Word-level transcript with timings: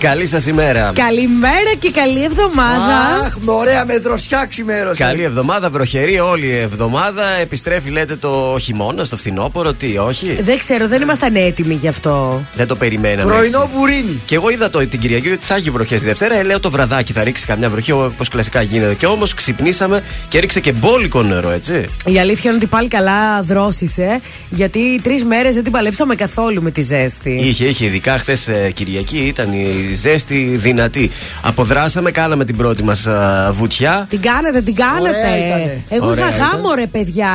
Καλή 0.00 0.26
σας 0.26 0.46
ημέρα. 0.46 0.92
Καλημέρα 0.94 1.72
και 1.78 1.90
καλή 1.90 2.22
εβδομάδα. 2.22 2.96
Αχ, 3.24 3.36
με 3.40 3.52
ωραία 3.52 3.84
με 3.84 3.98
δροσιά 3.98 4.46
ξημέρωσε. 4.48 5.02
Καλή 5.02 5.22
εβδομάδα, 5.22 5.70
βροχερή 5.70 6.20
όλη 6.20 6.46
η 6.46 6.56
εβδομάδα. 6.56 7.30
Επιστρέφει, 7.40 7.90
λέτε, 7.90 8.16
το 8.16 8.56
χειμώνα, 8.60 9.04
στο 9.04 9.16
φθινόπωρο, 9.16 9.72
τι, 9.72 9.98
όχι; 9.98 10.38
Δεν 10.42 10.58
ξέρω, 10.58 10.88
δεν 10.88 11.02
ήμασταν 11.02 11.36
έτοιμοι 11.36 11.74
γι' 11.74 11.88
αυτό. 11.88 12.44
Δεν 12.54 12.66
το 12.66 12.76
περιμέναμε. 12.76 13.32
Πρωινό 13.32 13.70
μπουρίνι. 13.74 14.20
Και 14.26 14.34
εγώ 14.34 14.50
είδα 14.50 14.70
το, 14.70 14.86
την 14.86 15.00
Κυριακή 15.00 15.30
ότι 15.30 15.44
θα 15.44 15.54
έχει 15.54 15.70
βροχές 15.70 16.00
τη 16.00 16.06
Δευτέρα. 16.06 16.34
Ε, 16.34 16.42
λέω 16.42 16.60
το 16.60 16.70
βραδάκι 16.70 17.12
θα 17.12 17.24
ρίξει 17.24 17.46
καμιά 17.46 17.70
βροχή 17.70 17.92
όπως 17.92 18.28
κλασικά 18.28 18.62
γίνεται. 18.62 18.94
Και 18.94 19.06
όμως 19.06 19.34
ξυπνήσαμε 19.34 20.02
και 20.28 20.38
έριξε 20.38 20.60
και 20.60 20.72
μπόλικο 20.72 21.22
νερό, 21.22 21.50
έτσι. 21.50 21.84
Η 22.06 22.18
αλήθεια 22.18 22.50
είναι 22.50 22.58
ότι 22.58 22.66
πάλι 22.66 22.88
καλά 22.88 23.42
δρόσησε. 23.42 24.20
Γιατί 24.48 25.00
τρεις 25.02 25.24
μέρες 25.24 25.54
δεν 25.54 25.62
την 25.62 25.72
παλέψαμε 25.72 26.14
καθόλου 26.14 26.62
με 26.62 26.70
τη 26.70 26.82
ζέστη. 26.82 27.30
Είχε, 27.30 27.64
είχε. 27.64 27.84
Ειδικά 27.84 28.18
χθες 28.18 28.48
Κυριακή 28.74 29.18
ήταν 29.18 29.52
η 29.52 29.89
ζέστη 29.94 30.56
δυνατή. 30.56 31.10
Αποδράσαμε, 31.42 32.10
κάναμε 32.10 32.44
την 32.44 32.56
πρώτη 32.56 32.82
μας 32.82 33.06
βουτιά. 33.52 34.06
Την 34.08 34.20
κάνετε, 34.20 34.60
την 34.60 34.74
κάνετε. 34.74 35.82
Εγώ 35.88 36.12
είχα 36.12 36.28
γάμο, 36.28 36.74
ρε 36.74 36.86
παιδιά. 36.86 37.28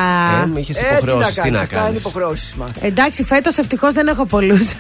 Ε, 0.56 0.60
είχες 0.60 0.82
υποχρεώσεις, 0.82 1.40
τι 1.42 1.52
να 1.52 1.66
κάνεις. 1.66 2.04
Εντάξει, 2.82 3.24
φέτος 3.24 3.58
ευτυχώς 3.58 3.94
δεν 3.94 4.08
έχω 4.08 4.26
πολλούς. 4.26 4.72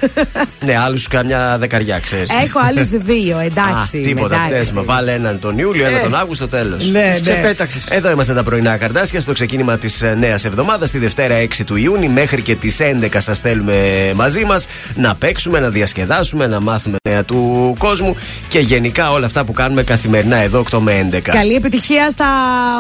ναι, 0.65 0.77
άλλους 0.77 1.07
καμιά 1.07 1.57
δεκαριά, 1.59 1.99
ξέρεις. 1.99 2.29
Έχω 2.43 2.59
άλλους 2.67 2.88
δύο, 2.89 3.39
εντάξει. 3.39 3.98
Α, 3.98 4.01
τίποτα, 4.01 4.45
πτέσμα. 4.48 4.84
Βάλε 4.84 5.13
έναν 5.13 5.39
τον 5.39 5.57
Ιούλιο, 5.57 5.85
έναν 5.85 5.99
ε. 5.99 6.04
τον 6.04 6.15
Αύγουστο, 6.15 6.48
τέλος. 6.48 6.89
Ναι, 6.89 7.15
ναι. 7.23 7.54
Εδώ 7.89 8.10
είμαστε 8.10 8.34
τα 8.34 8.43
πρωινά 8.43 8.77
καρτάσια 8.77 9.20
στο 9.20 9.32
ξεκίνημα 9.32 9.77
της 9.77 10.01
ε, 10.01 10.15
νέας 10.20 10.45
εβδομάδας, 10.45 10.91
τη 10.91 10.98
Δευτέρα 10.98 11.35
6 11.41 11.48
του 11.65 11.76
Ιούνιου 11.76 12.12
μέχρι 12.12 12.41
και 12.41 12.55
τις 12.55 12.77
11 12.79 13.17
σας 13.17 13.37
στέλνουμε 13.37 14.12
μαζί 14.15 14.43
μας 14.43 14.65
να 14.95 15.15
παίξουμε, 15.15 15.60
να 15.60 15.70
διασκεδάσουμε, 15.70 16.48
να 16.48 16.60
μάθουμε 16.60 16.98
νέα 17.10 17.23
του 17.23 17.65
κόσμου 17.74 18.16
και 18.48 18.60
γενικά 18.60 19.12
όλα 19.12 19.26
αυτά 19.26 19.44
που 19.44 19.52
κάνουμε 19.52 19.84
καθημερινά 19.84 20.35
εδώ 20.38 20.63
8 20.71 20.80
με 20.80 21.10
11. 21.12 21.20
Καλή 21.21 21.54
επιτυχία 21.54 22.10
στα 22.10 22.26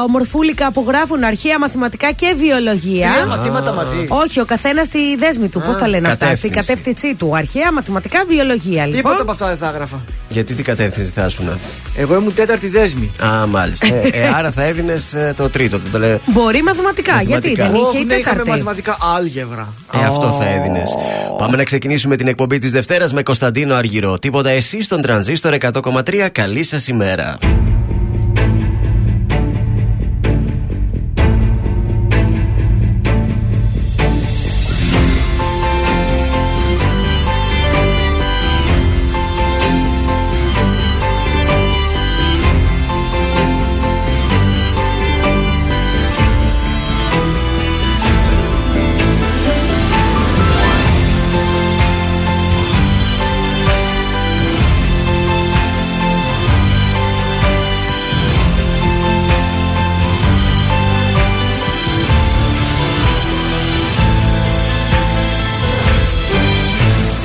ομορφούλικα 0.07 0.71
που 0.71 0.85
γράφουν 0.87 1.23
αρχαία 1.23 1.59
μαθηματικά 1.59 2.11
και 2.11 2.33
βιολογία. 2.37 3.11
Τρία 3.11 3.25
μαθήματα 3.25 3.73
μαζί. 3.73 4.05
Όχι, 4.07 4.39
ο 4.39 4.45
καθένας 4.45 4.85
στη 4.85 5.15
δέσμη 5.15 5.47
του. 5.47 5.61
Πώς 5.65 5.75
το 5.75 5.85
λένε 5.85 6.07
αυτά, 6.07 6.35
στην 6.35 6.51
κατεύθυνσή 6.51 7.15
του. 7.15 7.35
Αρχαία 7.35 7.71
μαθηματικά 7.71 8.23
βιολογία. 8.27 8.85
Λοιπόν. 8.85 9.01
Τίποτα 9.01 9.21
από 9.21 9.31
αυτά 9.31 9.47
δεν 9.47 9.57
θα 9.57 9.67
έγραφα. 9.67 10.03
Γιατί 10.29 10.53
τι 10.53 10.63
κατεύθυνση 10.63 11.11
θα 11.11 11.25
ήσουν; 11.25 11.49
Εγώ 11.95 12.15
ήμουν 12.15 12.33
τέταρτη 12.33 12.67
δέσμη. 12.69 13.11
Α, 13.25 13.47
μάλιστα. 13.47 13.87
ε, 13.87 14.09
ε, 14.11 14.27
άρα 14.35 14.51
θα 14.51 14.63
έδινες 14.63 15.13
ε, 15.13 15.33
το 15.35 15.49
τρίτο. 15.49 15.79
Το, 15.79 15.99
το 15.99 16.19
Μπορεί 16.25 16.63
μαθηματικά, 16.63 17.13
μαθηματικά. 17.13 17.49
γιατί 17.49 17.61
δεν 17.61 17.81
είχε 17.81 17.97
η 17.97 18.05
τέταρτη; 18.05 18.19
Είχαμε 18.19 18.43
μαθηματικά 18.47 18.97
άλγευρα. 19.17 19.73
Ε, 19.93 20.05
αυτό 20.05 20.29
θα 20.39 20.49
έδινες. 20.49 20.95
Πάμε 21.37 21.57
να 21.57 21.63
ξεκινήσουμε 21.63 22.15
την 22.15 22.27
εκπομπή 22.27 22.59
της 22.59 22.71
Δευτέρας 22.71 23.13
με 23.13 23.23
Κωνσταντίνο 23.23 23.75
Αργυρό. 23.75 24.19
Τίποτα 24.19 24.49
εσύ; 24.49 24.74
Στον 24.83 25.01
τρανζίστορ 25.01 25.53
100,3. 25.59 26.29
Καλή 26.31 26.63
σας 26.63 26.87
ημέρα. 26.87 27.37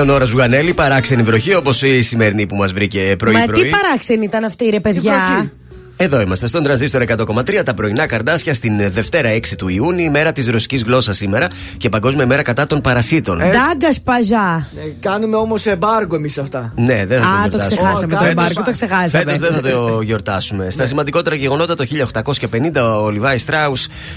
Ελεονόρα 0.00 0.24
Ζουγανέλη, 0.24 0.74
παράξενη 0.74 1.22
βροχή 1.22 1.54
όπως 1.54 1.82
η 1.82 2.02
σημερινή 2.02 2.46
που 2.46 2.56
μας 2.56 2.72
βρήκε 2.72 3.06
Μα 3.08 3.16
πρωί-πρωί. 3.16 3.62
τι 3.62 3.68
παράξενη 3.70 4.24
ήταν 4.24 4.44
αυτή 4.44 4.68
ρε 4.70 4.80
παιδιά 4.80 5.50
Εδώ 5.96 6.20
είμαστε 6.20 6.46
στον 6.46 6.62
τραζίστορ 6.62 7.02
100,3 7.08 7.60
τα 7.64 7.74
πρωινά 7.74 8.06
καρδάσια 8.06 8.54
στην 8.54 8.90
Δευτέρα 8.90 9.30
6 9.36 9.40
του 9.58 9.68
Ιούνιου, 9.68 10.04
ημέρα 10.04 10.32
της 10.32 10.48
ρωσικής 10.48 10.82
γλώσσας 10.82 11.16
σήμερα 11.16 11.48
και 11.76 11.88
Παγκόσμια 11.88 12.26
μέρα 12.26 12.42
κατά 12.42 12.66
των 12.66 12.80
παρασίτων. 12.80 13.38
Ντάγκας 13.38 14.00
παζά 14.00 14.68
Ε, 14.76 14.77
κάνουμε 15.00 15.36
όμως 15.36 15.66
εμπάργκο 15.66 16.14
εμείς 16.16 16.38
αυτά. 16.38 16.72
Ναι, 16.76 17.06
δεν 17.06 17.20
θα 17.20 17.26
Α, 17.28 17.48
το 17.48 17.50
το 17.50 17.56
γιορτάσουμε. 17.58 17.76
ξεχάσαμε 17.76 18.12
το 18.12 18.18
Φέτος- 18.18 18.30
εμπάρκο, 18.38 18.62
το 18.62 18.70
ξεχάσαμε. 18.70 19.08
Φέτος 19.08 19.38
δεν 19.38 19.52
θα 19.52 19.60
το 19.70 20.00
γιορτάσουμε. 20.00 20.70
Στα 20.70 20.86
σημαντικότερα 20.86 21.36
γεγονότα 21.36 21.74
το 21.74 21.84
1850 21.84 23.02
ο 23.02 23.10
Λιβάη 23.10 23.38
Στράου 23.38 23.72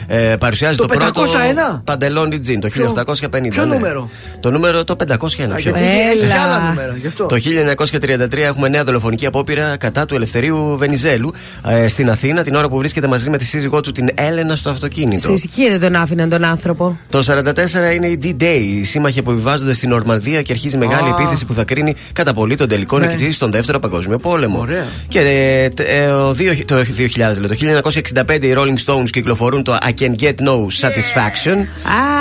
ε, 0.07 0.35
παρουσιάζει 0.39 0.77
Το 0.77 0.85
το, 0.85 0.97
πρώτο 0.97 1.21
501? 1.21 1.81
παντελόνι 1.83 2.39
τζιν. 2.39 2.59
Το 2.59 2.69
1850. 2.69 3.49
ποιο 3.49 3.65
ναι. 3.65 3.73
νούμερο; 3.75 4.09
Το 4.39 4.51
νούμερο 4.51 4.83
το 4.83 4.95
501. 4.95 5.13
Α, 5.13 5.17
ποιο; 5.17 5.57
γιατί 5.57 5.79
Έλα. 5.79 6.23
έχει 6.23 6.31
άλλα 6.43 6.59
νούμερα, 6.69 6.95
γι' 7.01 7.07
αυτό. 7.07 7.25
Το 7.25 7.35
1933 7.35 8.37
έχουμε 8.37 8.67
νέα 8.69 8.83
δολοφονική 8.83 9.25
απόπειρα 9.25 9.77
κατά 9.77 10.05
του 10.05 10.15
Ελευθερίου 10.15 10.75
Βενιζέλου 10.77 11.33
ε, 11.67 11.87
στην 11.87 12.09
Αθήνα 12.09 12.43
την 12.43 12.55
ώρα 12.55 12.69
που 12.69 12.77
βρίσκεται 12.77 13.07
μαζί 13.07 13.29
με 13.29 13.37
τη 13.37 13.45
σύζυγό 13.45 13.81
του 13.81 13.91
την 13.91 14.07
Έλενα 14.15 14.55
στο 14.55 14.69
αυτοκίνητο. 14.69 15.21
Σε 15.27 15.31
ησυχία 15.31 15.69
δεν 15.69 15.79
τον 15.79 15.95
άφηναν 16.01 16.29
τον 16.29 16.43
άνθρωπο. 16.43 16.97
Το 17.09 17.23
44 17.27 17.93
είναι 17.95 18.07
η 18.07 18.19
D-Day, 18.23 18.61
οι 18.79 18.83
σύμμαχοι 18.83 19.19
αποβιβάζονται 19.19 19.73
στην 19.73 19.91
Ορμανδία 19.91 20.41
και 20.41 20.51
αρχίζει 20.63 20.77
μεγάλη 20.77 21.09
Α. 21.09 21.15
επίθεση 21.19 21.45
που 21.45 21.53
θα 21.53 21.63
κρίνει 21.63 21.95
κατά 22.13 22.33
πολύ 22.33 22.55
τον 22.55 22.67
τελικό 22.67 22.99
Ναι. 22.99 23.05
νικητή 23.05 23.31
στον 23.31 23.51
Δεύτερο 23.51 23.79
Παγκόσμιο 23.79 24.17
Πόλεμο. 24.17 24.59
Ωραία. 24.59 24.85
Και 25.07 25.19
ε, 25.19 25.69
τε- 25.69 25.87
ε, 25.89 26.05
ο 26.07 26.33
δύο- 26.33 26.65
το 26.65 26.75
2000, 26.75 27.39
λέει, 27.39 27.47
το 27.47 27.55
1965 27.55 28.45
οι 28.45 28.53
Rolling 28.57 28.85
Stones 28.85 29.09
κυκλοφορούν 29.11 29.63
το 29.63 29.77
I 29.81 30.01
Can 30.01 30.15
Get 30.21 30.33
No 30.35 30.55
Satisfaction. 30.81 31.57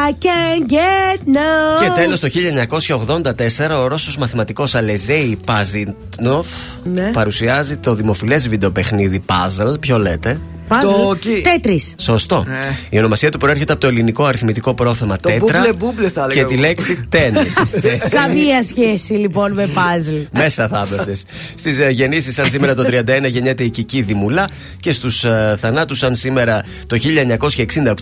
I 0.06 0.10
can 0.24 0.72
get 0.72 1.18
no. 1.18 1.80
Και 1.82 1.90
τέλος 2.00 2.20
το 2.20 2.28
1984 2.28 3.80
ο 3.82 3.86
Ρώσος 3.86 4.16
μαθηματικός 4.16 4.74
Αλεζέη 4.74 5.38
Παζινόφ 5.46 6.46
Ναι. 6.84 7.10
παρουσιάζει 7.12 7.76
το 7.76 7.94
δημοφιλές 7.94 8.48
βιντεοπαιχνίδι 8.48 9.22
Puzzle 9.26 9.32
puzzle, 9.70 9.80
ποιο 9.80 9.98
λέτε; 9.98 10.40
Puzzle. 10.70 11.18
κι. 11.18 11.40
Τέτρις. 11.44 11.94
Σωστό. 11.96 12.44
Ναι. 12.48 12.76
Η 12.90 12.98
ονομασία 12.98 13.30
του 13.30 13.38
προέρχεται 13.38 13.72
από 13.72 13.80
το 13.80 13.86
ελληνικό 13.86 14.24
αριθμητικό 14.24 14.74
πρόθεμα 14.74 15.16
Το 15.16 15.28
τέτρα 15.28 15.58
μπούμπλε 15.58 15.72
μπούμπλε 15.72 16.08
θα 16.08 16.24
έλεγα 16.24 16.40
και 16.40 16.46
τη 16.46 16.52
εγώ. 16.54 16.62
λέξη 16.62 17.04
τέννη. 17.08 17.46
Καμία 18.20 18.62
σχέση 18.62 19.12
λοιπόν 19.12 19.52
με 19.52 19.68
puzzle. 19.74 20.26
Μέσα 20.32 20.68
θα 20.68 20.86
έπεφτε. 20.90 21.16
Στις 21.54 21.78
γεννήσεις, 21.90 22.34
σαν 22.34 22.46
σήμερα 22.50 22.74
το 22.74 22.82
31 22.86 23.02
γεννιέται 23.28 23.62
η 23.64 23.70
Κική 23.70 24.02
Δημουλά 24.02 24.44
και 24.80 24.92
στους 24.92 25.24
θανάτους, 25.56 25.98
σαν 25.98 26.14
σήμερα 26.14 26.62
το 26.86 26.96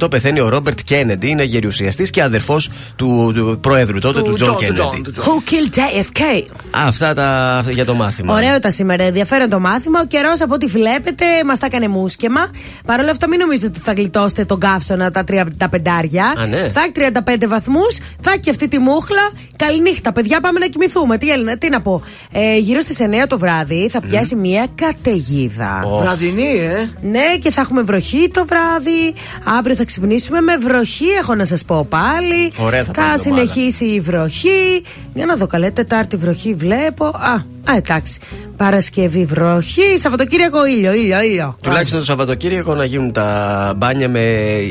1968 0.01 0.11
πεθαίνει 0.11 0.41
ο 0.41 0.49
Ρόμπερτ 0.49 0.79
Κέννεντι. 0.85 1.29
Είναι 1.29 1.43
γερουσιαστής 1.43 2.11
και 2.11 2.23
αδερφός 2.23 2.71
του, 2.97 3.33
του 3.35 3.59
προέδρου 3.61 3.99
τότε, 3.99 4.23
του 4.23 4.33
Τζον 4.33 4.49
John, 4.49 4.53
του 4.53 4.59
Κέννεντι. 4.59 4.83
John, 4.83 5.03
του 5.03 5.13
John. 5.17 5.21
Who 5.25 5.51
killed 5.51 5.79
JFK? 5.79 6.45
Αυτά 6.71 7.15
τα 7.15 7.65
για 7.71 7.85
το 7.85 7.95
μάθημα. 7.95 8.35
Ωραίο 8.35 8.59
τα 8.59 8.71
σήμερα, 8.71 9.05
ενδιαφέρον 9.05 9.49
το 9.49 9.61
μάθημα. 9.61 10.01
Ο 10.01 10.07
καιρός 10.07 10.41
από 10.41 10.55
ό,τι 10.55 10.67
βλέπετε 10.67 11.25
μας 11.47 11.59
τα 11.59 11.67
έκανε 11.67 11.89
μούσκεμα. 11.89 12.51
Παρ' 12.87 13.01
όλα 13.01 13.11
αυτά, 13.11 13.29
μην 13.29 13.39
νομίζετε 13.39 13.67
ότι 13.67 13.79
θα 13.79 13.93
γλιτώσετε 13.93 14.45
τον 14.45 14.61
καύσωνα 14.61 15.11
τα 15.11 15.25
35 15.31 15.43
πεντάρια. 15.71 16.35
Α, 16.39 16.47
ναι. 16.47 16.71
Θα 16.73 16.81
έχει 16.81 16.93
35 16.95 17.47
βαθμούς, 17.49 17.99
θα 18.21 18.31
έχει 18.31 18.41
και 18.41 18.51
αυτή 18.51 18.69
τη 18.69 18.79
μούχλα. 18.79 19.31
Καληνύχτα, 19.57 20.13
παιδιά, 20.13 20.41
πάμε 20.41 20.59
να 20.59 20.67
κοιμηθούμε. 20.67 21.19
Τι, 21.19 21.31
Έλληνα, 21.31 21.59
τι 21.59 21.69
να 21.69 21.81
πω. 21.81 22.03
Ε, 22.33 22.59
γύρω 22.59 22.81
στις 22.81 22.99
9 23.01 23.27
το 23.27 23.39
βράδυ 23.39 23.89
θα 23.89 24.01
πιάσει 24.01 24.35
μια 24.35 24.67
καταιγίδα. 24.75 25.83
Ω. 25.85 25.99
Βραδινή, 25.99 26.59
ε. 26.59 26.91
Ναι, 27.03 27.37
και 27.41 27.51
θα 27.51 27.61
έχουμε 27.61 27.83
βροχή 27.83 28.31
το 28.33 28.47
βράδυ. 28.47 29.15
Αύριο 29.59 29.77
θα 29.77 29.85
ξυπνήσουμε 29.85 30.41
με 30.41 30.57
βροχή, 30.57 31.07
έχω 31.21 31.35
να 31.35 31.45
σας 31.45 31.65
πω 31.65 31.87
πάλι. 31.89 32.53
Ωραία 32.57 32.85
θα 32.85 32.93
πάει 32.93 33.07
η 33.07 33.11
εβδομάδα. 33.11 33.47
συνεχίσει 33.47 33.85
η 33.85 34.01
βροχή. 34.01 34.83
Για 35.15 35.27
να 35.27 35.37
δω 35.37 35.47
καλέ, 35.47 35.71
Τετάρτη 35.71 36.17
βροχή 36.17 36.55
βλέπω. 36.55 37.05
Α, 37.05 37.43
α 37.71 37.77
εντάξει. 37.77 38.19
Παρασκευή 38.57 39.25
βροχή. 39.25 39.99
Σαββατοκύριακο 39.99 40.67
ήλιο, 40.67 40.93
ήλιο, 40.93 41.23
ήλιο. 41.23 41.57
Τουλάχιστον 41.63 41.99
το 41.99 42.05
Σαββατοκύριακο 42.05 42.75
να 42.75 42.85
γίνουν 42.85 43.13
τα 43.13 43.73
μπάνια 43.77 44.09
με 44.09 44.21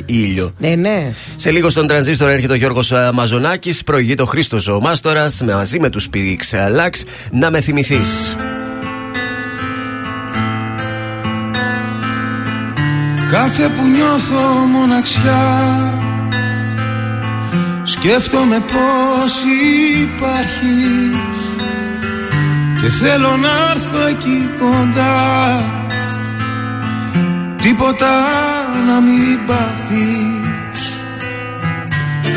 ήλιο. 0.05 0.53
Ναι, 0.59 0.75
ναι. 0.75 1.13
Σε 1.35 1.51
λίγο 1.51 1.69
στον 1.69 1.87
τρανζίστορ 1.87 2.29
έρχεται 2.29 2.53
ο 2.53 2.55
Γιώργος 2.55 2.93
Μαζονάκη. 3.13 3.83
Προηγείται 3.85 4.21
ο 4.21 4.25
Χρήστος 4.25 4.67
ο 4.67 4.79
Μάστορα 4.79 5.31
μαζί 5.45 5.79
με 5.79 5.89
τους 5.89 6.09
Πίξ 6.09 6.53
Λάξ 6.69 7.03
να 7.31 7.51
με 7.51 7.61
θυμηθείς. 7.61 8.35
Κάθε 13.31 13.63
που 13.67 13.87
νιώθω 13.87 14.65
μοναξιά 14.71 15.97
Σκέφτομαι 17.83 18.59
πως 18.59 19.33
υπάρχεις 20.01 21.37
Και 22.81 22.89
θέλω 22.89 23.38
να 23.38 23.50
έρθω 23.72 24.07
εκεί 24.07 24.50
κοντά. 24.60 25.62
Τίποτα 27.62 28.13
να 28.88 29.00
μην 29.00 29.39
πάθεις. 29.48 30.93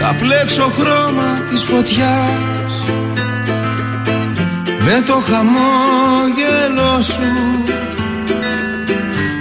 Θα 0.00 0.14
πλέξω 0.20 0.72
χρώμα 0.78 1.40
της 1.50 1.62
φωτιάς. 1.62 2.82
Με 4.64 5.02
το 5.06 5.14
χαμόγελο 5.14 7.02
σου. 7.02 7.64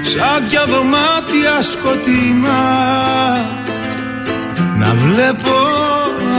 Σαν 0.02 0.48
δυο 0.50 0.66
δωμάτια 0.66 1.62
σκοτεινά. 1.62 2.64
Να 4.78 4.94
βλέπω 4.94 5.58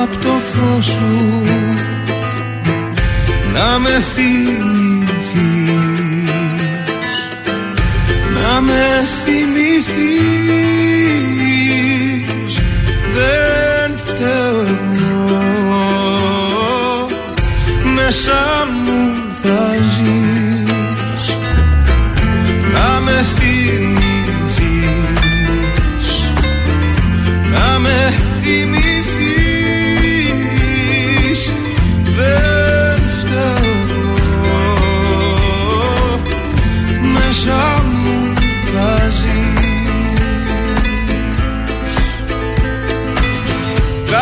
από 0.03 0.17
το 0.17 0.33
φως 0.53 0.85
σου 0.85 1.41
Να 3.55 3.79
με 3.79 4.03
θυμηθείς. 4.15 4.31
Να 8.43 8.61
με 8.61 9.05
θυμηθείς. 9.25 10.51
Δεν 13.15 13.91
φταίω 14.05 14.61
εγώ 14.61 15.89
Μέσα 17.95 18.67
μου 18.85 18.99
θα 19.43 19.75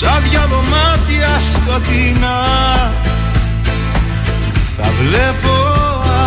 Σαν 0.00 0.22
δυο 0.30 0.40
δωμάτια 0.48 1.40
σκοτεινά 1.54 2.40
Θα 4.76 4.88
βλέπω 5.00 5.54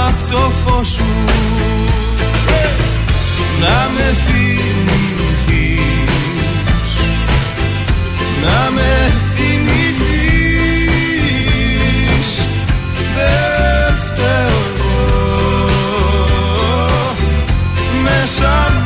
απ' 0.08 0.32
το 0.32 0.52
φως 0.66 0.88
σου. 0.88 1.06
Να 3.60 3.90
με 3.94 4.16
θυμηθείς. 4.26 4.52
Να 8.44 8.72
με 8.72 9.14
θυμηθείς. 9.36 10.32
Δεν 13.16 13.96
φταίω 14.06 14.60
εγώ. 14.74 15.00
Μέσα 18.04 18.81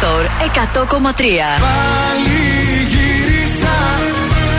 Τρανζίστορ 0.00 0.24
100,3. 0.24 1.60
Πάλι 1.66 2.40
γύρισα 2.92 3.76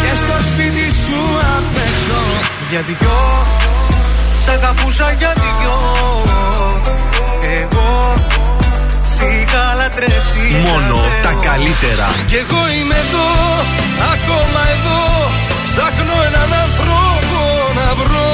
και 0.01 0.11
στο 0.21 0.35
σπίτι 0.47 0.85
σου 1.03 1.19
απ' 1.57 1.77
έξω 1.87 2.21
Για 2.69 2.81
δυο, 2.87 3.19
σ' 4.43 4.47
αγαπούσα 4.47 5.11
για 5.19 5.33
δυο 5.41 5.77
Εγώ 7.61 7.89
σ' 9.15 9.21
είχα 9.33 9.73
λατρέψει 9.77 10.45
Μόνο 10.67 10.95
σαν 10.95 11.21
τα 11.23 11.29
Θεό. 11.29 11.41
καλύτερα. 11.51 12.07
Κι 12.29 12.35
εγώ 12.43 12.61
είμαι 12.75 12.95
εδώ, 13.05 13.27
ακόμα 14.13 14.61
εδώ 14.75 15.01
Ψάχνω 15.65 16.15
έναν 16.29 16.49
άνθρωπο 16.65 17.41
να 17.79 17.87
βρω 17.99 18.29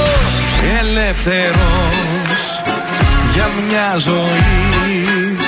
Ελεύθερος 0.80 2.42
για 3.34 3.48
μια 3.68 3.88
ζωή 3.98 5.45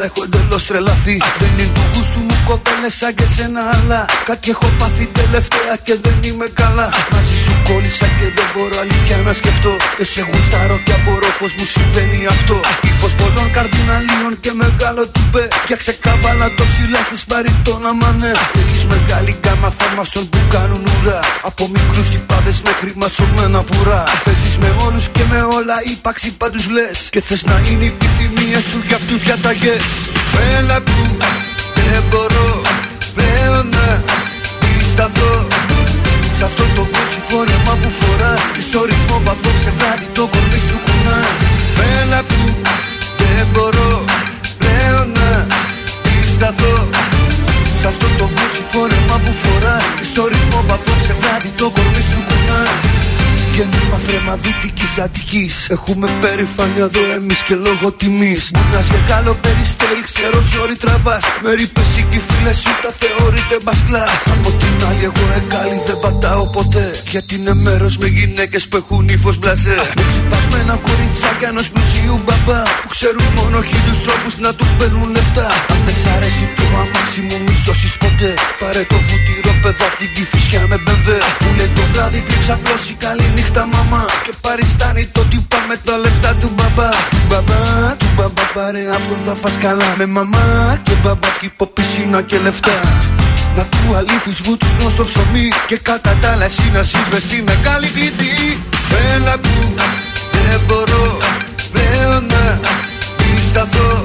έχω 0.05 0.23
εντελώς 0.25 0.67
τρελαθεί. 0.67 1.23
Δεν 1.39 1.49
είναι 1.59 1.73
του 1.75 1.81
γούστου 1.95 2.19
μου 2.19 2.34
κοπέλες 2.49 2.95
σαν 3.01 3.15
και 3.19 3.27
σένα, 3.35 3.63
αλλά 3.75 4.01
κάτι 4.29 4.47
έχω 4.55 4.69
πάθει 4.79 5.07
τελευταία 5.21 5.75
και 5.87 5.95
δεν 6.05 6.19
είμαι 6.27 6.49
καλά. 6.63 6.89
Μαζί 7.13 7.37
σου 7.45 7.55
κόλλησα 7.69 8.07
και 8.19 8.27
δεν 8.37 8.49
μπορώ 8.53 8.77
αλήθεια 8.85 9.17
να 9.27 9.33
σκεφτώ. 9.41 9.75
Και 9.97 10.05
σε 10.13 10.21
γουστάρω 10.29 10.77
και 10.87 10.93
απορώ 10.99 11.31
πως 11.41 11.53
μου 11.59 11.67
συμβαίνει 11.75 12.21
αυτό. 12.35 12.57
Ήφο 12.91 13.09
πολλών 13.21 13.49
καρδιναλίων 13.57 14.33
και 14.45 14.53
μεγάλο 14.63 15.03
τουπέ. 15.15 15.45
Για 15.69 15.77
ξεκάβαλα 15.83 16.47
το 16.59 16.65
ψηλά 16.71 17.01
τη 17.11 17.17
πάρει 17.31 17.51
το 17.67 17.75
να 17.85 17.91
μανέ. 18.01 18.33
Έχεις 18.61 18.83
μεγάλη 18.95 19.33
γκάμα 19.41 19.71
θαύμαστον 19.79 20.25
που 20.33 20.41
κάνουν 20.55 20.83
ουρά. 20.93 21.21
Από 21.49 21.65
μικρούς 21.75 22.09
τυπάδες 22.13 22.59
μέχρι 22.69 22.91
ματσωμένα 23.01 23.61
πουρά. 23.69 24.03
Παίζεις 24.25 24.57
με 24.63 24.71
όλους 24.87 25.07
και 25.15 25.25
με 25.31 25.41
όλα, 25.57 25.77
ύπαξι 25.93 26.31
πάντου 26.41 26.61
λες. 26.77 26.99
Και 27.15 27.21
θες 27.27 27.43
να 27.51 27.57
είναι 27.69 27.85
η 27.85 27.93
επιθυμία 27.95 28.61
σου 28.69 28.79
για 28.89 28.97
αυτούς 29.01 29.21
διαταγέ. 29.27 29.77
Έλα 30.59 30.77
που 30.87 30.93
Αττικής. 55.03 55.55
Έχουμε 55.77 56.07
περηφάνεια 56.21 56.85
εδώ 56.85 57.03
εμείς 57.19 57.41
και 57.47 57.55
λόγω 57.55 57.93
τιμής. 57.93 58.51
Μουρνά 58.55 58.81
για 58.91 59.03
καλό 59.13 59.35
περιστέρι, 59.45 60.03
ξέρω 60.11 60.41
ζόρι 60.53 60.77
τραβάς. 60.77 61.25
Με 61.43 61.51
ρήπες 61.59 61.91
και 62.11 62.21
φίλε 62.27 62.53
σου 62.63 62.73
τα 62.83 62.91
θεωρείτε 63.01 63.57
μπασκλάς. 63.63 64.21
Από 64.35 64.51
την 64.61 64.75
άλλη, 64.89 65.05
εγώ 65.11 65.25
εκάλι 65.41 65.79
δεν 65.87 65.99
πατάω 66.05 66.45
ποτέ. 66.57 66.87
Γιατί 67.13 67.33
είναι 67.39 67.55
μέρος 67.67 67.95
με 68.03 68.07
γυναίκες 68.07 68.63
που 68.69 68.77
έχουν 68.77 69.09
ύφος 69.17 69.37
μπλαζέ. 69.39 69.79
Με 69.99 70.03
ξυπασμένα 70.11 70.75
κοριτσάκια 70.87 71.49
ενό 71.53 71.63
πλουσίου 71.75 72.17
μπαμπά. 72.25 72.61
Που 72.83 72.89
ξέρουν 72.95 73.27
μόνο 73.39 73.57
χίλιους 73.69 74.01
τρόπους 74.07 74.35
να 74.45 74.51
του 74.59 74.67
παίρνουν 74.79 75.09
λεφτά. 75.17 75.49
Αν 75.73 75.81
δεν 75.87 75.97
σ' 76.03 76.09
αρέσει 76.17 76.45
το 76.57 76.65
αμάξι 76.83 77.21
μου, 77.27 77.37
μη 77.45 77.55
σώσεις 77.65 77.95
ποτέ. 78.03 78.31
Πάρε 78.61 78.83
το 78.93 78.99
βουτυρό 79.07 79.53
παιδά 79.63 79.89
την 79.99 80.09
κυφισιά 80.15 80.63
με 80.71 80.77
μπενδέ. 80.83 81.19
Που 81.41 81.49
λέει 81.59 81.71
το 81.79 81.83
βράδυ 81.93 82.21
πριν 82.27 82.39
ξαπλώσει 82.45 82.93
καλή 83.05 83.27
νύχτα 83.37 83.63
μαμά. 83.75 84.05
Και 84.25 84.33
παριστάνει 84.85 85.07
το 85.13 85.21
τύπα 85.31 85.59
με 85.69 85.77
τα 85.85 85.97
λεφτά 85.97 86.35
του 86.41 86.53
μπαμπά. 86.55 86.91
Του 87.11 87.21
μπαμπά, 87.29 87.97
του 87.97 88.07
μπαμπά 88.17 88.43
πάρε 88.55 88.83
αυτόν 88.95 89.19
θα 89.27 89.35
φας 89.35 89.57
καλά. 89.59 89.95
Με 89.97 90.07
μαμά 90.07 90.79
και 90.83 90.95
μπαμπά 91.03 91.29
κύπο 91.41 91.67
πισίνα 91.67 92.23
και 92.23 92.39
λεφτά. 92.39 92.79
Να 93.57 93.65
του 93.65 93.95
αλήθεις 93.97 94.43
βούτυνο 94.43 94.89
στο 94.91 95.05
ψωμί 95.05 95.49
Και 95.67 95.77
κατά 95.77 96.13
τα 96.21 96.31
άλλα 96.33 96.45
εσύ 96.45 96.71
να 96.73 96.83
ζεις 96.83 97.07
μες 97.13 97.23
στη 97.23 97.43
μεγάλη 97.51 97.89
κλειδί 97.89 98.61
Έλα 99.15 99.35
που 99.43 99.55
δεν 100.33 100.61
μπορώ 100.67 101.19
πλέον 101.73 102.23
να 102.33 102.45
σταθώ 103.49 104.03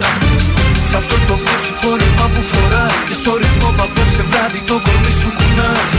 Σ' 0.90 0.94
αυτό 0.94 1.16
το 1.28 1.36
κότσι 1.46 1.72
φόρεμα 1.82 2.26
που 2.34 2.42
φοράς 2.52 2.96
Και 3.08 3.16
στο 3.22 3.32
ρυθμό 3.42 3.70
που 3.76 3.84
απόψε 3.86 4.24
βράδυ 4.30 4.62
το 4.70 4.76
κορμί 4.86 5.12
σου 5.22 5.30
κουνάς 5.38 5.92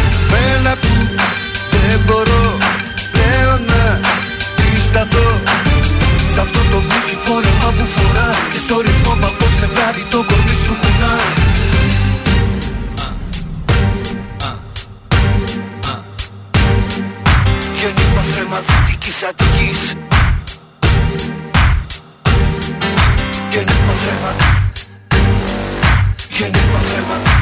Έλα 0.53 0.75
που 0.83 0.93
δεν 1.71 2.01
μπορώ 2.07 2.40
Σ' 6.41 6.43
αυτό 6.43 6.59
το 6.59 6.77
κότσι 6.89 7.17
φόρεμα 7.25 7.69
που 7.77 7.85
φοράς 7.95 8.39
Και 8.53 8.59
στο 8.59 8.81
ρυθμό 8.81 9.15
που 9.15 9.27
απόψε 9.27 9.67
βράδυ 9.75 10.05
το 10.11 10.17
κορμί 10.29 10.57
σου 10.65 10.75
κουνάς. 10.81 11.39
Γέννημα 17.79 18.23
θρέμα 18.33 18.59
δυτικής 18.67 19.23
Αττικής. 19.29 19.81
Γέννημα 23.51 23.95
θρέμα 24.03 24.33
Γέννημα 26.37 26.79
θρέμα 26.89 27.40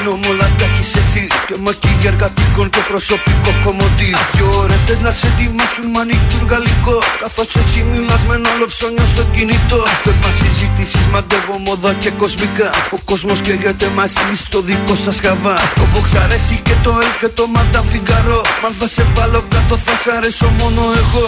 Ό,τι 0.00 0.08
συγχαίνω 0.08 0.16
μ' 0.16 0.30
όλα 0.30 0.48
τα 0.58 0.64
έχεις 0.64 0.94
εσύ. 1.02 1.26
Και 1.46 1.56
μακίγια 1.64 2.10
εργατικών 2.12 2.66
και 2.74 2.82
προσωπικό 2.90 3.50
κομμωτή. 3.64 4.10
Δυο 4.32 4.48
ώρες 4.62 4.80
θες 4.86 5.00
να 5.06 5.10
σε 5.18 5.26
ετοιμάσουν 5.26 5.86
μανικούρ 5.94 6.42
γαλλικό. 6.50 6.96
Καθώς 7.22 7.50
εσύ 7.60 7.80
μιλάς 7.92 8.22
με 8.28 8.34
ένα 8.34 8.48
όλο 8.54 8.66
ψώνιο 8.72 9.06
στο 9.14 9.24
κινητό. 9.34 9.80
Θέμα 10.04 10.30
συζητήσεις 10.38 11.06
μαντεύω 11.12 11.56
μόδα 11.66 11.92
και 12.02 12.10
κοσμικά. 12.10 12.68
Ο 12.96 12.98
κόσμος 13.10 13.38
καίγεται 13.40 13.88
μαζί 13.98 14.34
στο 14.44 14.58
δικό 14.68 14.94
σας 15.04 15.16
χαβά. 15.24 15.56
Το 15.78 15.84
Vox 15.92 16.06
αρέσει 16.24 16.56
και 16.66 16.76
το 16.84 16.90
L 17.08 17.12
και 17.20 17.28
το 17.38 17.44
Madame 17.54 17.88
Figaro 17.90 18.40
Μα 18.62 18.68
αν 18.68 18.74
θα 18.78 18.86
σε 18.94 19.02
βάλω 19.14 19.40
κάτω 19.52 19.76
θα 19.84 19.94
σ' 20.02 20.08
αρέσω 20.16 20.48
μόνο 20.60 20.82
εγώ 21.02 21.24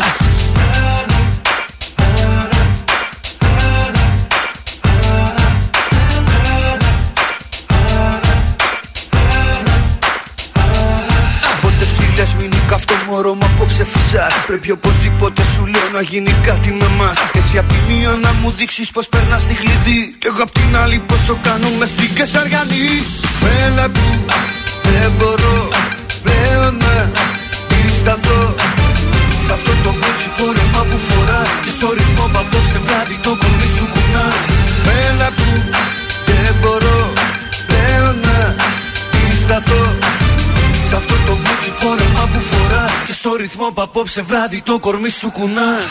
μωρό 13.82 13.90
μου 13.90 13.90
απόψε 13.90 13.98
φυσάς 13.98 14.44
Πρέπει 14.46 14.70
οπωσδήποτε 14.70 15.42
σου 15.42 15.66
λέω 15.66 15.88
να 15.92 16.02
γίνει 16.02 16.34
κάτι 16.42 16.70
με 16.70 16.88
μας 16.98 17.18
Εσύ 17.34 17.58
απ' 17.58 17.68
τη 17.68 17.78
μία 17.88 18.08
να 18.22 18.32
μου 18.32 18.50
δείξεις 18.50 18.90
πως 18.90 19.08
περνάς 19.08 19.46
τη 19.46 19.54
κλειδί 19.54 20.14
Κι 20.18 20.26
εγώ 20.26 20.42
απ' 20.42 20.50
την 20.50 20.76
άλλη 20.76 20.98
πως 20.98 21.24
το 21.24 21.38
κάνουμε 21.42 21.86
στην 21.86 22.14
Κεσαριανή 22.14 22.88
Έλα 23.64 23.88
που 23.88 24.24
δεν 24.82 25.12
μπορώ 25.18 25.68
πλέον 26.22 26.76
να 26.76 27.10
σταθώ 28.00 28.54
Σ' 29.46 29.50
αυτό 29.50 29.72
το 29.82 29.88
κούτσι 29.88 30.28
φόρεμα 30.36 30.82
που 30.88 30.98
φοράς 31.08 31.50
Και 31.64 31.70
στο 31.70 31.92
ρυθμό 31.92 32.26
που 32.32 32.38
απόψε 32.38 32.78
βράδυ 32.86 33.18
το 33.22 33.36
κορμί 33.40 33.68
σου 33.76 33.86
κουνάς. 33.92 34.48
Έλα 35.06 35.28
που 35.36 35.48
δεν 36.26 36.54
μπορώ 36.60 37.12
πλέον 37.66 38.16
να 38.26 38.54
σταθώ 39.42 39.91
Σ' 40.92 40.94
αυτό 40.94 41.14
το 41.26 41.32
κούτσι 41.32 41.72
φόρεμα 41.78 42.28
που 42.32 42.38
φοράς 42.40 43.02
Και 43.06 43.12
στο 43.12 43.34
ρυθμό 43.34 43.66
που 43.74 43.82
απόψε 43.82 44.22
βράδυ 44.22 44.62
το 44.64 44.78
κορμί 44.78 45.08
σου 45.08 45.30
κουνάς 45.30 45.90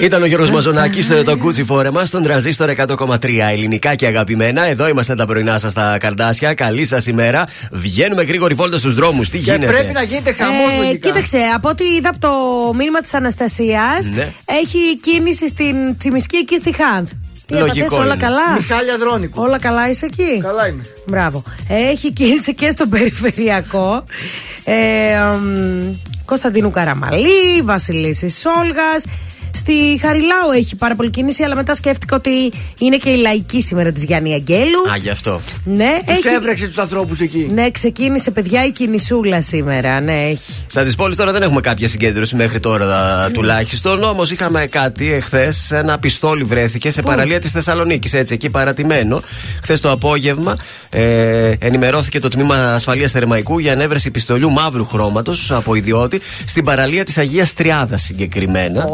Ήταν 0.00 0.22
ο 0.22 0.26
Γιώργος 0.26 0.50
Μαζονάκης, 0.50 1.10
το 1.24 1.36
κούτσι 1.38 1.64
φόρεμα 1.64 2.04
στον 2.04 2.22
τραζίστορ 2.22 2.70
100,3 2.70 3.50
ελληνικά 3.52 3.94
και 3.94 4.06
αγαπημένα. 4.06 4.64
Εδώ 4.66 4.88
είμαστε 4.88 5.14
τα 5.14 5.26
πρωινά 5.26 5.58
σας 5.58 5.70
στα 5.70 5.96
καρδάσια. 5.98 6.54
Καλή 6.54 6.84
σας 6.84 7.06
ημέρα. 7.06 7.44
Βγαίνουμε 7.70 8.22
γρήγορη 8.22 8.54
βόλτα 8.54 8.78
στους 8.78 8.94
δρόμους. 8.94 9.28
Τι 9.28 9.38
Και 9.38 9.52
γίνεται; 9.52 9.72
πρέπει 9.72 9.92
να 9.92 10.02
γίνεται 10.02 10.32
χαμός 10.32 10.72
Ε, 10.72 10.76
λογικά. 10.76 11.08
κοίταξε, 11.08 11.38
από 11.54 11.68
ό,τι 11.68 11.84
είδα 11.84 12.08
από 12.08 12.18
το 12.18 12.30
μήνυμα 12.76 13.00
της 13.00 13.14
Αναστασίας, 13.14 14.08
Ναι. 14.14 14.32
έχει 14.44 14.98
κίνηση 15.00 15.48
στην 15.48 15.96
Τσιμισκή 15.98 16.36
εκεί 16.36 16.56
στη 16.56 16.72
Χάνθ. 16.74 17.10
Τι 17.46 17.54
Λογικό 17.54 17.84
έπαθες, 17.84 17.98
όλα 17.98 18.04
είναι. 18.14 18.16
καλά; 18.22 18.52
Μιχάλη 18.52 18.90
Αδρόνικου. 18.90 19.42
Όλα 19.42 19.58
καλά 19.58 19.90
είσαι 19.90 20.06
εκεί; 20.06 20.40
Καλά 20.42 20.68
είμαι. 20.68 20.82
Μπράβο. 21.06 21.42
Έχει 21.68 22.12
κίνηση 22.12 22.54
και 22.54 22.70
στο 22.70 22.86
περιφερειακό. 22.86 24.04
Ε, 24.64 24.74
μ, 25.40 25.94
Κωνσταντίνου 26.24 26.70
Καραμαλή, 26.70 27.62
Βασιλίσης 27.64 28.38
Σόλγας. 28.38 29.04
Στη 29.54 29.98
Χαριλάου 30.02 30.50
έχει 30.54 30.76
πάρα 30.76 30.94
πολύ 30.94 31.10
κίνηση, 31.10 31.42
αλλά 31.42 31.54
μετά 31.54 31.74
σκέφτηκα 31.74 32.16
ότι 32.16 32.52
είναι 32.78 32.96
και 32.96 33.10
η 33.10 33.16
λαϊκή 33.16 33.62
σήμερα 33.62 33.92
της 33.92 34.04
Γιάννη 34.04 34.32
Αγγέλου. 34.34 34.90
Α, 34.92 34.96
γι' 34.96 35.10
αυτό. 35.10 35.40
Ναι, 35.64 35.98
Τους 36.06 36.24
έχει... 36.24 36.34
έβρεξε 36.34 36.66
τους 36.66 36.78
ανθρώπους 36.78 37.20
εκεί. 37.20 37.50
ναι, 37.54 37.70
ξεκίνησε 37.70 38.30
παιδιά 38.30 38.64
η 38.66 38.70
κινησούλα 38.70 39.40
σήμερα. 39.42 40.00
Ναι, 40.00 40.12
έχει. 40.12 40.52
Στα 40.66 40.84
της 40.84 40.94
πόλης 40.94 41.16
τώρα 41.16 41.32
δεν 41.32 41.42
έχουμε 41.42 41.60
κάποια 41.60 41.88
συγκέντρωση 41.88 42.36
μέχρι 42.36 42.60
τώρα 42.60 43.30
τουλάχιστον. 43.32 44.02
Όμως 44.02 44.30
είχαμε 44.30 44.66
κάτι 44.66 45.12
εχθές. 45.12 45.70
Ένα 45.70 45.98
πιστόλι 45.98 46.44
βρέθηκε 46.44 46.90
σε 46.90 47.02
παραλία 47.02 47.38
της 47.38 47.50
Θεσσαλονίκης. 47.50 48.12
Έτσι, 48.14 48.34
εκεί 48.34 48.50
παρατημένο. 48.50 49.22
Χθες 49.62 49.80
το 49.80 49.90
απόγευμα 49.90 50.56
ε, 50.90 51.52
ενημερώθηκε 51.58 52.18
το 52.18 52.28
τμήμα 52.28 52.56
ασφαλείας 52.74 53.10
Θερμαϊκού 53.12 53.58
για 53.58 53.72
ανέβρεση 53.72 54.10
πιστολιού 54.10 54.50
μαύρου 54.50 54.84
χρώματος 54.86 55.50
από 55.50 55.74
ιδιώτη 55.74 56.20
στην 56.46 56.64
παραλία 56.64 57.04
της 57.04 57.18
Αγίας 57.18 57.52
Τριάδας 57.52 58.02
συγκεκριμένα. 58.02 58.86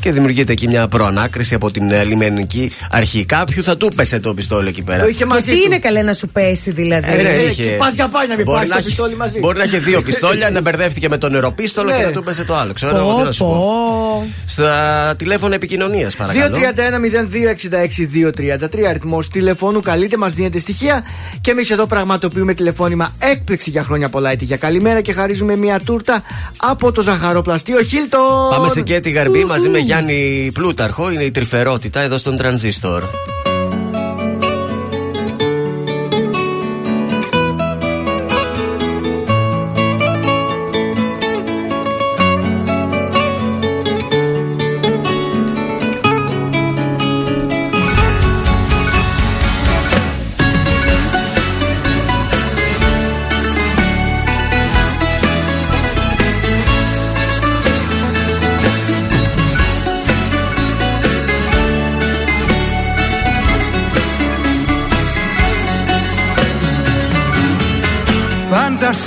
Και 0.00 0.12
δημιουργείται 0.12 0.52
εκεί 0.52 0.68
μια 0.68 0.88
προανάκριση 0.88 1.54
από 1.54 1.70
την 1.70 1.90
ε, 1.90 2.04
λιμενική 2.04 2.72
αρχή. 2.90 3.24
Κάποιου 3.24 3.64
θα 3.64 3.76
του 3.76 3.92
πέσε 3.96 4.20
το 4.20 4.34
πιστόλι 4.34 4.68
εκεί 4.68 4.82
πέρα. 4.82 5.02
Το 5.02 5.08
είχε 5.08 5.18
Και 5.18 5.24
μαζί 5.24 5.50
τι 5.50 5.56
του. 5.58 5.62
είναι 5.66 5.78
καλέ 5.78 6.02
να 6.02 6.12
σου 6.12 6.28
πέσει 6.28 6.70
δηλαδή; 6.70 7.12
Ε, 7.12 7.22
ναι, 7.22 7.28
Ε, 7.28 7.42
είχε- 7.48 7.62
και 7.62 7.76
πας 7.78 7.94
για 7.94 8.08
πάνια, 8.08 8.34
μην 8.36 8.44
Μπορεί 8.44 8.56
πάρεις 8.56 8.70
να 8.70 8.74
το 8.76 8.80
έχει- 8.80 8.88
πιστόλι 8.88 9.16
μαζί. 9.16 9.38
Μπορεί 9.38 9.58
να 9.58 9.64
έχει 9.64 9.78
δύο 9.78 10.02
πιστόλια, 10.08 10.50
να 10.50 10.60
μπερδεύτηκε 10.60 11.08
με 11.08 11.18
το 11.18 11.28
νεροπίστολο 11.28 11.90
Ναι. 11.90 11.96
και 11.96 12.02
να 12.04 12.10
του 12.10 12.22
πέσε 12.22 12.44
το 12.44 12.56
άλλο. 12.56 12.72
Ξέρω 12.72 12.96
εγώ 12.96 13.06
τι 13.08 13.14
Πω, 13.18 13.24
να 13.24 13.32
σου 13.32 13.44
πω. 13.44 13.50
πω. 13.50 14.26
Στα 14.46 15.14
τηλέφωνα 15.18 15.54
επικοινωνίας, 15.54 16.16
παρακαλώ. 16.16 16.56
231-0266-233 16.56 18.84
αριθμός 18.88 19.28
τηλεφώνου. 19.28 19.80
Καλείτε, 19.80 20.16
μας 20.16 20.34
δίνετε 20.34 20.58
στοιχεία. 20.58 21.04
Και 21.40 21.50
εμείς 21.50 21.70
εδώ 21.70 21.86
πραγματοποιούμε 21.86 22.54
τηλεφώνημα 22.54 23.14
έκπληξη 23.18 23.70
για 23.70 23.82
χρόνια 23.82 24.08
πολλά 24.08 24.30
έτη 24.30 24.44
για 24.44 24.56
καλημέρα 24.56 25.00
και 25.00 25.12
χαρίζουμε 25.12 25.56
μια 25.56 25.80
τούρτα 25.80 26.22
από 26.56 26.92
το 26.92 27.02
ζαχαροπλαστείο 27.02 27.82
Χίλτον. 27.82 28.20
Πάμε 28.50 28.68
σε 28.68 28.80
Κέτη 28.80 29.10
Γαρμπή 29.10 29.44
μαζί 29.44 29.68
με 29.68 29.78
Γιάννη 29.88 30.50
Πλούταρχο. 30.52 31.10
Είναι 31.10 31.24
η 31.24 31.30
τρυφερότητα 31.30 32.00
εδώ 32.00 32.18
στον 32.18 32.36
Τρανζίστορ. 32.36 33.04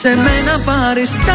σε 0.00 0.08
μένα 0.08 0.60
παριστάνεις 0.64 1.26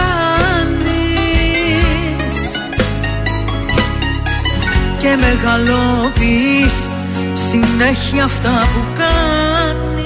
Και 5.00 5.18
μεγαλοποιείς 5.20 6.90
συνέχεια 7.50 8.24
αυτά 8.24 8.68
που 8.74 8.82
κάνεις. 8.98 10.04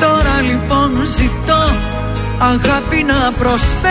Τώρα 0.00 0.40
λοιπόν 0.40 0.90
ζητώ 1.16 1.72
αγάπη 2.38 3.04
να 3.06 3.32
προσφέρεις. 3.38 3.90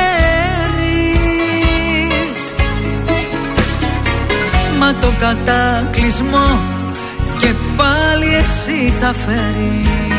Μα 4.80 4.94
το 5.02 5.14
κατάκλυσμό 5.20 6.60
και 7.40 7.54
πάλι 7.78 8.36
εσύ 8.36 8.94
θα 9.02 9.14
φέρεις. 9.14 9.90
Δεν 10.10 10.19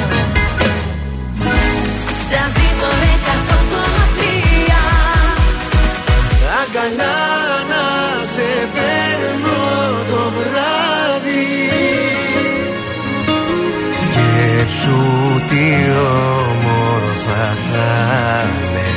Αγκαλιά 6.81 7.17
να 7.69 7.85
σε 8.25 8.49
παίρνω 8.73 9.63
το 10.07 10.21
βράδυ. 10.37 11.47
Σκέψου 14.01 15.01
τι 15.49 15.65
όμορφα 16.49 17.45
θα 17.71 17.93
είναι. 18.61 18.89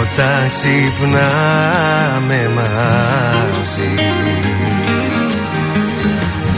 Όταν 0.00 0.42
ξυπνάμε 0.50 2.40
μαζί 2.54 3.90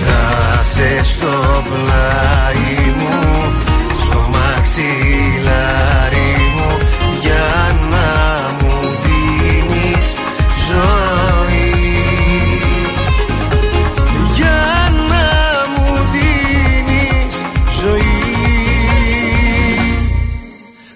Θα 0.05 0.63
σε 0.63 1.05
στο 1.05 1.35
πλάι 1.69 2.95
μου 2.99 3.17
Στο 4.01 4.19
μαξιλάρι 4.31 5.12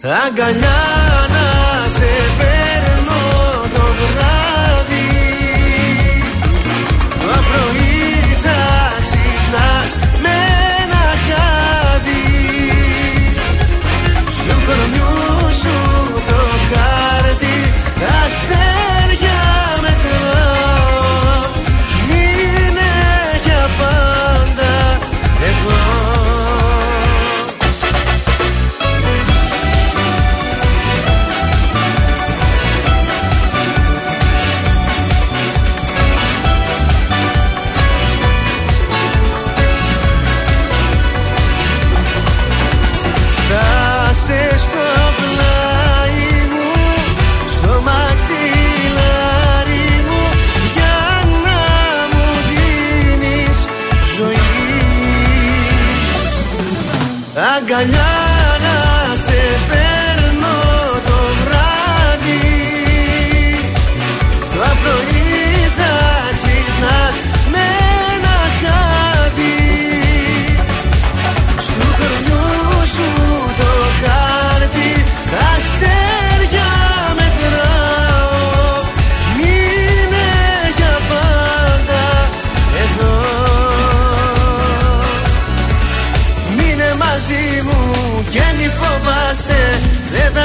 Αγκαλιά 0.06 0.85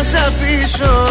Δεν 0.03 0.09
θα 0.09 0.17
σ' 0.17 0.27
αφήσω. 0.27 1.07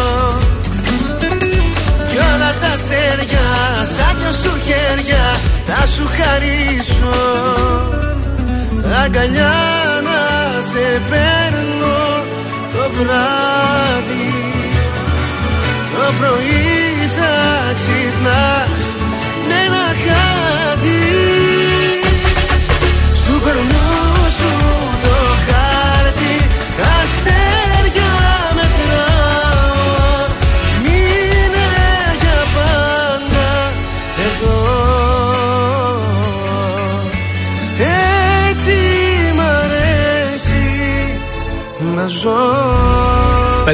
Κι 2.09 2.17
όλα 2.17 2.53
τα 2.61 2.67
αστέρια 2.73 3.45
στα 3.85 4.15
δυο 4.19 4.31
σου 4.31 4.53
χέρια 4.65 5.35
Θα 5.67 5.85
σου 5.85 6.05
χαρίσω. 6.15 7.17
Αγκαλιά 9.03 9.53
να 10.07 10.21
σε 10.61 11.01
παίρνω 11.09 11.99
το 12.73 12.83
βράδυ 12.97 14.33
Το 15.95 16.13
πρωί 16.19 16.60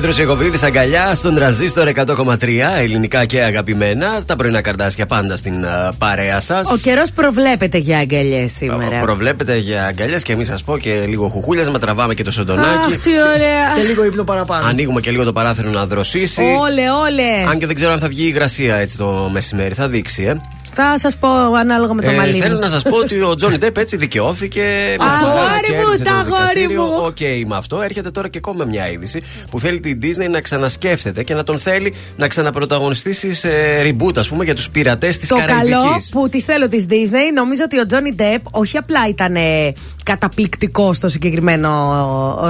Πέτρο 0.08 0.22
Ιακωβίδη, 0.24 0.66
αγκαλιά 0.66 1.16
στον 1.16 1.36
τρανζίστορ 1.36 1.90
100,3 1.96 2.48
ελληνικά 2.78 3.26
και 3.26 3.44
αγαπημένα. 3.44 4.24
Τα 4.26 4.36
πρωινά 4.36 4.62
καρντάσια 4.62 5.06
πάντα 5.06 5.36
στην 5.36 5.66
α, 5.66 5.94
παρέα 5.98 6.40
σας. 6.40 6.72
Ο 6.72 6.78
καιρός 6.78 7.12
προβλέπεται 7.12 7.78
για 7.78 7.98
αγκαλιές 7.98 8.52
σήμερα. 8.52 9.00
Προβλέπεται 9.00 9.58
για 9.58 9.86
αγκαλιές 9.86 10.24
και 10.24 10.34
εμείς 10.34 10.48
σα 10.48 10.64
πω 10.64 10.78
και 10.78 11.06
λίγο 11.08 11.28
χουχούλιασμα. 11.28 11.80
Τραβάμε 11.80 12.14
και 12.14 12.24
το 12.24 12.32
σεντονάκι. 12.32 12.94
Αχ, 12.94 12.98
τι 12.98 13.10
ωραία. 13.36 13.74
Και 13.76 13.82
λίγο 13.88 14.04
ύπνο 14.06 14.24
παραπάνω. 14.24 14.68
Ανοίγουμε 14.68 15.00
και 15.00 15.12
λίγο 15.12 15.24
το 15.24 15.34
παράθυρο 15.34 15.70
να 15.70 15.86
δροσίσει. 15.86 16.42
Όλε, 16.42 16.90
όλε. 16.90 17.50
Αν 17.50 17.60
και 17.60 17.66
δεν 17.66 17.76
ξέρω 17.76 17.92
αν 17.92 18.00
θα 18.00 18.08
βγει 18.08 18.24
η 18.24 18.28
υγρασία 18.30 18.76
έτσι 18.76 18.98
το 18.98 19.30
μεσημέρι. 19.32 19.74
Θα 19.74 19.88
δείξει, 19.88 20.24
ε. 20.24 20.42
Θα 20.80 20.98
σας 21.00 21.18
πω 21.18 21.28
ανάλογα 21.60 21.94
με 21.94 22.02
το 22.02 22.10
Ε, 22.10 22.16
μαλλί. 22.16 22.34
μου. 22.36 22.42
θέλω 22.42 22.58
να 22.60 22.68
σας 22.68 22.82
πω 22.84 22.96
ότι 22.98 23.22
ο 23.22 23.36
Τζόνι 23.36 23.58
Ντέπ 23.58 23.78
έτσι 23.78 23.96
δικαιώθηκε. 23.98 24.62
με 25.00 25.06
Αγόρι 25.06 25.34
αυτό, 25.34 25.74
μου, 25.74 25.82
κέρδισε 25.84 26.04
τα 26.04 26.12
το 26.12 26.16
αγόρι 26.18 26.42
δικαστήριο. 26.42 26.84
μου. 26.84 26.92
Οκ, 27.06 27.48
με 27.50 27.56
αυτό 27.56 27.82
έρχεται 27.82 28.12
τώρα 28.12 28.28
και 28.28 28.38
ακόμα 28.38 28.66
μια 28.66 28.90
είδηση 28.90 29.22
που 29.52 29.60
θέλει 29.60 29.80
την 29.80 30.00
Disney 30.04 30.30
να 30.30 30.42
ξανασκέφτεται 30.42 31.24
και 31.24 31.34
να 31.34 31.44
τον 31.44 31.60
θέλει 31.60 31.94
να 32.18 32.28
ξαναπρωταγωνιστήσει 32.28 33.34
σε 33.34 33.50
reboot, 33.84 34.18
ας 34.18 34.28
πούμε, 34.28 34.44
για 34.44 34.56
τους 34.56 34.70
πειρατές 34.70 35.18
της 35.18 35.28
Το 35.28 35.36
καλό 35.36 35.48
Καραϊβικής. 35.48 36.10
που 36.10 36.30
της 36.30 36.44
θέλω 36.44 36.68
της 36.68 36.86
Disney, 36.90 37.32
νομίζω 37.36 37.62
ότι 37.66 37.80
ο 37.80 37.86
Τζόνι 37.86 38.14
Ντεπ 38.14 38.42
όχι 38.52 38.78
απλά 38.78 39.08
ήταν 39.10 39.36
ε, 39.36 39.74
καταπληκτικό 40.04 40.94
στο 40.94 41.08
συγκεκριμένο 41.08 41.72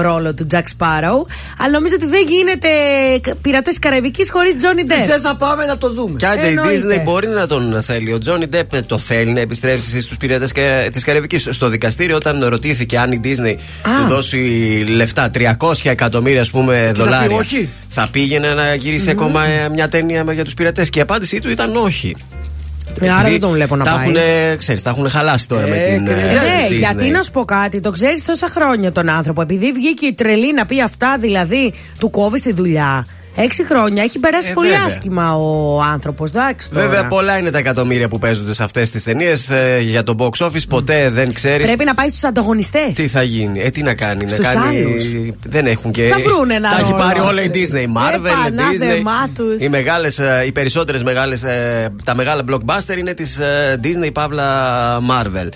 ρόλο 0.02 0.34
του 0.34 0.48
Jack 0.54 0.58
Sparrow, 0.78 1.22
αλλά 1.60 1.72
νομίζω 1.72 1.96
ότι 1.96 2.06
δεν 2.08 2.24
γίνεται 2.28 2.68
πειρατές 3.42 3.80
Καραϊβικής 3.80 4.30
χωρίς 4.32 4.56
Τζόνι 4.56 4.84
Ντεπ. 4.84 5.06
Δεν 5.06 5.22
θα 5.22 5.36
πάμε 5.36 5.66
να 5.66 5.78
το 5.78 5.90
δούμε. 5.94 6.16
Και 6.18 6.26
άντε 6.26 6.46
η 6.46 6.50
Εννοείται. 6.50 6.96
Disney 6.96 7.04
μπορεί 7.04 7.28
να 7.28 7.48
τον 7.48 7.82
θέλει. 7.82 8.14
Ο 8.18 8.20
Τζόνι 8.20 8.48
Ντεπ 8.48 8.82
το 8.86 8.98
θέλει 8.98 9.32
να 9.32 9.40
επιστρέψει 9.40 10.02
στους 10.02 10.18
πειρατές 10.18 10.52
της 10.92 11.04
Καραϊβικής. 11.04 11.48
Στο 11.52 11.68
δικαστήριο, 11.70 12.16
όταν 12.16 12.46
ρωτήθηκε 12.46 13.00
αν 13.00 13.12
η 13.12 13.20
Disney 13.24 13.56
του 13.84 14.08
δώσει 14.08 14.38
λεφτά, 14.96 15.30
300 15.34 15.74
εκατομμύρια 15.84 16.42
ας 16.42 16.50
πούμε, 16.50 16.76
θα 16.86 16.92
πει 16.92 17.00
δολάρια, 17.00 17.36
όχι. 17.38 17.70
θα 17.88 18.08
πήγαινε 18.12 18.54
να 18.54 18.74
γυρίσει 18.74 19.10
ακόμα 19.10 19.46
ε, 19.46 19.70
μια 19.70 19.90
ταινία 19.90 20.26
για 20.34 20.44
τους 20.44 20.54
πειρατές. 20.54 20.90
Και 20.90 21.00
η 21.00 21.02
απάντησή 21.02 21.40
του 21.40 21.50
ήταν 21.50 21.76
όχι. 21.76 22.16
Ε, 23.02 23.10
άρα 23.10 23.20
Επειδή 23.20 23.32
δεν 23.32 23.42
τον 23.42 23.52
βλέπω 23.52 23.76
να 23.76 23.84
τα 23.84 23.92
πάει. 23.92 24.04
έχουνε, 24.04 24.56
ξέρεις, 24.58 24.82
τα 24.82 24.90
έχουν 24.90 25.10
χαλάσει 25.10 25.48
τώρα 25.48 25.68
με 25.68 25.76
την. 25.76 26.06
και 26.06 26.12
ε, 26.12 26.16
Ναι, 26.16 26.68
Disney. 26.70 26.78
γιατί 26.78 27.10
να 27.10 27.22
σου 27.22 27.32
πω 27.32 27.46
κάτι, 27.46 27.80
το 27.80 27.92
ξέρεις 27.92 28.26
τόσα 28.26 28.48
χρόνια 28.50 28.92
τον 28.92 29.10
άνθρωπο. 29.10 29.42
Επειδή 29.42 29.72
βγήκε 29.72 30.06
η 30.06 30.14
τρελή 30.14 30.54
να 30.54 30.66
πει 30.66 30.82
αυτά, 30.82 31.18
δηλαδή 31.20 31.74
του 32.00 32.10
κόβεις 32.10 32.42
τη 32.42 32.54
δουλειά. 32.54 33.06
Έξι 33.40 33.66
χρόνια 33.66 34.04
έχει 34.04 34.20
περάσει 34.20 34.50
Ε, 34.50 34.54
πολύ 34.54 34.70
βέβαια. 34.70 34.86
άσχημα 34.86 35.36
ο 35.38 35.82
άνθρωπος. 35.82 36.30
Εντάξει 36.30 36.70
τώρα. 36.70 36.88
Βέβαια, 36.88 37.08
πολλά 37.08 37.38
είναι 37.38 37.50
τα 37.52 37.58
εκατομμύρια 37.58 38.08
που 38.08 38.20
παίζονται 38.20 38.54
σε 38.54 38.64
αυτές 38.64 38.90
τις 38.90 39.04
ταινίες 39.04 39.52
για 39.82 40.04
το 40.04 40.16
box 40.20 40.46
office. 40.46 40.68
Ποτέ 40.70 41.10
δεν 41.10 41.34
ξέρεις 41.34 41.66
Πρέπει 41.66 41.84
να 41.84 41.94
πάει 41.94 42.10
στους 42.10 42.24
ανταγωνιστές. 42.24 42.92
τι 42.94 43.08
θα 43.08 43.22
γίνει. 43.24 43.60
Ε, 43.62 43.70
τι 43.70 43.84
να 43.84 43.94
κάνει. 43.94 44.28
Στους 44.30 44.46
να 44.46 44.54
κάνει. 44.54 44.78
άλλους. 44.78 45.04
Δεν 45.46 45.66
έχουν 45.66 45.92
και. 45.92 46.08
Θα 46.08 46.18
βρούνε 46.20 46.54
ένα 46.54 46.70
Τα 46.70 46.76
έχει 46.80 46.92
ρόλο. 46.92 47.04
πάρει 47.04 47.20
όλα 47.20 47.44
η 47.44 47.50
Disney. 47.54 47.80
Η 47.82 47.94
Marvel, 47.96 48.28
η 48.28 48.52
πανάδεμά 48.52 49.26
Disney. 49.26 49.30
τους. 49.36 49.62
Οι, 49.62 49.70
μεγάλες, 49.70 50.20
ε, 50.20 50.44
οι 50.46 50.52
περισσότερες 50.52 51.04
μεγάλες. 51.04 51.44
Τα 52.04 52.16
μεγάλα 52.16 52.44
blockbuster 52.52 52.98
είναι 52.98 53.14
της 53.14 53.40
Disney 53.84 54.10
Παύλα 54.14 54.48
Marvel. 55.10 55.50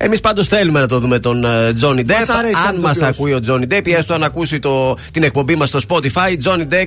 Εμείς 0.00 0.20
πάντως 0.20 0.46
θέλουμε 0.48 0.80
να 0.80 0.86
το 0.86 0.98
δούμε 0.98 1.18
τον 1.18 1.44
Τζόνι 1.74 2.02
Depp. 2.06 2.12
Μας 2.18 2.28
αρέσει 2.28 2.54
Αν 2.68 2.76
ο 2.76 2.80
μας 2.80 2.96
ηθοποιός. 2.96 3.16
ακούει 3.18 3.32
ο 3.32 3.40
Τζόνι 3.40 3.66
Depp 3.70 3.86
ή 3.88 3.92
έστω 3.94 4.14
αν 4.14 4.22
ακούσει 4.22 4.58
το, 4.58 4.96
την 5.12 5.22
εκπομπή 5.22 5.56
μας 5.56 5.68
στο 5.68 5.78
Spotify, 5.88 6.36
Johnny 6.44 6.66
Depp, 6.74 6.86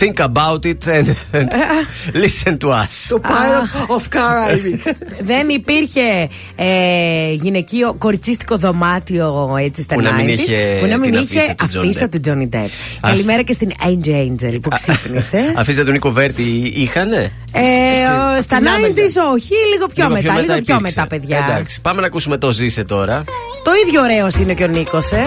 think 0.00 0.24
about 0.24 0.58
it 0.64 0.76
and, 0.86 1.06
and 1.32 1.48
listen 2.24 2.58
to 2.58 2.68
us. 2.68 2.94
Το 3.08 3.20
Pirate 3.22 3.90
of 3.96 4.02
Caribbean. 4.16 4.92
Δεν 5.30 5.48
υπήρχε 5.48 6.28
ε, 6.56 7.32
γυναικείο 7.32 7.94
κοριτσίστικο 7.98 8.56
δωμάτιο 8.56 9.56
έτσι 9.60 9.82
στα 9.82 9.94
Που 9.94 10.00
να 10.00 10.12
μην 10.12 10.26
90s, 10.26 10.38
είχε 10.38 10.76
που 10.80 10.86
να 10.86 10.96
μην 10.98 11.10
την 11.12 11.22
είχε 11.22 11.38
αφίσα 11.38 11.54
του 11.56 11.66
Johnny 11.78 11.82
αφίσα 11.84 12.04
Depp. 12.04 12.10
του 12.10 12.20
Τζόνι 12.20 12.46
Ντεπ. 12.48 12.68
Καλημέρα 13.00 13.42
και 13.42 13.52
στην 13.52 13.70
Angel 13.84 14.10
Angel 14.10 14.58
που 14.62 14.68
ξύπνησε. 14.68 15.52
Αφήστε 15.60 15.84
τον 15.84 15.92
Νίκο 15.92 16.10
Βέρτη, 16.10 16.72
είχανε; 16.74 17.32
Ε, 17.52 17.60
ο- 18.38 18.42
στα 18.42 18.56
την 18.56 18.66
90s 18.66 19.32
όχι, 19.34 19.52
λίγο 19.72 19.86
πιο 19.94 20.04
Λίγο 20.08 20.14
μετά, 20.22 20.32
λίγο 20.40 20.46
πιο 20.46 20.56
υπήρξε. 20.56 20.80
μετά, 20.80 21.06
παιδιά. 21.06 21.46
Εντάξει, 21.48 21.80
πάμε 21.80 22.00
να 22.00 22.06
ακούσουμε 22.06 22.38
το 22.38 22.45
Ζήσε 22.50 22.84
τώρα. 22.84 23.24
Το 23.62 23.70
ίδιο 23.86 24.02
ωραίος 24.02 24.34
είναι 24.34 24.54
και 24.54 24.64
ο 24.64 24.66
Νίκος, 24.66 25.12
ε. 25.12 25.26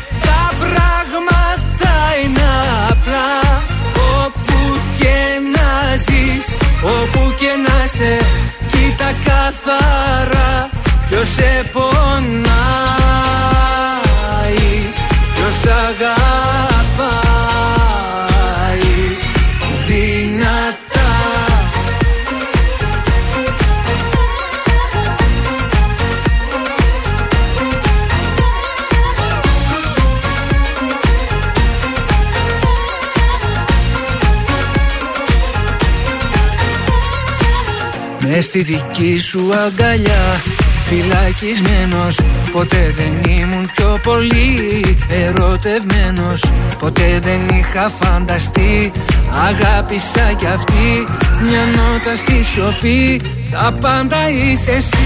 Όπου 6.83 7.33
και 7.39 7.51
να 7.67 7.87
σε 7.87 8.17
Κοίτα 8.67 9.11
καθαρά 9.25 10.69
Ποιος 11.07 11.27
σε 11.27 11.69
πονάει 11.71 13.00
Μες 38.41 38.49
στη 38.49 38.61
δική 38.61 39.17
σου 39.19 39.53
αγκαλιά 39.65 40.41
Φυλακισμένος 40.85 42.19
Ποτέ 42.51 42.93
δεν 42.95 43.31
ήμουν 43.31 43.69
πιο 43.75 43.99
πολύ 44.03 44.81
ερωτευμένος. 45.09 46.43
Ποτέ 46.79 47.19
δεν 47.21 47.57
είχα 47.57 47.89
φανταστεί 47.89 48.91
Αγάπησα 49.47 50.33
κι 50.37 50.45
αυτή 50.45 51.05
Μια 51.41 51.65
νότα 51.75 52.15
στη 52.15 52.43
σιωπή 52.43 53.21
Τα 53.51 53.77
πάντα 53.81 54.29
είσαι 54.29 54.71
εσύ. 54.71 54.97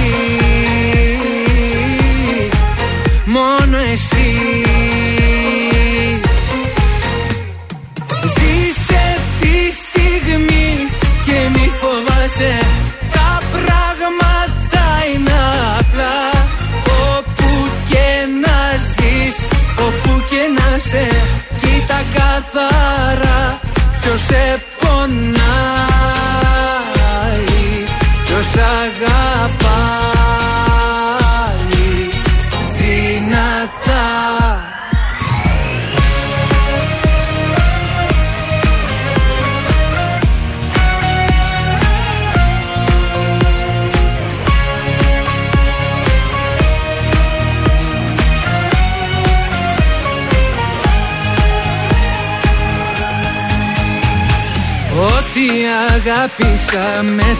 Μόνο 3.25 3.77
εσύ 3.77 4.94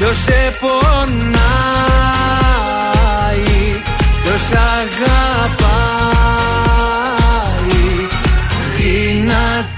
ποιος 0.00 0.16
σε 0.16 0.56
πονάει 0.60 1.40
Ποιος 4.22 4.42
αγαπάει 4.52 5.00
δυνατά 8.76 9.68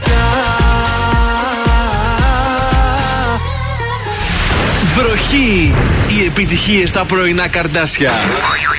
Βροχή! 4.96 5.74
Οι 6.08 6.24
επιτυχίες 6.26 6.88
στα 6.88 7.04
πρωινά 7.04 7.48
καρδάσια. 7.48 8.10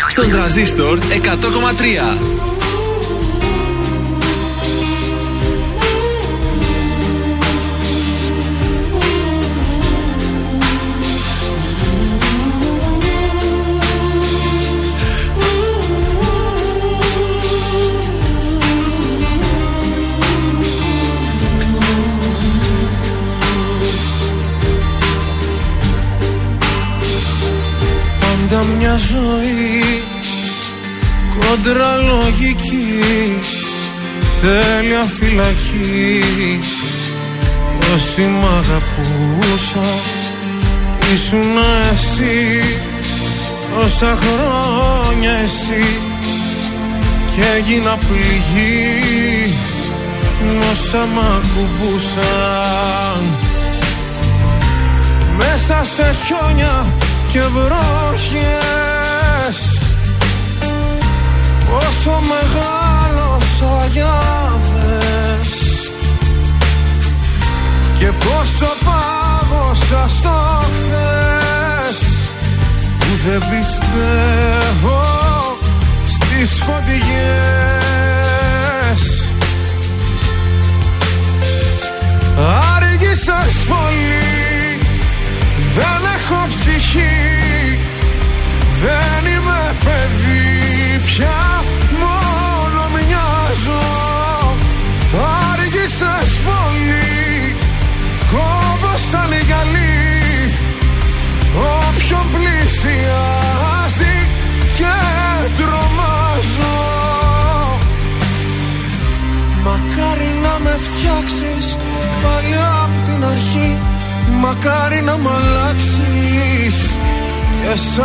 Στον 0.10 0.29
τραζίστορ 0.32 0.99
100,3. 0.99 2.53
Κόντρα 31.54 31.96
λογική 31.96 33.39
τέλεια 34.42 35.02
φυλακή. 35.02 36.24
Όσοι 37.94 38.22
μ' 38.22 38.46
αγαπούσα 38.46 39.88
ήσουν 41.13 41.58
εσύ. 41.92 42.63
Τόσα 43.73 44.17
χρόνια 44.21 45.32
εσύ. 45.32 46.00
Και 47.36 47.44
έγινα 47.58 47.98
πληγή 47.98 49.54
όσα 50.71 51.06
μ' 51.06 51.19
ακουμπούσαν. 51.19 53.23
Μέσα 55.38 55.86
σε 55.96 56.15
χιόνια 56.25 56.94
και 57.32 57.40
βροχές 57.40 58.92
Πόσο 61.74 62.19
μεγάλωσα 62.34 63.88
για 63.92 64.21
δες 64.74 65.52
Και 68.00 68.06
πόσο 68.06 68.69
πάγωσα 68.86 70.06
στο 70.10 70.65
χθες. 70.78 71.98
Που 73.00 73.12
δεν 73.26 73.40
πιστεύω 73.40 75.02
στις 76.06 76.50
φωτιές 76.63 77.02
Άργησες 82.76 83.54
πολύ 83.67 84.80
Δεν 85.76 86.02
έχω 86.15 86.40
ψυχή 86.48 87.80
Δεν 88.82 89.32
είμαι 89.32 89.76
παιδί 89.84 90.83
πια 91.06 91.63
μόνο 92.01 92.81
μοιάζω 92.93 93.83
Άργησες 95.51 96.31
πολύ 96.45 97.13
Κόβω 98.33 98.93
σαν 99.12 99.31
γυαλί. 99.47 100.54
Όποιον 101.56 102.25
πλησιάζει 102.33 104.15
και 104.77 104.95
τρομάζω. 105.58 106.77
Μακάρι 109.63 110.31
να 110.41 110.60
με 110.60 110.79
φτιάξεις 110.85 111.77
παλιά 112.23 112.71
από 112.83 112.97
την 113.06 113.25
αρχή. 113.25 113.77
Μακάρι 114.39 115.01
να 115.01 115.17
μ' 115.17 115.27
αλλάξεις. 115.27 116.77
Και 117.62 117.75
σ' 117.75 117.99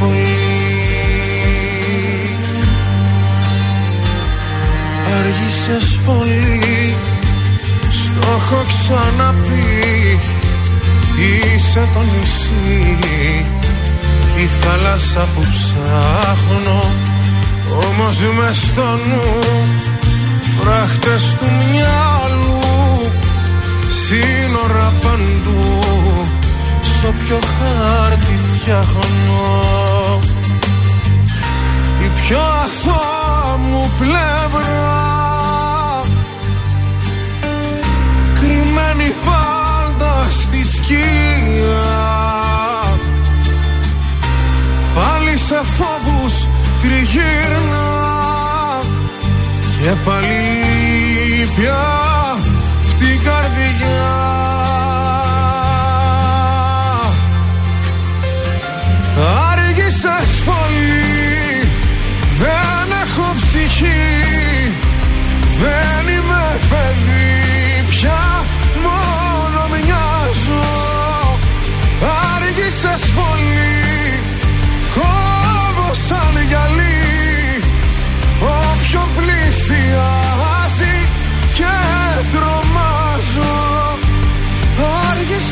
πολύ. 0.00 0.63
Αργήσες 5.18 5.98
πολύ 6.06 6.96
Στο 7.90 8.30
έχω 8.36 8.64
ξαναπεί. 8.68 10.18
Είσαι 11.16 11.88
το 11.94 12.00
νησί 12.00 12.98
Η 14.36 14.48
θάλασσα 14.60 15.28
που 15.34 15.40
ψάχνω. 15.40 16.82
Όμως 17.88 18.18
μες 18.18 18.56
στο 18.56 18.82
νου 18.82 19.38
Φράχτες 20.60 21.36
του 21.38 21.46
μυαλού. 21.70 23.10
Σύνορα 24.06 24.92
παντού 25.02 25.84
Σ' 26.82 27.04
όποιο 27.04 27.38
χάρτη 27.58 28.38
φτιάχνω. 28.52 29.84
Η 29.90 29.93
πιο 32.28 32.38
αθώα 32.38 33.56
μου 33.56 33.90
πλευρά. 33.98 35.02
Κρυμμένη 38.40 39.14
πάντα 39.24 40.26
στη 40.30 40.64
σκία 40.64 41.84
Πάλι 44.94 45.38
σε 45.38 45.60
φόβους 45.76 46.48
τριγύρνα. 46.82 47.92
Και 49.80 49.90
πάλι 50.04 51.48
πια 51.56 51.84
την 52.98 53.22
καρδιά 53.22 54.53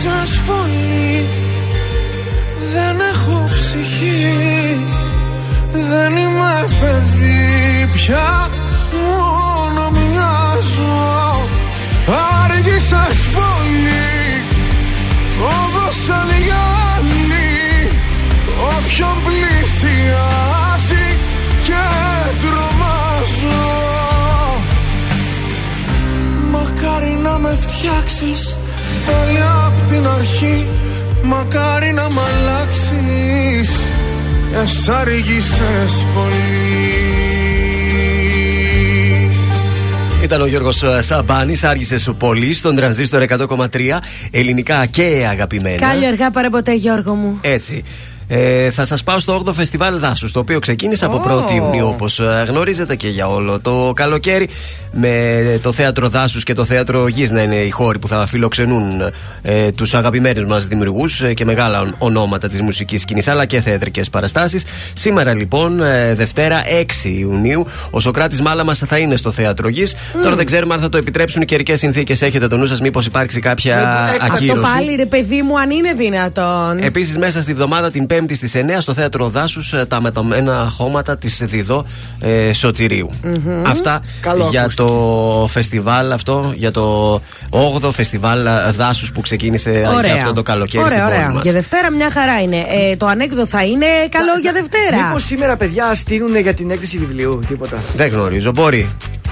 Άργησες 0.05 0.41
πολύ. 0.47 1.27
Δεν 2.73 3.01
έχω 3.01 3.49
ψυχή 3.55 4.85
Δεν 5.73 6.17
είμαι 6.17 6.65
παιδί 6.81 7.91
πια 7.93 8.49
αρχή 30.23 30.69
Μακάρι 31.23 31.93
να 31.93 32.11
μ' 32.11 32.19
αλλάξεις 32.19 33.71
και 34.51 34.67
σ' 34.67 34.89
αργήσες 34.89 36.07
πολύ 36.15 37.01
Ήταν 40.23 40.41
ο 40.41 40.47
Γιώργος 40.47 40.85
Σαμπάνης, 40.99 41.65
άργησε 41.65 41.99
σου 41.99 42.15
πολύ 42.15 42.55
στον 42.55 42.77
τρανζίστορ 42.77 43.23
100,3 43.23 43.67
ελληνικά 44.31 44.87
και 44.87 45.27
αγαπημένα. 45.31 45.77
Κάλλιο 45.77 46.09
αργά 46.09 46.31
παρά 46.31 46.51
ποτέ, 46.51 46.75
Γιώργο 46.75 47.15
μου. 47.15 47.39
Έτσι. 47.41 47.83
Ε, 48.35 48.71
θα 48.71 48.87
σας 48.87 49.03
πάω 49.03 49.19
στο 49.19 49.43
8ο 49.47 49.53
Φεστιβάλ 49.53 49.99
Δάσους, 49.99 50.33
το 50.33 50.39
οποίο 50.39 50.59
ξεκίνησε 50.59 51.05
από 51.05 51.17
Ω. 51.17 51.45
1η 51.47 51.55
Ιουνίου, 51.55 51.87
όπως 51.87 52.21
γνωρίζετε 52.49 52.97
και 52.97 53.09
για 53.09 53.29
όλο 53.29 53.61
το 53.61 53.93
καλοκαίρι. 53.95 54.49
Με 54.95 55.59
το 55.63 55.73
θέατρο 55.73 56.09
Δάσους 56.09 56.43
και 56.45 56.53
το 56.53 56.65
θέατρο 56.65 57.09
Γης 57.09 57.31
να 57.31 57.43
είναι 57.43 57.55
οι 57.55 57.71
χώροι 57.71 57.99
που 57.99 58.09
θα 58.09 58.27
φιλοξενούν 58.27 59.01
ε, 59.43 59.73
τους 59.73 59.95
αγαπημένους 59.95 60.45
μας 60.45 60.67
δημιουργούς 60.67 61.23
και 61.35 61.45
μεγάλα 61.45 61.95
ονόματα 61.99 62.49
της 62.49 62.61
μουσικής 62.61 63.01
σκηνής, 63.01 63.29
αλλά 63.29 63.45
και 63.45 63.61
θεατρικές 63.61 64.11
παραστάσεις. 64.11 64.65
Σήμερα 64.93 65.35
λοιπόν, 65.35 65.83
ε, 65.83 66.15
Δευτέρα 66.15 66.63
6 66.67 67.09
Ιουνίου, 67.09 67.67
ο 67.91 68.01
Σοκράτης 68.01 68.41
Μάλαμα 68.41 68.75
θα 68.75 68.99
είναι 68.99 69.17
στο 69.17 69.31
θέατρο 69.31 69.69
Γης. 69.69 69.95
Τώρα 70.23 70.37
δεν 70.37 70.47
ξέρουμε 70.47 70.75
αν 70.75 70.81
θα 70.81 70.89
το 70.89 70.99
επιτρέψουν 70.99 71.43
οι 71.43 71.45
καιρικές 71.45 71.79
συνθήκες. 71.79 72.23
Έχετε 72.23 72.47
το 72.47 72.57
νου 72.57 72.67
σας, 72.67 72.81
μήπως 72.81 73.07
υπάρξει 73.07 73.41
κάποια 73.41 74.05
Αυτό 74.21 74.37
ακύρωση. 74.37 74.73
πάλι 74.75 74.95
ρε 74.97 75.07
παιδί 75.07 75.43
μου, 75.43 75.59
αν 75.59 75.71
είναι 75.71 75.93
δυνατόν. 75.93 76.79
Επίσης, 76.81 77.19
μέσα 77.19 77.43
στη 77.43 77.55
βδομάδα 77.55 77.91
την 77.91 78.07
5η 78.11 78.22
στις 78.31 78.53
9 78.57 78.59
στο 78.79 78.95
θέατρο 78.95 79.29
Δάσους 79.29 79.75
τα 79.89 80.01
μεταμένα 80.01 80.69
χώματα 80.77 81.19
της 81.19 81.41
Διδό 81.45 81.85
ε, 82.21 82.53
σωτηρίου 82.53 83.11
Αυτά 83.67 84.03
Καλό 84.21 84.49
για 84.51 84.61
ακούστηκε. 84.61 84.89
το 84.89 85.47
φεστιβάλ 85.51 86.13
αυτό, 86.13 86.53
για 86.57 86.71
το 86.71 87.15
8ο 87.51 87.91
φεστιβάλ 87.93 88.49
Δάσους 88.77 89.13
που 89.13 89.21
ξεκίνησε 89.21 89.71
για 90.05 90.15
αυτό 90.15 90.33
το 90.33 90.43
καλοκαίρι 90.43 90.85
ωραία, 90.85 90.97
στην 90.99 91.07
ωραία. 91.07 91.23
πόλη 91.23 91.35
μας. 91.35 91.43
Για 91.43 91.53
Δευτέρα 91.53 91.91
μια 91.91 92.11
χαρά 92.11 92.41
είναι. 92.41 92.57
Ε, 92.57 92.97
το 92.97 93.07
ανέκδοτο 93.07 93.47
θα 93.47 93.65
είναι 93.65 93.87
καλό 94.11 94.39
για 94.43 94.53
Δευτέρα. 94.53 95.07
Μήπως 95.07 95.25
σήμερα, 95.25 95.57
παιδιά, 95.57 95.95
στείλουν 95.95 96.37
για 96.37 96.55
την 96.55 96.71
έκθεση 96.71 96.99
βιβλίου, 96.99 97.41
τίποτα. 97.49 97.79
Δεν 97.97 98.09
γνωρίζω, 98.09 98.51
μπορεί. 98.51 98.89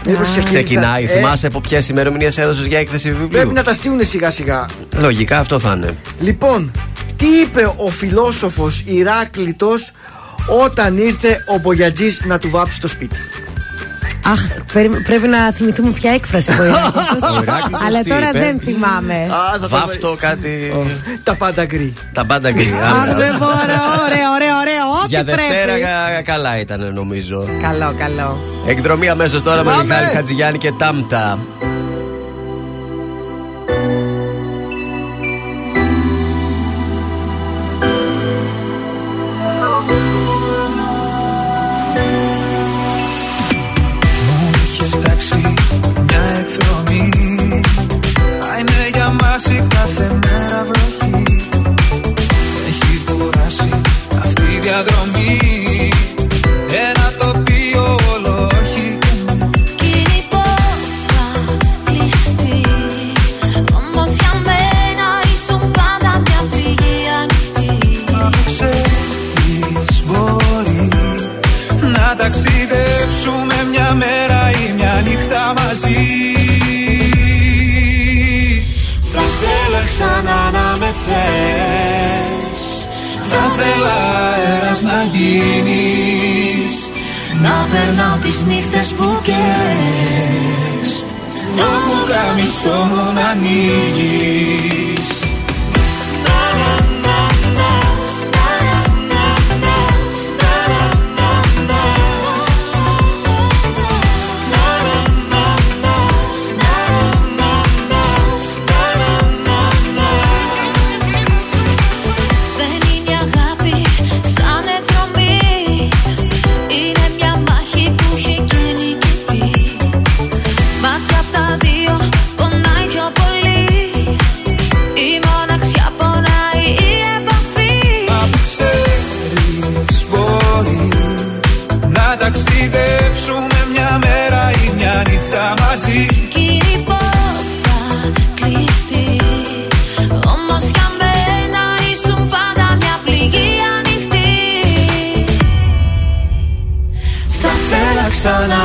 Μήπως 0.07 0.29
ξεκίνησαν. 0.29 0.63
Ξεκινάει, 0.65 1.05
Ε, 1.05 1.07
θυμάσαι 1.07 1.47
από 1.47 1.61
ποιες 1.61 1.89
ημερομηνίες 1.89 2.39
έδωσες 2.39 2.67
για 2.67 2.79
έκθεση 2.79 3.11
βιβλίου; 3.11 3.29
Πρέπει 3.29 3.53
να 3.53 3.63
τα 3.63 3.75
στείλουν 3.75 4.05
σιγά 4.05 4.31
σιγά. 4.31 4.67
Λογικά 4.99 5.39
αυτό 5.39 5.59
θα 5.59 5.75
είναι. 5.77 5.97
Λοιπόν, 6.21 6.71
τι 7.21 7.27
είπε 7.27 7.73
ο 7.77 7.89
φιλόσοφος 7.91 8.83
Ηράκλητος 8.87 9.93
όταν 10.65 10.97
ήρθε 10.99 11.45
ο 11.55 11.59
Μπογιατζής 11.59 12.23
να 12.25 12.39
του 12.39 12.51
βάψει 12.51 12.81
το 12.81 12.89
σπίτι; 12.89 13.17
Αχ, 14.27 14.41
πρέπει, 14.73 15.01
πρέπει 15.03 15.29
να 15.29 15.53
θυμηθούμε 15.53 15.91
ποια 15.91 16.11
έκφραση 16.13 16.53
μπορεί 16.57 16.69
να 16.69 16.77
έχει. 16.79 17.37
Ο 17.39 17.43
Ηράκλειτος 17.43 17.83
Αλλά 17.87 18.01
τι 18.01 18.09
τώρα 18.09 18.29
είπε; 18.29 18.39
δεν 18.39 18.61
θυμάμαι. 18.61 19.15
Α, 19.15 19.53
θα 19.53 19.59
το- 19.61 19.69
Βάφτο 19.69 20.17
κάτι. 20.21 20.73
Τα 21.23 21.35
πάντα 21.37 21.65
γκρι. 21.65 21.93
Τα 22.13 22.25
πάντα 22.25 22.51
γκρι. 22.51 22.75
Αχ, 22.83 23.01
Άρα, 23.03 23.15
δεν 23.15 23.37
μπορώ. 23.39 23.53
Ωραίο, 24.05 24.31
ωραίο, 24.35 24.57
ωραίο. 24.61 24.85
Ό,τι 24.99 25.09
Για 25.09 25.25
Δευτέρα 25.25 25.65
πρέπει. 25.65 25.81
κα- 25.81 26.23
καλά 26.33 26.59
ήταν 26.61 26.91
νομίζω. 26.95 27.49
Καλό, 27.63 27.95
καλό. 27.99 28.39
Εκδρομή 28.67 29.09
αμέσως 29.09 29.43
τώρα 29.43 29.65
με 29.65 29.71
Πάμε! 29.71 29.85
Μιχάλη 29.85 30.07
Χατζηγιάννη 30.15 30.59
και 30.59 30.73
Τάμτα. 30.79 31.39
Για 49.49 49.63
μας 49.63 49.91
η 49.91 50.30
Θα 83.31 83.45
θέλα 83.57 83.97
αέρας 84.33 84.83
να 84.83 85.03
γίνεις. 85.03 86.91
Να 87.43 87.67
περνάω 87.71 88.17
τις 88.17 88.43
νύχτες 88.43 88.93
που 88.93 89.21
καίες 89.23 91.05
Το 91.57 91.69
πουκάμισο 91.85 92.79
μου 92.91 93.13
να 93.15 93.27
ανοίγεις 93.29 95.00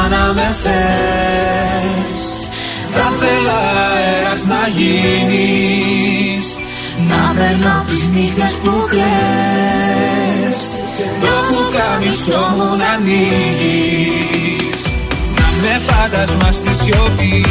να 0.10 0.34
με 0.34 0.56
θες. 0.64 2.24
Θα 2.90 3.14
θέλα 3.20 3.60
αέρας 3.94 4.46
να 4.46 4.68
γίνεις. 4.78 6.58
Να 7.10 7.34
περνάω 7.38 7.84
τις 7.84 8.10
νύχτες 8.10 8.54
που 8.64 8.86
κλαις. 8.90 10.60
Το 11.20 11.34
πουκάμισό 11.48 12.44
μου 12.56 12.76
να 12.76 12.90
ανοίγεις. 12.90 14.80
Να 15.38 15.48
με 15.62 15.82
φάντασμα 15.88 16.52
στη 16.52 16.76
σιωπή. 16.84 17.46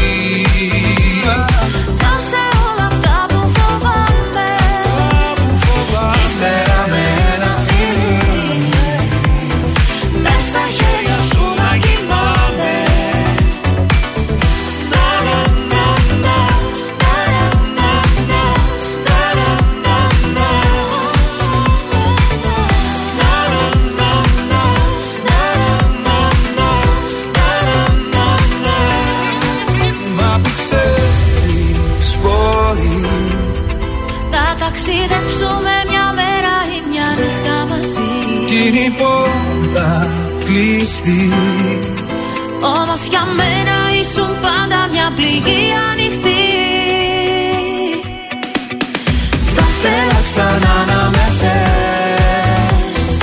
χωριστεί 40.85 41.31
Όμως 42.61 43.01
για 43.11 43.25
μένα 43.39 43.77
ήσουν 44.01 44.31
πάντα 44.45 44.79
μια 44.93 45.13
πληγή 45.17 45.63
ανοιχτή. 45.91 46.45
Θα 49.55 49.67
θέλα 49.81 50.21
ξανά 50.29 50.77
να 50.91 51.11
με 51.15 51.27
θες. 51.41 53.17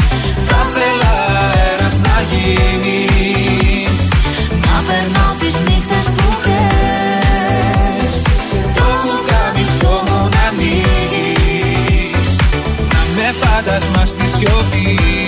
Θα 0.47 0.61
θέλα 0.73 1.13
αέρας 1.51 1.97
να 2.07 2.15
γίνεις. 2.31 4.03
Να 4.65 4.75
περνάω 4.87 5.33
τις 5.39 5.55
νύχτες 5.67 6.05
που 6.15 6.25
θες 6.43 8.15
Το 8.77 8.87
βουκάμισό 9.01 10.03
μου 10.07 10.29
να 10.33 10.43
ανοίγεις 10.49 12.29
Να 12.91 13.01
με 13.15 13.27
φαντασμάς 13.41 14.09
στη 14.09 14.25
σιωπή. 14.37 15.20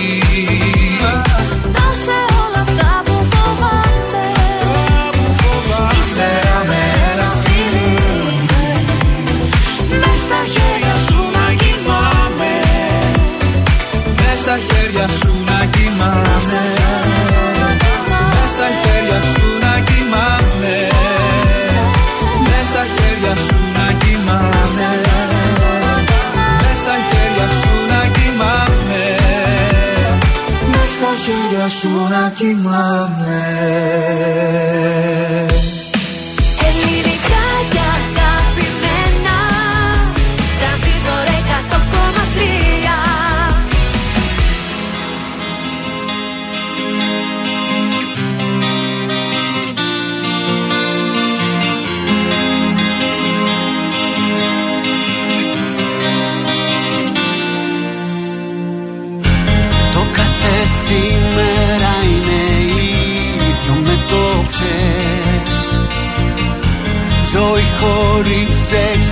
σου 31.84 32.08
να 32.10 32.30
κοιμάμαι. 32.30 33.44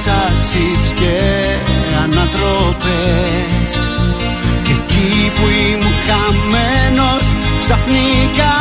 εξετάσεις 0.04 0.94
και 0.94 1.20
ανατροπές 2.04 3.72
Και 4.64 4.72
εκεί 4.72 5.32
που 5.36 5.46
ήμουν 5.70 5.96
χαμένος 6.08 7.26
ξαφνικά 7.60 8.61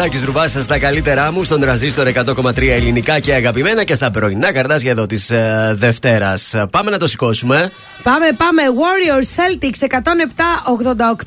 Σάκη 0.00 0.24
Ρουβά 0.24 0.48
στα 0.48 0.78
καλύτερά 0.78 1.32
μου 1.32 1.44
στον 1.44 1.60
τραζίστορ 1.60 2.08
100,3 2.14 2.68
ελληνικά 2.68 3.18
και 3.18 3.34
αγαπημένα 3.34 3.84
και 3.84 3.94
στα 3.94 4.10
πρωινά 4.10 4.52
καρτάσια 4.52 4.90
εδώ 4.90 5.06
της 5.06 5.30
ε, 5.30 5.74
Δευτέρας. 5.78 6.54
Πάμε 6.70 6.90
να 6.90 6.98
το 6.98 7.06
σηκώσουμε. 7.06 7.72
Πάμε, 8.02 8.26
πάμε. 8.36 8.62
Warriors 8.62 9.40
Celtics 9.40 9.98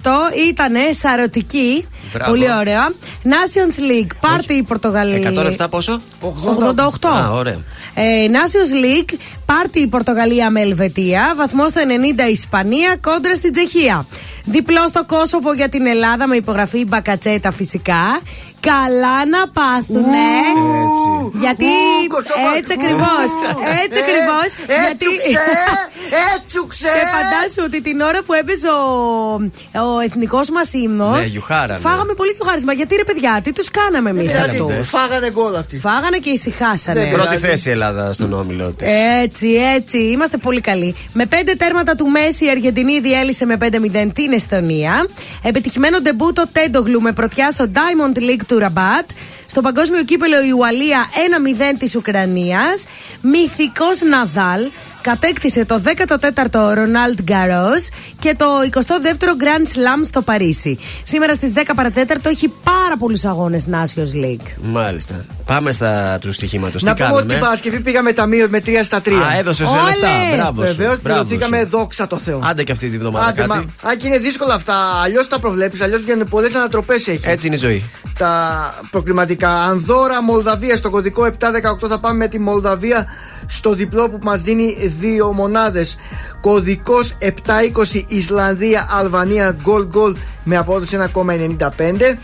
107-88 0.02 0.10
ήταν 0.50 0.74
σαρωτική. 1.00 1.88
Μπράβο. 2.14 2.32
Πολύ 2.32 2.54
ωραία. 2.60 2.92
Nations 3.24 3.80
League, 3.92 4.12
πάρτι 4.20 4.54
η 4.54 4.64
Πορτογαλία. 4.64 5.32
107 5.58 5.70
πόσο; 5.70 6.02
88. 6.22 7.10
Α, 7.10 7.30
ωραία. 7.30 7.58
Ε, 7.94 8.28
Nations 8.28 8.86
League, 8.86 9.14
πάρτι 9.46 9.80
η 9.80 9.88
Πορτογαλία 9.88 10.50
με 10.50 10.62
Ελβετία. 10.62 11.34
Βαθμό 11.38 11.68
στο 11.68 11.82
90 12.18 12.28
η 12.28 12.32
Ισπανία 12.32 12.98
κόντρα 13.02 13.36
στην 13.36 13.52
Τσεχία. 13.52 14.06
Διπλό 14.46 14.88
στο 14.88 15.06
Κόσοβο 15.06 15.54
για 15.54 15.70
την 15.70 15.86
Ελλάδα 15.86 16.28
με 16.28 16.36
υπογραφή 16.36 16.86
Μπακατσέτα 16.86 17.52
φυσικά. 17.52 18.22
Καλά 18.72 19.18
να 19.36 19.42
πάθουνε. 19.58 20.30
Γιατί 21.44 21.72
έτσι 22.58 22.74
ακριβώς. 22.78 23.28
Έτσι 23.84 23.98
ακριβώς. 24.04 24.50
Έτσουξε! 24.90 25.40
Έτσουξε! 26.36 26.88
Και 26.96 27.06
φαντάσου 27.16 27.62
ότι 27.66 27.82
την 27.82 28.02
ώρα 28.02 28.20
που 28.26 28.34
έπαιζε 28.34 28.68
ο, 28.68 28.84
ο 29.88 30.00
εθνικός 30.06 30.50
μας 30.50 30.74
ύμνος. 30.74 31.20
Ναι, 31.20 31.26
γιουχάρανε. 31.26 31.80
Φάγαμε 31.80 32.14
πολύ 32.14 32.32
γιουχάρισμα. 32.32 32.74
Γιατί 32.74 32.96
ρε 32.96 33.04
παιδιά, 33.04 33.40
τι 33.44 33.52
τους 33.54 33.70
κάναμε 33.72 34.10
εμείς 34.10 34.32
Δηλαδή, 34.32 34.58
αυτούς; 34.58 34.90
Φάγανε 34.90 35.32
γκολ 35.32 35.56
αυτοί. 35.56 35.78
Φάγανε 35.78 36.18
και 36.18 36.30
ησυχάσανε. 36.30 37.10
Πρώτη 37.14 37.38
θέση 37.38 37.70
η 37.70 37.72
Ελλάδα 37.72 38.14
στον 38.14 38.34
όμιλο 38.34 38.72
της. 38.72 38.88
Έτσι, 39.24 39.48
έτσι. 39.76 39.98
Είμαστε 39.98 40.38
πολύ 40.38 40.62
καλοί. 40.62 40.96
Με 41.14 41.26
πέντε 41.26 41.56
τέρματα 41.56 41.96
του 41.96 42.08
Μέση, 42.08 42.46
η 42.46 42.50
Αργεντινή 42.50 43.00
διέλυσε 43.00 43.46
με 43.46 43.58
5-0 43.62 43.68
την 44.14 44.34
Εστονία. 44.34 45.08
Επιτυχημένο 45.44 46.00
ντεμπούτο 46.02 46.44
Τέντογλου 46.52 47.02
με 47.02 47.12
πρωτιά 47.12 47.52
στο 47.52 47.66
Diamond 47.74 48.18
League 48.18 48.46
του 48.54 48.60
Ραμπάτ. 48.60 49.10
Στο 49.46 49.62
παγκόσμιο 49.62 50.04
κύπελο 50.04 50.44
η 50.44 50.52
Ουαλία 50.52 51.06
1-0 51.74 51.78
της 51.80 51.96
Ουκρανίας. 51.96 52.86
Μυθικός 53.22 54.02
Ναδάλ 54.02 54.62
κατέκτησε 55.02 55.66
το 55.66 55.82
14ο 55.86 56.74
Ρονάλντ 56.74 57.20
Γκαρός 57.22 57.90
και 58.20 58.36
το 58.36 58.46
22ο 58.72 59.44
Grand 59.44 59.66
Slam 59.76 60.06
στο 60.06 60.22
Παρίσι. 60.22 60.80
Σήμερα 61.04 61.34
στις 61.34 61.52
10 61.56 61.62
παρατέταρτο 61.76 62.30
έχει 62.30 62.48
πάρα 62.64 62.98
πολλούς 63.00 63.26
αγώνες 63.26 63.66
Nations 63.72 64.26
League. 64.26 64.48
Μάλιστα. 64.62 65.26
Πάμε 65.46 65.72
στα 65.72 66.18
τους 66.22 66.36
στοιχήματος. 66.36 66.82
Τι 66.82 66.88
Να 66.88 66.94
πούμε 66.94 67.06
κάναμε; 67.06 67.24
ότι 67.24 67.34
την 67.34 67.44
Παρασκευή 67.44 67.80
πήγαμε 67.80 68.12
ταμείο 68.14 68.48
με 68.50 68.62
3 68.66 68.70
στα 68.84 69.02
3. 69.06 69.12
Α, 69.14 69.38
έδωσες 69.38 69.68
Όλε! 69.68 69.78
λεφτά. 69.84 70.08
Μπράβο. 70.36 70.66
σου, 70.66 70.76
Βεβαίω 70.76 70.88
μπράβο 70.88 71.02
πληρωθήκαμε 71.02 71.58
σου. 71.60 71.68
δόξα 71.70 72.08
τω 72.08 72.18
Θεώ. 72.18 72.40
Άντε 72.44 72.64
και 72.64 72.72
αυτή 72.72 72.90
τη 72.90 72.98
βδομάδα 72.98 73.26
Άντε, 73.26 73.42
κάτι. 73.42 73.50
μα, 73.84 73.90
α, 73.90 73.96
και 73.96 74.08
είναι 74.08 74.18
δύσκολα 74.18 74.54
αυτά. 74.54 74.76
Αλλιώς 75.04 75.28
τα 75.28 75.40
προβλέπεις, 75.40 75.82
αλλιώς 75.82 76.02
βγαίνουν 76.02 76.28
πολλές 76.28 76.56
ανατροπές 76.56 77.08
έχει. 77.08 77.22
Έτσι 77.30 77.48
είναι 77.48 77.56
η 77.56 77.60
ζωή. 77.60 77.84
Τα 78.18 78.74
προκριματικά. 78.92 79.50
Ανδώρα, 79.64 80.24
Μολδαβία 80.24 80.76
στο 80.76 80.90
κωδικό 80.90 81.26
718 81.26 81.88
θα 81.88 82.00
πάμε 82.00 82.18
με 82.18 82.28
τη 82.28 82.40
Μολδαβία 82.40 83.06
στο 83.48 83.74
διπλό 83.74 84.10
που 84.10 84.20
μας 84.22 84.42
δίνει 84.42 84.76
δύο 85.00 85.34
μονάδες. 85.34 85.96
Κωδικός 86.42 87.14
720 87.20 88.04
Ισλανδία, 88.08 88.88
Αλβανία, 89.00 89.58
γκολ 89.62 89.86
γκολ 89.88 90.16
με 90.44 90.58
απόδοση 90.58 90.98
1,95. 91.14 92.18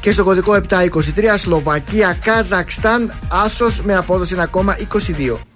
Και 0.00 0.10
στο 0.10 0.24
κωδικό 0.24 0.60
723 0.68 1.34
Σλοβακία, 1.36 2.18
Καζακστάν, 2.22 3.12
Άσος 3.28 3.82
με 3.82 3.96
απόδοση 3.96 4.36
1,22. 4.52 5.47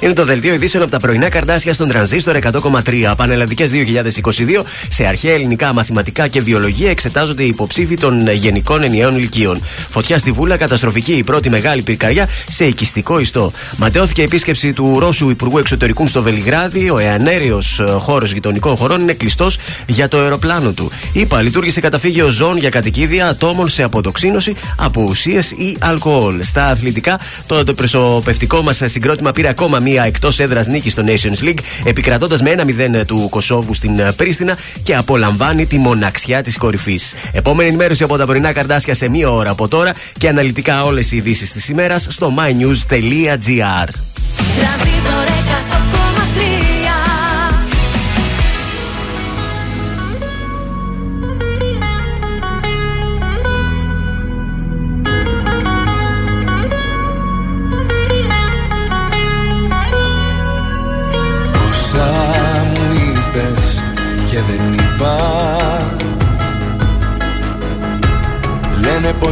Είναι 0.00 0.12
το 0.12 0.24
δελτίο 0.24 0.54
ειδήσεων 0.54 0.82
από 0.82 0.92
τα 0.92 0.98
πρωινά 0.98 1.28
καρτάσια 1.28 1.72
στον 1.72 1.88
τρανζίστορ 1.88 2.36
100,3. 2.42 3.14
Πανελλαδικές 3.16 3.70
2022. 3.70 4.62
Σε 4.88 5.04
αρχαία 5.06 5.32
ελληνικά, 5.32 5.72
μαθηματικά 5.72 6.28
και 6.28 6.40
βιολογία 6.40 6.90
εξετάζονται 6.90 7.42
οι 7.42 7.46
υποψήφοι 7.46 7.96
των 7.96 8.28
γενικών 8.32 8.82
ενιαίων 8.82 9.18
λυκείων. 9.18 9.62
Φωτιά 9.90 10.18
στη 10.18 10.32
Βούλα, 10.32 10.56
καταστροφική 10.56 11.12
η 11.12 11.24
πρώτη 11.24 11.50
μεγάλη 11.50 11.82
πυρκαγιά 11.82 12.28
σε 12.48 12.64
οικιστικό 12.64 13.18
ιστό. 13.18 13.52
Ματαιώθηκε 13.76 14.20
η 14.20 14.24
επίσκεψη 14.24 14.72
του 14.72 14.98
Ρώσου 14.98 15.30
Υπουργού 15.30 15.58
Εξωτερικού 15.58 16.06
στο 16.08 16.22
Βελιγράδι. 16.22 16.90
Ο 16.90 16.98
εανέριο 16.98 17.62
χώρος 17.98 18.32
γειτονικών 18.32 18.76
χωρών 18.76 19.00
είναι 19.00 19.12
κλειστός 19.12 19.58
για 19.86 20.08
το 20.08 20.18
αεροπλάνο 20.18 20.72
του. 20.72 20.90
Είπα, 21.12 21.42
λειτουργήσε 21.42 21.80
καταφύγιο 21.80 22.28
ζώων 22.28 22.56
για 22.56 22.68
κατοικίδια 22.68 23.28
ατόμων 23.28 23.68
σε 23.68 23.82
αποτοξίνωση 23.82 24.54
από 24.76 25.02
ουσίες 25.02 25.50
ή 25.50 25.76
αλκοόλ. 25.78 26.42
Στα 26.42 26.66
αθλητικά, 26.66 27.20
το 27.46 27.54
αντιπροσωπευτικό 27.54 28.62
μας 28.62 28.80
συγκρότημα 28.84 29.32
πήρε 29.32 29.48
ακόμα 29.48 29.80
μία 29.84 30.04
εκτός 30.04 30.38
έδρας 30.38 30.66
νίκη 30.66 30.90
στο 30.90 31.04
Nations 31.06 31.44
League, 31.44 31.58
επικρατώντας 31.84 32.42
με 32.42 32.54
1-0 33.00 33.04
του 33.06 33.26
Κωσόβου 33.30 33.74
στην 33.74 33.98
ε, 33.98 34.12
Πρίστινα 34.12 34.58
και 34.82 34.96
απολαμβάνει 34.96 35.66
τη 35.66 35.78
μοναξιά 35.78 36.42
της 36.42 36.56
κορυφής. 36.56 37.14
Επόμενη 37.32 37.68
ενημέρωση 37.68 38.02
από 38.02 38.16
τα 38.16 38.26
πρωινά 38.26 38.52
καρτάσια 38.52 38.94
σε 38.94 39.08
μία 39.08 39.30
ώρα 39.30 39.50
από 39.50 39.68
τώρα 39.68 39.92
και 40.18 40.28
αναλυτικά 40.28 40.84
όλες 40.84 41.12
οι 41.12 41.16
ειδήσεις 41.16 41.52
της 41.52 41.68
ημέρας 41.68 42.06
στο 42.10 42.34
mynews.gr. 42.38 43.88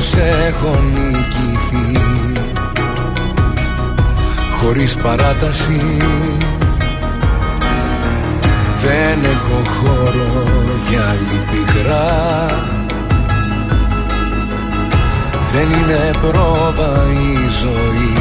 πως 0.03 0.15
έχω 0.49 0.79
νικηθεί. 0.95 2.01
Χωρίς 4.61 4.97
παράταση 4.97 5.81
Δεν 8.83 9.19
έχω 9.25 9.63
χώρο 9.81 10.45
για 10.89 11.01
άλλη 11.01 11.41
πικρά. 11.51 12.47
Δεν 15.53 15.69
είναι 15.71 16.11
πρόβα 16.21 17.03
η 17.13 17.49
ζωή 17.61 18.13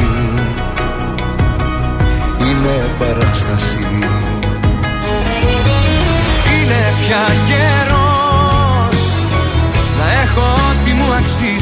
είναι 2.38 2.84
παράσταση. 2.98 3.86
Είναι 6.52 6.82
πια 7.06 7.26
καιρός 7.48 8.02
να 9.98 10.20
έχω 10.22 10.40
ό,τι 10.40 10.92
μου 10.92 11.12
αξίζει 11.12 11.61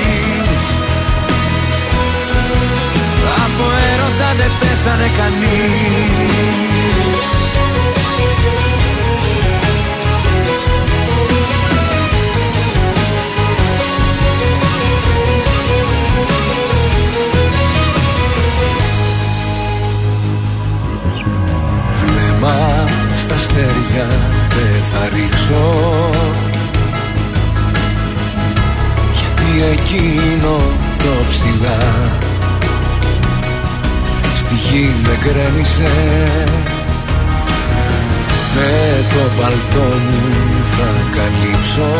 έρωτα 4.21 4.33
δεν 4.37 4.51
πέθανε 4.59 5.09
κανείς. 5.17 6.51
Βλέμμα 22.01 22.87
στα 23.15 23.35
αστέρια 23.35 24.07
δεν 24.49 24.81
θα 24.91 25.09
ρίξω. 25.15 25.79
Γιατί 29.13 29.63
εκείνο 29.71 30.57
το 30.97 31.13
ψηλά 31.29 32.29
Στη 32.30 32.30
γη 34.55 34.95
με 35.03 35.17
γκρέμισε. 35.23 35.91
Με 38.55 39.03
το 39.13 39.41
παλτό 39.41 39.87
μου 39.97 40.65
θα 40.65 40.89
καλύψω. 41.15 41.91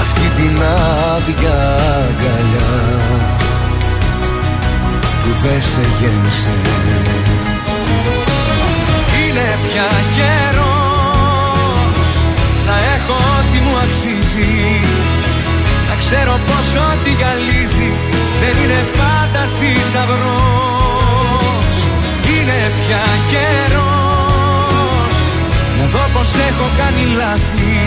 Αυτή 0.00 0.28
την 0.36 0.56
άδεια 1.14 1.76
αγκαλιά 2.06 2.72
που 5.22 5.30
δεν 5.42 5.60
σε 5.62 5.80
γέμισε. 6.00 6.56
Είναι 9.20 9.48
πια 9.62 9.90
καιρός 10.16 10.88
να 12.66 12.76
έχω 12.94 13.14
ό,τι 13.38 13.58
μου 13.60 13.76
αξίζει. 13.76 14.80
Να 15.02 15.07
ξέρω 16.10 16.36
πως 16.48 16.68
ό,τι 16.90 17.10
γυαλίζει 17.20 17.90
δεν 18.40 18.54
είναι 18.62 18.82
πάντα 19.00 19.42
θησαυρός. 19.56 20.16
Είναι 22.32 22.60
πια 22.78 23.06
καιρός. 23.32 25.16
Να 25.76 25.84
δω 25.92 26.04
πως 26.14 26.30
έχω 26.48 26.66
κάνει 26.80 27.04
λάθη. 27.20 27.78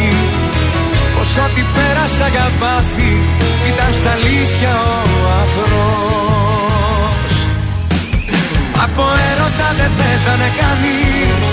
Πως 1.16 1.32
ό,τι 1.46 1.62
πέρασα 1.76 2.28
για 2.34 2.48
πάθη 2.62 3.14
ήταν 3.70 3.92
στα 4.00 4.12
αλήθεια 4.18 4.74
ο 5.18 5.22
αφρός 5.42 7.34
Από 8.86 9.04
έρωτα 9.30 9.70
δεν 9.80 9.92
πέθανε 10.00 10.50
κανείς. 10.62 11.52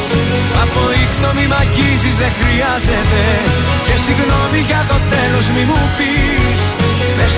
Από 0.62 0.80
ήχτο 1.02 1.28
μη 1.36 1.44
μ' 1.50 1.58
αγγίζεις 1.62 2.16
δεν 2.22 2.32
χρειάζεται. 2.38 3.24
Και 3.86 3.94
συγγνώμη 4.04 4.60
για 4.70 4.82
το 4.90 4.96
τέλος 5.12 5.46
μη 5.54 5.62
μου 5.70 5.80
πεις 5.96 6.27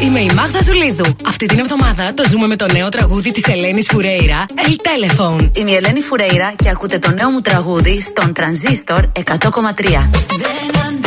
είμαι 0.00 0.20
η 0.20 0.30
Μάγδα 0.34 0.62
Ζουλίδου. 0.62 1.04
Αυτή 1.26 1.46
την 1.46 1.58
εβδομάδα 1.58 2.14
το 2.14 2.24
ζούμε 2.28 2.46
με 2.46 2.56
το 2.56 2.72
νέο 2.72 2.88
τραγούδι 2.88 3.30
της 3.30 3.44
Ελένης 3.44 3.86
Φουρέιρα, 3.90 4.44
El 4.56 4.70
Telephone. 4.70 5.50
Είμαι 5.56 5.70
η 5.70 5.74
Ελένη 5.74 6.00
Φουρέιρα 6.00 6.52
και 6.56 6.68
ακούτε 6.68 6.98
το 6.98 7.10
νέο 7.10 7.30
μου 7.30 7.40
τραγούδι 7.40 8.00
στον 8.00 8.32
Τρανζίστορ 8.32 9.04
100,3. 9.12 10.97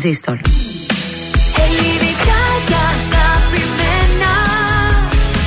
Τρανζίστορ. 0.00 0.36
Ελληνικά 1.64 2.40
και 2.68 2.74
αγαπημένα 2.92 4.32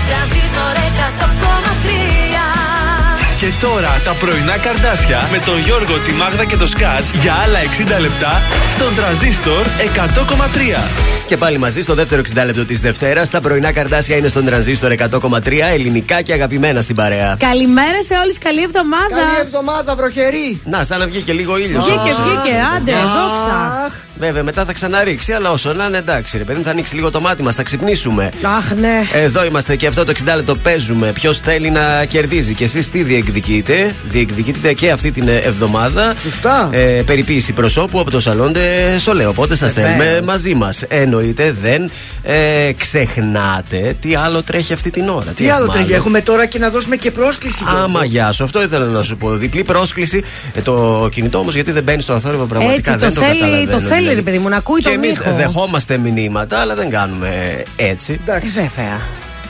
Τρανζίστορ 0.07 0.75
100,3 0.97 3.39
Και 3.39 3.47
τώρα 3.61 4.01
τα 4.05 4.11
πρωινά 4.13 4.57
καρδάσια 4.57 5.27
με 5.31 5.37
τον 5.45 5.59
Γιώργο, 5.59 5.99
τη 5.99 6.11
Μάγδα 6.11 6.45
και 6.45 6.57
το 6.57 6.67
Σκάτς 6.67 7.09
για 7.21 7.33
άλλα 7.33 7.59
60 7.97 8.01
λεπτά 8.01 8.41
στον 8.75 8.95
τραζίστορ 8.95 9.65
100,3. 9.95 10.83
Και 11.27 11.37
πάλι 11.37 11.57
μαζί 11.57 11.81
στο 11.81 11.93
δεύτερο 11.93 12.21
60 12.35 12.45
λεπτό 12.45 12.65
της 12.65 12.81
Δευτέρας. 12.81 13.29
Τα 13.29 13.41
πρωινά 13.41 13.71
καρτάσια 13.71 14.15
είναι 14.15 14.27
στον 14.27 14.45
τρανζίστορ 14.45 14.91
100,3 14.91 15.71
ελληνικά 15.71 16.21
και 16.21 16.33
αγαπημένα 16.33 16.81
στην 16.81 16.95
παρέα. 16.95 17.35
Καλημέρα 17.39 18.03
σε 18.03 18.13
όλους, 18.23 18.37
καλή 18.37 18.61
εβδομάδα. 18.61 19.07
Καλή 19.09 19.39
εβδομάδα, 19.41 19.95
βροχερή. 19.95 20.61
Να, 20.65 20.83
σαν 20.83 20.99
να 20.99 21.07
βγήκε 21.07 21.33
λίγο 21.33 21.57
ήλιος. 21.57 21.85
Βγήκε, 21.85 22.15
βγήκε, 22.21 22.55
άντε, 22.75 22.91
δόξα. 22.91 23.80
Βέβαια, 24.21 24.43
μετά 24.43 24.65
θα 24.65 24.73
ξαναρίξει, 24.73 25.31
αλλά 25.33 25.51
όσο 25.51 25.73
να 25.73 25.85
είναι 25.85 25.97
εντάξει, 25.97 26.37
ρε 26.37 26.43
παιδί, 26.43 26.61
θα 26.61 26.69
ανοίξει 26.69 26.95
λίγο 26.95 27.09
το 27.11 27.21
μάτι 27.21 27.43
μας, 27.43 27.55
θα 27.55 27.63
ξυπνήσουμε. 27.63 28.29
Αχ, 28.57 28.71
ναι. 28.79 29.07
Εδώ 29.13 29.45
είμαστε 29.45 29.75
και 29.75 29.87
αυτό 29.87 30.03
το 30.03 30.13
60 30.25 30.35
λεπτό 30.35 30.55
παίζουμε. 30.55 31.11
Ποιος 31.11 31.39
θέλει 31.39 31.69
να 31.69 32.05
κερδίζει 32.05 32.53
και 32.53 32.63
εσείς 32.63 32.89
τι 32.89 33.03
διεκδικείτε. 33.03 33.95
Διεκδικείτε 34.03 34.73
και 34.73 34.91
αυτή 34.91 35.11
την 35.11 35.27
εβδομάδα. 35.27 36.13
Σωστά. 36.17 36.69
Ε, 36.71 37.01
περιποίηση 37.05 37.53
προσώπου 37.53 37.99
από 37.99 38.11
το 38.11 38.19
σαλόντε 38.19 38.97
Σολέ. 38.99 39.25
Οπότε 39.25 39.55
σας 39.55 39.73
Βεβαίως. 39.73 39.95
στέλνουμε 39.95 40.21
μαζί 40.25 40.53
μας. 40.53 40.81
Εννοείται 40.87 41.51
δεν 41.51 41.91
ε, 42.23 42.71
ξεχνάτε 42.77 43.95
τι 43.99 44.15
άλλο 44.15 44.43
τρέχει 44.43 44.73
αυτή 44.73 44.89
την 44.89 45.09
ώρα. 45.09 45.31
Τι 45.31 45.49
άλλο 45.49 45.63
έχουμε 45.63 45.73
τρέχει, 45.77 45.93
έχουμε 45.93 46.21
τώρα 46.21 46.45
και 46.45 46.59
να 46.59 46.69
δώσουμε 46.69 46.95
και 46.95 47.11
πρόσκληση. 47.11 47.63
Γιώργο. 47.63 47.83
Άμα 47.83 48.05
γεια 48.05 48.31
σου, 48.31 48.43
αυτό 48.43 48.61
ήθελα 48.61 48.85
να 48.85 49.03
σου 49.03 49.17
πω. 49.17 49.29
Διπλή 49.29 49.63
πρόσκληση. 49.63 50.23
Ε, 50.53 50.61
το 50.61 51.07
κινητό 51.11 51.39
όμως 51.39 51.55
γιατί 51.55 51.71
δεν 51.71 51.83
μπαίνει 51.83 52.01
στο 52.01 52.19
θόρυβο 52.19 52.45
πραγματικά. 52.45 52.93
Έτσι, 52.93 53.05
δεν 53.05 53.13
το 53.13 53.19
το, 53.19 53.25
θέλει, 53.27 53.39
καταλαβαίνω, 53.39 53.71
το 53.71 53.79
θέλει, 53.79 53.99
δηλαδή. 53.99 54.15
ρε 54.15 54.21
παιδί 54.21 54.37
μου, 54.39 54.49
να 54.49 54.55
ακούει 54.57 54.81
Και 54.81 54.89
τον 54.89 55.03
εμείς 55.03 55.17
ήχο. 55.19 55.35
δεχόμαστε 55.35 55.97
μηνύματα, 55.97 56.59
αλλά 56.59 56.75
δεν 56.75 56.89
κάνουμε 56.89 57.63
έτσι. 57.75 58.19
Ε, 58.25 58.39
βέβαια. 58.39 58.99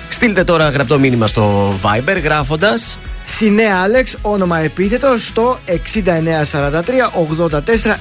Στείλτε 0.09 0.43
τώρα 0.43 0.69
γραπτό 0.69 0.99
μήνυμα 0.99 1.27
στο 1.27 1.73
Viber 1.83 2.21
γράφοντας. 2.23 2.97
Συνέα 3.25 3.81
Άλεξ, 3.83 4.15
όνομα 4.21 4.59
επίθετος 4.59 5.27
στο 5.27 5.59
6943 5.65 7.11
84 7.13 7.97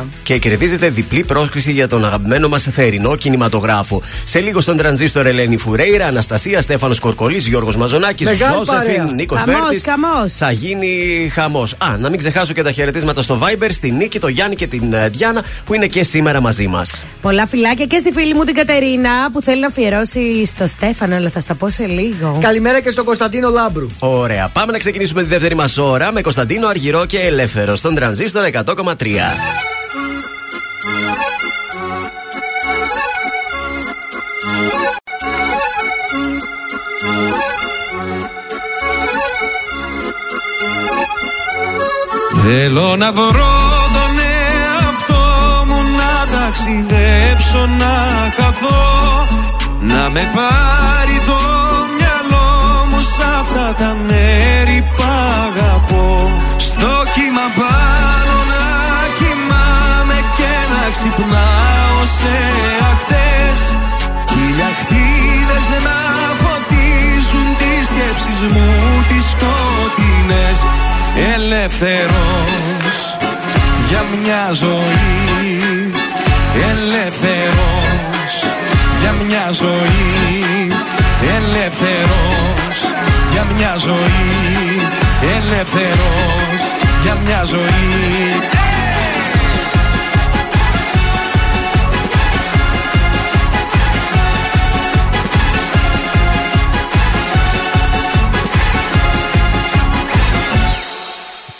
2013. 0.00 0.04
Και 0.22 0.38
κερδίζετε 0.38 0.88
διπλή 0.88 1.24
πρόσκληση 1.24 1.72
για 1.72 1.88
τον 1.88 2.04
αγαπημένο 2.04 2.48
μας 2.48 2.62
θερινό 2.62 3.16
κινηματογράφο. 3.16 4.02
Σε 4.24 4.40
λίγο 4.40 4.60
στον 4.60 4.76
τρανζίστορ 4.76 5.26
Ελένη 5.26 5.56
Φουρέιρα, 5.56 6.06
Αναστασία, 6.06 6.62
Στέφανος 6.62 6.98
Κορκολής, 6.98 7.46
Γιώργος 7.46 7.76
Μαζονάκης, 7.76 8.26
Μεγάλη 8.26 8.54
Ζώσεφιν, 8.54 8.94
παρέα. 8.96 9.12
Νίκος 9.14 9.38
Χαμός, 9.38 9.60
Βέρτης. 9.60 9.82
χαμός. 9.84 10.32
Θα 10.32 10.50
γίνει 10.50 10.88
χαμός. 11.32 11.72
Α, 11.78 11.96
να 11.98 12.08
μην 12.08 12.18
ξεχάσω 12.18 12.52
και 12.52 12.62
τα 12.62 12.72
χαιρετίσματα 12.72 13.22
στο 13.22 13.38
Viber, 13.42 13.68
στη 13.70 13.90
Νίκη, 13.90 14.18
το 14.18 14.28
Γιάννη 14.28 14.54
και 14.56 14.66
την 14.66 14.92
ε, 14.92 15.08
Διάνα 15.08 15.44
που 15.64 15.74
είναι 15.74 15.86
και 15.86 16.04
σήμερα 16.04 16.40
μαζί 16.40 16.66
μας. 16.66 17.04
Πολλά 17.20 17.46
φιλάκια 17.46 17.84
και 17.86 17.98
στη 17.98 18.12
φίλη 18.12 18.34
μου 18.34 18.44
την 18.44 18.54
Κατερίνα 18.54 19.10
που 19.32 19.42
θέλει 19.42 19.60
να 19.60 19.66
αφιερώσει 19.66 20.44
στο 20.46 20.66
Στέφανο, 20.66 21.16
αλλά 21.16 21.30
θα 21.30 21.40
στα 21.40 21.54
πω 21.54 21.70
σε 21.70 21.86
λίγο. 21.86 22.38
Καλημέρα 22.40 22.80
και 22.80 22.90
στον 22.90 23.04
Κωνσταντίνο 23.04 23.48
Λάμπρου. 23.48 23.86
Ωραία. 23.98 24.27
Πάμε 24.52 24.72
να 24.72 24.78
ξεκινήσουμε 24.78 25.22
τη 25.22 25.28
δεύτερη 25.28 25.54
μας 25.54 25.78
ώρα 25.78 26.12
με 26.12 26.20
Κωνσταντίνο 26.20 26.68
Αργυρό 26.68 27.06
και 27.06 27.18
Ελεύθερο 27.18 27.76
στον 27.76 27.94
τρανζίστορ 27.94 28.44
100,3. 28.52 28.64
Θέλω 42.42 42.96
να 42.96 43.12
βρω 43.12 43.28
τον 43.94 44.18
εαυτό 44.18 45.24
μου 45.66 45.82
να 45.96 46.38
ταξιδέψω 46.38 47.66
να 47.78 48.30
χαθώ 48.36 49.26
Να 49.80 50.10
με 50.10 50.30
πάρει 50.34 51.20
το 51.26 51.32
μυαλό 51.32 51.57
μου 53.18 53.24
σ' 53.24 53.40
αυτά 53.40 53.74
τα 53.78 53.96
μέρη 54.08 54.82
που 54.96 55.02
αγαπώ. 55.46 56.30
Στο 56.56 56.92
κύμα 57.14 57.46
πάνω 57.58 58.34
να 58.52 58.64
κοιμάμαι 59.18 60.18
και 60.36 60.52
να 60.72 60.84
ξυπνάω 60.94 62.00
σε 62.18 62.36
ακτές. 62.90 63.60
Χιλιακτίδες 64.30 65.66
να 65.86 65.98
φωτίζουν 66.42 67.48
τις 67.60 67.86
σκέψεις 67.90 68.40
μου 68.54 68.70
τις 69.08 69.24
σκοτεινές. 69.32 70.58
Ελεύθερος 71.34 72.98
για 73.88 74.02
μια 74.22 74.52
ζωή. 74.52 75.90
Ελεύθερος 76.70 78.32
για 79.00 79.14
μια 79.26 79.50
ζωή. 79.50 80.72
Ελεύθερος 81.36 82.87
για 83.38 83.46
μια 83.56 83.76
ζωή 83.76 84.88
Ελεύθερος 85.36 86.60
για 87.02 87.16
μια 87.24 87.44
ζωή. 87.44 88.40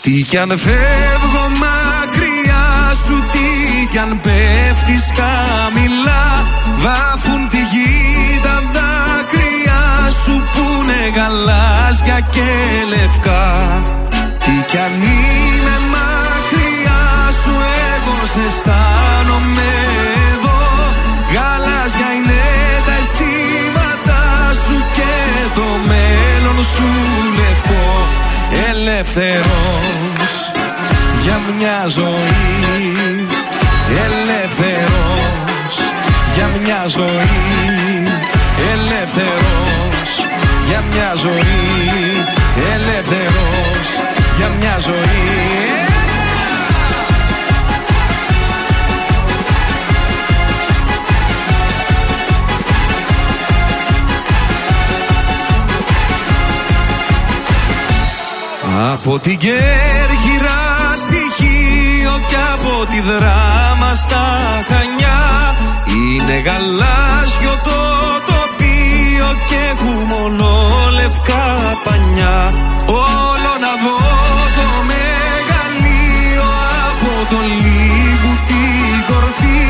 Τι 0.01 0.21
κι 0.21 0.37
αν 0.37 0.57
φεύγω 0.57 1.49
μακριά 1.59 2.93
σου 3.05 3.23
Τι 3.31 3.85
κι 3.89 3.97
αν 3.97 4.19
πέφτεις 4.21 5.11
χαμηλά 5.15 6.47
Βάφουν 6.77 7.48
είναι 10.89 11.09
γαλάζια 11.15 12.19
και 12.33 12.49
λευκά. 12.89 13.47
Τι 14.45 14.55
κι 14.69 14.77
αν 14.77 14.93
είμαι 15.01 15.75
μακριά 15.93 17.03
σου 17.41 17.53
Εγώ 17.93 18.15
σε 18.33 18.41
αισθάνομαι 18.47 19.69
εδώ. 20.31 20.59
Γαλάζια 21.33 22.09
είναι 22.17 22.41
τα 22.85 22.93
αισθήματα 23.01 24.21
σου 24.63 24.75
Και 24.97 25.13
το 25.57 25.67
μέλλον 25.89 26.59
σου 26.73 26.87
λευκό. 27.39 27.87
Ελεύθερος 28.69 30.33
για 31.23 31.37
μια 31.57 31.79
ζωή. 31.87 33.25
Ελεύθερος 34.05 35.73
για 36.35 36.47
μια 36.63 36.81
ζωή. 36.87 37.37
Ελεύθερος 38.73 39.98
για 40.69 40.83
μια 40.91 41.11
ζωή 41.15 41.59
Ελεύθερος 42.73 43.87
για 44.37 44.49
μια 44.59 44.77
ζωή. 44.79 45.97
Από 58.93 59.19
την 59.19 59.37
Κέρκυρα 59.37 60.93
στοιχείο 60.95 62.21
και 62.27 62.35
από 62.53 62.85
τη 62.85 63.01
δράμα 63.01 63.95
στα 63.95 64.39
Χανιά 64.67 65.55
Είναι 65.87 66.39
γαλάζιο 66.39 67.59
το 67.63 67.99
τοπίο 69.19 69.35
και 69.47 69.55
έχουμε 69.71 70.13
ολόλευκα 70.23 71.43
πανιά. 71.83 72.37
Όλο 72.85 73.51
να 73.65 73.73
δω 73.83 73.97
το 74.57 74.67
μεγαλείο 74.91 76.49
από 76.87 77.11
το 77.29 77.39
λίγου 77.61 78.33
την 78.49 78.95
κορφή. 79.09 79.63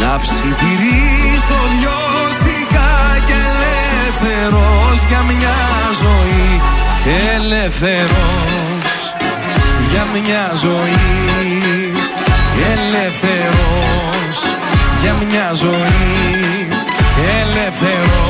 Να 0.00 0.18
ψιθυρίσω 0.18 1.58
λιώστικα 1.78 2.90
και 3.26 3.38
ελεύθερος 3.52 4.98
για 5.08 5.20
μια 5.30 5.58
ζωή. 6.02 6.48
Ελεύθερος 7.34 8.90
για 9.90 10.04
μια 10.14 10.52
ζωή. 10.54 11.92
Ελεύθερος 12.72 14.36
για 15.02 15.14
μια 15.28 15.50
ζωή. 15.52 16.68
Ελεύθερος 17.40 18.29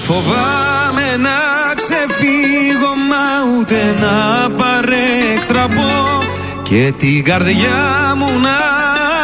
φοβάμαι 0.00 1.16
να 1.18 1.38
ξεφύγω 1.74 2.92
μα 3.10 3.58
ούτε 3.58 3.94
να 4.00 4.50
παρέκτραπω 4.50 6.18
Και 6.62 6.92
την 6.98 7.24
καρδιά 7.24 8.14
μου 8.16 8.26
να 8.26 8.58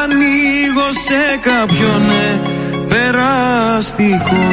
ανοίγω 0.03 0.89
σε 1.07 1.39
κάποιον 1.41 2.03
ναι, 2.07 2.41
περαστικό 2.89 4.45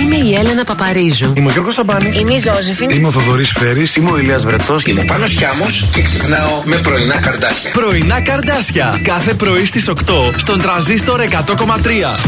Είμαι 0.00 0.16
η 0.16 0.34
Έλενα 0.34 0.64
Παπαρίζου. 0.64 1.32
Είμαι 1.36 1.48
ο 1.48 1.52
Γιώργος 1.52 1.74
Σαμπάνης. 1.74 2.16
Είμαι 2.16 2.32
η 2.32 2.38
Ζώζεφιν. 2.38 2.90
Είμαι 2.90 3.06
ο 3.06 3.10
Θοδωρής 3.10 3.52
Φέρης. 3.58 3.96
Είμαι 3.96 4.10
ο 4.10 4.18
Ηλίας 4.18 4.44
Βρετός. 4.44 4.84
Είμαι 4.84 5.04
Πάνος 5.04 5.30
Χιάμος 5.30 5.88
και 5.92 6.02
ξυπνάω 6.02 6.62
με 6.64 6.76
πρωινά 6.76 7.20
καρδάσια. 7.20 7.70
Πρωινά 7.70 8.20
καρδάσια. 8.20 9.00
Κάθε 9.02 9.34
πρωί 9.34 9.66
στις 9.66 9.88
8 9.88 10.32
στον 10.36 10.60
τραζίστορ 10.60 11.20
100,3. 11.20 12.18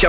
Τα 0.00 0.08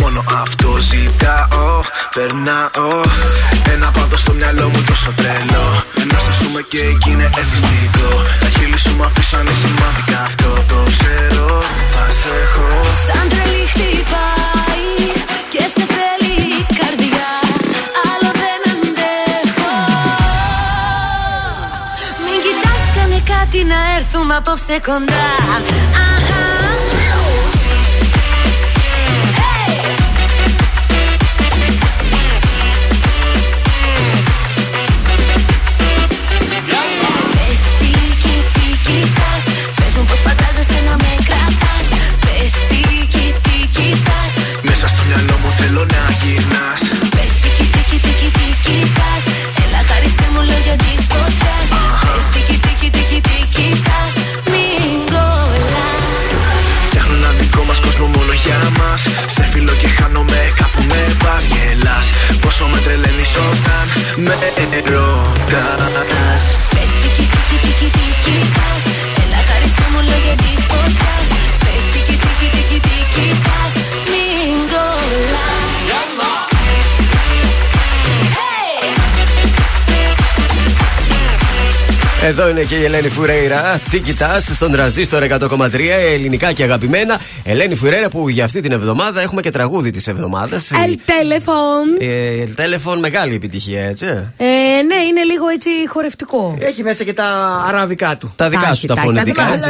μόνο 0.00 0.24
αυτό 0.42 0.76
ζητάω. 0.90 1.80
Περνάω. 2.14 3.00
Ένα 3.74 3.90
πάδο 3.90 4.16
στο 4.16 4.32
μυαλό 4.32 4.68
μου 4.68 4.82
τόσο 4.86 5.10
τρελό. 5.16 5.66
Ένα 6.02 6.18
στα 6.18 6.32
σούμε 6.32 6.60
και 6.70 6.78
εκεί 6.78 7.10
είναι 7.10 7.30
εθιστικό. 7.40 8.10
Τα 8.40 8.48
χείλη 8.54 8.78
σου 8.78 8.92
μου 8.96 9.04
αφήσανε 9.04 9.50
σημαντικά 9.62 10.18
αυτό 10.30 10.50
το 10.70 10.78
ξέρω. 10.92 11.48
Θα 11.94 12.04
σε 12.18 12.30
έχω. 12.44 12.66
Σαν 13.06 13.24
τρελή 13.32 13.64
χτυπάει 13.72 14.88
και 15.52 15.64
σε 15.74 15.84
θέλει 15.94 16.34
η 16.60 16.62
καρδιά 16.78 17.30
Άλλο 18.10 18.30
δεν 18.42 18.60
αντέχω 18.72 19.76
Μην 22.24 22.38
κοιτάς 22.44 22.82
κάνε 22.94 23.20
κάτι 23.32 23.64
να 23.64 23.78
έρθουμε 23.96 24.34
απόψε 24.36 24.80
κοντά 24.86 25.26
Αχα. 26.06 27.03
Πόσο 62.40 62.66
με 62.66 62.78
τρελαίνεις 62.84 63.34
όταν 63.34 63.86
με 64.16 64.34
ρωτάς 65.94 66.73
Εδώ 82.26 82.48
είναι 82.48 82.62
και 82.62 82.74
η 82.74 82.84
Ελένη 82.84 83.08
Φουρέιρα. 83.08 83.80
Τι 83.90 84.00
κοιτάς 84.00 84.50
στον 84.54 84.70
τραζίστορ 84.70 85.26
100,3 85.28 85.70
ελληνικά 86.12 86.52
και 86.52 86.62
αγαπημένα. 86.62 87.20
Ελένη 87.44 87.74
Φουρέιρα 87.74 88.08
που 88.08 88.28
για 88.28 88.44
αυτή 88.44 88.60
την 88.60 88.72
εβδομάδα 88.72 89.20
έχουμε 89.20 89.40
και 89.40 89.50
τραγούδι 89.50 89.90
της 89.90 90.08
εβδομάδας. 90.08 90.70
El 90.72 90.90
telephone. 90.90 92.02
Ε, 92.02 92.44
Telephone 92.56 92.98
μεγάλη 92.98 93.34
επιτυχία, 93.34 93.82
έτσι. 93.82 94.06
Ε, 94.36 94.44
ναι, 94.86 94.94
είναι 94.94 95.22
λίγο 95.22 95.48
έτσι 95.48 95.68
χορευτικό. 95.88 96.56
Έχει 96.58 96.82
μέσα 96.82 97.04
και 97.04 97.12
τα 97.12 97.24
αραβικά 97.68 98.16
του. 98.16 98.32
Τα 98.36 98.48
δικά 98.48 98.74
σου 98.74 98.86
τα 98.86 98.96
φωνητικά. 98.96 99.42
έτσι. 99.54 99.68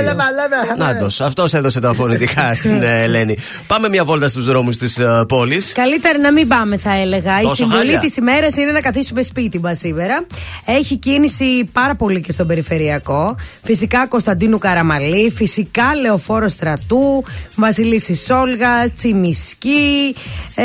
Να 0.77 0.93
Νάτο, 0.93 1.25
αυτός 1.25 1.55
έδωσε 1.55 1.81
τα 1.81 1.93
φωνητικά 1.93 2.55
στην 2.59 2.83
ε, 2.83 3.03
Ελένη. 3.03 3.37
Πάμε 3.67 3.89
μια 3.89 4.05
βόλτα 4.05 4.29
στους 4.29 4.45
δρόμους 4.45 4.77
της 4.77 4.99
πόλης. 5.29 5.73
Καλύτερα 5.73 6.19
να 6.19 6.33
μην 6.33 6.49
πάμε, 6.49 6.77
θα 6.77 6.95
έλεγα. 6.95 7.41
Τόσο 7.41 7.53
η 7.53 7.57
συμβουλή 7.57 7.79
χάλια. 7.79 7.99
της 7.99 8.17
ημέρας 8.17 8.57
είναι 8.57 8.73
να 8.73 8.81
καθίσουμε 8.81 9.23
σπίτι 9.23 9.59
μας 9.59 9.79
σήμερα. 9.79 10.27
Έχει 10.65 10.97
κίνηση 10.97 11.65
πάρα 11.73 11.95
πολύ 11.95 12.21
και 12.21 12.33
στον 12.33 12.47
περιφερειακό. 12.47 13.37
Φυσικά 13.63 14.07
Κωνσταντίνου 14.07 14.59
Καραμαλή, 14.59 15.31
φυσικά 15.31 15.95
Λεωφόρος 16.01 16.51
Στρατού, 16.51 17.25
Βασιλίση 17.57 18.15
Σόλγα, 18.15 18.91
Τσιμισκή. 18.97 20.15
Ε, 20.55 20.65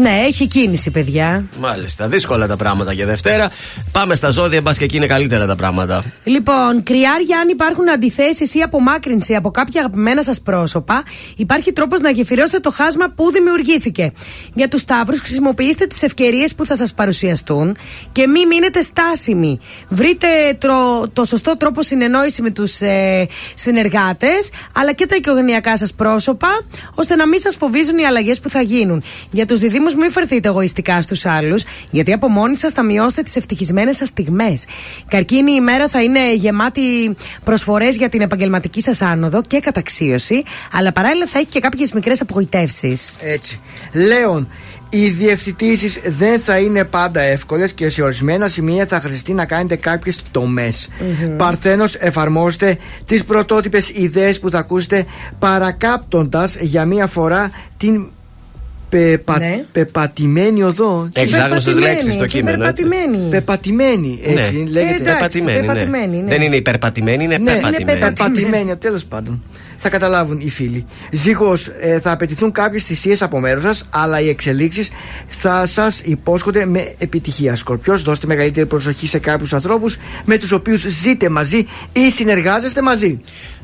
Ναι, 0.00 0.10
έχει 0.26 0.46
κίνηση, 0.46 0.90
παιδιά. 0.90 1.44
Μάλιστα. 1.60 2.08
Δύσκολα 2.08 2.46
τα 2.46 2.56
πράγματα 2.56 2.92
για 2.92 3.06
Δευτέρα. 3.06 3.50
Πάμε 3.92 4.14
στα 4.14 4.30
ζώδια, 4.30 4.60
μπας 4.60 4.78
και 4.78 4.84
εκεί 4.84 4.96
είναι 4.96 5.06
καλύτερα 5.06 5.46
τα 5.46 5.56
πράγματα. 5.56 6.02
Λοιπόν, 6.24 6.82
κρυάρια, 6.82 7.38
αν 7.38 7.48
υπάρχουν 7.48 7.90
αντιθέσεις 7.90 8.54
ή 8.54 8.60
απομάκρυνση 8.60 9.34
από 9.34 9.50
κάποια 9.50 9.80
αγαπημένα 9.80 10.22
σας 10.22 10.40
πρόσωπα, 10.40 11.02
υπάρχει 11.36 11.72
τρόπος 11.72 12.00
να 12.00 12.10
γεφυρώσετε 12.10 12.58
το 12.58 12.70
χάσμα 12.70 13.08
που 13.14 13.30
δημιουργήθηκε. 13.30 14.12
Για 14.54 14.68
τους 14.68 14.80
Σταύρους, 14.80 15.20
χρησιμοποιήστε 15.20 15.86
τις 15.86 16.02
ευκαιρίες 16.02 16.54
που 16.54 16.64
θα 16.64 16.76
σας 16.76 16.94
παρουσιαστούν 16.94 17.76
και 18.12 18.26
μην 18.26 18.46
μείνετε 18.46 18.80
στάσιμοι. 18.80 19.58
Βρείτε 19.88 20.26
τρο- 20.58 21.10
το 21.12 21.24
σωστό 21.24 21.56
τρόπο 21.56 21.82
συνεννόηση 21.82 22.42
με 22.42 22.50
τους 22.50 22.80
ε, 22.80 23.26
συνεργάτες, 23.54 24.50
αλλά 24.72 24.92
και 24.92 25.06
τα 25.06 25.16
οικογενειακά 25.16 25.76
σας 25.76 25.92
πρόσωπα, 25.94 26.48
ώστε 26.94 27.14
να 27.16 27.26
μην 27.26 27.40
σας 27.40 27.54
φοβίζουν 27.56 27.98
οι 27.98 28.04
αλλαγές 28.04 28.40
που 28.40 28.48
θα 28.48 28.60
γίνουν. 28.60 29.02
Για 29.30 29.46
τους 29.46 29.58
διδήμου, 29.58 29.86
μην 29.94 30.10
φερθείτε 30.10 30.48
εγωιστικά 30.48 31.02
στους 31.02 31.26
άλλους, 31.26 31.62
γιατί 31.90 32.12
από 32.12 32.28
μόνοι 32.28 32.56
σας 32.56 32.72
θα 32.72 32.82
μειώσετε 32.82 33.22
τις 33.22 33.36
ευτυχισμένες 33.36 33.96
σας 33.96 34.08
στιγμές. 34.08 34.64
Καρκίνη, 35.08 35.52
η 35.52 35.56
ημέρα 35.58 35.88
θα 35.88 36.02
είναι 36.02 36.34
γεμάτη 36.34 37.16
προσφορές 37.44 37.96
για 37.96 38.08
την 38.08 38.20
επαγγελματική 38.20 38.80
σας 38.80 39.02
άνοδο 39.02 39.42
και 39.42 39.60
καταξίωση, 39.60 40.42
αλλά 40.72 40.92
παράλληλα 40.92 41.26
θα 41.26 41.38
έχει 41.38 41.48
και 41.48 41.60
κάποιες 41.60 41.92
μικρές 41.92 42.20
απογοητεύσεις. 42.20 43.16
Έτσι. 43.20 43.60
Λέων, 43.92 44.48
οι 44.90 45.08
διευθυντήσεις 45.08 46.00
δεν 46.04 46.40
θα 46.40 46.58
είναι 46.58 46.84
πάντα 46.84 47.20
εύκολες 47.20 47.72
και 47.72 47.90
σε 47.90 48.02
ορισμένα 48.02 48.48
σημεία 48.48 48.86
θα 48.86 49.00
χρειαστεί 49.00 49.32
να 49.32 49.46
κάνετε 49.46 49.76
κάποιες 49.76 50.22
τομές. 50.30 50.88
Μμμ. 51.00 51.36
Παρθένος, 51.36 51.94
εφαρμόστε 51.94 52.78
τις 53.04 53.24
πρωτότυπες 53.24 53.88
ιδέες 53.88 54.40
που 54.40 54.50
θα 54.50 54.58
ακούσετε 54.58 55.04
παρακάπτοντας 55.38 56.56
για 56.60 56.84
μία 56.84 57.06
φορά 57.06 57.50
την 57.76 58.10
πεπα... 58.88 59.38
Ναι. 59.38 59.64
πεπατημένη 59.72 60.62
οδό. 60.62 61.08
Εξάγνωστες 61.12 61.74
Πεπατημένη 61.74 61.94
λέξεις 61.94 62.14
στο 62.14 62.24
και 62.24 62.38
κείμενο, 62.38 62.64
έτσι. 62.64 62.82
Πεπατημένη. 62.82 63.28
Πεπατημένη, 63.30 64.20
έτσι 64.24 64.56
ναι. 64.56 64.70
λέγεται. 64.70 64.94
εντάξει, 64.94 65.16
πεπατημένη, 65.16 65.60
πεπατημένη, 65.66 66.16
ναι. 66.16 66.22
ναι. 66.22 66.28
Δεν 66.28 66.42
είναι 66.42 66.56
υπερπατημένη, 66.56 67.24
είναι 67.24 67.38
Ναι, 67.38 67.52
πεπατημένη. 67.52 67.98
πεπατημένη, 67.98 68.76
τέλος 68.76 69.04
πάντων. 69.04 69.42
Θα 69.80 69.88
καταλάβουν 69.88 70.40
οι 70.40 70.50
φίλοι. 70.50 70.86
Ζήγος, 71.12 71.70
θα 72.02 72.12
απαιτηθούν 72.12 72.52
κάποιες 72.52 72.82
θυσίες 72.84 73.22
από 73.22 73.40
μέρος 73.40 73.62
σας, 73.62 73.88
αλλά 73.90 74.20
οι 74.20 74.28
εξελίξεις 74.28 74.90
θα 75.26 75.66
σας 75.66 76.00
υπόσχονται 76.00 76.66
με 76.66 76.94
επιτυχία. 76.98 77.56
Σκορπιός, 77.56 78.02
δώστε 78.02 78.26
μεγαλύτερη 78.26 78.66
προσοχή 78.66 79.06
σε 79.06 79.18
κάποιους 79.18 79.52
ανθρώπους 79.52 79.96
με 80.24 80.36
τους 80.36 80.52
οποίους 80.52 80.80
ζείτε 80.80 81.28
μαζί 81.28 81.66
ή 81.92 82.10
συνεργάζεστε 82.10 82.82
μαζί. 82.82 83.20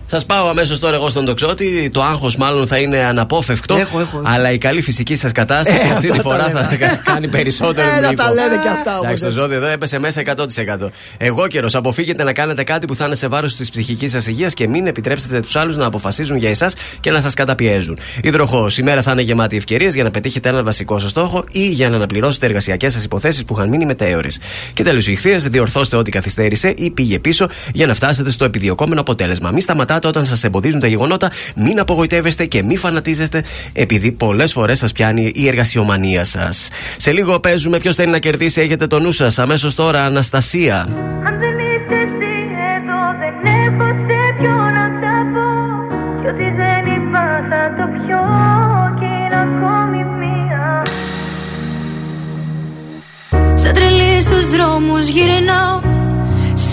Σας 0.06 0.26
πάω 0.26 0.48
αμέσως 0.48 0.78
τώρα 0.78 0.94
εγώ 0.94 1.08
στον 1.08 1.24
τοξότη. 1.24 1.90
Το 1.92 2.02
άγχος 2.02 2.36
μάλλον 2.36 2.66
θα 2.66 2.78
είναι 2.78 2.98
αναπόφευκτο. 3.04 3.74
Έχω, 3.76 4.00
έχω, 4.00 4.18
έχω. 4.18 4.22
Αλλά 4.34 4.52
η 4.52 4.58
καλή 4.58 4.82
φυσική 4.82 5.14
σας 5.16 5.32
κατάσταση 5.32 5.78
Ε, 5.78 5.92
αυτή 5.92 5.92
αυτά 5.92 6.00
τη 6.00 6.16
τα 6.16 6.22
φορά 6.22 6.46
λέμε. 6.46 6.60
θα 6.70 6.76
κα- 6.76 7.00
κάνει 7.04 7.28
περισσότερο 7.28 7.88
Ε, 7.96 8.00
να 8.00 8.08
μήκο. 8.08 8.22
τα 8.22 8.32
λέμε 8.32 8.56
και 8.62 8.68
αυτά 8.68 8.92
όμως. 8.92 9.04
Εντάξει, 9.04 9.22
το 9.24 9.30
ζώδιο 9.30 9.56
εδώ 9.56 9.66
έπεσε 9.66 9.98
μέσα 9.98 10.20
100%. 10.20 10.90
Εγώ 11.18 11.46
καιρο, 11.46 11.68
αποφύγετε 11.72 12.22
να 12.22 12.32
κάνετε 12.32 12.62
κάτι 12.64 12.86
που 12.86 12.94
θα 12.94 13.04
είναι 13.06 13.14
σε 13.14 13.26
βάρος 13.28 13.56
της 13.56 13.70
ψυχικής 13.70 14.10
σας 14.10 14.26
υγείας 14.26 14.54
και 14.54 14.68
μην 14.68 14.86
επιτρέψετε 14.86 15.40
τους 15.40 15.56
άλλους 15.56 15.76
να 15.76 15.84
αποφασίζουν 15.84 16.36
για 16.36 16.50
εσάς 16.50 16.74
και 17.00 17.10
να 17.10 17.20
σας 17.20 17.34
καταπιέζουν. 17.34 17.98
Υδροχός, 18.22 18.78
η 18.78 18.82
μέρα 18.82 19.02
θα 19.02 19.12
είναι 19.12 19.22
γεμάτη 19.22 19.56
ευκαιρίες 19.56 19.94
για 19.94 20.04
να 20.04 20.10
πετύχετε 20.10 20.48
ένα 20.48 20.62
βασικό 20.62 20.98
σας 20.98 21.10
στόχο 21.10 21.44
ή 21.50 21.68
για 21.68 21.88
να 21.88 21.96
αναπληρώσετε 21.96 22.46
εργασιακές 22.46 22.92
σας 22.92 23.04
υποθέσεις 23.04 23.44
που 23.44 23.54
είχαν 23.56 23.68
μείνει 23.68 23.84
μετέωρες. 23.86 24.38
Και 24.74 24.82
τέλος, 24.82 25.06
οι 25.06 25.12
ηχθείες, 25.12 25.42
διορθώστε 25.48 25.96
ό,τι 25.96 26.10
καθυστέρησε 26.10 26.74
ή 26.76 26.90
πήγε 26.90 27.18
πίσω 27.18 27.46
για 27.72 27.86
να 27.86 27.94
φτάσετε 27.94 28.30
στο 28.30 28.44
επιδιωκόμενο 28.44 29.00
αποτέλεσμα. 29.00 29.50
Μην 29.50 29.60
σταματάτε 29.60 29.92
όταν 30.02 30.26
σας 30.26 30.44
εμποδίζουν 30.44 30.80
τα 30.80 30.86
γεγονότα, 30.86 31.30
μην 31.56 31.80
απογοητεύεστε 31.80 32.44
και 32.44 32.62
μην 32.62 32.78
φανατίζεστε 32.78 33.42
επειδή 33.72 34.12
πολλές 34.12 34.52
φορές 34.52 34.78
σας 34.78 34.92
πιάνει 34.92 35.32
η 35.34 35.48
εργασιομανία 35.48 36.24
σας. 36.24 36.68
Σε 36.96 37.12
λίγο 37.12 37.40
παίζουμε 37.40 37.78
ποιος 37.78 37.94
θέλει 37.94 38.10
να 38.10 38.18
κερδίσει, 38.18 38.60
έχετε 38.60 38.86
το 38.86 38.98
νου 38.98 39.12
σας. 39.12 39.38
Αμέσως 39.38 39.74
τώρα, 39.74 40.04
Αναστασία. 40.04 40.88
Αν 41.24 41.38
δεν 41.38 41.58
είσαι 41.58 41.96
εσύ 42.04 42.34
εδώ 42.76 43.00
δεν 43.20 43.36
έχω 43.54 43.86
σε 44.06 44.20
ποιο 44.38 44.54
να 44.76 44.86
τα 45.00 45.16
πω 45.32 45.48
Κι 46.20 46.26
ό,τι 46.26 46.46
δεν 46.60 46.84
είπα 46.94 47.26
θα 47.50 47.62
το 47.76 47.84
πιω 47.94 48.22
και 48.98 49.04
είναι 49.04 49.40
ακόμη 49.46 50.04
μία 50.18 50.82
Σαν 53.54 53.72
τρελή 53.74 54.22
στους 54.22 54.48
δρόμους 54.50 55.08
γυρνάω 55.08 55.93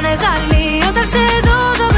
στη 0.00 0.08
σκανεδάλη 0.08 0.82
Όταν 0.88 1.04
σε 1.04 1.40
δω 1.44 1.89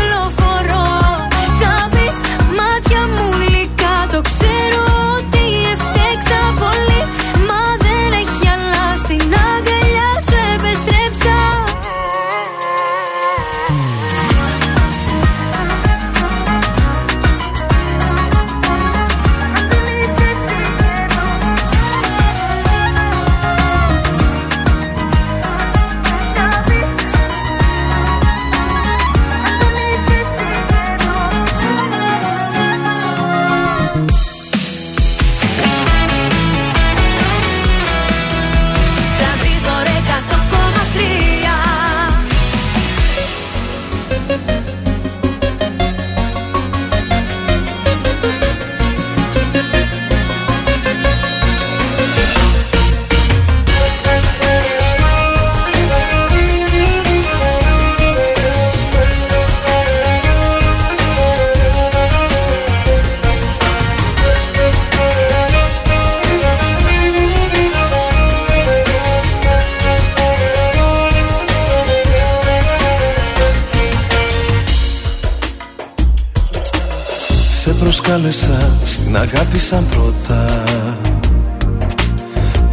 προσκάλεσα 78.33 78.79
στην 78.85 79.17
αγάπη 79.17 79.59
σαν 79.59 79.87
πρώτα. 79.91 80.63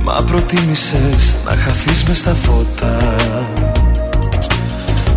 Μα 0.03 0.23
προτίμησες 0.23 1.35
να 1.45 1.51
χαθείς 1.51 2.03
μες 2.07 2.17
στα 2.17 2.35
φώτα. 2.43 3.15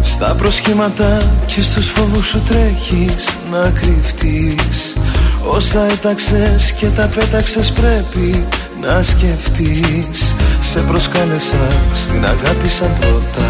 Στα 0.02 0.34
προσχήματα 0.34 1.32
και 1.46 1.62
στους 1.62 1.90
φόβους 1.90 2.26
σου 2.26 2.40
τρέχεις 2.48 3.28
να 3.50 3.70
κρυφτείς. 3.70 4.96
Όσα 5.48 5.84
έταξες 5.84 6.72
και 6.72 6.86
τα 6.86 7.10
πέταξες 7.14 7.70
πρέπει 7.72 8.44
να 8.80 9.02
σκεφτείς. 9.02 10.34
Σε 10.60 10.78
προσκάλεσα 10.78 11.66
στην 11.92 12.24
αγάπη 12.24 12.68
σαν 12.68 12.90
πρώτα. 13.00 13.48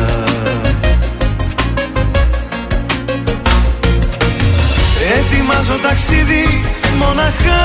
Ετοιμάζω 5.18 5.78
ταξίδι 5.82 6.72
μοναχά 6.98 7.62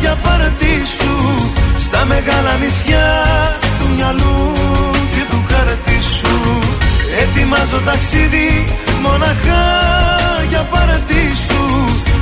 για 0.00 0.14
παρατήσου 0.22 1.16
Στα 1.78 2.04
μεγάλα 2.04 2.54
νησιά 2.62 3.08
του 3.78 3.90
μυαλού 3.94 4.52
και 5.14 5.22
του 5.30 5.44
χαρτί 5.50 5.98
σου 6.18 6.58
Ετοιμάζω 7.22 7.80
ταξίδι 7.84 8.66
μοναχά 9.02 9.64
για 10.48 10.62
παρατήσου 10.62 11.64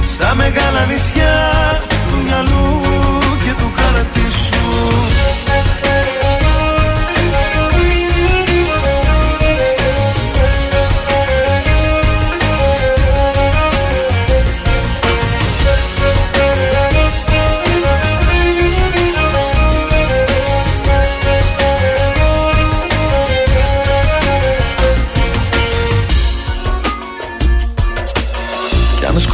Στα 0.06 0.34
μεγάλα 0.34 0.84
νησιά 0.90 1.36
του 2.08 2.18
μυαλού 2.24 2.80
και 3.44 3.52
του 3.58 3.72
χαρτί 3.76 4.13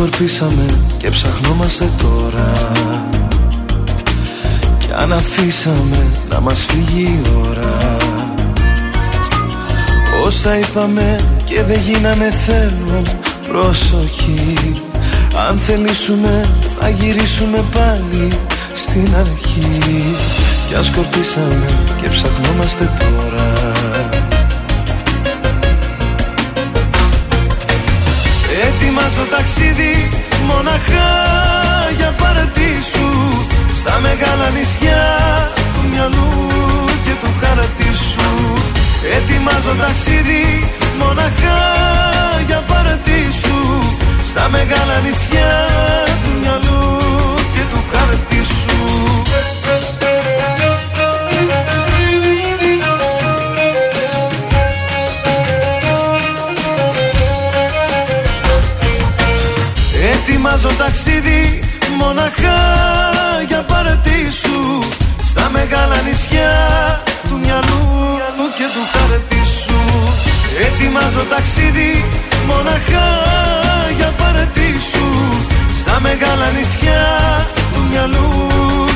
σκορπίσαμε 0.00 0.64
και 0.98 1.10
ψαχνόμαστε 1.10 1.90
τώρα. 2.02 2.72
Κι 4.78 4.88
αν 4.96 5.12
αφήσαμε 5.12 6.06
να 6.30 6.40
μας 6.40 6.66
φύγει 6.68 7.02
η 7.02 7.22
ώρα. 7.48 7.96
Όσα 10.24 10.58
είπαμε 10.58 11.16
και 11.44 11.62
δεν 11.62 11.80
γίνανε 11.80 12.30
θέλω 12.30 13.02
προσοχή 13.48 14.72
Αν 15.48 15.58
θελήσουμε 15.58 16.48
θα 16.78 16.88
γυρίσουμε 16.88 17.64
πάλι 17.72 18.32
στην 18.74 19.08
αρχή. 19.18 19.80
Κι 20.68 20.74
αν 20.74 20.84
σκορπίσαμε 20.84 21.66
και 22.02 22.08
ψαχνόμαστε 22.08 22.90
τώρα 22.98 23.59
Ετοιμάζω 29.20 29.36
ταξίδι 29.36 30.10
μοναχά 30.46 31.10
για 31.96 32.10
παρατήσου. 32.20 33.10
Στα 33.74 33.98
μεγάλα 34.00 34.48
νησιά 34.56 35.02
του 35.74 35.88
μυαλού 35.90 36.32
και 37.04 37.14
του 37.20 37.30
χαρτί 37.40 37.90
σου 38.10 38.52
Ετοιμάζω 39.16 39.74
ταξίδι 39.80 40.72
μοναχά 40.98 41.60
για 42.46 42.60
παρατήσου. 42.70 43.60
Στα 44.22 44.48
μεγάλα 44.48 44.96
νησιά 45.04 45.52
του 46.22 46.30
μυαλού 46.40 46.96
και 47.54 47.62
του 47.70 47.80
χαρτί 47.92 48.40
σου 48.44 48.59
Ετοιμάζω 60.42 60.68
ταξίδι 60.78 61.62
μοναχά 61.98 62.60
για 63.48 63.62
παρατήσου. 63.62 64.82
Στα 65.22 65.50
μεγάλα 65.52 65.96
νησιά 66.06 66.52
του 67.28 67.38
μυαλού 67.38 68.46
και 68.56 68.66
του 68.74 68.84
χαρτί 68.92 69.42
σου 69.60 69.80
Ετοιμάζω 70.66 71.24
ταξίδι 71.34 72.04
μοναχά 72.46 73.08
για 73.96 74.10
παρατήσου. 74.18 75.08
Στα 75.80 76.00
μεγάλα 76.00 76.50
νησιά 76.56 77.06
του 77.74 77.79
μυαλού 77.90 78.28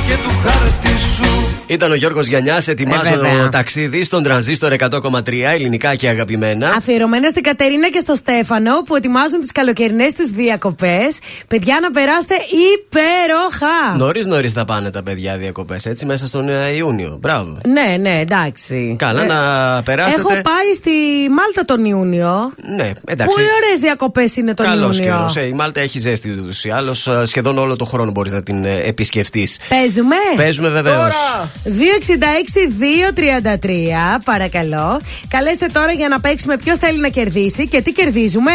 και 0.09 0.15
του 0.25 0.31
χαρτί 0.45 0.99
σου 1.17 1.49
Ήταν 1.67 1.91
ο 1.91 1.95
Γιώργος 1.95 2.27
Γιαννιάς. 2.27 2.69
Ετοιμάζω 2.69 3.13
Ε, 3.15 3.17
βέβαια. 3.17 3.49
ταξίδι 3.49 4.05
στον 4.05 4.23
τρανζίστορ 4.23 4.73
100,3 4.73 5.53
ελληνικά 5.53 5.95
και 5.95 6.09
αγαπημένα. 6.09 6.69
Αφιερωμένα 6.77 7.29
στην 7.29 7.43
Κατερίνα 7.43 7.89
και 7.89 7.99
στο 7.99 8.15
Στέφανο 8.15 8.83
που 8.83 8.97
ετοιμάζουν 8.97 9.41
τις 9.41 9.53
καλοκαιρινές 9.53 10.13
τους 10.13 10.29
διακοπές. 10.31 11.19
Παιδιά, 11.49 11.79
να 11.83 11.91
περάσετε 11.91 12.35
υπέροχα! 12.75 13.97
Νωρίς 13.97 14.27
νωρίς 14.27 14.53
θα 14.53 14.65
πάνε 14.65 14.91
τα 14.91 15.03
παιδιά 15.03 15.37
διακοπές, 15.37 15.87
έτσι 15.87 16.07
μέσα 16.07 16.27
στον 16.27 16.49
ε, 16.49 16.69
Ιούνιο. 16.77 17.17
Μπράβο. 17.21 17.59
Ναι, 17.69 17.97
ναι, 18.01 18.19
εντάξει. 18.21 18.97
Καλά, 18.99 19.23
Ε, 19.23 19.27
να 19.27 19.83
περάσετε. 19.83 20.21
Έχω 20.21 20.29
πάει 20.29 20.73
στη 20.75 20.91
Μάλτα 21.31 21.65
τον 21.65 21.85
Ιούνιο. 21.85 22.53
Ναι, 22.77 22.91
εντάξει. 23.07 23.35
Πολύ 23.35 23.49
ωραίες 23.63 23.79
διακοπές 23.81 24.37
είναι 24.37 24.55
τον 24.55 24.67
Καλός 24.67 24.99
Ιούνιο; 24.99 25.13
καιρός. 25.15 25.37
Ε, 25.37 25.45
η 25.47 25.53
Μάλτα 25.53 25.81
έχει 25.81 25.99
ζέστη 25.99 26.31
ούτως 26.31 26.65
ή 26.65 26.71
άλλως. 26.71 27.09
Σχεδόν 27.25 27.59
όλο 27.59 27.77
το 27.77 27.85
χρόνο 27.85 28.11
μπορείς 28.11 28.33
να 28.33 28.43
την 28.43 28.65
ε, 28.65 28.81
επισκεφτείς. 28.85 29.59
Παίζουμε; 29.69 30.17
Παίζουμε 30.37 30.69
βεβαίως. 30.69 31.15
266-233, 31.65 34.19
παρακαλώ. 34.25 35.01
Καλέστε 35.29 35.67
τώρα 35.73 35.93
για 35.93 36.09
να 36.09 36.21
παίξουμε 36.21 36.57
ποιος 36.57 36.79
θέλει 36.79 37.01
να 37.01 37.09
κερδίσει 37.09 37.69
και 37.69 37.81
τι 37.81 37.93
κερδίζουμε. 37.93 38.53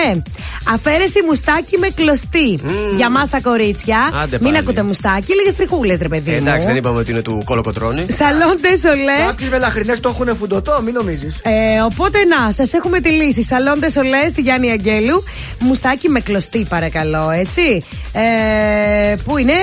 Αφαίρεση 0.74 1.20
μουστάκι 1.28 1.78
με 1.78 1.88
κλωστή. 1.96 2.60
Για 2.96 3.10
μας 3.10 3.30
τα 3.30 3.42
κορίτσια. 3.42 3.98
Άντε 4.24 4.38
Μην 4.42 4.46
πάλι. 4.46 4.58
ακούτε 4.58 4.84
μουστάκι, 4.84 5.34
λίγες 5.36 5.54
τριχούλες, 5.54 5.98
ρε 6.02 6.08
παιδί. 6.08 6.32
Ε, 6.32 6.34
μου. 6.34 6.40
εντάξει, 6.48 6.68
δεν 6.68 6.76
είπαμε 6.76 7.00
ότι 7.00 7.12
είναι 7.12 7.22
του 7.22 7.42
κολοκοτρόνη. 7.46 8.06
Σαλόντε 8.12 8.76
Σολέ. 8.82 9.26
Κάποιε 9.28 9.50
μελαχρινέ 9.50 9.96
το 9.96 10.10
έχουν 10.10 10.36
φουντωτό, 10.36 10.82
μην 10.84 10.94
νομίζεις. 10.94 11.40
Ε, 11.44 11.82
οπότε 11.82 12.18
να, 12.26 12.52
σας 12.52 12.74
έχουμε 12.74 13.00
τη 13.00 13.10
λύση. 13.10 13.44
Σαλόντε 13.44 13.90
Σολέ 13.90 14.28
στη 14.30 14.42
Γιάννη 14.42 14.72
Αγγέλου. 14.72 15.24
Μουστάκι 15.60 16.10
με 16.10 16.20
κλωστή, 16.20 16.66
παρακαλώ, 16.70 17.30
έτσι. 17.30 17.84
Ε, 18.12 19.16
πού 19.24 19.38
είναι; 19.38 19.54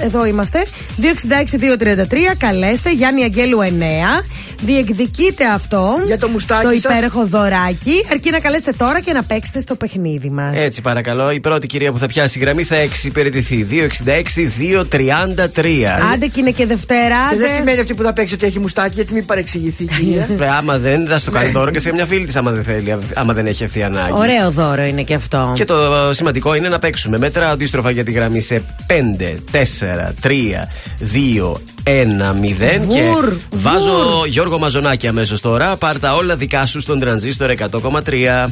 Εδώ 0.00 0.24
είμαστε. 0.24 0.66
266-233. 1.00 2.36
Καλέστε. 2.38 2.92
Γιάννη 2.92 3.22
Αγγέλου 3.22 3.60
9. 3.60 3.70
Διεκδικείτε 4.64 5.44
αυτό. 5.54 6.02
Για 6.06 6.18
το 6.18 6.28
μουστάκι 6.28 6.62
Το 6.64 6.70
σας. 6.70 6.82
υπέροχο 6.84 7.26
δωράκι. 7.26 8.04
Αρκεί 8.10 8.30
να 8.30 8.38
καλέσετε 8.40 8.72
τώρα 8.76 9.00
και 9.00 9.12
να 9.12 9.22
παίξετε 9.22 9.60
στο 9.60 9.74
παιχνίδι 9.76 10.30
μας. 10.30 10.60
Έτσι, 10.60 10.80
παρακαλώ. 10.80 11.30
Η 11.30 11.40
πρώτη 11.40 11.66
κυρία 11.66 11.92
που 11.92 11.98
θα 11.98 12.06
πιάσει 12.06 12.38
γραμμή 12.38 12.62
θα 12.62 12.76
εξυπηρετηθεί. 12.76 13.66
266-233. 13.70 16.10
Άντε 16.12 16.26
και 16.26 16.40
είναι 16.40 16.50
και 16.50 16.66
Δευτέρα. 16.66 17.16
Και 17.30 17.36
δεν 17.36 17.44
άντε. 17.46 17.54
σημαίνει 17.54 17.80
αυτή 17.80 17.94
που 17.94 18.02
θα 18.02 18.12
παίξει 18.12 18.34
ότι 18.34 18.46
έχει 18.46 18.58
μουστάκι, 18.60 18.92
γιατί 18.94 19.14
μην 19.14 19.24
παρεξηγηθεί 19.24 19.82
η 19.82 19.86
κυρία. 19.86 20.28
Ε, 20.44 20.48
άμα 20.48 20.78
δεν, 20.78 21.06
θα 21.06 21.18
στο 21.18 21.30
κάνει 21.30 21.46
Ναι. 21.46 21.52
δώρο 21.52 21.70
και 21.70 21.78
σε 21.78 21.92
μια 21.92 22.06
φίλη 22.06 22.24
της, 22.24 22.36
άμα 22.36 22.50
δεν 22.50 22.62
θέλει, 22.64 22.98
άμα 23.14 23.32
δεν 23.32 23.46
έχει 23.46 23.64
αυτή 23.64 23.78
η 23.78 23.82
ανάγκη. 23.82 24.12
Ωραίο 24.12 24.50
δώρο 24.50 24.82
είναι 24.82 25.02
και 25.02 25.14
αυτό. 25.14 25.52
Και 25.54 25.64
το 25.64 25.74
σημαντικό 26.10 26.54
είναι 26.54 26.68
να 26.68 26.78
παίξουμε. 26.78 27.18
Μέτρα 27.18 27.50
αντίστροφα 27.50 27.90
για 27.90 28.04
τη 28.04 28.12
γραμμή 28.12 28.40
σε 28.40 28.62
5, 28.86 28.92
4, 29.52 30.12
3, 30.22 30.68
2, 31.00 31.56
1, 31.84 32.34
0. 32.34 32.86
Και 32.92 33.00
Βουρ, 33.12 33.32
βάζω 33.50 34.24
Γιώργο 34.26 34.53
Μαζονάκη 34.58 35.06
αμέσως 35.06 35.40
τώρα. 35.40 35.76
Πάρ 35.76 35.98
τα 35.98 36.14
όλα 36.14 36.36
δικά 36.36 36.66
σου 36.66 36.80
στον 36.80 37.00
τρανζίστορ 37.00 37.50
100,3. 37.50 38.50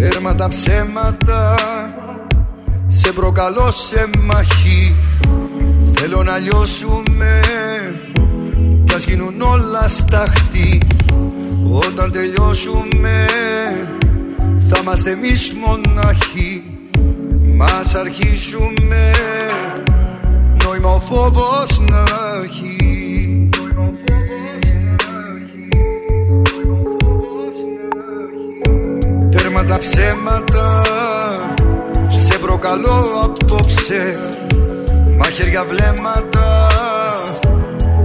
Τέρμα 0.00 0.34
τα 0.34 0.48
ψέματα 0.48 1.54
Σε 2.86 3.12
προκαλώ 3.12 3.70
σε 3.70 4.08
μαχή 4.20 4.94
Θέλω 5.94 6.22
να 6.22 6.38
λιώσουμε 6.38 7.40
Κι 8.84 8.94
ας 8.94 9.04
γίνουν 9.04 9.40
όλα 9.40 9.88
σταχτή 9.88 10.80
Όταν 11.72 12.12
τελειώσουμε 12.12 13.26
Θα 14.68 14.78
είμαστε 14.80 15.10
εμείς 15.10 15.52
μοναχοί 15.64 16.62
Μας 17.56 17.94
αρχίσουμε 17.94 19.10
Νόημα 20.64 20.90
ο 20.90 20.98
φόβος 21.00 21.80
να 21.80 22.04
έχει 22.44 22.75
τα 29.68 29.78
ψέματα. 29.78 30.82
Σε 32.14 32.38
προκαλώ 32.38 33.04
απόψε 33.22 34.20
Μαχαίρια 35.18 35.64
βλέμματα. 35.68 36.68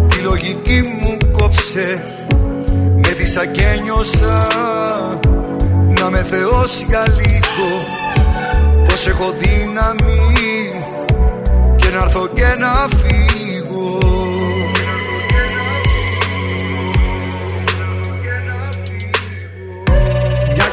Τη 0.07 0.17
λογική 0.17 0.81
μου 1.01 1.17
κόψε 1.31 2.03
Με 2.95 3.07
θύσα 3.07 3.45
και 3.45 3.79
νιώσα. 3.83 4.47
Να 5.99 6.09
με 6.09 6.23
θεός 6.23 6.83
για 6.87 7.03
λίγο 7.07 7.85
Πως 8.85 9.07
έχω 9.07 9.33
δύναμη. 9.39 10.19
Να 11.93 12.01
έρθω 12.01 12.27
και 12.27 12.55
να 12.59 12.87
φύγω 12.97 13.20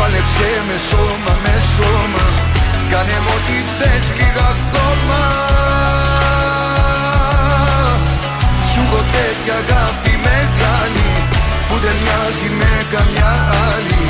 Πάλεψε 0.00 0.50
με 0.68 0.76
σώμα 0.88 1.32
με 1.44 1.54
σώμα. 1.74 2.26
Κάνε 2.90 3.16
μου 3.24 3.32
ό,τι 3.36 3.56
θες 3.78 4.06
λίγα 4.18 4.46
ακόμα. 4.54 5.22
Σου 8.70 8.80
έχω 8.86 9.00
τέτοια 9.14 9.54
αγάπη 9.62 10.12
μεγάλη 10.26 11.10
Που 11.66 11.76
δεν 11.84 11.96
μοιάζει 12.02 12.48
με 12.60 12.72
καμιά 12.92 13.32
άλλη. 13.72 14.04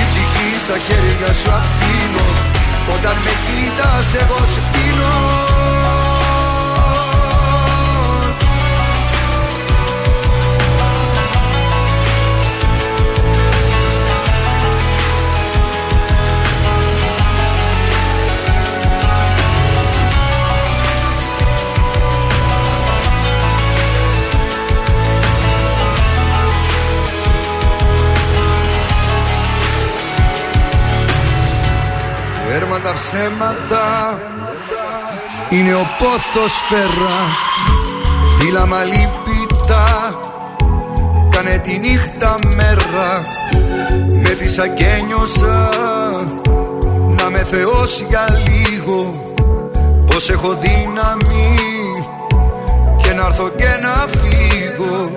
Η 0.00 0.04
ψυχή 0.10 0.50
στα 0.64 0.76
χέρια 0.86 1.30
σου 1.40 1.50
αφήνω. 1.60 2.28
Όταν 2.94 3.16
με 3.24 3.32
κοίτας 3.46 4.08
εγώ 4.22 4.40
σου 4.52 4.62
πίνω 4.72 5.14
Τέρμα 32.58 32.80
τα 32.80 32.92
ψέματα. 32.92 34.18
Είναι 35.48 35.74
ο 35.74 35.86
πόθος 35.98 36.52
φέρα 36.68 37.16
Φύλαμα 38.38 38.84
λυπητά 38.84 40.18
Κάνε 41.30 41.58
τη 41.58 41.78
νύχτα 41.78 42.38
μέρα. 42.56 43.22
Με 44.22 44.28
δίσα 44.28 44.68
και 44.68 45.02
νιώσα 45.06 45.70
Να 47.16 47.30
με 47.30 47.38
θεώσει 47.38 48.06
για 48.08 48.26
λίγο. 48.46 49.10
Πως 50.06 50.30
έχω 50.30 50.58
δύναμη. 50.60 51.58
Και 52.96 53.12
να 53.12 53.26
έρθω 53.26 53.48
και 53.48 53.78
να 53.82 54.06
φύγω. 54.20 55.10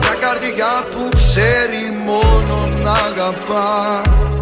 Μια 0.00 0.14
καρδιά 0.20 0.84
που 0.92 1.08
ξέρει 1.16 1.92
μόνο 2.06 2.68
να 2.82 2.90
αγαπά. 2.90 4.02
και 4.02 4.41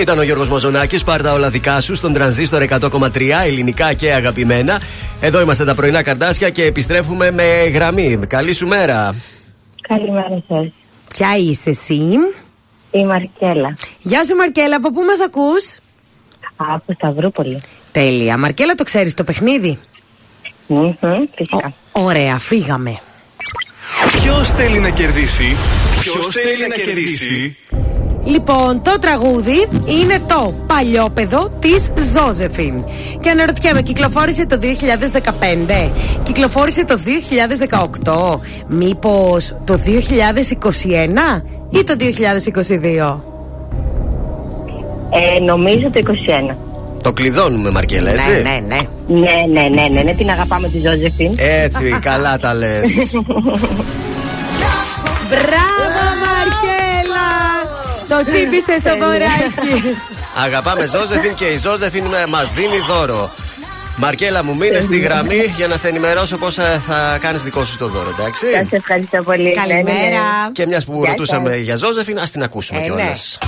Ήταν 0.00 0.18
ο 0.18 0.22
Γιώργος 0.22 0.48
Μαζονάκης. 0.48 1.02
Πάρτα 1.04 1.32
όλα 1.32 1.50
δικά 1.50 1.80
σου 1.80 1.94
στον 1.94 2.12
τρανζίστορ 2.12 2.62
100,3 2.62 3.42
ελληνικά 3.44 3.92
και 3.92 4.12
αγαπημένα. 4.12 4.80
Εδώ 5.20 5.40
είμαστε 5.40 5.64
τα 5.64 5.74
πρωινά 5.74 6.02
καρτάσια 6.02 6.50
και 6.50 6.64
επιστρέφουμε 6.64 7.30
με 7.30 7.44
γραμμή. 7.74 8.18
Καλή 8.28 8.54
σου 8.54 8.66
μέρα. 8.66 9.14
Καλημέρα 9.88 10.42
σας. 10.48 10.66
Ποια 11.08 11.28
είσαι 11.36 11.70
εσύ; 11.70 12.02
Η 12.90 13.04
Μαρκέλα. 13.04 13.76
Γεια 13.98 14.24
σου 14.24 14.36
Μαρκέλα, 14.36 14.76
από 14.76 14.90
πού 14.90 15.02
μας 15.02 15.20
ακούς; 15.20 15.78
Από 16.56 16.92
Σταυρούπολη. 16.92 17.60
Τέλεια. 17.92 18.38
Μαρκέλα 18.38 18.74
το 18.74 18.84
ξέρεις 18.84 19.14
το 19.14 19.24
παιχνίδι; 19.24 19.78
Μμμ, 20.66 20.94
φυσικά. 21.34 21.72
Ωραία, 21.92 22.38
φύγαμε. 22.38 22.98
Ποιος 24.22 24.50
θέλει 24.50 24.78
να 24.78 24.90
κερδίσει, 24.90 25.56
Ποιος 26.00 26.28
θέλει 26.28 26.68
να 26.68 26.74
κερδίσει; 26.74 27.56
Λοιπόν, 28.26 28.82
το 28.82 28.98
τραγούδι 29.00 29.66
είναι 29.86 30.18
το 30.26 30.54
Παλιόπεδο 30.66 31.50
της 31.58 31.90
Ζώζεφιν. 32.14 32.84
Και 33.20 33.30
αναρωτιέμαι, 33.30 33.82
κυκλοφόρησε 33.82 34.46
το 34.46 34.58
2015, 34.58 35.90
κυκλοφόρησε 36.22 36.84
το 36.84 36.98
2018, 38.04 38.38
μήπως 38.66 39.56
το 39.64 39.78
2021 39.78 41.42
ή 41.70 41.84
το 41.84 41.94
2022. 41.98 43.20
Ε, 45.10 45.40
νομίζω 45.44 45.90
το 45.90 46.00
21. 46.50 46.54
Το 47.02 47.12
κλειδώνουμε, 47.12 47.70
Μαρκέλα, 47.70 48.10
έτσι; 48.10 48.30
Ναι, 48.30 48.36
ναι, 48.36 48.60
ναι. 48.66 48.80
Ναι, 49.08 49.60
ναι, 49.60 49.68
ναι, 49.68 49.88
ναι, 49.88 50.02
ναι, 50.02 50.14
την 50.14 50.30
αγαπάμε 50.30 50.68
τη 50.68 50.78
Ζώζεφιν. 50.78 51.32
Έτσι, 51.36 51.98
καλά 52.00 52.38
τα 52.38 52.54
λες. 52.54 52.86
Μπράβο, 55.28 56.02
Μαρκέλα! 56.20 56.35
Το 58.08 58.24
τσίπησε 58.26 58.76
στο 58.78 58.96
δωράκι. 58.96 59.96
Αγαπάμε 60.44 60.84
Ζώζεφιν 60.84 61.34
και 61.34 61.44
η 61.44 61.58
Ζώζεφιν 61.58 62.04
μας 62.28 62.52
δίνει 62.52 62.78
δώρο. 62.88 63.30
Μαρκέλα 63.96 64.44
μου, 64.44 64.56
μείνε 64.56 64.80
στη 64.80 64.98
γραμμή 64.98 65.42
για 65.56 65.66
να 65.66 65.76
σε 65.76 65.88
ενημερώσω 65.88 66.36
πώς 66.36 66.54
θα 66.86 67.18
κάνεις 67.20 67.42
δικό 67.42 67.64
σου 67.64 67.76
το 67.76 67.88
δώρο, 67.88 68.08
εντάξει; 68.18 68.46
Σας 68.52 68.66
ευχαριστώ 68.72 69.22
πολύ. 69.22 69.50
Καλημέρα. 69.54 70.50
Και 70.52 70.66
μιας 70.66 70.84
που 70.84 70.98
Γεια 71.00 71.08
ρωτούσαμε 71.08 71.50
σας. 71.52 71.58
για 71.60 71.76
Ζώζεφιν, 71.76 72.18
ας 72.18 72.30
την 72.30 72.42
ακούσουμε 72.42 72.80
Ε, 72.80 72.82
κιόλας. 72.82 73.38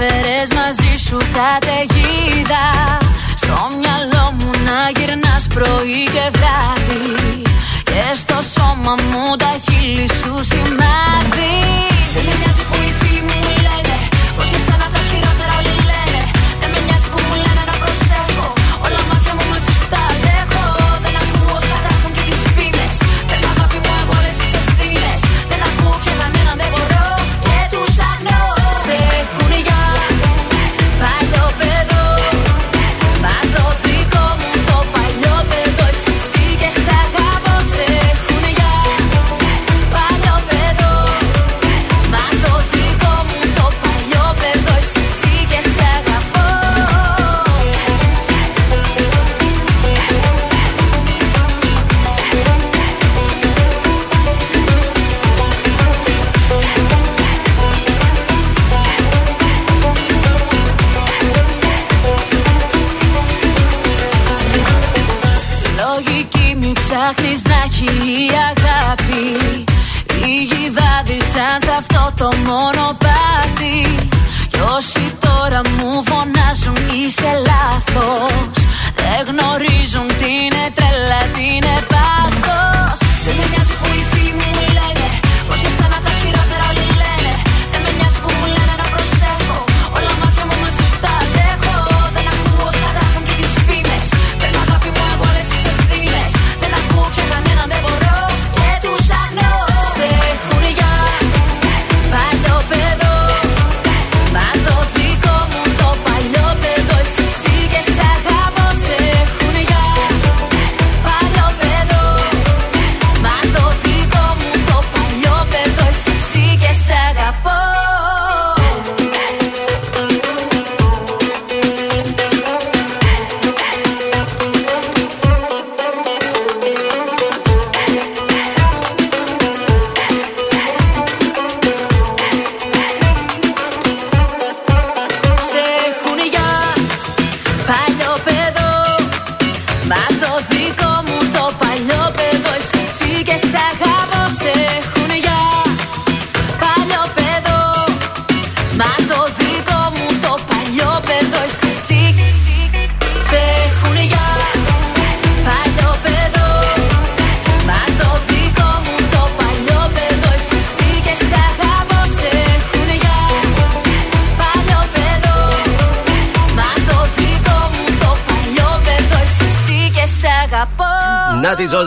Ήρθες 0.00 0.12
και 0.12 0.22
φέρες 0.22 0.48
μαζί 0.54 0.96
σου 1.06 1.16
καταιγίδα. 1.16 2.66
Στο 3.34 3.56
μυαλό 3.78 4.34
μου 4.38 4.50
να 4.66 4.78
γυρνάς 4.96 5.46
πρωί 5.54 6.02
και 6.14 6.30
βράδυ. 6.36 7.42
Και 7.84 8.14
στο 8.14 8.38
σώμα 8.54 8.94
μου 9.10 9.36
τα 9.36 9.52
χείλη 9.64 10.08
σου 10.08 10.32
σημάδι. 10.50 11.56
Δεν 12.14 12.22
με 12.26 12.32
νοιάζει 12.38 12.64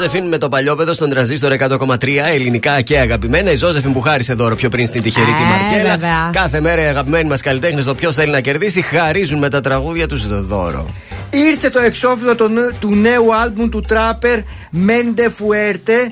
Ζώζεφιν 0.04 0.28
με 0.28 0.38
το 0.38 0.50
παλιόπεδο 0.50 0.94
στον 0.94 1.10
τρανζίστορ 1.10 1.54
100,3 1.60 2.08
ελληνικά 2.34 2.82
και 2.82 3.00
αγαπημένα. 3.00 3.52
Η 3.52 3.56
Ζώζεφιν 3.56 3.94
που 3.94 4.02
χάρισε 4.02 4.34
δώρο 4.34 4.56
πιο 4.56 4.70
πριν 4.70 4.88
στην 4.88 5.02
τυχερή 5.04 5.26
τη 5.26 5.32
Μαρκέλα. 5.44 5.90
βέβαια. 5.90 6.30
Κάθε 6.34 6.60
μέρα 6.62 6.82
οι 6.82 6.86
αγαπημένοι 6.86 7.30
μας 7.30 7.42
καλλιτέχνες, 7.42 7.86
το 7.86 7.96
ποιος 7.96 8.16
θέλει 8.16 8.32
να 8.32 8.40
κερδίσει, 8.40 8.82
χαρίζουν 8.82 9.40
με 9.40 9.50
τα 9.50 9.62
τραγούδια 9.62 10.08
τους 10.08 10.46
δώρο. 10.48 10.88
Ήρθε 11.30 11.70
το 11.70 11.80
εξώφυλλο 11.80 12.36
του, 12.36 12.48
νε- 12.48 12.74
του 12.80 12.96
νέου 12.96 13.36
άλμπουμ 13.36 13.70
του 13.70 13.82
τράπερ 13.88 14.40
Μέντε 14.76 15.30
Φουέρτε 15.30 16.12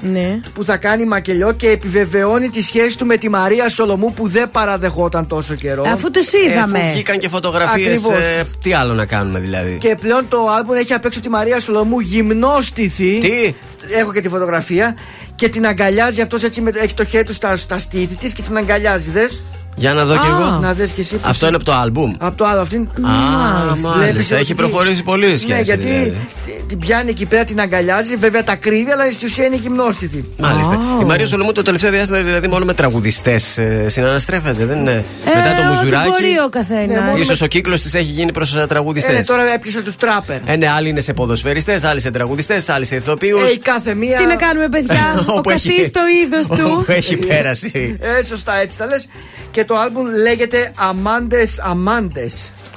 που 0.53 0.63
θα 0.63 0.77
κάνει 0.77 1.05
μακελιό 1.05 1.51
και 1.51 1.69
επιβεβαιώνει 1.69 2.49
τη 2.49 2.61
σχέση 2.61 2.97
του 2.97 3.05
με 3.05 3.17
τη 3.17 3.29
Μαρία 3.29 3.69
Σολομού 3.69 4.13
που 4.13 4.27
δεν 4.27 4.51
παραδεχόταν 4.51 5.27
τόσο 5.27 5.55
καιρό. 5.55 5.83
Αφού 5.87 6.11
τους 6.11 6.31
είδαμε. 6.33 6.79
Αφού 6.79 6.91
βγήκαν 6.91 7.19
και 7.19 7.29
φωτογραφίες. 7.29 8.05
Ακριβώς. 8.05 8.23
τι 8.61 8.73
άλλο 8.73 8.93
να 8.93 9.05
κάνουμε 9.05 9.39
δηλαδή; 9.39 9.77
Και 9.77 9.95
πλέον 9.99 10.27
το 10.27 10.47
άλμπουμ 10.57 10.75
έχει 10.75 10.93
απ' 10.93 11.05
έξω 11.05 11.19
τη 11.19 11.29
Μαρία 11.29 11.59
Σολομού 11.59 11.99
γυμνόστιθη. 11.99 13.17
Τι; 13.19 13.55
Έχω 13.95 14.13
και 14.13 14.21
τη 14.21 14.29
φωτογραφία. 14.29 14.97
Και 15.35 15.49
την 15.49 15.65
αγκαλιάζει 15.65 16.21
αυτός 16.21 16.43
έτσι, 16.43 16.61
με, 16.61 16.71
έχει 16.73 16.93
το 16.93 17.05
χέρι 17.05 17.23
του 17.23 17.33
στα, 17.33 17.55
στα 17.55 17.79
στήθη 17.79 18.15
της 18.15 18.33
και 18.33 18.41
την 18.41 18.57
αγκαλιάζει. 18.57 19.09
Δες. 19.09 19.43
Για 19.75 19.93
να 19.93 20.05
δω 20.05 20.17
κι 20.17 20.25
εγώ. 20.25 20.59
Να 20.61 20.73
δεις 20.73 20.91
κι 20.91 20.99
εσύ. 20.99 21.15
πώς 21.15 21.29
Αυτό 21.29 21.47
είναι 21.47 21.55
από 21.55 21.65
το 21.65 21.73
άλμπουμ. 21.73 22.13
Από 22.19 22.37
το 22.37 22.45
άλλο, 22.45 22.61
αυτήν. 22.61 22.81
Α, 22.81 23.75
μάλιστα. 23.97 24.35
Έχει 24.35 24.53
προχωρήσει 24.53 25.03
πολύ 25.03 25.25
η 25.31 25.37
σχέση. 25.37 25.53
Ναι, 25.53 25.61
γιατί 25.61 25.85
δηλαδή. 25.85 26.17
τη- 26.45 26.51
την 26.67 26.77
πιάνει 26.77 27.09
εκεί 27.09 27.25
πέρα, 27.25 27.43
την 27.43 27.59
αγκαλιάζει. 27.59 28.15
Βέβαια 28.15 28.43
τα 28.43 28.55
κρύβει, 28.55 28.91
αλλά 28.91 29.11
στην 29.11 29.27
ουσία 29.27 29.45
είναι 29.45 29.55
γυμνόστιθη. 29.55 30.25
Μάλιστα. 30.37 30.79
Η 31.01 31.05
Μαρία 31.05 31.27
Σολομού 31.27 31.51
το 31.51 31.61
τελευταίο 31.61 31.91
διάστημα 31.91 32.19
δηλαδή 32.19 32.47
μόνο 32.47 32.65
με 32.65 32.73
τραγουδιστές 32.73 33.57
συναναστρέφεται. 33.87 34.65
Δεν 34.65 34.79
είναι; 34.79 35.03
Μετά 35.25 35.53
το 35.55 35.61
Ε, 35.61 35.65
ό,τι 35.65 35.67
μουζουράκι. 35.75 36.09
μπορεί 36.09 36.39
ο 36.45 36.49
καθένας. 36.49 37.19
ίσως 37.19 37.41
ο 37.41 37.45
κύκλος 37.47 37.81
της 37.81 37.93
έχει 37.93 38.03
γίνει 38.11 38.31
προς 38.31 38.55
τραγουδιστές. 38.67 39.13
Ε, 39.13 39.17
ναι, 39.17 39.23
τώρα 39.25 39.53
έπιασε 39.53 39.81
τους 39.81 39.95
τράπερ. 39.95 40.37
Ε, 40.45 40.55
ναι, 40.55 40.69
άλλοι 40.69 40.89
είναι 40.89 41.01
σε 41.01 41.13
ποδοσφαιριστές, 41.13 41.83
άλλοι 41.83 41.99
σε 41.99 42.11
τραγουδιστές, 42.11 42.69
άλλοι 42.69 42.85
σε 42.85 42.95
ηθοποιούς. 42.95 43.49
Ε, 43.49 43.51
η 43.53 43.57
κάθε 43.57 43.93
μία. 43.95 44.17
Τι 44.17 44.25
να 44.25 44.35
κάνουμε, 44.35 44.69
παιδιά; 44.69 45.13
ο 45.29 45.33
Όπου 45.35 45.49
έχει- 45.49 45.69
καθής 45.69 45.91
το 45.91 45.99
είδος 46.23 46.47
του. 46.57 46.77
Όπου 46.79 46.91
έχει 46.91 47.15
πέρασει. 47.17 47.97
Ε, 47.99 48.25
σωστά, 48.25 48.55
έτσι 48.61 48.77
τα 48.77 48.85
λες. 48.85 49.07
Και 49.51 49.65
το 49.65 49.75
άλμπουμ 49.77 50.05
λέγεται 50.23 50.71
Αμάντε 50.75 51.43
Αμάντε. 51.61 52.29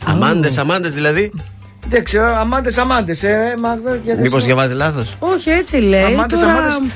Αμάντε, 0.06 0.50
αμάντε 0.56 0.88
δηλαδή; 0.88 1.30
Δεν 1.88 2.04
ξέρω, 2.04 2.36
Αμάντε 2.36 2.80
Αμάντε. 2.80 3.12
Ε, 3.22 3.56
Μάγδα, 3.60 3.94
γιατί 3.96 4.20
Μήπως 4.22 4.38
σου- 4.40 4.46
διαβάζει 4.46 4.74
λάθος; 4.74 5.16
Όχι, 5.18 5.50
έτσι 5.50 5.76
λέει. 5.76 6.02
Αμάντες, 6.04 6.40
Τώρα, 6.40 6.52
αμάντες. 6.52 6.92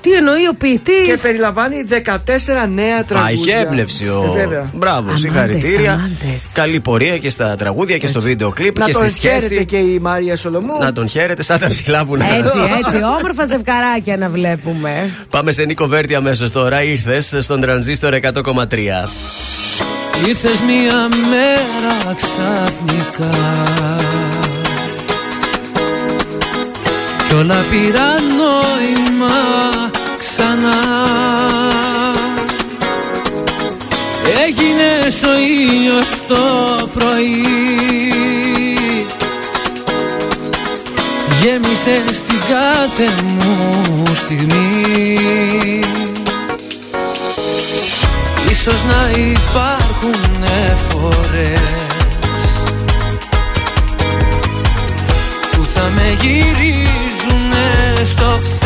Τι 0.00 0.12
εννοεί 0.12 0.46
ο 0.50 0.54
ποιητής; 0.54 1.06
Και 1.06 1.16
περιλαμβάνει 1.22 1.76
14 1.88 2.68
νέα 2.74 3.04
τραγούδια. 3.04 3.20
Α, 3.28 3.30
είχε 3.30 3.56
έμπνευση 3.56 4.04
ο. 4.08 4.34
Ε, 4.36 4.40
βέβαια. 4.40 4.70
Μπράβο, 4.74 5.16
συγχαρητήρια. 5.16 6.10
Καλή 6.52 6.80
πορεία 6.80 7.18
και 7.18 7.30
στα 7.30 7.56
τραγούδια 7.56 7.98
και 7.98 8.06
στο 8.06 8.20
βίντεο 8.20 8.50
κλιπ 8.50 8.78
Να 8.78 8.84
και 8.84 8.92
τον 8.92 9.08
στη 9.08 9.20
χαίρετε 9.20 9.44
σχέση. 9.44 9.64
και 9.64 9.76
η 9.76 9.98
Μάρια 9.98 10.36
Σολομού. 10.36 10.78
Να 10.80 10.92
τον 10.92 11.08
χαίρετε 11.08 11.42
σαν 11.42 11.58
τα 11.58 11.68
ψηλά 11.68 12.04
βουνά. 12.04 12.24
Έτσι, 12.34 12.58
έτσι. 12.84 12.96
Όμορφα 12.96 13.44
ζευγαράκια 13.44 14.16
να 14.16 14.28
βλέπουμε. 14.28 15.10
Πάμε 15.30 15.52
σε 15.52 15.64
Νίκο 15.64 15.86
Βέρτη 15.86 16.14
αμέσως 16.14 16.50
τώρα. 16.50 16.82
Ήρθες 16.82 17.36
στον 17.40 17.60
τρανζίστορ 17.60 18.14
100,3. 18.14 19.08
Ήρθες 20.28 20.60
μία 20.60 21.08
μέρα 21.30 22.16
ξαφνικά 22.16 23.36
Κι 27.28 27.34
όλα 27.34 27.64
πήραν 27.70 28.22
νόημα 28.36 29.69
ξανά 30.70 31.08
Έγινες 34.46 35.22
ο 35.22 35.38
ήλιος 35.38 36.08
το 36.28 36.36
πρωί. 36.92 37.42
Γέμισες 41.42 42.22
την 42.22 42.38
κάθε 42.48 43.22
μου 43.22 44.02
στιγμή. 44.14 45.18
Ίσως 48.50 48.82
να 48.84 49.10
υπάρχουν 49.18 50.30
φορές 50.88 51.60
Που 55.50 55.66
θα 55.74 55.90
με 55.94 56.16
γυρίζουνε 56.20 58.04
στο 58.04 58.24
χθες 58.24 58.59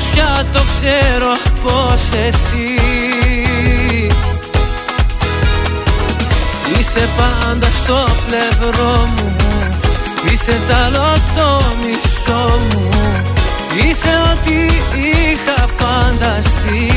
Όμως 0.00 0.12
πια 0.12 0.46
το 0.52 0.58
ξέρω 0.58 1.32
πως 1.62 2.02
εσύ 2.26 2.74
Είσαι 6.78 7.08
πάντα 7.16 7.68
στο 7.82 8.04
πλευρό 8.26 9.08
μου. 9.16 9.36
Είσαι 10.32 10.58
τ' 10.68 10.72
άλλο 10.84 11.16
το 11.36 11.62
μισό 11.80 12.60
μου. 12.70 12.88
Είσαι 13.74 14.08
ό,τι 14.32 14.58
είχα 15.00 15.68
φανταστεί. 15.78 16.92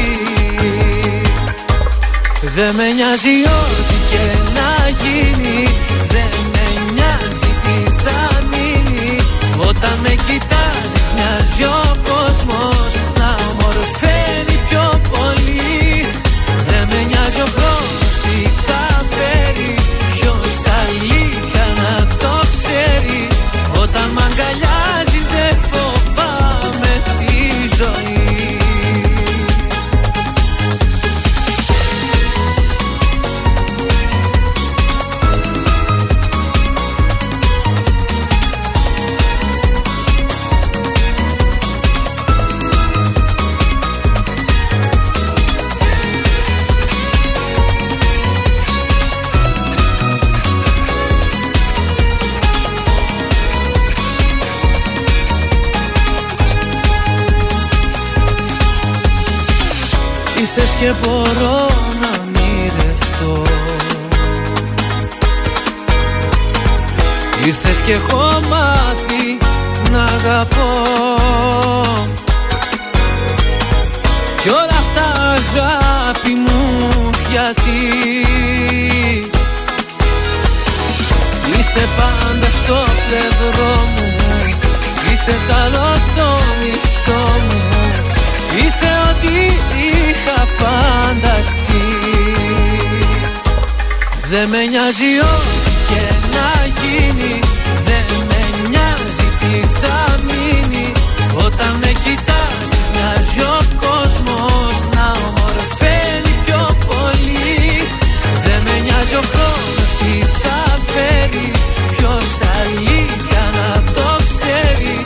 Δεν 2.55 2.75
με 2.75 2.87
νοιάζει 2.95 3.35
ό,τι 3.45 3.95
και 4.11 4.25
να 4.57 4.89
γίνει. 5.03 5.67
Δεν 6.07 6.33
με 6.53 6.65
νοιάζει 6.93 7.51
τι 7.63 8.03
θα 8.03 8.43
μείνει. 8.51 9.17
Όταν 9.67 9.99
με 10.03 10.09
κοιτάζεις 10.09 10.62
μοιάζει 11.15 11.63
ο 11.63 11.97
κόσμος 12.09 13.12
Ήρθες 67.85 67.89
και 67.89 67.91
έχω 67.91 68.39
μάθει 68.49 69.37
να 69.91 70.03
αγαπώ. 70.03 70.71
Κι 74.41 74.49
όλα 74.49 74.77
αυτά 74.79 75.21
αγάπη 75.21 76.29
μου 76.29 77.09
γιατί 77.31 77.81
Είσαι 81.59 81.87
πάντα 81.97 82.47
στο 82.63 82.83
πλευρό 83.07 83.75
μου. 83.95 84.11
Είσαι 85.13 85.35
τ' 85.47 85.51
άλλο 85.51 85.97
το 86.15 86.41
μισό 86.59 87.23
μου. 87.47 87.61
Είσαι 88.57 88.91
ό,τι 89.09 89.35
είχα 89.87 90.47
φανταστεί. 90.57 91.85
Δεν 94.29 94.49
με 94.49 94.65
νοιάζει 94.65 95.19
ό,τι 95.19 95.63
και 95.87 96.01
να 96.35 96.67
γίνει 96.81 97.39
θα 100.43 100.49
μείνει 100.51 100.91
Όταν 101.45 101.71
με 101.81 101.91
κοιτάς 102.03 102.67
μοιάζει 102.93 103.39
ο 103.39 103.59
κόσμος 103.83 104.75
Να 104.95 105.05
ομορφαίνει 105.27 106.33
πιο 106.45 106.61
πολύ. 106.87 107.87
Δεν 108.45 108.59
με 108.65 108.75
νοιάζει 108.85 109.15
ο 109.21 109.23
χρόνος 109.31 109.89
τι 109.99 110.13
θα 110.41 110.59
φέρει 110.91 111.51
Ποιος 111.95 112.27
αλήθεια 112.59 113.43
να 113.57 113.69
το 113.95 114.09
ξέρει. 114.29 115.03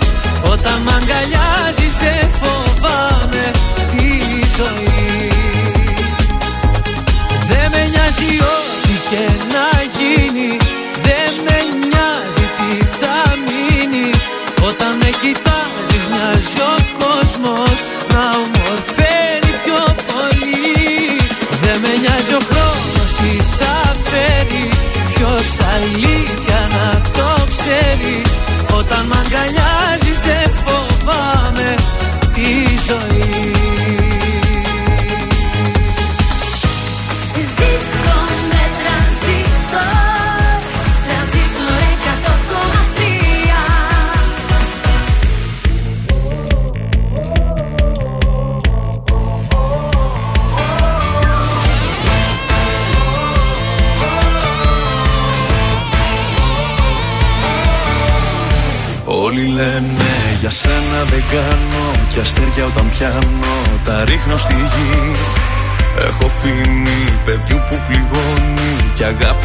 Όταν 0.51 0.77
μ' 0.85 0.93
αγκαλιάζεις 0.97 1.93
δεν 2.03 2.25
φοβάμαι 2.39 3.45
τη 3.91 4.07
ζωή. 4.57 5.29
Δεν 7.49 7.65
με 7.73 7.83
νοιάζει 7.91 8.31
ό,τι 8.55 8.95
και 9.09 9.46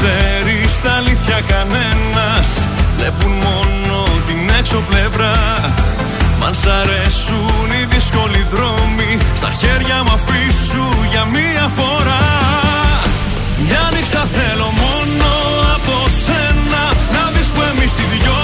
ξέρεις 0.00 0.72
στα 0.72 0.92
αλήθεια 0.92 1.40
κανένας. 1.52 2.48
Βλέπουν 2.96 3.32
μόνο 3.46 3.96
την 4.26 4.40
έξω 4.58 4.82
πλευρά. 4.90 5.34
Μ' 6.38 6.44
αν 6.44 6.54
σ' 6.54 6.66
αρέσουν 6.80 7.68
οι 7.80 7.84
δύσκολοι 7.94 8.46
δρόμοι 8.52 9.18
Στα 9.40 9.50
χέρια 9.60 10.02
μου 10.04 10.12
αφήσου 10.18 10.86
για 11.10 11.24
μία 11.24 11.66
φορά. 11.78 12.24
Μια 13.66 13.84
νύχτα 13.94 14.22
θέλω 14.36 14.68
μόνο 14.84 15.28
από 15.76 15.96
σένα 16.24 16.82
Να 17.14 17.22
δεις 17.34 17.48
που 17.54 17.60
εμείς 17.70 17.92
οι 17.98 18.04
δυο 18.12 18.36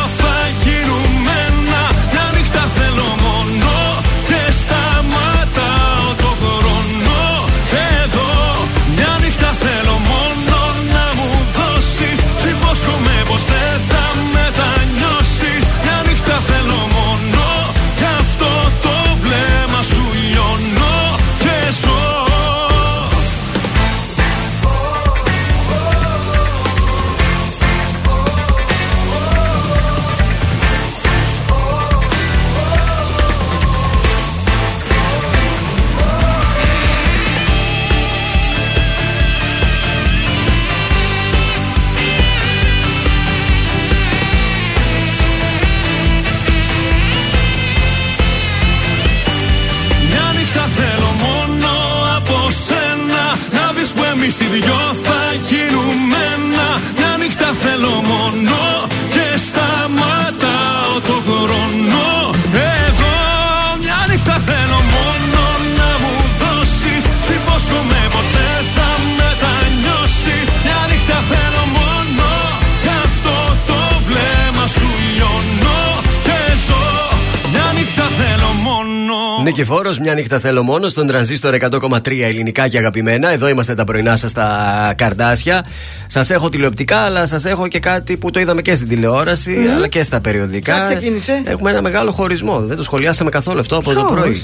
Νικηφόρο, 79.56 79.90
μια 80.00 80.14
νύχτα 80.14 80.38
θέλω 80.38 80.62
μόνος 80.62 80.90
στον 80.90 81.06
τρανζίστορ 81.06 81.54
100,3 81.60 82.20
ελληνικά 82.22 82.68
και 82.68 82.78
αγαπημένα. 82.78 83.30
Εδώ 83.30 83.48
είμαστε 83.48 83.74
τα 83.74 83.84
πρωινά 83.84 84.16
σας 84.16 84.30
στα 84.30 84.94
καρδάσια. 84.96 85.64
Σας 86.06 86.30
έχω 86.30 86.48
τηλεοπτικά, 86.48 86.96
αλλά 86.96 87.26
σας 87.26 87.44
έχω 87.44 87.68
και 87.68 87.78
κάτι 87.78 88.16
που 88.16 88.30
το 88.30 88.40
είδαμε 88.40 88.62
και 88.62 88.74
στην 88.74 88.88
τηλεόραση, 88.88 89.50
Μμμ. 89.50 89.70
αλλά 89.76 89.86
και 89.88 90.02
στα 90.02 90.20
περιοδικά. 90.20 90.72
Ποια 90.72 90.80
ξεκίνησε; 90.82 91.42
Έχουμε 91.44 91.70
ένα 91.70 91.82
μεγάλο 91.82 92.10
χωρισμό. 92.12 92.60
Δεν 92.60 92.76
το 92.76 92.82
σχολιάσαμε 92.82 93.30
καθόλου 93.30 93.60
αυτό 93.60 93.76
από 93.76 93.92
το 93.92 94.00
Ποιος; 94.00 94.10
πρωί. 94.10 94.36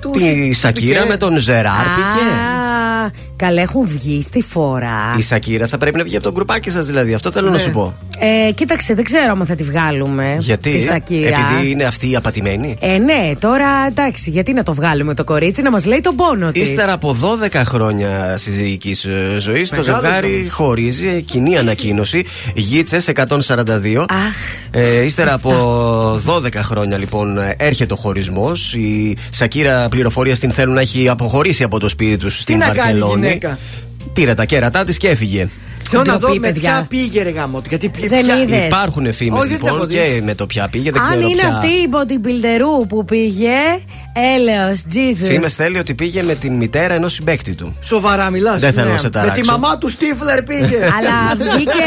Τους- 0.00 0.22
Τη 0.22 0.52
Σακύρα 0.52 0.98
Πικέ. 1.00 1.08
με 1.10 1.16
τον 1.16 1.38
Ζεράρ 1.38 1.72
Πικέ. 1.94 2.26
Α, 3.04 3.10
καλά 3.36 3.62
έχουν 3.62 3.86
βγει 3.86 4.22
στη 4.22 4.42
φορά. 4.42 5.14
Η 5.18 5.22
Σακύρα 5.22 5.66
θα 5.66 5.78
πρέπει 5.78 5.96
να 5.96 6.04
βγει 6.04 6.14
από 6.14 6.24
το 6.24 6.32
γκρουπάκι 6.32 6.70
σας, 6.70 6.86
δηλαδή. 6.86 7.14
Αυτό 7.14 7.32
θέλω 7.32 7.46
να 7.46 7.52
Ναι. 7.52 7.58
σου 7.58 7.70
πω. 7.70 7.94
Ε, 8.18 8.52
κοίταξε, 8.52 8.94
δεν 8.94 9.04
ξέρω 9.04 9.32
αν 9.40 9.46
θα 9.46 9.54
τη 9.54 9.62
βγάλουμε. 9.64 10.36
Γιατί, 10.38 10.70
Τη 10.70 10.82
Σακύρα. 10.82 11.28
επειδή 11.28 11.70
είναι 11.70 11.84
αυτή 11.84 12.10
η 12.10 12.16
απατημένη. 12.16 12.76
Ε, 12.80 12.98
ναι, 12.98 13.32
τώρα 13.38 13.66
εντάξει, 13.88 14.30
γιατί 14.30 14.52
να 14.52 14.62
το 14.62 14.74
βγάλουμε 14.74 15.14
το 15.14 15.24
κορίτσι 15.24 15.62
να 15.62 15.70
μας 15.70 15.86
λέει 15.86 16.00
τον 16.00 16.16
πόνο 16.16 16.52
της. 16.52 16.62
Ύστερα 16.62 16.92
από 16.92 17.16
12 17.52 17.62
χρόνια 17.64 18.36
συζυγικής 18.36 19.06
ζωής, 19.38 19.70
το 19.70 19.76
Μεγάλος 19.76 20.02
ζευγάρι 20.02 20.36
νόμος. 20.36 20.52
χωρίζει. 20.52 21.22
Κοινή 21.22 21.58
ανακοίνωση. 21.58 22.24
Γίτσες 22.54 23.08
142. 23.08 24.04
Ε, 24.70 25.02
ύστερα 25.04 25.32
από 25.34 25.50
12 26.26 26.54
χρόνια 26.62 26.96
λοιπόν 26.98 27.38
ε, 27.38 27.54
έρχεται 27.58 27.92
ο 27.92 27.96
χωρισμός. 27.96 28.74
Η 28.74 29.16
Σακύρα 29.30 29.88
πληροφορία 29.90 30.36
την 30.36 30.50
θέλουν 30.52 30.74
να 30.74 30.80
έχει 30.80 31.08
αποχωρήσει 31.08 31.62
από 31.62 31.78
το 31.78 31.88
σπίτι 31.88 32.16
τους 32.16 32.36
Τι 32.36 32.42
στην 32.42 32.56
να 32.58 32.64
κάνει 32.64 32.74
η 32.76 32.76
Βαρκελόνη. 32.76 32.87
Γυναίκα. 32.96 33.58
Πήρε 34.12 34.34
τα 34.34 34.44
κέρατά 34.44 34.84
της 34.84 34.96
και 34.96 35.08
έφυγε. 35.08 35.48
Θέλω 35.90 36.02
να 36.06 36.12
δω 36.12 36.18
Ντροπή, 36.18 36.38
με 36.38 36.46
παιδιά. 36.52 36.70
ποια 36.70 36.86
πήγε 36.88 37.22
ρε 37.22 37.30
γάμο. 37.30 37.62
Γιατί 37.68 37.88
πι- 37.88 38.08
Δεν 38.08 38.24
ποια- 38.24 38.42
είδες. 38.42 38.66
Υπάρχουν 38.66 39.12
φήμες 39.12 39.40
Όχι, 39.40 39.48
δεν 39.48 39.58
τα 39.58 39.66
έχω 39.66 39.74
λοιπόν 39.76 39.88
δει. 39.90 39.94
και 40.16 40.20
με 40.24 40.34
το 40.34 40.46
ποια 40.46 40.68
πήγε. 40.70 40.90
Δεν 40.90 41.00
Αν 41.02 41.08
ξέρω 41.10 41.26
είναι 41.28 41.36
ποια. 41.40 41.48
αυτή 41.48 41.66
η 41.66 41.88
bodybuilderού 41.92 42.86
που 42.88 43.04
πήγε, 43.04 43.50
έλεος, 44.34 44.82
Jesus. 44.94 45.26
Φήμες 45.26 45.54
θέλει 45.54 45.78
ότι 45.78 45.94
πήγε 45.94 46.22
με 46.22 46.34
την 46.34 46.52
μητέρα 46.52 46.94
ενός 46.94 47.12
συμπέκτη 47.12 47.54
του. 47.54 47.76
Σοβαρά 47.80 48.30
μιλάς. 48.30 48.60
Δεν 48.60 48.72
θέλω 48.72 48.90
να 48.90 48.96
σε 48.96 49.04
Με 49.04 49.10
ταράξω. 49.10 49.40
τη 49.42 49.46
μαμά 49.48 49.78
του 49.78 49.88
Στίφλερ 49.88 50.42
πήγε. 50.42 50.78
Αλλά 50.98 51.44
βγήκε, 51.54 51.82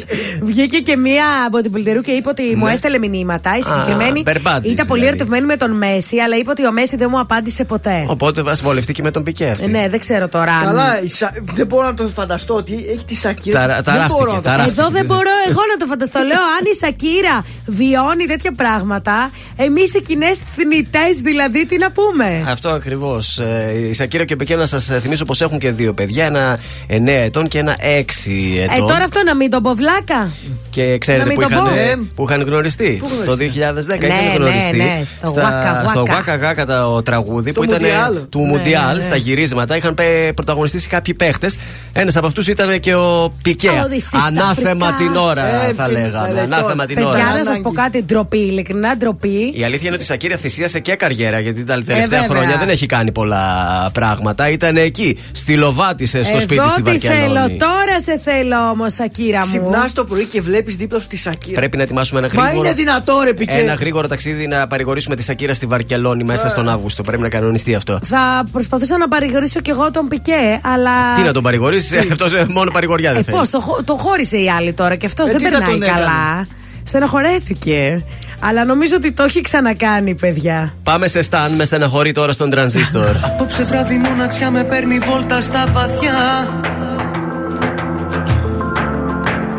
βγήκε 0.50 0.78
και 0.78 0.96
μία 0.96 1.24
bodybuilderού 1.52 2.00
και 2.02 2.10
είπε 2.10 2.28
ότι 2.28 2.42
μου 2.56 2.66
έστελε 2.66 2.98
μηνύματα. 2.98 3.56
Η 3.58 3.62
συγκεκριμένη 3.62 4.22
μπερμπάντης 4.22 4.72
ήταν 4.72 4.86
πολύ 4.86 5.00
δηλαδή. 5.00 5.16
ερωτευμένη 5.16 5.46
με 5.46 5.56
τον 5.56 5.70
Μέση, 5.76 6.18
αλλά 6.18 6.36
είπε 6.36 6.50
ότι 6.50 6.66
ο 6.66 6.72
Μέση 6.72 6.96
δεν 6.96 7.08
μου 7.10 7.18
απάντησε 7.18 7.64
ποτέ. 7.64 8.04
Οπότε 8.08 8.42
θα 8.42 8.56
βολευτεί 8.62 8.92
και 8.92 9.02
με 9.02 9.10
τον 9.10 9.22
Πικέ 9.22 9.46
αυτή. 9.46 9.64
Ε, 9.64 9.66
ναι, 9.66 9.88
δεν 9.88 10.00
ξέρω 10.00 10.28
τώρα. 10.28 10.52
αν- 10.52 10.64
Καλά, 10.64 11.02
η 11.02 11.08
Σα- 11.08 11.32
δεν 11.54 11.66
μπορώ 11.66 11.86
να 11.86 11.94
το 11.94 12.08
φανταστώ 12.14 12.54
ότι 12.54 12.72
έχει 12.88 13.04
τη 13.04 13.14
Σακύρα. 13.14 13.60
Ταρα- 13.60 13.74
Δεν 13.74 13.84
ταράχτηκε, 13.84 14.14
μπορώ 14.18 14.30
να 14.30 14.36
το 14.36 14.42
ταράχτηκε. 14.42 14.80
Εδώ 14.80 14.90
δεν 14.90 15.04
μπορώ 15.06 15.30
εγώ 15.48 15.60
να 15.70 15.76
το 15.76 15.86
φανταστώ. 15.86 16.18
Λέω, 16.20 16.36
αν 16.58 16.64
η 16.72 16.76
Σακύρα 16.76 17.44
βιώνει 17.66 18.24
τέτοια 18.26 18.52
πράγματα, 18.52 19.30
εμείς 19.56 19.94
οι 19.94 20.02
κοινές 20.02 20.38
θνητές 20.56 21.16
δηλαδή, 21.22 21.63
τι 21.66 21.78
να 21.78 21.90
πούμε; 21.92 22.44
Αυτό 22.48 22.68
ακριβώς. 22.68 23.40
Η 23.88 23.92
Σακύρα 23.92 24.24
και 24.24 24.32
ο 24.32 24.36
Πικέ 24.36 24.56
να 24.56 24.66
σας 24.66 24.84
θυμίσω 25.00 25.24
πως 25.24 25.40
έχουν 25.40 25.58
και 25.58 25.70
δύο 25.70 25.92
παιδιά. 25.94 26.24
Ένα 26.24 26.58
9 26.88 27.22
ετών 27.24 27.48
και 27.48 27.58
ένα 27.58 27.76
6 27.80 28.56
Ε, 28.58 28.62
ετών. 28.74 28.86
τώρα 28.86 29.04
αυτό 29.04 29.22
να 29.26 29.34
μην 29.34 29.50
τον 29.50 29.62
πω 29.62 29.74
βλάκα. 29.74 30.30
Και 30.70 30.98
ξέρετε 30.98 31.22
Να 31.24 31.28
μην 31.30 31.40
που 31.40 31.42
το 31.42 31.48
είχαν, 31.50 31.64
πω. 31.64 31.74
ε, 31.74 31.98
που 32.14 32.24
είχαν 32.28 32.42
γνωριστεί; 32.42 32.96
Πού 33.02 33.08
Το 33.08 33.14
γνωριστεί; 33.32 33.60
2010 33.60 33.98
Ναι, 33.98 34.14
είχαν 34.14 34.24
ναι, 34.24 34.34
γνωριστεί. 34.36 34.76
ναι, 34.76 35.02
στο 35.16 35.26
στα- 35.26 35.82
Waka 35.84 35.88
στο 35.88 36.04
Waka. 36.08 36.10
Waka 36.10 36.62
Waka 36.62 36.64
το 36.66 37.02
τραγούδι 37.02 37.52
Το 37.52 37.60
που 37.60 37.66
ήταν 37.66 37.78
Μουντιάλ. 37.82 38.18
του 38.28 38.40
Ναι, 38.40 38.48
Μουντιάλ 38.48 38.96
ναι. 38.96 39.02
στα 39.02 39.16
γυρίσματα. 39.16 39.76
Είχαν 39.76 39.94
πε- 39.94 40.32
πρωταγωνιστήσει 40.34 40.88
κάποιοι 40.88 41.14
παίχτες. 41.14 41.56
Ένας 41.92 42.16
από 42.16 42.26
αυτούς 42.26 42.46
ήταν 42.46 42.80
και 42.80 42.94
ο 42.94 43.32
Πικέ. 43.42 43.68
Ο 43.68 43.82
Οδυσσής 43.84 44.12
Ανάθεμα 44.26 44.86
Αφρικά. 44.86 45.10
την 45.12 45.16
ώρα, 45.20 45.46
Ε, 45.68 45.72
θα 45.72 45.84
τι 45.86 45.92
λέγαμε. 45.92 46.28
μελετών. 46.28 46.52
Ανάθεμα 46.52 46.86
την 46.86 46.94
Παιδιά, 46.94 47.10
ώρα. 47.10 47.36
να 47.38 47.44
σας 47.44 47.60
πω 47.62 47.72
κάτι 47.72 48.02
ντροπή, 48.04 48.38
ειλικρινά 48.38 48.96
ντροπή. 48.96 49.52
Η 49.54 49.64
αλήθεια 49.64 49.86
είναι 49.86 49.94
ότι 49.94 50.02
η 50.02 50.06
Σακύρα 50.06 50.36
θυσίασε 50.36 50.80
και 50.80 50.94
καριέρα 50.94 51.40
γιατί 51.54 51.68
τα 51.68 51.82
τελευταία 51.92 52.20
βέβαια. 52.20 52.36
χρόνια 52.36 52.56
δεν 52.58 52.68
έχει 52.68 52.86
κάνει 52.86 53.12
πολλά 53.12 53.46
πράγματα. 53.94 54.48
Ήταν 54.48 54.76
εκεί, 54.76 55.18
στη 55.32 55.54
Λοβάτισε 55.56 56.24
στο 56.24 56.40
σπίτι 56.40 56.54
Εδώ 56.60 56.68
στη 56.68 56.82
τι 56.82 56.90
Βαρκελόνη. 56.90 57.20
θέλω, 57.22 57.40
τώρα 57.58 58.00
σε 58.04 58.20
θέλω 58.24 58.68
όμως, 58.70 58.92
Σακύρα 58.92 59.38
μου. 59.38 59.44
Ξυπνά 59.46 59.88
το 59.94 60.04
πρωί 60.04 60.24
και 60.24 60.40
βλέπεις 60.40 60.76
δίπλα 60.76 61.00
σου 61.00 61.06
τη 61.06 61.16
Σακύρα. 61.16 61.54
Πρέπει 61.58 61.76
να 61.76 61.82
ετοιμάσουμε 61.82 62.18
ένα 62.20 62.28
Μα 62.34 62.42
γρήγορο. 62.42 62.66
είναι 62.68 62.74
δυνατό, 62.76 63.20
ρε 63.24 63.32
Πικέ. 63.32 63.52
Ένα 63.52 63.74
γρήγορο 63.74 64.06
ταξίδι 64.08 64.46
να 64.46 64.66
παρηγορήσουμε 64.66 65.14
τη 65.16 65.22
Σακύρα 65.22 65.54
στη 65.54 65.66
Βαρκελόνη 65.66 66.24
μέσα 66.24 66.48
στον 66.48 66.68
Αύγουστο. 66.68 67.02
Πρέπει 67.02 67.22
να 67.22 67.28
κανονιστεί 67.28 67.74
αυτό. 67.74 67.98
Θα 68.04 68.44
προσπαθήσω 68.52 68.96
να 68.96 69.08
παρηγορήσω 69.08 69.60
κι 69.60 69.70
εγώ 69.70 69.90
τον 69.90 70.08
Πικέ, 70.08 70.60
αλλά. 70.62 70.90
Τι 71.14 71.20
να 71.22 71.32
τον 71.32 71.42
παρηγορήσεις, 71.42 71.92
αυτός 72.10 72.32
μόνο 72.48 72.70
παρηγοριά 72.70 73.10
δεν 73.12 73.20
Ε, 73.20 73.24
θέλει. 73.24 73.36
πώς, 73.36 73.50
το, 73.50 73.60
χω- 73.60 73.84
το 73.84 73.94
χώρισε 73.94 74.36
η 74.36 74.50
άλλη 74.50 74.72
τώρα 74.72 74.96
και 74.96 75.06
αυτός 75.06 75.28
Ε, 75.28 75.30
δεν 75.32 75.38
τι 75.38 75.44
θα 75.44 75.50
περνάει 75.50 75.70
τον 75.70 75.82
έκανε; 75.82 75.98
καλά. 76.00 76.46
Στενοχωρέθηκε. 76.86 78.04
Αλλά 78.46 78.64
νομίζω 78.64 78.96
ότι 78.96 79.12
το 79.12 79.22
έχει 79.22 79.40
ξανακάνει, 79.40 80.14
παιδιά. 80.14 80.74
Πάμε 80.82 81.06
σε 81.08 81.22
σταν 81.22 81.52
με 81.52 81.64
στεναχωρεί 81.64 82.12
τώρα 82.12 82.32
στον 82.32 82.50
τρανζίστορ. 82.50 83.16
Απόψε 83.26 83.62
βράδυ 83.62 83.96
μοναξιά 83.96 84.50
με 84.50 84.64
παίρνει 84.64 84.98
βόλτα 84.98 85.40
στα 85.40 85.66
βαθιά. 85.72 86.48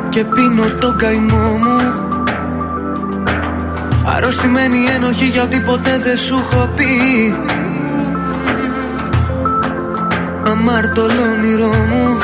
Και 0.10 0.24
πίνω 0.24 0.64
τον 0.80 0.98
καημό 0.98 1.57
μου. 1.57 1.94
Αρρωστημένη 4.16 4.78
ένοχη 4.95 5.26
για 5.26 5.44
ό,τι 5.44 5.60
ποτέ 5.60 5.99
δεν 6.03 6.18
σου 6.18 6.45
έχω 6.52 6.70
πει. 6.76 6.86
Αμάρτωλο 10.52 11.22
όνειρό 11.38 11.68
μου. 11.68 12.18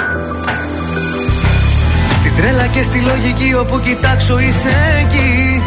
Στην 2.19 2.35
τρέλα 2.37 2.65
και 2.65 2.83
στη 2.83 2.99
λογική 2.99 3.53
όπου 3.55 3.79
κοιτάξω 3.79 4.39
είσαι 4.39 4.69
εκεί 5.05 5.61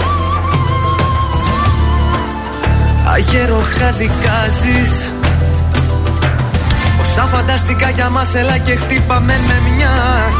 Αγέροχα 3.05 3.90
δικάζεις 3.93 5.10
Όσα 7.16 7.26
φανταστικά 7.26 7.90
για 7.90 8.10
μας 8.10 8.35
έλα 8.35 8.59
και 8.59 8.76
χτύπαμε 8.76 9.40
με 9.47 9.70
μιας. 9.70 10.36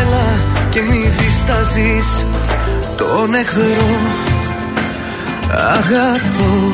Έλα 0.00 0.26
και 0.70 0.80
μη 0.80 1.12
διστάζεις. 1.18 2.24
Τον 2.96 3.34
εχθρό 3.34 3.88
αγαπώ. 5.50 6.72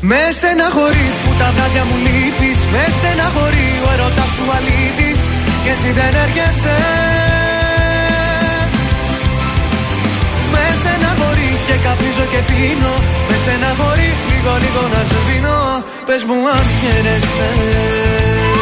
Με 0.00 0.16
στεναχωρεί 0.32 1.10
που 1.24 1.32
τα 1.38 1.52
βράδια 1.56 1.84
μου 1.84 1.96
λείπεις. 2.04 2.58
Με 2.72 2.84
στεναχωρεί 2.98 3.70
ο 3.86 3.92
ερωτάς 3.92 4.30
σου 4.36 4.46
αλήτης. 4.56 5.20
Και 5.64 5.70
εσύ 5.70 5.90
δεν 5.92 6.14
έρχεσαι 6.24 7.43
και 11.74 11.80
καπνίζω 11.86 12.26
και 12.32 12.40
πίνω. 12.48 12.94
Με 13.28 13.36
στεναχωρεί 13.42 14.10
λίγο 14.30 14.52
λίγο 14.62 14.82
να 14.94 15.00
σβήνω 15.10 15.58
Πες 16.06 16.22
μου 16.24 16.36
αν 16.56 16.64
χαίρεσαι 16.78 18.53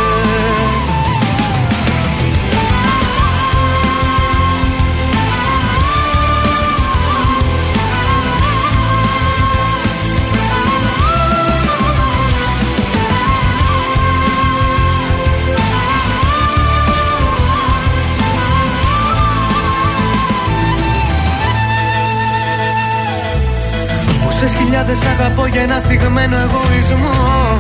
Πόσες 24.43 24.59
χιλιάδες 24.59 25.05
αγαπώ 25.05 25.47
για 25.47 25.62
ένα 25.62 25.74
θυγμένο 25.74 26.36
εγωισμό. 26.36 27.59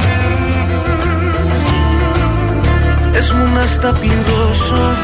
Πες 3.12 3.32
μου 3.32 3.52
να 3.54 3.66
στα 3.66 3.92
πληρώσω. 3.92 4.96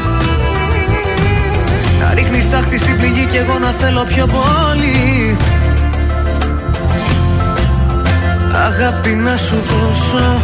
Να 1.99 2.13
ρίχνεις 2.13 2.49
τάχτη 2.49 2.77
στην 2.77 2.97
πληγή 2.97 3.25
κι 3.25 3.37
εγώ 3.37 3.59
να 3.59 3.71
θέλω 3.71 4.03
πιο 4.03 4.25
πολύ. 4.25 5.37
Αγάπη 8.65 9.09
να 9.09 9.37
σου 9.37 9.55
δώσω. 9.55 10.41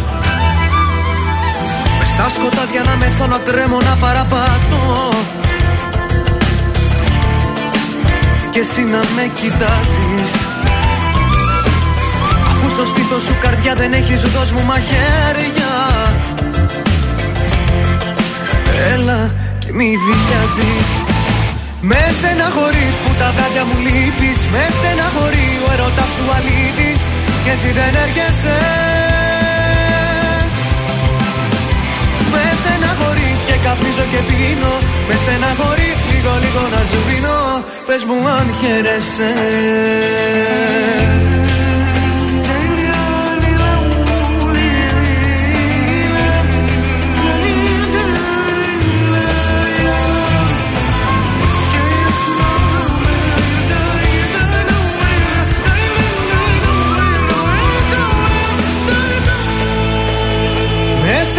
Μες 1.98 2.08
στα 2.08 2.28
σκοτάδια 2.34 2.82
να 2.82 2.96
μεθώ 2.96 3.26
να 3.26 3.38
τρέμω 3.38 3.80
να 3.80 3.96
παραπατώ. 4.00 5.10
Και 8.50 8.58
εσύ 8.58 8.80
να 8.80 8.98
με 8.98 9.30
κοιτάζεις. 9.34 10.32
Αφού 10.34 10.55
στο 12.76 12.86
στήθος 12.86 13.22
σου 13.22 13.36
καρδιά 13.44 13.74
δεν 13.74 13.92
έχεις 13.92 14.20
δώσ' 14.34 14.52
μου 14.54 14.62
μαχαίρια. 14.70 15.72
Έλα 18.92 19.20
και 19.62 19.70
μη 19.78 19.88
δηλιάζεις 20.04 20.88
Με 21.90 22.00
στεναχωρεί 22.18 22.88
που 23.02 23.10
τα 23.20 23.28
βράδια 23.36 23.64
μου 23.68 23.76
λείπεις. 23.86 24.38
Με 24.52 24.64
στεναχωρεί 24.76 25.48
ο 25.66 25.68
ερωτάς 25.74 26.10
σου 26.14 26.24
αλήτης. 26.36 27.00
Και 27.44 27.52
εσύ 27.56 27.70
δεν 27.78 27.92
έρχεσαι. 28.04 28.58
Με 32.32 32.44
στεναχωρεί 32.60 33.30
και 33.46 33.56
καπνίζω 33.64 34.06
και 34.12 34.20
πίνω. 34.28 34.74
Με 35.08 35.14
στεναχωρεί 35.22 35.90
λίγο 36.10 36.32
λίγο 36.44 36.62
να 36.74 36.80
σβήνω 36.90 37.40
Πες 37.86 38.02
μου 38.08 38.18
αν 38.38 38.46
χαίρεσαι 38.60 39.32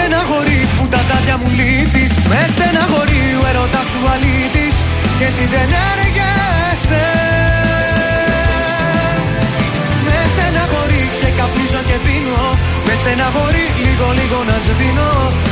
στεναχωρείς 0.07 0.69
που 0.77 0.85
τα 0.93 1.01
δάκια 1.09 1.35
μου 1.41 1.49
λείπεις. 1.59 2.11
Με 2.31 2.41
στεναχωρεί 2.53 3.23
ο 3.41 3.43
έρωτας 3.49 3.87
σου 3.91 4.01
αλήτης 4.13 4.75
Και 5.17 5.25
εσύ 5.29 5.45
δεν 5.53 5.69
έργεσαι 5.91 7.05
Με 10.05 10.17
στεναχωρεί 10.33 11.03
και 11.21 11.29
καπνίζω 11.37 11.81
και 11.89 11.97
πίνω. 12.05 12.43
Με 12.85 12.93
στεναχωρεί 13.01 13.65
λίγο 13.85 14.07
λίγο 14.19 14.39
να 14.49 14.57
σβήνω. 14.65 15.11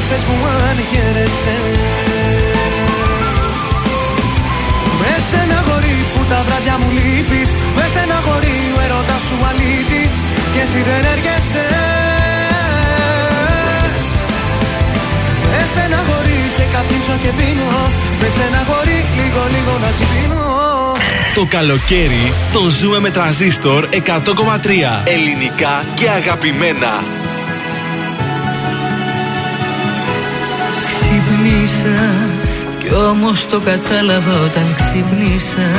Πες 0.09 0.23
μου 0.27 0.37
αν 0.69 0.77
χαίρεσαι. 0.91 1.57
Με 5.01 5.11
στεναχωρεί 5.25 5.97
που 6.13 6.21
τα 6.31 6.39
βράδια 6.45 6.75
μου 6.81 6.89
λείπεις. 6.97 7.49
Με 7.77 7.85
στεναχωρεί 7.91 8.57
ο 8.75 8.79
έρωτας 8.85 9.21
σου 9.27 9.37
αλήτης 9.49 10.13
Και 10.53 10.61
εσύ 10.65 10.79
δεν 10.87 11.01
έρχεσαι 11.13 11.65
στεναχωρεί 15.75 16.39
και 16.57 16.65
καπνίζω 16.73 17.15
και 17.23 17.31
πίνω. 17.37 17.71
Με 18.21 18.27
στεναχωρεί 18.35 18.99
λίγο 19.17 19.41
λίγο 19.55 19.73
να 19.83 19.89
σβήνω. 19.97 20.43
Το 21.37 21.45
καλοκαίρι 21.55 22.25
το 22.53 22.61
ζούμε 22.79 22.99
με 22.99 23.09
τραζίστορ 23.09 23.81
100,3 23.91 23.97
ελληνικά 25.15 25.75
και 25.95 26.09
αγαπημένα. 26.09 26.93
Ξυπνήσα 30.89 31.99
κι 32.79 32.93
όμως 32.93 33.45
το 33.45 33.59
κατάλαβα 33.59 34.35
όταν 34.47 34.75
ξυπνήσα 34.75 35.69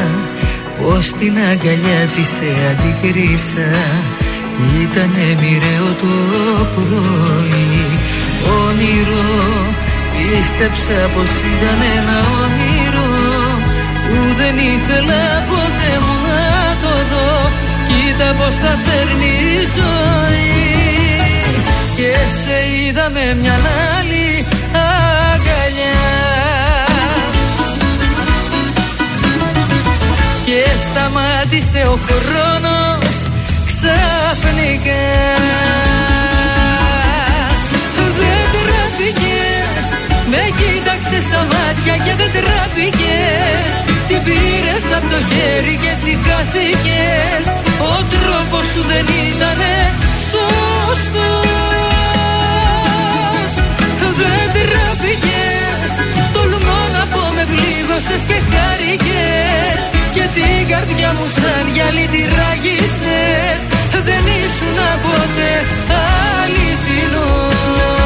Πως 0.83 1.13
την 1.13 1.39
αγκαλιά 1.51 2.01
της 2.17 2.27
σε 2.27 2.51
αντικρίσα. 2.71 3.71
Ήτανε 4.83 5.27
μοιραίο 5.41 5.89
το 6.01 6.15
πρωί. 6.75 7.85
Όνειρο 8.67 9.27
Πίστεψα 10.17 11.11
πως 11.15 11.31
ήταν 11.55 11.79
ένα 11.97 12.19
όνειρο 12.43 13.11
Που 14.07 14.19
δεν 14.41 14.57
ήθελα 14.75 15.25
ποτέ 15.49 15.93
μου 16.05 16.17
να 16.27 16.77
το 16.83 16.95
δω. 17.11 17.51
Κοίτα 17.89 18.35
πως 18.39 18.57
τα 18.57 18.79
φέρνει 18.85 19.33
η 19.53 19.65
ζωή. 19.77 20.57
Και 21.97 22.13
σε 22.41 22.57
είδα 22.77 23.11
με 23.11 23.35
μια 23.41 23.55
άλλη 23.99 24.47
αγκαλιά. 24.73 26.05
Και 30.45 30.65
σταμάτησε 30.87 31.83
ο 31.89 31.99
χρόνος 32.07 33.17
ξαφνικά. 33.67 35.07
Δεν 38.19 38.47
τραπήκες 38.53 39.56
Με 40.37 40.47
κοίταξε 40.59 41.19
στα 41.29 41.41
μάτια 41.53 41.95
και 42.05 42.13
δεν 42.21 42.31
τραπήκες. 42.37 43.73
Την 44.09 44.21
πήρες 44.27 44.85
από 44.97 45.07
το 45.13 45.21
χέρι 45.31 45.75
και 45.83 45.91
έτσι 45.95 46.13
χάθηκες 46.27 47.45
Ο 47.93 47.95
τρόπος 48.13 48.65
σου 48.73 48.83
δεν 48.91 49.07
ήτανε 49.29 49.75
σωστός. 50.31 51.11
Δεν 54.21 54.47
τραπήκες. 54.57 55.91
Τολμώ 56.35 56.81
να 56.97 57.03
πω 57.13 57.23
με 57.37 57.45
πλήγωσες 57.53 58.23
και 58.31 58.39
χάρηκες. 58.51 59.81
Και 60.15 60.25
την 60.37 60.61
καρδιά 60.71 61.11
μου 61.17 61.27
σαν 61.39 61.65
γυαλί 61.75 62.07
τη 62.13 62.23
ράγισες 62.37 63.61
Δεν 64.07 64.25
ήσουν 64.41 64.79
ποτέ 65.05 65.53
αληθινός 66.41 68.06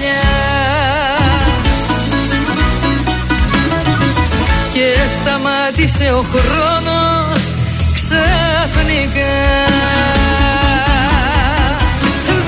αγκαλιά 0.00 0.20
Και 4.72 4.94
σταμάτησε 5.14 6.12
ο 6.12 6.24
χρόνος 6.32 7.42
ξαφνικά. 7.94 9.36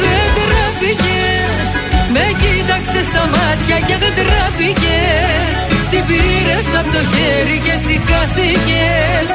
Δεν 0.01 0.27
τραπήκες 0.37 1.69
Με 2.13 2.25
κοίταξες 2.41 3.07
στα 3.07 3.21
μάτια 3.21 3.79
και 3.87 3.97
δεν 4.03 4.13
τραπήκες 4.15 5.55
Την 5.91 6.07
πήρες 6.07 6.67
από 6.79 6.91
το 6.93 7.03
χέρι 7.13 7.59
και 7.65 7.71
έτσι 7.71 8.01
χάθηκες 8.07 9.29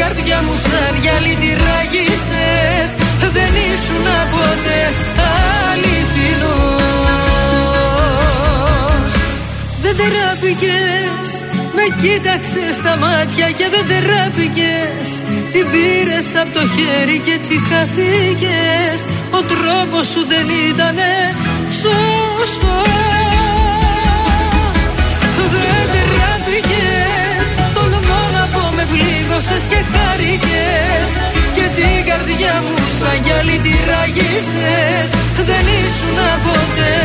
καρδιά 0.00 0.38
μου 0.46 0.56
σαν 0.66 0.94
γυαλί 1.02 1.34
τη 1.42 1.50
ράγισες 1.64 2.90
Δεν 3.36 3.52
ήσουν 3.72 4.06
ποτέ 4.34 4.82
αληθινός. 5.70 6.72
Δεν 9.82 9.94
τραπήκες 10.00 11.28
με 11.76 11.84
κοίταξες 12.00 12.74
στα 12.80 12.94
μάτια 12.96 13.46
και 13.58 13.66
δεν 13.74 13.84
τραπήκες 13.90 15.08
Την 15.52 15.64
πήρες 15.72 16.28
από 16.42 16.52
το 16.56 16.62
χέρι 16.74 17.18
και 17.24 17.32
έτσι 17.38 17.54
χαθήκες. 17.68 18.98
Ο 19.38 19.40
τρόπος 19.52 20.06
σου 20.12 20.22
δεν 20.32 20.46
ήτανε 20.68 21.12
σωστός. 21.80 22.50
Δεν 25.52 25.86
τραπήκες 25.92 26.97
πλήγωσες 29.38 29.66
και 29.68 29.80
χάρηκες 29.92 31.10
Και 31.54 31.66
την 31.76 31.98
καρδιά 32.08 32.54
μου 32.64 32.76
σαν 32.98 33.16
γυαλί 33.24 33.58
τη 33.64 33.72
ράγισες 33.88 35.10
Δεν 35.48 35.64
ήσουν 35.84 36.18
ποτέ 36.44 36.96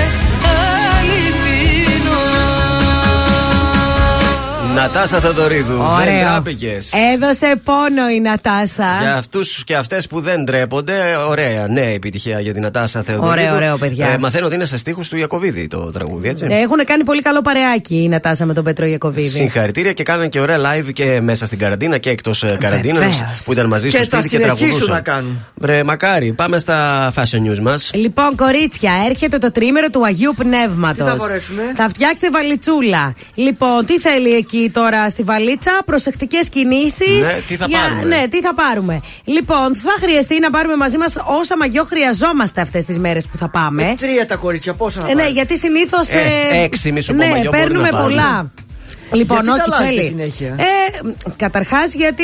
Νατάσα 4.75 5.19
Θεοδωρίδου. 5.19 5.77
Δεν 5.77 5.85
Ωραίο. 5.85 6.19
τράπηκες. 6.21 6.91
Έδωσε 7.13 7.55
πόνο 7.63 8.09
η 8.15 8.19
Νατάσα. 8.19 8.97
Για 9.01 9.15
αυτούς 9.15 9.63
και 9.63 9.75
αυτές 9.75 10.07
που 10.07 10.19
δεν 10.21 10.43
ντρέπονται, 10.43 10.93
ωραία. 11.29 11.67
Νέα 11.67 11.87
επιτυχία 11.89 12.39
για 12.39 12.53
την 12.53 12.61
Νατάσα 12.61 13.01
Θεοδωρίδου. 13.01 13.45
Ωραίο, 13.45 13.55
ωραίο, 13.55 13.77
παιδιά. 13.77 14.07
Ε, 14.07 14.17
μαθαίνω 14.17 14.45
ότι 14.45 14.55
είναι 14.55 14.65
σε 14.65 14.77
στίχους 14.77 15.09
του 15.09 15.17
Ιακοβίδη 15.17 15.67
το 15.67 15.77
τραγούδι, 15.91 16.29
έτσι. 16.29 16.47
Έχουν 16.49 16.77
κάνει 16.85 17.03
πολύ 17.03 17.21
καλό 17.21 17.41
παρεάκι 17.41 17.95
η 17.95 18.07
Νατάσα 18.07 18.45
με 18.45 18.53
τον 18.53 18.63
Πέτρο 18.63 18.85
Ιακοβίδη. 18.85 19.27
Συγχαρητήρια 19.29 19.93
και 19.93 20.03
κάνανε 20.03 20.27
και 20.27 20.39
ωραία 20.39 20.57
live 20.59 20.93
και 20.93 21.19
μέσα 21.21 21.45
στην 21.45 21.57
καραντίνα 21.59 21.97
και 21.97 22.09
εκτός 22.09 22.43
καραντίνας 22.59 22.99
Βεβαίως. 22.99 23.23
που 23.45 23.51
ήταν 23.51 23.67
μαζί 23.67 23.89
Και 23.89 23.97
στο 23.97 24.05
θα 24.15 24.21
σπίτι 24.21 24.29
και 24.37 24.41
συνεχίσουν 24.43 24.67
τραγουδούσαν. 24.67 24.93
να 24.95 25.01
κάνουν. 25.01 25.45
Βρε, 25.55 25.83
μακάρι. 25.83 26.31
Πάμε 26.33 26.57
στα 26.59 27.11
fashion 27.15 27.49
news 27.51 27.59
μας. 27.61 27.89
Λοιπόν, 27.93 28.35
κορίτσια, 28.35 28.91
έρχεται 29.09 29.37
το 29.37 29.51
τρίμερο 29.51 29.89
του 29.89 30.05
Αγίου 30.05 30.33
Πνεύματος. 30.37 31.05
Τι 31.05 31.11
θα 31.11 31.17
φορέσουνε; 31.17 31.61
Θα 31.75 31.89
φτιάξετε 31.89 32.29
βαλιτσούλα. 32.29 33.13
Λοιπόν, 33.33 33.85
τι 33.85 33.99
θέλει 33.99 34.33
εκεί, 34.35 34.62
τώρα 34.69 35.09
στη 35.09 35.23
βαλίτσα. 35.23 35.71
Προσεκτικές 35.85 36.49
κινήσεις. 36.49 37.19
Ναι, 37.21 37.41
τι 37.47 37.55
θα 37.55 37.67
πάρουμε; 37.69 38.15
Ναι, 38.15 38.27
τι 38.27 38.41
θα 38.41 38.53
πάρουμε; 38.53 39.01
Λοιπόν, 39.23 39.75
θα 39.75 39.91
χρειαστεί 39.99 40.39
να 40.39 40.49
πάρουμε 40.49 40.75
μαζί 40.75 40.97
μας 40.97 41.15
όσα 41.39 41.57
μαγιό 41.57 41.83
χρειαζόμαστε 41.83 42.61
αυτές 42.61 42.85
τις 42.85 42.99
μέρες 42.99 43.25
που 43.31 43.37
θα 43.37 43.49
πάμε. 43.49 43.83
Ε, 43.83 43.93
τρία 43.99 44.25
τα 44.25 44.35
κορίτσια, 44.35 44.73
πόσα 44.73 44.99
να 45.01 45.05
Ε, 45.05 45.09
ναι, 45.09 45.15
πάρετε; 45.15 45.33
γιατί 45.33 45.57
συνήθως. 45.57 46.09
Ε, 46.09 46.63
έξι, 46.63 46.91
μη 46.91 47.01
σου 47.01 47.15
πω, 47.15 47.23
Ναι, 47.23 47.29
μαγιό 47.29 47.51
μπορεί 47.51 47.63
παίρνουμε 47.63 47.89
να 47.89 47.97
πάρεις. 47.97 48.15
πολλά. 48.15 48.51
Λοιπόν, 49.13 49.41
Γιατί 49.43 49.59
τα 49.59 49.63
όχι, 49.65 49.73
αλλάζετε 49.83 50.01
θέλει. 50.01 50.07
συνέχεια; 50.07 50.55
Ε, 50.59 51.31
Καταρχάς, 51.35 51.93
γιατί 51.93 52.23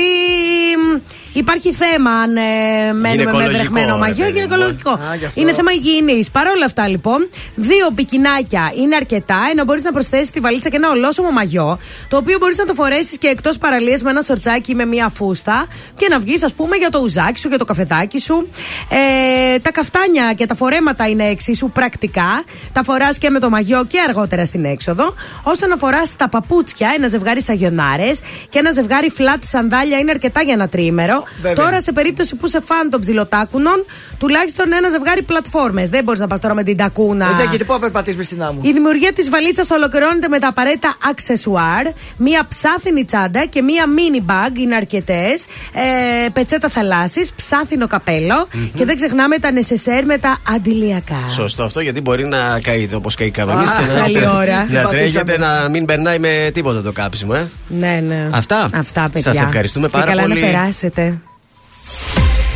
μ, 0.94 0.98
υπάρχει 1.34 1.74
θέμα 1.74 2.12
αν 2.12 2.36
ε, 2.38 2.42
μένουμε 2.42 3.00
με 3.02 3.10
Γυναικολογικό, 3.10 3.58
βρεχμένο 3.58 3.94
ρε 3.94 4.00
μαγιό. 4.00 4.16
παιδί 4.26 4.32
μου. 4.32 4.36
Γυναικολογικό. 4.36 4.92
Α, 4.92 5.16
γι' 5.20 5.26
αυτό. 5.26 5.42
Είναι 5.42 5.54
θέμα 5.54 5.72
υγιεινής. 5.72 6.32
Παρ' 6.32 6.48
όλα 6.48 6.66
αυτά, 6.66 6.88
λοιπόν, 6.88 7.28
δύο 7.56 7.92
πικινάκια 7.96 8.72
είναι 8.82 8.96
αρκετά, 8.96 9.40
ενώ 9.52 9.64
μπορείς 9.64 9.84
να 9.84 9.92
προσθέσεις 9.92 10.28
στη 10.28 10.40
βαλίτσα 10.40 10.70
και 10.70 10.76
ένα 10.76 10.90
ολόσωμο 10.90 11.32
μαγιό, 11.32 11.78
το 12.08 12.18
οποίο 12.18 12.38
μπορείς 12.38 12.58
να 12.58 12.66
το 12.66 12.74
φορέσεις 12.74 13.18
και 13.18 13.28
εκτός 13.28 13.58
παραλίας 13.58 14.02
με 14.02 14.10
ένα 14.10 14.22
σορτσάκι 14.22 14.72
ή 14.72 14.76
με 14.76 14.86
μία 14.86 15.10
φούστα 15.16 15.68
και 15.96 16.08
να 16.10 16.20
βγεις, 16.20 16.44
ας 16.44 16.54
πούμε, 16.54 16.76
για 16.76 16.90
το 16.90 17.00
ουζάκι 17.00 17.40
σου, 17.40 17.48
για 17.48 17.58
το 17.58 17.66
καφεδάκι 17.66 18.20
σου. 18.20 18.50
Ε, 18.90 19.60
τα 19.60 19.72
καφτάνια 19.72 20.34
και 20.34 20.46
τα 20.46 20.56
φορέματα 20.56 21.08
είναι 21.10 21.24
εξίσου 21.26 21.70
πρακτικά. 21.72 22.44
Τα 22.72 22.84
φοράς 22.84 23.18
και 23.18 23.30
με 23.30 23.40
το 23.40 23.50
μαγιό 23.50 23.86
και 23.88 24.00
αργότερα 24.08 24.46
στην 24.46 24.66
έξοδο. 24.66 25.14
Όσον 25.44 25.72
αφορά 25.72 26.06
στα 26.06 26.30
παπούτσια, 26.30 26.79
ένα 26.96 27.08
ζευγάρι 27.08 27.42
σαγιονάρες 27.42 28.20
και 28.50 28.60
ένα 28.60 28.72
ζευγάρι 28.72 29.10
φλατ 29.10 29.44
σανδάλια 29.44 29.98
είναι 29.98 30.12
αρκετά 30.12 30.42
για 30.42 30.54
ένα 30.54 30.70
τρίμερο. 30.70 31.24
Βέβαια. 31.42 31.54
Τώρα, 31.66 31.82
σε 31.82 31.92
περίπτωση 31.92 32.36
που 32.36 32.48
σε 32.48 32.62
φαν 32.62 32.90
των 32.90 33.00
ψιλοτάκουνων, 33.02 33.86
τουλάχιστον 34.20 34.74
ένα 34.74 34.90
ζευγάρι 34.90 35.22
πλατφόρμες. 35.22 35.90
Δεν 35.90 36.04
μπορείς 36.04 36.20
να 36.20 36.28
πας 36.28 36.40
τώρα 36.40 36.54
με 36.54 36.64
την 36.64 36.78
τακούνα. 36.78 37.26
Ε, 37.26 37.34
δεν, 37.38 37.50
γιατί 37.50 37.66
πού 37.66 37.74
θα 37.74 37.80
περπατήσεις 37.80 38.18
μες 38.18 38.26
στην 38.26 38.44
άμμο. 38.44 38.60
Η 38.64 38.72
δημιουργία 38.72 39.14
της 39.14 39.30
βαλίτσας 39.30 39.70
ολοκληρώνεται 39.70 40.28
με 40.28 40.40
τα 40.40 40.48
απαραίτητα 40.48 40.96
αξεσουάρ, 41.10 41.86
μία 42.18 42.48
ψάθινη 42.48 43.06
τσάντα 43.06 43.46
και 43.46 43.62
μία 43.62 43.86
mini 43.98 44.32
bag, 44.32 44.58
είναι 44.60 44.76
αρκετές, 44.76 45.46
ε, 45.74 46.30
πετσέτα 46.30 46.70
θαλάσσης, 46.70 47.34
ψάθινο 47.34 47.88
καπέλο 47.88 48.48
και 48.76 48.86
δεν 48.86 48.96
ξεχνάμε 48.96 49.38
τα 49.38 49.52
νεσεσέρ 49.52 50.06
με 50.06 50.18
τα 50.18 50.38
αντιλιακά. 50.56 51.30
Σωστό 51.30 51.64
αυτό 51.64 51.80
γιατί 51.80 52.02
μπορεί 52.02 52.26
να 52.26 52.60
καεί 52.62 52.90
όπως 52.94 53.16
καεί 53.16 53.30
κανονή 53.32 53.64
Α, 53.64 53.72
και 53.80 53.94
να, 53.94 54.00
καλή 54.00 54.18
ώρα. 54.18 54.58
να 54.70 54.82
Πατήσαμε. 54.82 54.90
τρέχετε 54.90 55.38
να 55.38 55.70
μην 55.70 55.86
περνάει 55.86 56.20
με 56.20 56.50
τίποτα 56.54 56.69
το 56.74 56.92
κάψιμο. 56.92 57.34
Ε. 57.36 57.48
Ναι, 57.68 58.00
ναι. 58.08 58.30
Αυτά. 58.34 58.70
Αυτά, 58.74 59.10
παιδιά. 59.14 59.34
Σας 59.34 59.44
ευχαριστούμε 59.44 59.88
πάρα 59.88 60.04
και 60.04 60.10
καλά 60.10 60.22
πολύ. 60.22 60.42
να 60.42 60.46
περάσετε. 60.48 61.18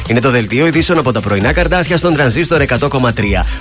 Είναι 0.08 0.20
το 0.20 0.30
δελτίο 0.30 0.68
ειδήσεων 0.68 0.98
από 0.98 1.12
τα 1.12 1.20
πρωινά 1.20 1.54
καρδάσια 1.54 1.98
στον 1.98 2.14
τρανζίστορ 2.14 2.62
100,3. 2.68 2.90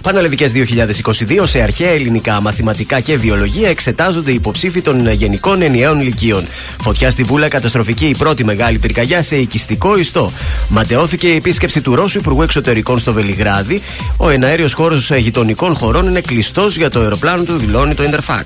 Πανελλαδικές 0.03 0.53
2022 0.55 1.43
σε 1.43 1.61
αρχαία 1.61 1.91
ελληνικά, 1.91 2.41
μαθηματικά 2.41 3.01
και 3.01 3.17
βιολογία 3.17 3.69
εξετάζονται 3.69 4.31
οι 4.31 4.35
υποψήφοι 4.35 4.81
των 4.81 5.13
γενικών 5.13 5.63
ενιαίων 5.63 6.03
λυκείων. 6.03 6.47
Φωτιά 6.83 7.11
στη 7.11 7.23
Βούλα, 7.23 7.49
καταστροφική 7.49 8.07
η 8.07 8.15
πρώτη 8.19 8.45
μεγάλη 8.45 8.79
πυρκαγιά 8.79 9.23
σε 9.23 9.37
οικιστικό 9.37 9.99
ιστό. 9.99 10.33
Ματαιώθηκε 10.69 11.27
η 11.27 11.35
επίσκεψη 11.35 11.81
του 11.81 11.95
Ρώσου 11.95 12.19
Υπουργού 12.19 12.43
Εξωτερικών 12.43 12.99
στο 12.99 13.13
Βελιγράδι. 13.13 13.83
Ο 14.17 14.29
εναέριος 14.29 14.73
χώρος 14.73 15.11
γειτονικών 15.11 15.75
χωρών 15.75 16.07
είναι 16.09 16.21
κλειστός 16.21 16.77
για 16.77 16.91
το 16.91 17.01
αεροπλάνο 17.01 17.43
του, 17.43 17.57
δηλώνει 17.57 17.95
το 17.95 18.03
Interfax. 18.03 18.43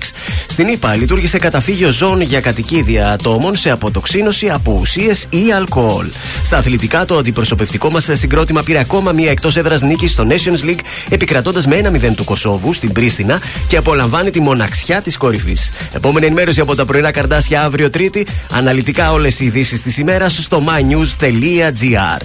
Στην 0.47 0.67
ΗΠΑ 0.67 0.95
λειτουργήσε 0.95 1.37
καταφύγιο 1.37 1.89
ζώων 1.89 2.21
για 2.21 2.41
κατοικίδια 2.41 3.11
ατόμων 3.11 3.55
σε 3.55 3.69
αποτοξίνωση 3.69 4.49
από 4.49 4.77
ουσίες 4.79 5.27
ή 5.29 5.51
αλκοόλ. 5.55 6.07
Στα 6.43 6.57
αθλητικά, 6.57 7.05
το 7.05 7.17
αντιπροσωπευτικό 7.17 7.86
μα 7.89 7.99
συγκρότημα 7.99 8.63
πήρε 8.63 8.79
ακόμα 8.79 9.11
μία 9.11 9.31
εκτός 9.31 9.57
έδρας 9.57 9.81
νίκης 9.81 10.11
στο 10.11 10.27
Nations 10.29 10.65
League, 10.69 10.79
επικρατώντας 11.09 11.67
με 11.67 11.75
1-0 11.75 12.15
του 12.15 12.23
Κωσόβου 12.23 12.73
στην 12.73 12.91
Πρίστινα 12.91 13.41
και 13.67 13.77
απολαμβάνει 13.77 14.29
τη 14.29 14.41
μοναξιά 14.41 15.01
της 15.01 15.17
κορυφής. 15.17 15.71
Επόμενη 15.93 16.25
ενημέρωση 16.25 16.59
από 16.59 16.75
τα 16.75 16.85
πρωινά 16.85 17.11
καρδάσια 17.11 17.63
αύριο 17.63 17.89
Τρίτη. 17.89 18.25
Αναλυτικά 18.51 19.11
όλες 19.11 19.39
οι 19.39 19.45
ειδήσεις 19.45 19.81
της 19.81 19.97
ημέρας 19.97 20.37
στο 20.41 20.63
mynews.gr. 20.67 22.21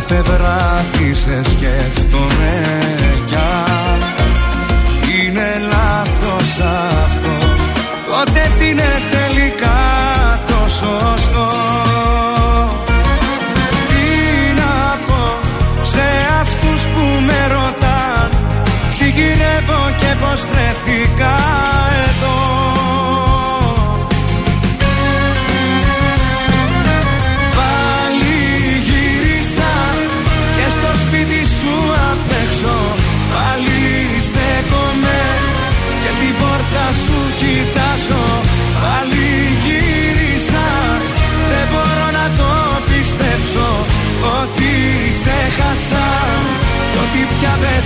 Κάθε 0.00 0.22
βράδυ 0.22 1.14
σε 1.14 1.42
σκέφτομαι 1.42 2.77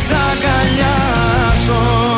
σ' 0.07 0.13
αγκαλιάζω 0.31 2.12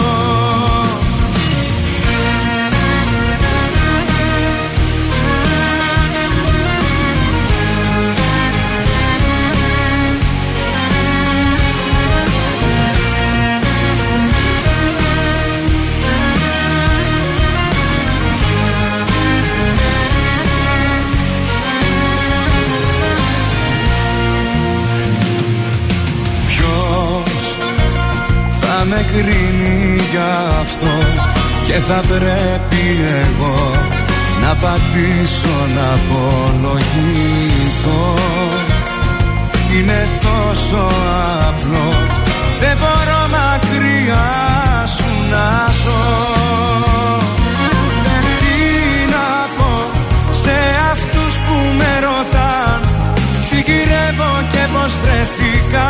θα 31.88 32.00
πρέπει 32.08 32.84
εγώ 33.22 33.70
να 34.42 34.54
πατήσω 34.54 35.56
να 35.76 35.86
απολογηθώ. 35.98 37.24
Είναι 39.76 40.08
τόσο 40.20 40.82
απλό 41.48 42.14
δεν 42.64 42.76
μπορώ 42.78 43.22
μακριά 43.36 44.26
σου 44.96 45.10
να 45.30 45.70
ζω. 45.82 46.04
Τι 48.40 49.10
να 49.14 49.28
πω 49.56 49.72
σε 50.32 50.56
αυτούς 50.92 51.34
που 51.44 51.54
με 51.76 51.92
ρωτάν 52.06 52.80
τι 53.50 53.56
γυρεύω 53.66 54.32
και 54.52 54.62
πως 54.72 54.92
βρέθηκα 55.02 55.88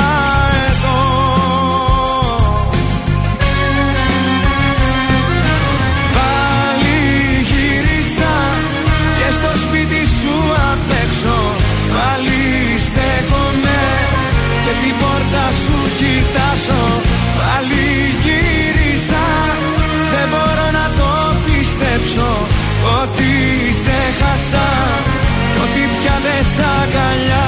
αγκαλιάς. 26.58 27.43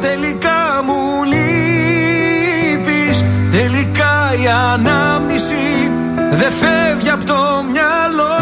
Τελικά 0.00 0.82
μου 0.84 1.24
λείπεις. 1.24 3.16
Τελικά 3.50 4.34
η 4.42 4.46
ανάμνηση 4.72 5.90
Δεν 6.30 6.52
φεύγει 6.52 7.10
από 7.10 7.24
το 7.24 7.64
μυαλό. 7.70 8.38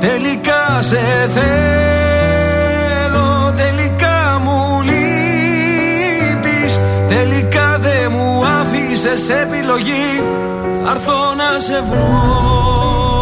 Τελικά 0.00 0.82
σε 0.82 1.00
θέλω 1.34 1.52
Τελικά 3.56 4.40
μου 4.44 4.82
λείπεις. 4.82 6.80
Τελικά 7.08 7.78
δε 7.80 8.08
μου 8.08 8.44
άφησες 8.60 9.28
επιλογή. 9.28 10.22
Θα 10.84 10.90
έρθω 10.90 11.34
να 11.36 11.58
σε 11.58 11.82
βρω. 11.90 13.19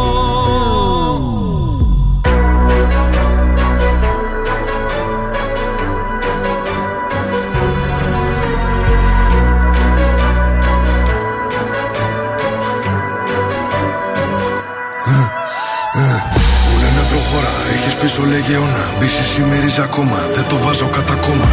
Έχεις 18.18 18.30
πίσω 18.30 18.30
λέγε 18.30 18.54
αιώνα 18.54 18.84
Μπίση 18.98 19.24
σημερίζει 19.34 19.80
ακόμα, 19.80 20.18
δεν 20.34 20.44
το 20.48 20.56
βάζω 20.58 20.88
κατά 20.88 21.14
κόμμα 21.14 21.50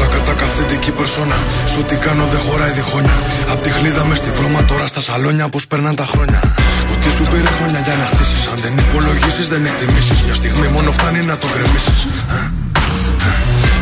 Ρακατά 0.00 0.32
καθεντική 0.32 0.90
περσόνα 0.90 1.38
Σ' 1.70 1.76
ό,τι 1.76 1.96
κάνω 1.96 2.24
δεν 2.32 2.40
χωράει 2.46 2.70
διχόνια 2.70 3.18
Απ' 3.52 3.62
τη 3.62 3.70
χλίδα 3.70 4.04
μες 4.04 4.18
στη 4.18 4.30
βρώμα 4.30 4.64
τώρα 4.64 4.86
στα 4.86 5.00
σαλόνια 5.00 5.48
Πως 5.48 5.66
περνάν 5.66 5.94
τα 5.94 6.06
χρόνια 6.12 6.40
Ότι 6.92 7.10
σου 7.16 7.24
πήρε 7.30 7.50
χρόνια 7.58 7.80
για 7.86 7.94
να 8.00 8.04
χτίσεις 8.10 8.46
Αν 8.52 8.58
δεν 8.64 8.72
υπολογίσεις 8.84 9.46
δεν 9.48 9.62
εκτιμήσεις 9.66 10.22
Μια 10.26 10.34
στιγμή 10.34 10.68
μόνο 10.76 10.90
φτάνει 10.92 11.20
να 11.30 11.36
το 11.36 11.46
γκρεμίσεις 11.52 12.00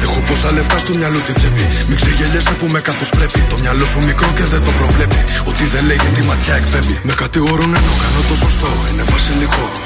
Έχω 0.07 0.21
πόσα 0.29 0.51
λεφτά 0.53 0.79
στο 0.79 0.93
μυαλό 1.01 1.19
τη 1.27 1.33
τσέπη. 1.39 1.65
Μην 1.89 1.97
ξεγελιέσαι 2.01 2.55
που 2.59 2.67
με 2.75 2.81
καθώ 2.81 3.05
πρέπει. 3.17 3.41
Το 3.51 3.57
μυαλό 3.63 3.85
σου 3.93 4.01
μικρό 4.09 4.29
και 4.37 4.45
δεν 4.53 4.63
το 4.67 4.71
προβλέπει. 4.81 5.21
Ότι 5.51 5.65
δεν 5.73 5.83
λέγει 5.91 6.09
τη 6.17 6.23
ματιά 6.29 6.55
εκπέμπει. 6.61 6.97
Με 7.09 7.13
κατηγορούν 7.23 7.71
ενώ 7.79 7.93
κάνω 8.03 8.21
το 8.29 8.35
σωστό. 8.43 8.71
Είναι 8.91 9.05
βασιλικό. 9.13 9.86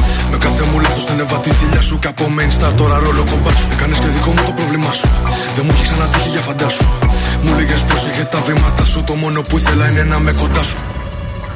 Με 0.31 0.37
κάθε 0.37 0.63
μου 0.69 0.79
λάθος 0.79 1.05
την 1.05 1.19
έβα 1.19 1.39
τη 1.39 1.49
θηλιά 1.49 1.81
σου. 1.81 1.99
Και 1.99 2.07
από 2.07 2.23
main 2.35 2.51
star 2.57 2.73
τώρα 2.75 2.97
ρόλο 3.05 3.23
κομπά 3.31 3.51
σου. 3.59 3.67
Έκανες 3.71 3.99
και 3.99 4.09
δικό 4.15 4.29
μου 4.35 4.43
το 4.45 4.53
πρόβλημά 4.59 4.91
σου. 4.91 5.07
Δεν 5.55 5.63
μου 5.65 5.71
έχει 5.73 5.83
ξανατύχει 5.83 6.29
για 6.29 6.41
φαντάσου. 6.47 6.85
Μου 7.43 7.51
λέγε 7.57 7.75
πως 7.89 8.01
είχε 8.09 8.23
τα 8.23 8.39
βήματα 8.47 8.85
σου. 8.85 9.03
Το 9.03 9.13
μόνο 9.15 9.41
που 9.41 9.57
ήθελα 9.57 9.89
είναι 9.89 10.03
να 10.03 10.19
με 10.19 10.31
κοντά 10.41 10.63
σου. 10.63 10.77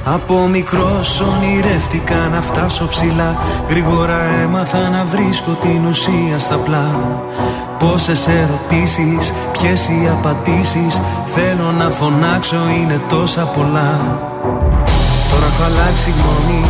Από 0.07 0.47
μικρός 0.47 1.19
ονειρεύτηκα 1.19 2.15
να 2.15 2.41
φτάσω 2.41 2.87
ψηλά 2.87 3.37
Γρήγορα 3.69 4.23
έμαθα 4.43 4.89
να 4.89 5.05
βρίσκω 5.05 5.51
την 5.51 5.85
ουσία 5.85 6.39
στα 6.39 6.55
πλά 6.55 6.89
Πόσες 7.79 8.27
ερωτήσεις, 8.27 9.33
ποιες 9.51 9.87
οι 9.87 10.09
απαντήσεις 10.11 11.01
Θέλω 11.35 11.71
να 11.71 11.89
φωνάξω 11.89 12.57
είναι 12.81 13.01
τόσα 13.09 13.41
πολλά 13.41 14.19
Τώρα 15.31 15.45
έχω 15.45 15.63
αλλάξει 15.63 16.09
γνώμη, 16.09 16.69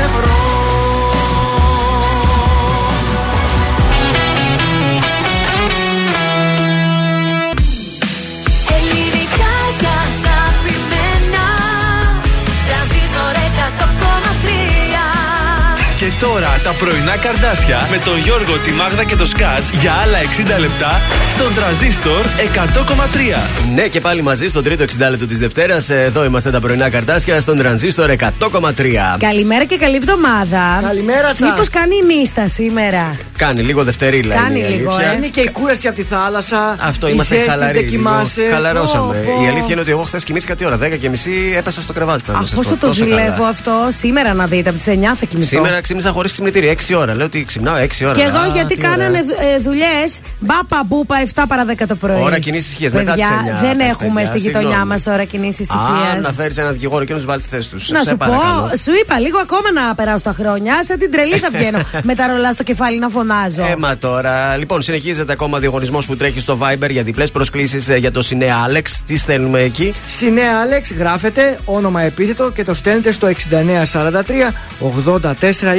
σε 0.00 0.06
βρω 0.06 0.39
τώρα 16.20 16.60
τα 16.64 16.72
πρωινά 16.72 17.16
καρδάσια 17.16 17.88
με 17.90 17.96
τον 17.98 18.18
Γιώργο, 18.18 18.58
τη 18.58 18.70
Μάγδα 18.72 19.04
και 19.04 19.16
το 19.16 19.26
Σκάτς 19.26 19.70
για 19.80 19.92
άλλα 19.92 20.18
60 20.56 20.60
λεπτά 20.60 21.00
στον 21.34 21.54
τραζίστορ 21.54 22.24
100,3. 22.54 23.48
Ναι, 23.74 23.82
και 23.88 24.00
πάλι 24.00 24.22
μαζί 24.22 24.48
στο 24.48 24.62
τρίτο 24.62 24.84
60 24.84 24.86
λεπτό 25.10 25.26
της 25.26 25.38
Δευτέρας. 25.38 25.90
Εδώ 25.90 26.24
είμαστε 26.24 26.50
τα 26.50 26.60
πρωινά 26.60 26.88
καρτάσια 26.90 27.40
στον 27.40 27.56
τρανζίστορ 27.58 28.10
100,3. 28.10 29.16
Καλημέρα 29.18 29.64
και 29.64 29.76
καλή 29.76 29.96
εβδομάδα. 29.96 30.80
Καλημέρα 30.86 31.28
σας. 31.34 31.40
Μήπως 31.40 31.68
κάνει 31.70 31.94
νύστα 32.18 32.48
σήμερα; 32.48 33.16
Κάνει 33.36 33.60
λίγο 33.62 33.84
δευτερίλα. 33.84 34.34
Κάνει 34.34 34.58
είναι 34.58 34.68
η 34.68 34.76
λίγο, 34.76 34.90
αλήθεια. 34.92 35.12
ε. 35.12 35.16
Είναι 35.16 35.26
και 35.26 35.40
η 35.40 35.50
κούραση 35.50 35.86
από 35.86 35.96
τη 35.96 36.02
θάλασσα. 36.02 36.76
Αυτό 36.80 37.06
η 37.08 37.10
είμαστε 37.14 37.34
ζέστη, 37.34 37.50
χαλαροί. 37.50 37.72
Δεν 37.72 37.82
λίγο. 37.82 37.96
κοιμάσαι. 37.96 38.48
Χαλαρώσαμε. 38.52 39.14
Πω, 39.16 39.32
πω. 39.36 39.42
Η 39.44 39.48
αλήθεια 39.48 39.68
είναι 39.70 39.80
ότι 39.80 39.90
εγώ 39.90 40.02
χθες 40.02 40.24
κοιμήθηκα 40.24 40.54
τι 40.56 40.64
ώρα, 40.64 40.76
10 40.78 40.96
και 41.00 41.08
μισή 41.08 41.54
έπεσα 41.56 41.80
στο 41.80 41.92
κρεβάτι. 41.92 42.22
θα 42.26 42.32
Αχ, 42.32 42.40
σας 42.40 42.54
πόσο 42.54 42.68
πω. 42.70 42.76
το 42.76 42.86
Τόσο 42.86 43.04
ζηλεύω 43.04 43.32
καλά. 43.36 43.48
αυτό. 43.48 43.72
Σήμερα 43.88 44.34
να 44.34 44.46
δείτε, 44.46 44.68
από 44.68 44.78
τις 44.78 44.86
9 44.88 45.14
θα 45.16 45.26
κοιμηθώ. 45.26 45.48
Σήμερα 45.48 45.80
ξύπνησα 46.10 46.12
χωρίς 46.12 46.30
ξυπνητήρι, 46.32 46.68
6 46.68 46.94
ώρα. 46.98 47.14
Λέω 47.14 47.26
ότι 47.26 47.44
ξυπνάω 47.44 47.76
6 47.76 48.04
ώρα. 48.04 48.14
Και 48.14 48.22
εδώ 48.22 48.38
Α, 48.40 48.46
γιατί 48.46 48.74
τι 48.76 48.86
ωραία. 48.86 48.96
κάνανε 48.96 49.18
δουλειές. 49.62 50.20
Μπάπα 50.38 50.82
μπούπα 50.86 51.16
7 51.34 51.42
παρα 51.48 51.64
10 51.64 51.86
το 51.88 51.94
πρωί. 51.94 52.20
Ώρα 52.22 52.38
κοινής 52.38 52.66
ησυχίας, 52.66 52.92
μετά 52.92 53.12
τις 53.14 53.24
Παιδιά, 53.26 53.58
9, 53.60 53.64
δεν 53.66 53.76
πες, 53.76 53.86
έχουμε 53.86 54.12
παιδιά, 54.14 54.28
στη 54.30 54.38
γειτονιά 54.38 54.68
συγγνώμη. 54.68 54.88
μας 54.90 55.06
ώρα 55.06 55.24
κοινή 55.24 55.46
Α, 55.46 55.48
ησυχία. 55.48 56.18
να 56.22 56.32
φέρεις 56.32 56.56
ένα 56.58 56.70
δικηγόρο 56.72 57.04
και 57.04 57.12
να 57.12 57.18
τους 57.18 57.26
βάλεις 57.26 57.44
στη 57.44 57.50
θέση 57.50 57.70
τους. 57.70 57.90
Να 57.90 58.02
σου 58.02 58.16
πω, 58.16 58.26
σου 58.84 58.92
είπα 59.02 59.18
λίγο 59.18 59.38
ακόμα 59.38 59.72
να 59.74 59.94
περάσω 59.94 60.22
τα 60.22 60.34
χρόνια. 60.38 60.74
Σε 60.84 60.96
την 60.96 61.10
τρελή 61.10 61.36
θα 61.36 61.48
βγαίνω 61.52 61.78
με 62.08 62.14
τα 62.14 62.26
ρολά 62.26 62.52
στο 62.52 62.62
κεφάλι 62.62 62.98
να 62.98 63.08
φωνάζω. 63.08 63.62
Έμα 63.70 63.96
τώρα. 63.96 64.56
Λοιπόν, 64.56 64.82
συνεχίζεται 64.82 65.32
ακόμα 65.32 65.58
διαγωνισμός 65.58 66.06
που 66.06 66.16
τρέχει 66.16 66.40
στο 66.40 66.58
Viber 66.62 66.90
για 66.90 67.02
διπλές 67.02 67.30
προσκλήσεις 67.30 67.88
για 67.98 68.10
το 68.12 68.22
Σινέ 68.22 68.56
Άλεξ. 68.64 69.02
Τι 69.06 69.16
στέλνουμε 69.16 69.60
εκεί; 69.60 69.94
Σινέ 70.06 70.60
Άλεξ, 70.62 70.92
γράφετε 70.92 71.58
όνομα 71.64 72.02
επίθετο 72.02 72.50
και 72.50 72.64
το 72.64 72.74
στέλνετε 72.74 73.12
στο 73.12 73.28
6943 73.28 74.52
84 74.80 75.30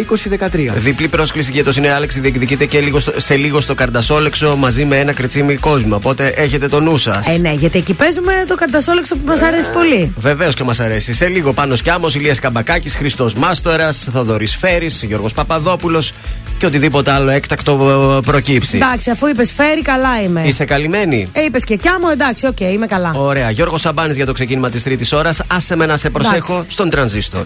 20 0.10 0.21
2013. 0.30 0.74
Διπλή 0.76 1.08
πρόσκληση 1.08 1.52
για 1.52 1.64
το 1.64 1.72
Σινέ 1.72 1.90
Άλεξ 1.92 2.16
διεκδικείτε 2.20 2.66
και 2.66 2.80
λίγο 2.82 3.00
στο- 3.00 3.14
σε 3.18 3.36
λίγο 3.36 3.62
στο 3.62 3.76
Καρντασόλεξο 3.76 4.56
μαζί 4.56 4.86
με 4.86 4.98
ένα 5.00 5.14
κριτσίμι 5.14 5.56
κόσμο. 5.56 5.96
Οπότε 5.96 6.28
έχετε 6.28 6.68
το 6.68 6.80
νου 6.80 6.98
σας. 6.98 7.28
Ε, 7.28 7.38
ναι, 7.38 7.52
γιατί 7.54 7.78
εκεί 7.78 7.94
παίζουμε 7.94 8.34
το 8.48 8.56
καρντασόλεξο 8.56 9.16
που 9.16 9.22
μας 9.26 9.42
αρέσει 9.42 9.70
πολύ. 9.70 10.14
Βεβαίως 10.18 10.56
και 10.56 10.64
μας 10.64 10.80
αρέσει. 10.80 11.14
Σε 11.14 11.28
λίγο 11.28 11.54
πάνω 11.54 11.76
Κιάμος, 11.76 12.16
Ηλίας 12.16 12.40
Καμπακάκης, 12.40 12.96
Χρήστος 12.96 13.30
Μάστορας, 13.38 14.08
Θοδωρής 14.14 14.56
Φέρης, 14.56 15.04
Γιώργος 15.04 15.34
Παπαδόπουλος 15.34 16.14
και 16.58 16.66
οτιδήποτε 16.66 17.12
άλλο 17.12 17.30
έκτακτο 17.30 17.72
ε, 18.18 18.26
προκύψει. 18.32 18.78
Εντάξει, 18.78 19.10
αφού 19.10 19.28
είπες 19.28 19.52
Φέρη, 19.52 19.82
καλά 19.82 20.22
είμαι. 20.22 20.42
Είσαι 20.46 20.66
καλυμμένη; 20.66 21.28
Ε, 21.34 21.42
είπες 21.44 21.64
και 21.64 21.76
Κιάμο, 21.76 22.08
εντάξει, 22.12 22.48
οκ, 22.48 22.60
είμαι 22.60 22.86
καλά. 22.86 23.12
Ωραία. 23.16 23.50
Γιώργος 23.50 23.82
Σαμπάνης 23.82 24.16
για 24.16 24.26
το 24.26 24.32
ξεκίνημα 24.32 24.70
της 24.70 24.84
τρίτης 24.84 25.12
ώρας. 25.12 25.42
Άσε 25.48 25.76
με 25.76 25.86
να 25.86 25.98
σε 25.98 26.10
προσέχω 26.10 26.54
Εντάξει. 26.54 26.72
στον 26.72 26.90
τρανζίστορ. 26.90 27.46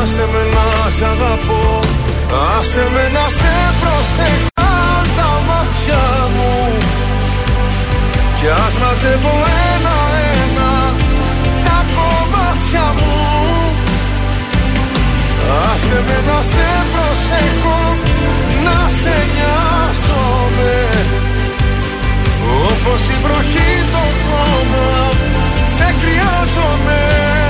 Άσε 0.00 0.24
με 0.32 0.42
να 0.54 0.66
σ' 0.96 1.02
αγαπώ. 1.12 1.80
Άσε 2.56 2.84
με 2.94 3.04
να 3.16 3.26
σε 3.38 3.54
προσεχάν 3.80 5.02
τα 5.16 5.30
μάτια 5.48 6.04
μου. 6.34 6.54
Κι 8.38 8.48
ας 8.64 8.74
μαζεύω 8.80 9.34
ένα-ένα 9.74 10.72
τα 11.66 11.78
κομμάτια 11.94 12.86
μου. 12.98 13.18
Άσε 15.70 15.98
με 16.06 16.18
να 16.28 16.38
σε 16.50 16.68
προσέχω 16.92 17.80
Να 18.64 18.78
σε 19.00 19.14
νοιάζομαι. 19.34 20.74
Όπως 22.68 23.08
η 23.08 23.16
βροχή 23.22 23.72
το 23.92 24.04
χώμα 24.24 25.10
Σε 25.76 25.94
χρειάζομαι 26.00 27.49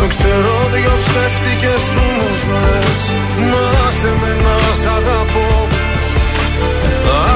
Το 0.00 0.06
ξέρω 0.06 0.54
δυο 0.72 0.94
ψεύτικες 1.04 1.80
σου 1.90 2.04
μου 2.16 2.28
ζωές. 2.44 3.02
Να 3.50 3.66
σε 3.98 4.10
με 4.20 4.32
να 4.44 4.56
σ' 4.80 4.88
αγαπώ. 4.98 5.48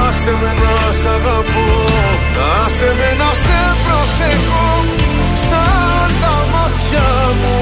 Άσε 0.05 0.33
με 0.41 0.51
να 0.61 0.73
σ' 0.99 1.07
αγαπώ. 1.15 1.67
Άσε 2.61 2.89
με 2.99 3.09
να 3.21 3.29
σε 3.43 3.59
προσεχώ 3.83 4.69
Σαν 5.47 6.09
τα 6.21 6.35
μάτια 6.53 7.09
μου. 7.39 7.59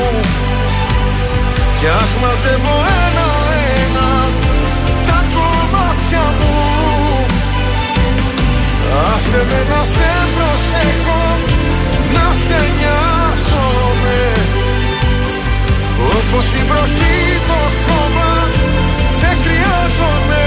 Κι 1.80 1.88
ας 2.02 2.12
μαζεύω 2.22 2.76
ένα-ένα 3.06 4.12
Τα 5.08 5.20
κομμάτια 5.36 6.26
μου. 6.40 6.56
Άσε 9.12 9.42
με 9.50 9.60
να 9.72 9.82
σε 9.94 10.12
προσεχώ 10.36 11.24
Να 12.16 12.26
σε 12.46 12.60
νοιάζομαι 12.78 13.03
Όπως 16.08 16.46
η 16.54 16.64
βροχή 16.70 17.18
το 17.48 17.60
χώμα 17.86 18.32
Σε 19.20 19.38
χρειάζομαι. 19.44 20.44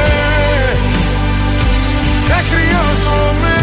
Σε 2.26 2.44
χρειάζομαι. 2.50 3.54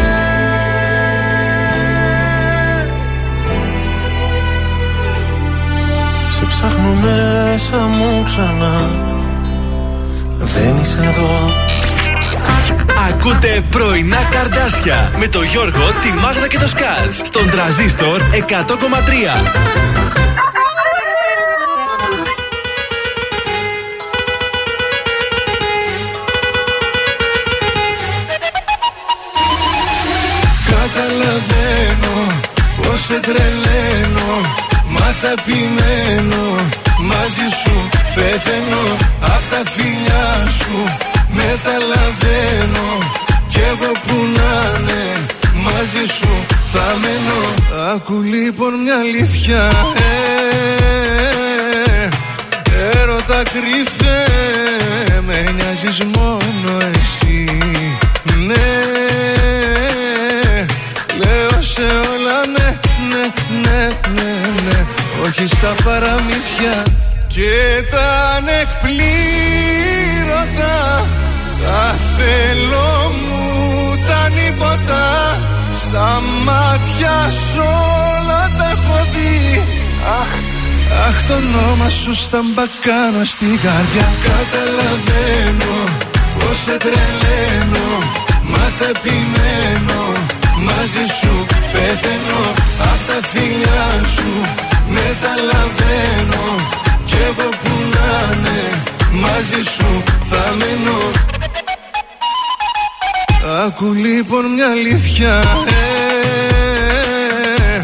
Σε 6.30 6.46
ψάχνω 6.46 6.94
μέσα 7.02 7.78
μου 7.78 8.22
ξανά. 8.24 8.90
Δεν 10.38 10.78
είσαι 10.82 10.98
εδώ. 11.02 11.52
Ακούτε 13.10 13.64
πρωινά 13.70 14.24
καρδάσια 14.32 15.12
με 15.18 15.28
το 15.28 15.42
Γιώργο, 15.42 15.92
τη 16.02 16.14
Μάγδα 16.14 16.48
και 16.48 16.58
το 16.58 16.68
Σκάτς 16.68 17.22
στον 17.24 17.50
τραζίστορ 17.50 18.22
100,3. 18.22 20.23
Τρελαίνω 33.28 34.32
Μα 34.96 35.08
θα 35.22 35.30
επιμένω 35.38 36.44
Μαζί 37.10 37.48
σου 37.62 37.76
πεθαίνω 38.16 38.86
Απ' 39.22 39.46
τα 39.52 39.62
φιλιά 39.74 40.28
σου 40.60 40.78
Μεταλαβαίνω. 41.40 42.88
Κι 43.48 43.60
εγώ 43.60 43.92
που 44.06 44.16
να 44.38 44.54
είναι 44.80 45.04
Μαζί 45.66 46.06
σου 46.18 46.34
θα 46.74 46.86
μένω. 47.02 47.42
Άκου 47.94 48.22
λοιπόν 48.22 48.74
μια 48.84 48.98
αλήθεια 48.98 49.72
ε, 51.76 52.10
Έρωτα 53.00 53.44
κρυφέ 53.54 54.22
Με 55.28 55.52
νοιάζεις 55.56 56.04
μόνο 56.16 56.43
Όχι 65.44 65.56
στα 65.56 65.76
παραμύθια 65.84 66.76
και 67.28 67.54
τα 67.92 68.08
ανεκπλήρωτα 68.38 69.08
Τα 71.64 71.96
θέλω 72.16 72.92
μου 73.22 73.42
τα 74.08 74.22
νύποτα 74.30 75.04
Στα 75.74 76.22
μάτια 76.44 77.16
σου 77.32 77.66
όλα 78.18 78.52
τα 78.58 78.66
έχω 78.76 78.98
δει. 79.14 79.38
Αχ, 80.20 80.32
αχ 81.08 81.18
το 81.28 81.34
όνομα 81.34 81.90
σου 81.90 82.14
στα 82.14 82.42
μπακάνα 82.54 83.24
στην 83.24 83.54
καρδιά 83.64 84.08
Καταλαβαίνω 84.30 85.76
πως 86.40 86.58
σε 86.66 86.76
τρελαίνω 86.84 87.90
Μα 88.52 88.66
θα 88.78 88.88
επιμένω. 88.96 90.02
Μαζί 90.66 91.06
σου 91.20 91.34
πεθαίνω 91.74 92.44
Απ' 92.92 93.04
τα 93.08 93.18
φιλιά 93.32 93.88
σου 94.16 94.32
μεταλαβαίνω 94.88 96.56
Κι 97.06 97.16
εγώ 97.16 97.50
που 97.50 97.70
να 97.94 98.34
είναι 98.34 98.82
Μαζί 99.22 99.70
σου 99.76 100.04
θα 100.30 100.54
μένω 100.58 101.12
Άκου 103.66 103.94
λοιπόν 103.94 104.46
μια 104.54 104.70
αλήθεια 104.70 105.44
ε, 107.66 107.80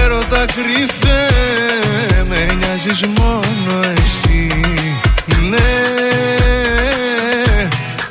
Έρωτα 0.00 0.44
κρυφέ 0.44 1.28
Με 2.28 2.54
νοιάζεις 2.54 3.04
μόνο 3.06 3.80
εσύ. 3.82 4.52
Ναι 5.50 5.72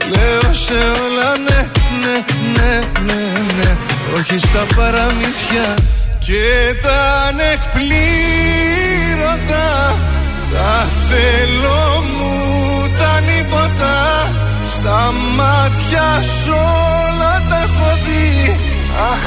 Λέω 0.10 0.54
σε 0.54 0.74
όλα 0.74 1.38
ναι, 1.48 1.68
ναι, 2.02 2.24
ναι, 2.56 2.82
ναι, 3.06 3.54
ναι 3.58 3.78
Όχι 4.18 4.38
στα 4.38 4.66
παραμύθια 4.76 5.76
Και 6.26 6.76
τα 6.82 7.00
ανεκπλήρωτα 7.28 7.96
Τα 10.54 10.88
θέλω 11.10 11.84
μου 12.18 12.34
τα 13.00 13.14
νύποτα 13.20 13.96
Στα 14.66 15.14
μάτια 15.38 16.08
σου 16.22 16.56
όλα 17.08 17.34
τα 17.50 17.58
έχω 17.66 17.90
δει. 18.06 18.28
Αχ, 19.12 19.24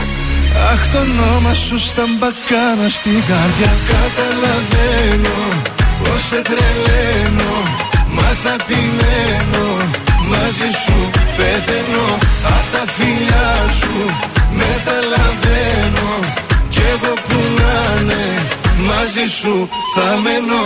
αχ 0.73 0.83
το 0.93 0.99
όνομα 0.99 1.55
σου 1.55 1.79
στα 1.79 2.05
μπακάνα 2.19 2.89
στην 2.89 3.21
καρδιά. 3.31 3.73
Καταλαβαίνω 3.93 5.39
πως 6.01 6.21
σε 6.29 6.41
τρελαίνω 6.51 7.55
Μα 8.17 8.29
θα 8.43 8.55
πειναίνω 8.67 9.67
Μαζί 10.31 10.71
σου 10.83 10.99
πεθαίνω. 11.37 12.07
Απ' 12.55 12.69
τα 12.73 12.83
φιλιά 12.97 13.51
σου 13.81 13.95
μεταλαβαίνω 14.59 16.11
Κι 16.77 16.83
εγώ 16.93 17.13
που 17.27 17.39
να 17.59 18.01
είναι 18.01 18.23
Μαζί 18.89 19.25
σου 19.39 19.69
θα 19.95 20.19
μένω. 20.23 20.63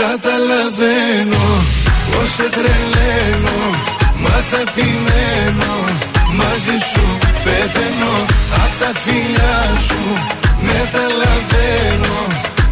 Καταλαβαίνω 0.00 1.44
πως 2.10 2.28
σε 2.36 2.48
τρελαίνω 2.56 3.58
Μα 4.22 4.36
θα 4.50 4.60
επιμένω. 4.66 5.74
Μαζί 6.36 6.76
σου 6.92 7.06
πεθαίνω 7.44 8.14
Απ' 8.64 8.76
τα 8.80 8.90
φιλιά 9.04 9.58
σου 9.86 10.02
μεταλαβαίνω. 10.66 12.16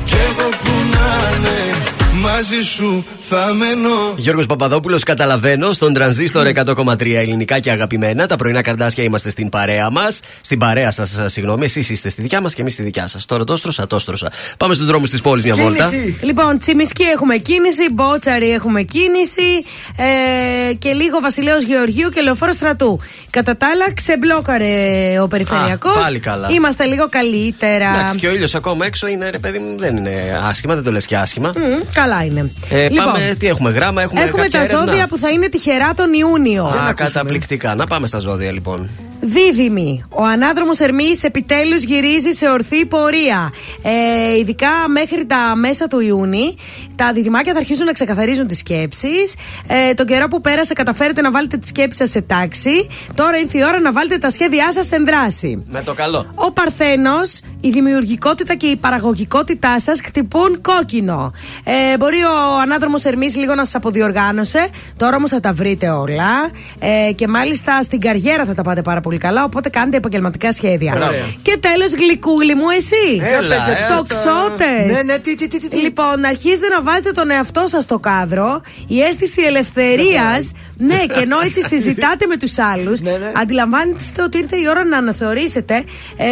Κι 0.04 0.16
εγώ 0.28 0.48
που 0.62 0.72
να 0.94 1.08
είναι 1.36 1.99
Μαζί 2.14 2.62
σου 2.62 3.04
θα 3.20 3.54
μένω 3.54 3.90
Γιώργος 4.16 4.46
Παπαδόπουλος, 4.46 5.02
καταλαβαίνω 5.02 5.72
στον 5.72 5.92
τρανζίστορ 5.92 6.46
100,3 6.46 7.14
ελληνικά 7.14 7.58
και 7.58 7.70
αγαπημένα. 7.70 8.26
Τα 8.26 8.36
πρωινά 8.36 8.62
καρδάσια 8.62 9.04
είμαστε 9.04 9.30
στην 9.30 9.48
παρέα 9.48 9.90
μας. 9.90 10.20
Στην 10.40 10.58
παρέα 10.58 10.90
σας, 10.90 11.18
συγγνώμη, 11.26 11.64
εσείς 11.64 11.90
είστε 11.90 12.08
στη 12.08 12.22
δικιά 12.22 12.40
μας 12.40 12.54
και 12.54 12.60
εμείς 12.60 12.72
στη 12.72 12.82
δικιά 12.82 13.06
σας. 13.06 13.26
Τώρα 13.26 13.44
τόστρωσα, 13.44 13.86
τόστρωσα. 13.86 14.30
Πάμε 14.56 14.74
στους 14.74 14.86
δρόμους 14.86 15.10
της 15.10 15.20
πόλης 15.20 15.44
μια 15.44 15.54
βόλτα. 15.54 15.90
Λοιπόν, 16.20 16.58
Τσιμισκή 16.58 17.02
έχουμε 17.02 17.36
κίνηση, 17.36 17.92
Μπότσαρη 17.92 18.50
έχουμε 18.50 18.82
κίνηση 18.82 19.64
ε, 19.96 20.74
και 20.74 20.92
λίγο 20.92 21.20
Βασιλέο 21.20 21.58
Γεωργίου 21.58 22.08
και 22.08 22.20
Λεωφόρος 22.20 22.54
Στρατού. 22.54 23.00
Κατά 23.30 23.56
τα 23.56 23.66
άλλα, 23.74 23.92
ξεμπλόκαρε 23.94 24.74
ο 25.22 25.28
Περιφερειακός. 25.28 25.96
Α, 25.96 26.00
πάλι 26.00 26.18
καλά. 26.18 26.48
Είμαστε 26.50 26.84
λίγο 26.84 27.06
καλύτερα. 27.10 27.88
Εντάξει, 27.88 28.16
και 28.16 28.26
ο 28.26 28.34
ήλιος 28.34 28.54
ακόμα 28.54 28.86
έξω 28.86 29.06
είναι, 29.06 29.30
ρε 29.30 29.38
παιδί 29.38 29.58
μου, 29.58 29.78
δεν 29.78 29.96
είναι 29.96 30.40
άσχημα, 30.42 30.74
δεν 30.74 30.84
το 30.84 30.92
λες 30.92 31.06
και 31.06 31.16
άσχημα. 31.16 31.52
Μμ, 31.56 31.92
καλά 32.02 32.24
είναι. 32.24 32.50
Ε, 32.70 32.88
Λοιπόν, 32.88 33.04
Πάμε, 33.06 33.34
τι 33.38 33.46
έχουμε, 33.46 33.70
γράμμα, 33.70 34.02
έχουμε, 34.02 34.20
Έχουμε 34.20 34.42
κάποια 34.42 34.58
τα 34.58 34.64
έρευνα. 34.64 34.86
ζώδια 34.86 35.06
που 35.08 35.18
θα 35.18 35.30
είναι 35.30 35.48
τυχερά 35.48 35.94
τον 35.94 36.12
Ιούνιο. 36.12 36.64
Α, 36.64 36.92
καταπληκτικά. 36.94 37.74
Να 37.74 37.86
πάμε 37.86 38.06
στα 38.06 38.18
ζώδια 38.18 38.52
λοιπόν. 38.52 38.88
Δίδυμη. 39.20 40.04
Ο 40.10 40.24
ανάδρομος 40.24 40.78
Ερμής 40.78 41.22
επιτέλους 41.22 41.82
γυρίζει 41.82 42.30
σε 42.30 42.48
ορθή 42.48 42.86
πορεία. 42.86 43.52
Ε, 43.82 44.38
ειδικά 44.38 44.68
μέχρι 44.88 45.26
τα 45.26 45.54
μέσα 45.56 45.86
του 45.86 46.00
Ιούνιου, 46.00 46.54
τα 46.94 47.12
διδυμάκια 47.12 47.52
θα 47.52 47.58
αρχίσουν 47.58 47.86
να 47.86 47.92
ξεκαθαρίζουν 47.92 48.46
τις 48.46 48.58
σκέψεις. 48.58 49.34
Ε, 49.66 49.94
τον 49.94 50.06
καιρό 50.06 50.28
που 50.28 50.40
πέρασε, 50.40 50.72
καταφέρετε 50.72 51.20
να 51.20 51.30
βάλετε 51.30 51.56
τη 51.56 51.66
σκέψη 51.66 51.98
σας 51.98 52.10
σε 52.10 52.20
τάξη. 52.20 52.86
Τώρα 53.14 53.38
ήρθε 53.38 53.58
η 53.58 53.62
ώρα 53.64 53.80
να 53.80 53.92
βάλετε 53.92 54.18
τα 54.18 54.30
σχέδιά 54.30 54.72
σας 54.72 54.92
εν 54.92 55.04
δράση. 55.04 55.64
Με 55.66 55.82
το 55.82 55.94
καλό. 55.94 56.26
Ο 56.34 56.52
Παρθένος, 56.52 57.40
η 57.60 57.70
δημιουργικότητα 57.70 58.54
και 58.54 58.66
η 58.66 58.76
παραγωγικότητά 58.76 59.80
σας 59.80 60.00
χτυπούν 60.04 60.60
κόκκινο. 60.60 61.32
Ε, 61.64 61.96
μπορεί 61.96 62.22
ο 62.22 62.60
ανάδρομος 62.62 63.04
Ερμής 63.04 63.36
λίγο 63.36 63.54
να 63.54 63.64
σας 63.64 63.74
αποδιοργάνωσε. 63.74 64.68
Τώρα 64.96 65.16
όμως 65.16 65.30
θα 65.30 65.40
τα 65.40 65.52
βρείτε 65.52 65.88
όλα. 65.90 66.50
Ε, 66.78 67.12
και 67.12 67.28
μάλιστα 67.28 67.82
στην 67.82 68.00
καριέρα 68.00 68.44
θα 68.44 68.54
τα 68.54 68.62
πάτε 68.62 68.82
πάρα 68.82 69.00
πολύ 69.00 69.09
καλά. 69.18 69.44
Οπότε 69.44 69.68
κάντε 69.68 69.96
επαγγελματικά 69.96 70.52
σχέδια. 70.52 70.92
Μπράβο. 70.96 71.14
Και 71.42 71.58
τέλος, 71.60 71.92
γλυκούλη 71.94 72.54
μου, 72.54 72.68
εσύ. 72.76 73.22
Έλα, 73.36 73.54
ε, 73.54 73.94
Τοξότες. 73.96 74.86
Ναι, 74.92 75.02
ναι, 75.02 75.18
τι, 75.18 75.34
τι, 75.34 75.48
τι, 75.48 75.58
τι, 75.58 75.68
τι. 75.68 75.76
Λοιπόν, 75.76 76.24
αρχίζετε 76.24 76.68
να 76.68 76.82
βάζετε 76.82 77.10
τον 77.10 77.30
εαυτό 77.30 77.64
σας 77.66 77.82
στο 77.82 77.98
κάδρο. 77.98 78.60
Η 78.86 79.00
αίσθηση 79.00 79.42
ελευθερίας. 79.42 80.52
Ναι, 80.86 80.98
και 81.14 81.20
ενώ 81.20 81.36
έτσι 81.44 81.60
συζητάτε 81.62 82.26
με 82.26 82.36
τους 82.36 82.58
άλλους, 82.58 83.00
Ναι, 83.00 83.10
αντιλαμβάνεστε 83.42 84.22
ότι 84.22 84.38
ήρθε 84.38 84.56
η 84.56 84.68
ώρα 84.68 84.84
να 84.84 84.96
αναθεωρήσετε. 84.96 85.74
Ε, 86.16 86.26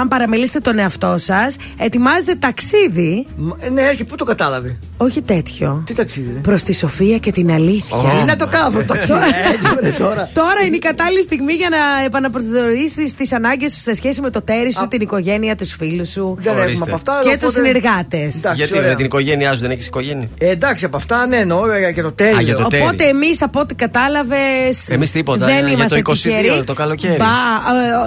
αν 0.00 0.08
παραμελήσετε 0.08 0.60
τον 0.60 0.78
εαυτό 0.78 1.14
σας, 1.18 1.56
ετοιμάζετε 1.78 2.34
ταξίδι. 2.34 3.26
Μ, 3.36 3.48
Ναι, 3.72 3.94
και 3.96 4.04
πού 4.04 4.16
το 4.16 4.24
κατάλαβε; 4.24 4.78
Όχι 4.96 5.22
τέτοιο. 5.22 5.82
Τι 5.86 5.94
ταξίδι, 5.94 6.30
ρε. 6.34 6.38
Προς 6.38 6.62
τη 6.62 6.74
Σοφία 6.74 7.18
και 7.18 7.32
την 7.32 7.50
αλήθεια. 7.52 7.96
Ε, 8.20 8.24
Να 8.24 8.36
το 8.36 8.46
κάνω 8.46 8.70
το 8.70 8.84
ταξίδι. 8.84 9.18
Έτσι, 9.52 9.76
ρε, 9.82 9.90
τώρα. 9.90 10.30
Τώρα 10.34 10.60
είναι 10.66 10.76
η 10.76 10.78
κατάλληλη 10.78 11.22
στιγμή 11.22 11.52
για 11.52 11.68
να 11.68 12.04
επαναπροσδιορίσεις 12.04 13.14
τις 13.14 13.32
ανάγκες 13.32 13.72
σου 13.72 13.80
σε 13.80 13.94
σχέση 13.94 14.20
με 14.20 14.30
το 14.30 14.42
τέρι 14.42 14.72
σου, 14.72 14.86
την 14.88 15.00
οικογένεια, 15.00 15.56
τους 15.56 15.72
φίλους 15.74 16.08
σου 16.10 16.36
Δεν 16.38 16.46
έχουμε 16.52 16.64
Ορίστε. 16.64 16.84
από 16.84 16.94
αυτά. 16.94 17.12
και 17.12 17.18
οπότε- 17.28 17.40
τους 17.44 17.52
συνεργάτες. 17.52 18.34
Εντάξει, 18.36 18.56
Γιατί 18.56 18.76
ωραία. 18.76 18.88
με 18.88 18.94
την 18.94 19.04
οικογένειά 19.04 19.54
σου 19.54 19.60
δεν 19.60 19.70
έχεις 19.70 19.86
οικογένεια; 19.86 20.28
Ε, 20.38 20.50
εντάξει, 20.50 20.84
από 20.84 20.96
αυτά 20.96 21.26
ναι, 21.26 21.36
εννοώ 21.36 21.70
ε, 21.72 21.90
για 21.92 22.02
το 22.02 22.12
τέλειο. 22.12 22.36
Α, 22.36 22.40
για 22.40 22.56
το 22.56 22.66
τέλειο. 22.66 22.86
Οπότε 22.86 23.04
εμείς 23.04 23.42
από 23.52 23.60
ό,τι 23.60 23.74
κατάλαβες. 23.74 24.88
Εμείς 24.88 25.10
τίποτα, 25.10 25.46
Δεν 25.46 25.54
για 25.54 25.66
το 25.66 25.72
είμαστε 25.72 26.02
22 26.04 26.12
τυχεροί. 26.12 26.64
το 26.64 26.74
καλοκαίρι. 26.74 27.16
Μπα, 27.16 27.26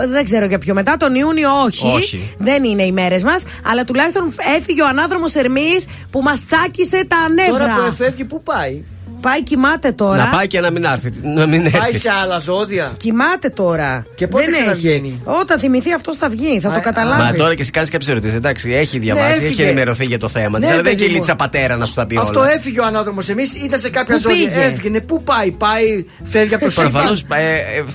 ε, 0.03 0.07
δεν 0.07 0.23
ξέρω 0.23 0.45
για 0.45 0.57
ποιο 0.57 0.73
μετά. 0.73 0.97
Τον 0.97 1.15
Ιούνιο 1.15 1.49
όχι. 1.65 1.87
Όχι. 1.87 2.35
Δεν 2.37 2.63
είναι 2.63 2.83
οι 2.83 2.91
μέρες 2.91 3.23
μας. 3.23 3.43
Αλλά 3.63 3.83
τουλάχιστον 3.83 4.33
έφυγε 4.57 4.81
ο 4.81 4.87
ανάδρομος 4.87 5.35
Ερμής 5.35 5.85
που 6.11 6.21
μας 6.21 6.45
τσάκισε 6.45 7.05
τα 7.07 7.17
νεύρα. 7.33 7.67
Τώρα 7.67 7.75
που 7.75 7.81
εφεύγει, 7.87 8.25
πού 8.25 8.43
πάει; 8.43 8.83
Πάει, 9.25 9.43
κοιμάται 9.43 9.91
τώρα. 9.91 10.15
Να 10.23 10.27
πάει 10.29 10.47
και 10.47 10.59
να 10.59 10.69
μην 10.71 10.83
έρθει. 10.83 11.09
Να 11.23 11.45
μην 11.45 11.63
Πάει 11.63 11.71
έρθει. 11.87 11.99
σε 11.99 12.09
άλλα 12.23 12.39
ζώδια. 12.39 12.91
Κοιμάται 12.97 13.49
τώρα. 13.49 14.05
Και 14.15 14.27
πότε 14.27 14.43
Δεν 14.43 14.53
έχει. 14.53 14.61
ξαναβγαίνει; 14.61 15.21
Όταν 15.23 15.59
θυμηθεί 15.59 15.93
αυτός 15.93 16.15
θα 16.15 16.29
βγει, 16.29 16.59
θα 16.59 16.69
Α, 16.69 16.71
το 16.71 16.77
α, 16.77 16.81
καταλάβεις. 16.81 17.23
Μα 17.25 17.33
τώρα 17.33 17.55
και 17.55 17.61
εσύ 17.61 17.71
κάνεις 17.71 17.89
κάποιες 17.89 18.09
ερωτήσεις. 18.09 18.35
Εντάξει, 18.35 18.71
έχει 18.73 18.99
διαβάσει, 18.99 19.27
έχει 19.29 19.39
Ναι, 19.41 19.45
έφυγε. 19.45 19.63
ενημερωθεί 19.65 20.05
για 20.05 20.17
το 20.19 20.29
θέμα 20.29 20.59
της. 20.59 20.67
Ναι, 20.67 20.73
αλλά 20.73 20.83
δεν 20.83 20.91
έχει 20.91 21.01
παιδί 21.01 21.11
μου. 21.11 21.17
λίτσα 21.17 21.35
πατέρα 21.35 21.75
να 21.75 21.85
σου 21.85 21.93
τα 21.93 22.05
πει 22.07 22.17
Αυτό 22.17 22.39
όλα. 22.39 22.51
έφυγε 22.51 22.79
ο 22.79 22.85
ανάδρομος. 22.85 23.29
Εμείς 23.29 23.53
ήταν 23.53 23.79
σε 23.79 23.89
κάποια 23.89 24.15
Πού 24.15 24.21
ζώδια. 24.21 24.37
πήγε; 24.47 24.59
Έφυγε. 24.65 24.89
Ναι, 24.89 25.01
Πού 25.01 25.23
πάει, 25.23 25.51
πάει, 25.51 26.05
φεύγει 26.23 26.53
από 26.53 26.65
το 26.65 26.71
Προφανώς 26.75 27.17
σύμπαν. 27.17 27.39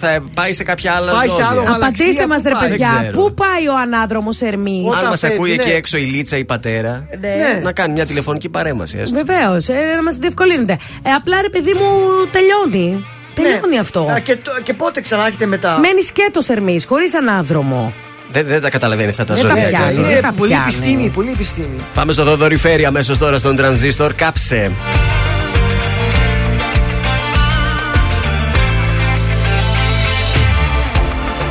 θα 0.01 0.23
πάει 0.35 0.53
σε 0.53 0.63
κάποια 0.63 0.93
άλλα 0.93 1.13
Πάει 1.13 1.29
σε 1.29 1.35
ζώδια. 1.35 1.47
άλλο 1.49 1.63
γαλαξία, 1.63 1.87
Απαντήστε 1.87 2.27
μας, 2.27 2.41
πού 2.43 2.49
ρε 2.49 2.55
πάει; 2.55 2.69
παιδιά, 2.69 2.89
Δεν 2.93 3.01
ξέρω. 3.01 3.19
πού 3.19 3.35
πάει 3.35 3.69
ο 3.69 3.75
ανάδρομος 3.83 4.41
Ερμής; 4.41 4.85
Όταν 4.87 4.99
Αν 4.99 5.07
μα 5.11 5.17
φεύγει, 5.17 5.35
ακούει 5.37 5.49
ναι. 5.55 5.63
εκεί 5.63 5.71
έξω 5.71 5.97
η 5.97 6.03
Λίτσα 6.05 6.37
ή 6.37 6.41
η 6.41 6.45
πατέρα, 6.45 7.07
Ναι. 7.21 7.61
να 7.63 7.73
κάνει 7.73 7.93
μια 7.93 8.07
τηλεφωνική 8.07 8.49
παρέμβαση. 8.49 8.99
έστω. 8.99 9.17
Βεβαίως, 9.25 9.69
ε, 9.69 9.75
να 9.97 10.03
μας 10.03 10.15
διευκολύνετε. 10.15 10.77
Ε, 11.21 11.23
απλά 11.23 11.43
ρε 11.43 11.49
παιδί 11.49 11.73
μου 11.73 11.89
τελειώνει. 12.31 13.05
Τελειώνει 13.35 13.79
αυτό. 13.79 14.05
Ναι. 14.05 14.13
Α, 14.13 14.19
Και, 14.19 14.37
το- 14.37 14.61
και 14.63 14.75
πότε 14.75 15.01
ξανά 15.01 15.27
έχετε 15.27 15.47
μετά; 15.47 15.79
Μένεις 15.79 16.07
σκέτο 16.07 16.41
Ερμή, 16.49 16.81
χωρίς 16.89 17.15
ανάδρομο. 17.15 17.93
Δεν, 18.33 18.47
δεν 18.47 18.61
τα 18.61 18.71
καταλαβαίνεις 18.71 19.19
αυτά 19.21 19.25
τα 19.25 19.35
Δεν 19.35 19.43
τα 19.43 19.49
ζώδια. 19.49 19.69
πιάνει. 19.69 19.95
τώρα. 19.95 20.07
δεν 20.07 20.11
Είναι 20.17 20.21
τα 20.27 20.33
πολύ 20.37 20.51
πιάνει. 20.51 20.65
επιστήμη, 20.67 21.09
πολύ 21.11 21.31
επιστήμη. 21.31 21.77
Πάμε 21.95 22.13
στο 22.13 22.23
Θοδωρή 22.25 22.59
αμέσως 22.87 23.19
τώρα 23.19 23.39
στον 23.39 23.57
τρανζίστορ. 23.57 24.15
Κάψε. 24.15 24.71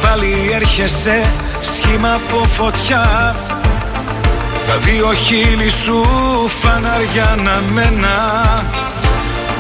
Πάλι 0.02 0.52
έρχεσαι 0.54 1.32
σχήμα 1.62 2.14
από 2.14 2.44
φωτιά 2.48 3.36
Τα 4.68 4.76
δύο 4.78 5.14
χείλη 5.14 5.70
σου 5.70 6.04
φανάρια 6.62 7.36
να 7.44 7.62
μένα 7.74 8.16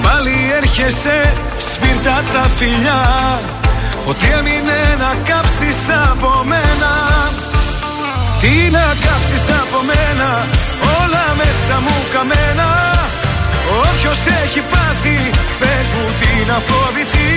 Πάλι 0.01 0.35
έρχεσαι 0.61 1.34
σπίρτα 1.71 2.23
τα 2.34 2.43
φιλιά. 2.57 3.01
Ότι 4.05 4.26
έμεινε 4.38 4.80
να 5.03 5.11
κάψεις 5.30 5.80
από 6.09 6.31
μένα. 6.51 6.91
Τι 8.41 8.53
να 8.77 8.85
κάψεις 9.05 9.45
από 9.61 9.80
μένα 9.89 10.30
Όλα 10.99 11.26
μέσα 11.41 11.76
μου 11.84 11.97
καμένα. 12.13 12.69
Όποιος 13.85 14.19
έχει 14.43 14.61
πάθει 14.71 15.19
Πες 15.59 15.88
μου 15.95 16.05
τι 16.19 16.31
να 16.49 16.57
φοβηθεί. 16.69 17.34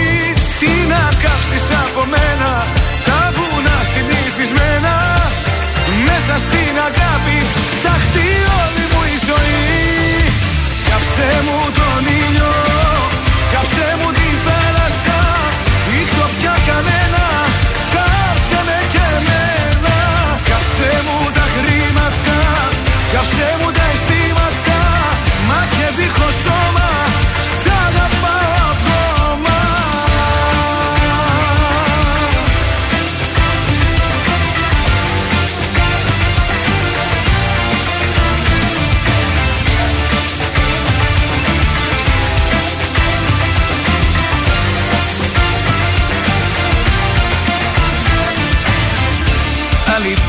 Τι 0.61 0.73
να 0.93 1.03
κάψεις 1.23 1.67
από 1.85 2.03
μένα 2.15 2.51
Τα 3.09 3.21
βουνά 3.37 3.79
συνηθισμένα. 3.93 4.95
Μέσα 6.07 6.35
στην 6.47 6.75
αγάπη 6.89 7.39
Σταχτεί 7.79 8.29
όλη 8.63 8.85
μου 8.93 9.03
η 9.15 9.17
ζωή 9.29 9.82
Κάψε 10.93 11.31
μου 11.47 11.59
τον 11.79 12.05
ήλιο 12.23 12.53
Κάψε 13.53 13.89
μου 13.99 14.11
τη 14.19 14.29
θάλασσα 14.45 15.21
Ή 15.99 16.01
το 16.15 16.25
πια 16.37 16.55
κανένα 16.69 17.25
Κάψε 17.95 18.61
με 18.69 18.79
και 18.93 19.05
εμένα. 19.19 19.97
Κάψε 20.49 20.91
μου 21.07 21.19
τα 21.37 21.45
χρήματα 21.55 22.39
Κάψε 23.13 23.49
μου 23.61 23.69
τα 23.77 23.85
αισθήματα 23.93 24.81
Μα 25.49 25.59
και 25.75 25.87
δίχως 25.97 26.35
σώμα 26.45 26.82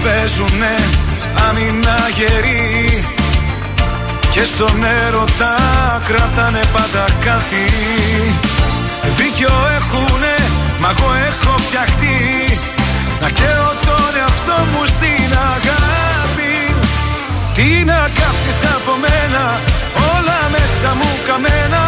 παίζουνε 0.04 0.76
άμυνα 1.48 1.98
γερή. 2.18 3.04
Και 4.34 4.44
στον 4.52 4.84
έρωτα 5.06 5.54
κρατάνε 6.08 6.64
πάντα 6.74 7.06
κάτι. 7.28 7.66
Δίκιο 9.18 9.56
έχουνε, 9.78 10.36
μα 10.82 10.90
εγώ 10.96 11.10
έχω 11.30 11.54
φτιαχτεί. 11.66 12.20
Να 13.22 13.30
καίω 13.30 13.70
τον 13.88 14.14
εαυτό 14.22 14.58
μου 14.72 14.84
στην 14.96 15.30
αγάπη. 15.54 16.56
Τι 17.56 17.70
να 17.90 18.00
κάψεις 18.20 18.60
από 18.76 18.94
μένα, 19.06 19.44
όλα 20.16 20.40
μέσα 20.56 20.90
μου 21.00 21.12
καμένα. 21.28 21.84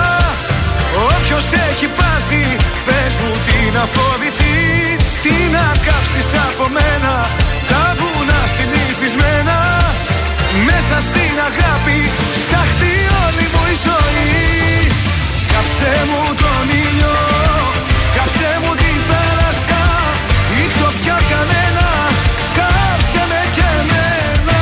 Όποιος 1.14 1.46
έχει 1.68 1.88
πάθει, 2.00 2.46
πες 2.86 3.14
μου 3.22 3.32
τι 3.46 3.58
να 3.76 3.84
φοβηθεί. 3.96 4.58
Τι 5.24 5.36
να 5.56 5.66
κάψεις 5.86 6.30
από 6.48 6.66
μένα, 6.78 7.14
τα 7.72 7.84
βουνά 8.00 8.42
συνηθισμένα 8.56 9.58
Μέσα 10.68 10.98
στην 11.08 11.36
αγάπη, 11.50 12.00
σταχτεί 12.44 12.96
όλη 13.26 13.46
μου 13.54 13.64
η 13.74 13.76
ζωή. 13.88 14.34
Κάψε 15.54 15.94
μου 16.10 16.22
τον 16.42 16.66
ήλιο, 16.86 17.16
κάψε 18.16 18.52
μου 18.62 18.72
τη 18.82 18.92
θάλασσα 19.10 19.84
Ή 20.62 20.64
το 20.80 20.88
πια 21.00 21.18
κανένα, 21.32 21.88
κάψε 22.58 23.24
με 23.32 23.42
και 23.56 23.68
εμένα. 23.82 24.60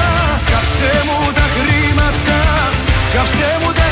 Κάψε 0.51 0.91
μου 1.07 1.17
τα 1.37 1.45
χρήματα, 1.55 2.39
κάψε 3.13 3.49
μου 3.61 3.71
τα 3.79 3.82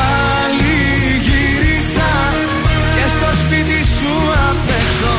Πάλι 0.00 0.76
γύρισα 1.26 2.10
και 2.94 3.04
στο 3.14 3.28
σπίτι 3.42 3.78
σου 3.96 4.12
απ' 4.50 4.70
έξω 4.80 5.12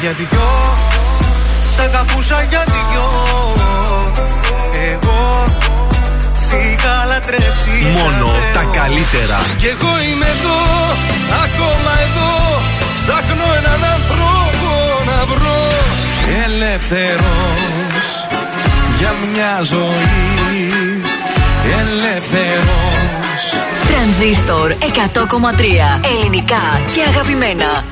Για 0.00 0.12
δυο 0.18 0.50
Σ' 1.74 1.78
αγαπούσα 1.78 2.46
για 2.50 2.64
δυο 2.74 3.08
Εγώ. 4.92 5.22
Σ' 6.46 6.52
είχα 6.66 7.04
λατρέψει 7.10 7.76
Μόνο 7.98 8.26
σαν 8.26 8.52
τα 8.54 8.60
Θεό. 8.60 8.72
καλύτερα. 8.82 9.38
Κι 9.60 9.66
εγώ 9.74 9.92
είμαι 10.08 10.28
εδώ, 10.36 10.60
ακόμα 11.44 11.92
εδώ. 12.06 12.32
Ψάχνω 13.00 13.46
έναν 13.60 13.80
άνθρωπο 13.96 14.70
να 15.10 15.18
βρω. 15.30 15.62
Ελεύθερος 16.44 18.06
για 18.98 19.12
μια 19.32 19.54
ζωή. 19.62 21.00
Ελεύθερος 21.80 22.94
Τρανζίστορ 23.94 24.70
100,3. 24.70 24.76
Ελληνικά 26.20 26.80
και 26.94 27.02
αγαπημένα. 27.02 27.84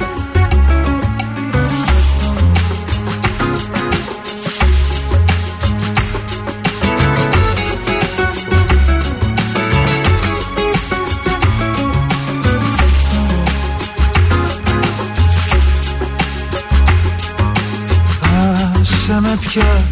Άσε 18.80 19.20
με 19.20 19.38
πια 19.40 19.84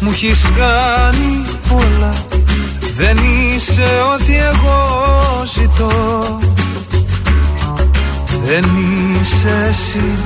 Μου 0.00 0.10
έχεις 0.10 0.42
κάνει 0.56 1.44
πολλά 1.68 2.14
Δεν 3.02 3.16
είσαι 3.16 3.88
ό,τι 4.14 4.36
εγώ 4.36 4.78
ζητώ. 5.44 5.90
Δεν 8.44 8.64
είσαι 8.64 9.66
εσύ 9.68 10.18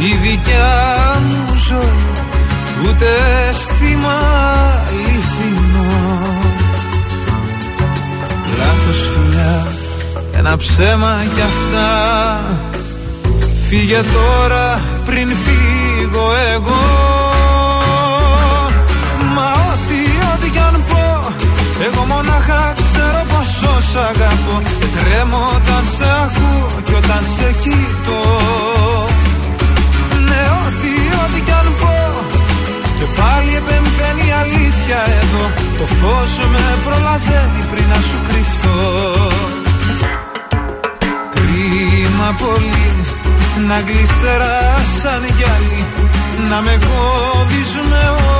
η 0.00 0.16
δικιά 0.22 1.20
μου 1.28 1.56
ζωή. 1.68 2.08
Ούτε 2.82 3.06
αίσθημα 3.48 4.18
αληθινό. 4.88 5.92
Λάθος 8.58 9.08
φιλιά, 9.12 9.66
ένα 10.38 10.56
ψέμα 10.56 11.24
κι 11.34 11.40
αυτά. 11.40 11.90
Φύγε 13.68 14.00
τώρα 14.12 14.80
πριν 15.06 15.28
φύγω 15.28 16.32
εγώ 16.54 17.19
ξέρω 23.42 23.72
πόσο 23.72 23.90
σ' 23.90 23.96
αγαπώ 24.10 24.56
Και 24.80 24.88
τρέμω 24.96 25.42
όταν 25.56 25.82
σε 25.96 26.08
ακούω 26.24 26.80
και 26.84 26.94
όταν 26.94 27.22
σε 27.34 27.48
κοιτώ. 27.62 28.22
Ναι, 30.28 30.42
ό,τι, 30.62 30.92
ό,τι 31.22 31.40
κι 31.46 31.54
αν 31.60 31.68
πω 31.80 31.96
Και 32.98 33.06
πάλι 33.18 33.50
επεμβαίνει 33.60 34.24
η 34.30 34.34
αλήθεια 34.42 34.98
εδώ. 35.20 35.44
Το 35.78 35.84
φως 35.98 36.32
με 36.52 36.64
προλαβαίνει 36.84 37.62
πριν 37.70 37.86
να 37.92 38.00
σου 38.08 38.18
κρυφτώ. 38.28 38.78
Κρίμα 41.34 42.28
πολύ 42.42 42.88
να 43.68 43.78
γλιστεράς 43.86 44.88
σαν 45.02 45.22
γυαλί 45.36 45.82
Να 46.50 46.60
με 46.60 46.78
κόβεις 46.86 47.72
με 47.90 48.02
ό,τι 48.08 48.39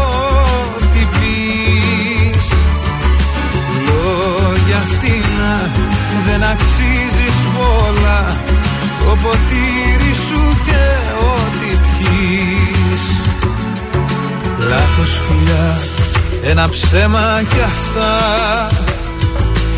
Δεν 6.40 6.48
αξίζεις 6.48 7.38
όλα. 7.86 8.36
Το 8.98 9.16
ποτήρι 9.22 10.14
σου 10.28 10.56
και 10.64 10.84
ό,τι 11.32 11.78
πιείς. 11.96 13.04
Λάθος 14.58 15.20
φιλιά 15.26 15.78
Ένα 16.42 16.68
ψέμα 16.68 17.42
κι 17.48 17.60
αυτά. 17.64 18.12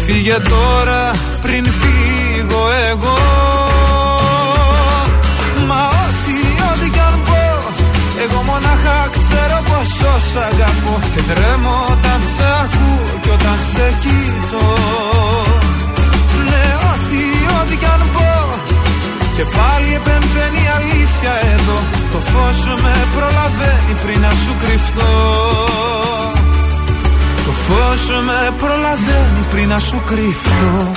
Φύγε 0.07 0.37
τώρα 0.37 1.11
πριν 1.43 1.65
φύγω 1.65 2.65
εγώ. 2.91 3.19
Μα 5.67 5.87
ό,τι 5.87 6.63
ό,τι 6.73 6.91
κι 6.91 6.99
αν 6.99 7.21
πω 7.27 7.73
Εγώ 8.23 8.43
μονάχα 8.43 9.09
ξέρω 9.11 9.63
πόσο 9.69 10.33
σα 10.33 10.41
αγαπώ. 10.41 10.99
Και 11.15 11.21
τρέμω 11.33 11.85
όταν 11.91 12.21
σ' 12.35 12.41
ακούω 12.63 13.19
και 13.23 13.31
όταν 13.31 13.59
σε 13.73 13.95
κοιτώ. 14.01 15.72
Ναι 16.93 16.99
ό,τι 16.99 17.23
ό,τι 17.61 17.77
κι 17.77 17.85
αν 17.85 18.03
πω. 18.15 18.33
Και 19.37 19.45
πάλι 19.57 19.95
επεμβαίνει 20.01 20.61
η 20.67 20.71
αλήθεια 20.79 21.33
εδώ. 21.55 21.79
Το 22.13 22.19
φως 22.19 22.61
με 22.83 22.95
προλαβαίνει 23.17 23.95
πριν 24.03 24.21
να 24.21 24.31
σου 24.43 24.53
κρυφτώ. 24.63 25.13
Το 27.47 27.53
φως 27.65 28.23
με 28.27 28.55
προλαβαίνει 28.59 29.43
πριν 29.51 29.69
να 29.69 29.79
σου 29.79 30.03
κρυφτώ 30.07 30.93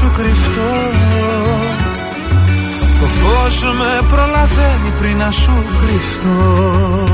σου 0.00 0.10
κρυφτώ 0.16 0.70
το 3.00 3.06
φως 3.06 3.62
με 3.62 4.06
προλαβαίνει 4.08 4.92
πριν 4.98 5.16
να 5.16 5.30
σου 5.30 5.64
κρυφτώ 5.80 7.08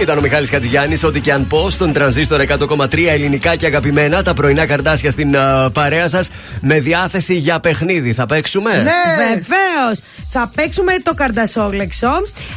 Ήταν 0.00 0.18
ο 0.18 0.20
Μιχάλης 0.20 0.50
Χατζηγιάννης, 0.50 1.04
ό,τι 1.04 1.20
και 1.20 1.32
αν 1.32 1.46
πω, 1.46 1.70
στον 1.70 1.92
τρανζίστορ 1.92 2.40
100,3 2.40 3.06
ελληνικά 3.08 3.56
και 3.56 3.66
αγαπημένα. 3.66 4.22
Τα 4.22 4.34
πρωινά 4.34 4.66
καρτάσια 4.66 5.10
στην 5.10 5.36
α, 5.36 5.70
παρέα 5.70 6.08
σας 6.08 6.28
με 6.60 6.80
διάθεση 6.80 7.34
για 7.34 7.60
παιχνίδι. 7.60 8.12
Θα 8.12 8.26
παίξουμε; 8.26 8.76
Ναι, 8.76 9.16
βεβαίως. 9.16 10.00
Θα 10.28 10.50
παίξουμε 10.54 10.92
το 11.02 11.14
καρντασόλεξο. 11.14 12.08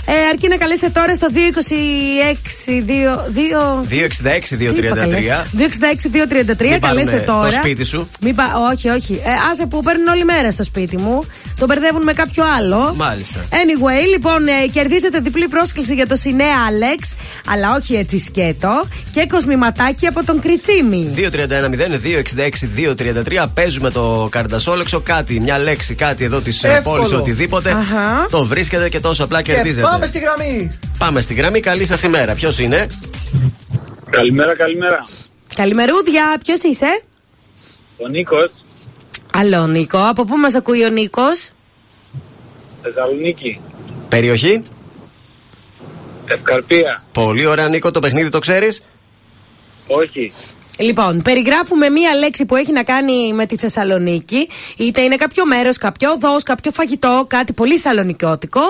Ε, 0.05 0.11
αρκεί 0.29 0.47
να 0.47 0.57
καλέσετε 0.57 0.89
τώρα 0.89 1.13
στο 1.13 1.27
226 1.33 2.83
266-233. 2.83 2.83
266-233. 5.57 6.69
Μην 6.69 6.79
Καλέστε 6.79 6.79
πάρουμε 6.79 7.19
τώρα. 7.25 7.45
το 7.45 7.51
σπίτι 7.51 7.83
σου. 7.83 8.09
Μην 8.21 8.35
πα... 8.35 8.43
Όχι, 8.71 8.89
όχι. 8.89 9.13
Ε, 9.13 9.29
άσε 9.51 9.65
που 9.65 9.79
παίρνουν 9.83 10.07
όλη 10.07 10.23
μέρα 10.23 10.51
στο 10.51 10.63
σπίτι 10.63 10.97
μου. 10.97 11.23
Το 11.63 11.69
μπερδεύουν 11.69 12.03
με 12.03 12.13
κάποιο 12.13 12.43
άλλο. 12.57 12.93
Μάλιστα. 12.95 13.45
Anyway, 13.49 14.07
λοιπόν, 14.09 14.47
ε, 14.47 14.67
κερδίζετε 14.71 15.19
διπλή 15.19 15.47
πρόσκληση 15.47 15.93
για 15.93 16.07
το 16.07 16.15
Σινέα 16.15 16.55
Alex, 16.69 17.13
αλλά 17.51 17.75
όχι 17.75 17.95
έτσι 17.95 18.19
σκέτο. 18.19 18.87
Και 19.13 19.25
κοσμηματάκι 19.29 20.07
από 20.07 20.25
τον 20.25 20.39
Κριτσίμη. 20.39 21.13
231-0-266-233. 21.15 23.45
Παίζουμε 23.53 23.89
το 23.89 24.27
καρτασόλεξο. 24.31 24.99
Κάτι, 24.99 25.39
μια 25.39 25.59
λέξη, 25.59 25.93
κάτι 25.95 26.23
εδώ 26.23 26.39
της 26.39 26.63
Εύκολο. 26.63 26.97
πόλης, 27.01 27.17
οτιδήποτε. 27.17 27.71
Αχα. 27.71 28.27
Το 28.29 28.45
βρίσκετε 28.45 28.89
και 28.89 28.99
τόσο 28.99 29.23
απλά 29.23 29.41
Και 29.41 29.53
κερδίζετε. 29.53 29.87
πάμε 29.87 30.05
στη 30.05 30.19
γραμμή. 30.19 30.71
Πάμε 30.97 31.21
στη 31.21 31.33
γραμμή. 31.33 31.59
Καλή 31.59 31.85
σας 31.85 32.03
ημέρα. 32.03 32.33
Ποιος 32.33 32.59
είναι, 32.59 32.87
Καλημέρα, 34.09 34.55
καλημέρα. 34.55 35.05
Καλημερούδια, 35.55 36.37
ποιος 36.43 36.59
είσαι; 36.61 37.01
Ο 37.97 38.07
Νίκος, 38.07 38.51
Άλλο 39.35 39.67
Νίκο, 39.67 39.97
από 39.97 40.23
πού 40.23 40.37
μας 40.37 40.55
ακούει 40.55 40.85
ο 40.85 40.89
Νίκος; 40.89 41.49
Θεσσαλονίκη, 42.81 43.59
Περιοχή; 44.09 44.61
Ευκαρπία. 46.25 47.03
Πολύ 47.11 47.45
ωραία, 47.45 47.67
Νίκο. 47.67 47.91
Το 47.91 47.99
παιχνίδι 47.99 48.29
το 48.29 48.39
ξέρεις; 48.39 48.83
Όχι. 49.87 50.31
Λοιπόν, 50.77 51.21
περιγράφουμε 51.21 51.89
μία 51.89 52.15
λέξη 52.15 52.45
που 52.45 52.55
έχει 52.55 52.71
να 52.71 52.83
κάνει 52.83 53.33
με 53.33 53.45
τη 53.45 53.57
Θεσσαλονίκη. 53.57 54.49
Είτε 54.77 55.01
είναι 55.01 55.15
κάποιο 55.15 55.45
μέρος, 55.45 55.77
κάποιο 55.77 56.11
οδός, 56.11 56.43
κάποιο 56.43 56.71
φαγητό, 56.71 57.25
κάτι 57.27 57.53
πολύ 57.53 57.79
σαλονικιώτικο. 57.79 58.61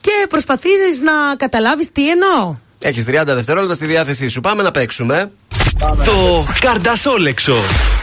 Και 0.00 0.26
προσπαθήσει 0.28 1.02
να 1.02 1.36
καταλάβεις 1.36 1.92
τι 1.92 2.10
εννοώ. 2.10 2.56
Έχεις 2.78 3.04
30 3.04 3.22
δευτερόλεπτα 3.26 3.74
στη 3.74 3.86
διάθεσή 3.86 4.28
σου. 4.28 4.40
Πάμε 4.40 4.62
να 4.62 4.70
παίξουμε. 4.70 5.30
Το 5.78 6.44
καρντασόλεξο. 6.60 7.54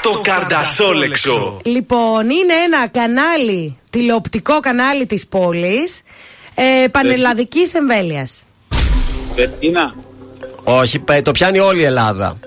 Το 0.02 0.22
καρντασόλεξο. 0.23 1.60
Λοιπόν, 1.64 2.30
είναι 2.30 2.53
ένα 2.65 2.88
κανάλι, 2.88 3.77
τηλεοπτικό 3.89 4.60
κανάλι 4.60 5.06
της 5.06 5.27
πόλης, 5.27 6.02
ε, 6.56 6.88
πανελλαδικής 6.88 7.73
εμβέλειας. 7.73 8.43
Βερτίνα, 9.35 9.93
Όχι, 10.64 10.99
πε- 10.99 11.23
το 11.23 11.31
πιάνει 11.31 11.60
όλη 11.60 11.80
η 11.80 11.84
Ελλάδα. 11.84 12.38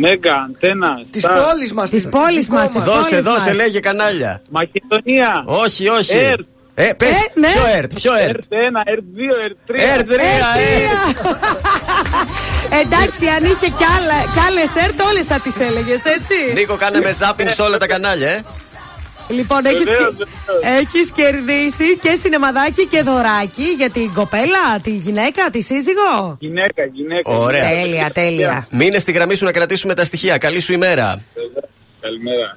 Μέγα, 0.00 0.34
Αντένα, 0.34 1.02
Της 1.10 1.22
Σταρ, 1.22 1.38
πόλης 1.42 1.72
μας. 1.72 1.90
Της 1.90 2.08
πόλης 2.08 2.48
μας, 2.48 2.68
της 2.70 2.82
Δώσε, 2.84 3.08
πόλης 3.10 3.24
δώσε, 3.24 3.48
μας. 3.48 3.56
λέγε 3.56 3.80
κανάλια. 3.80 4.42
Μακεδονία. 4.50 5.42
Όχι, 5.44 5.88
όχι. 5.88 6.16
Ερτ. 6.16 6.46
Ε, 6.74 6.90
πες, 6.98 7.08
Ε, 7.10 7.14
ναι. 7.40 7.48
ποιο 7.48 7.62
ΕΡΤ, 7.76 7.94
ποιο 7.94 8.14
ΕΡΤ. 8.14 8.34
Ερτ 8.34 8.52
1, 8.52 8.82
Ερτ 8.84 9.02
2, 9.14 9.34
Ερτ 9.44 9.56
3. 9.66 9.82
ΕΡΤ 9.94 10.08
3, 10.08 10.12
ΕΡΤ. 10.12 11.18
Εντάξει, 12.82 13.26
αν 13.26 13.44
είχε 13.44 13.66
κι, 13.78 13.84
άλλα, 13.96 14.18
κι 14.32 14.40
άλλες 14.48 14.76
ΕΡΤ, 14.84 15.00
όλες 15.00 15.24
θα 15.24 15.38
τις 15.38 15.60
έλεγες, 15.60 16.04
έτσι. 16.04 16.34
Νίκο, 16.54 16.74
κάνε 16.76 17.00
με 17.00 17.12
ζάπινγκ 17.12 17.50
σε 17.50 17.62
όλα 17.62 17.76
τα 17.76 17.86
κανάλια, 17.86 18.30
ε. 18.30 18.44
Λοιπόν, 19.28 19.66
έχεις, 19.66 19.84
Βεβαίως, 19.88 20.14
και- 20.16 20.26
βεβαίως. 20.46 20.80
έχεις 20.82 21.10
κερδίσει 21.12 21.96
και 22.00 22.14
σινεμαδάκι 22.14 22.86
και 22.86 23.02
δωράκι 23.02 23.62
για 23.76 23.90
την 23.90 24.12
κοπέλα, 24.12 24.80
τη 24.82 24.90
γυναίκα, 24.90 25.50
τη 25.50 25.60
σύζυγο. 25.62 26.36
Γυναίκα, 26.40 26.84
γυναίκα. 26.92 27.30
Ωραία. 27.38 27.68
Τέλεια, 27.68 28.10
τέλεια. 28.14 28.66
Μείνε 28.70 28.98
στη 28.98 29.12
γραμμή 29.12 29.34
σου 29.34 29.44
να 29.44 29.52
κρατήσουμε 29.52 29.94
τα 29.94 30.04
στοιχεία. 30.04 30.38
Καλή 30.38 30.60
σου 30.60 30.72
ημέρα. 30.72 31.22
Καλημέρα. 32.00 32.56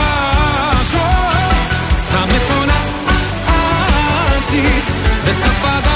φωνάζεις 5.33 5.81
Δεν 5.81 5.90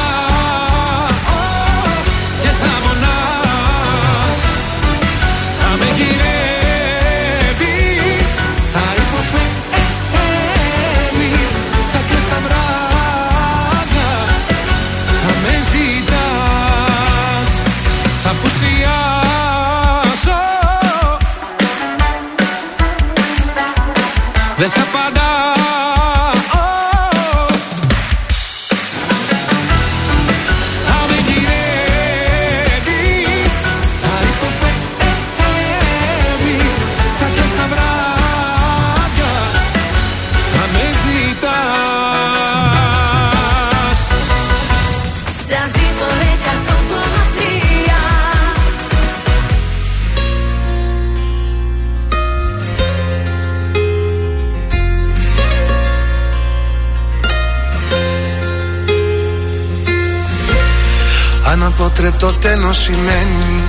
Αναπότρεπτο 62.25 62.49
τέλος 62.49 62.77
σημαίνει 62.81 63.63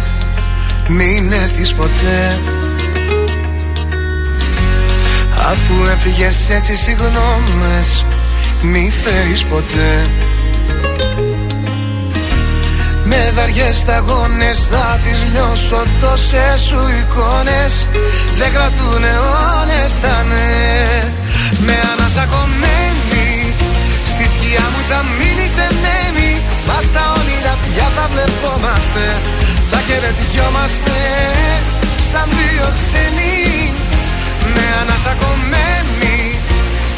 Μην 0.88 1.32
έρθεις 1.32 1.74
ποτέ. 1.74 2.40
Αφού 5.50 5.74
έφυγες 5.92 6.48
έτσι 6.50 6.76
συγγνώμες 6.76 8.04
Μη 8.62 8.92
φέρεις 9.02 9.44
ποτέ. 9.44 10.10
Με 13.04 13.32
βαριές 13.34 13.76
σταγόνες 13.76 14.58
θα 14.70 15.00
τις 15.04 15.24
λιώσω 15.32 15.84
Τόσες 16.00 16.60
σου 16.60 16.80
εικόνες. 16.98 17.86
Δεν 18.38 18.52
κρατούν 18.52 19.04
αιώνες 19.04 19.92
θα 20.02 20.24
ναι. 20.28 21.12
Με 21.66 21.76
ανασακωμένη 21.92 23.54
Στη 24.12 24.24
σκιά 24.24 24.66
μου 24.72 24.82
θα 24.88 25.04
μείνεις 25.18 25.52
δεμένη. 25.58 26.40
Μα 26.66 26.80
στα 26.80 27.15
όνειρα 27.46 27.58
πια 27.62 27.88
θα 27.96 28.08
βλεπόμαστε 28.12 29.04
Θα 29.70 29.78
χαιρετιόμαστε 29.86 30.96
Σαν 32.10 32.28
δύο 32.38 32.66
ξένοι. 32.78 33.72
Με 34.54 34.64
ανασακωμένη 34.80 36.16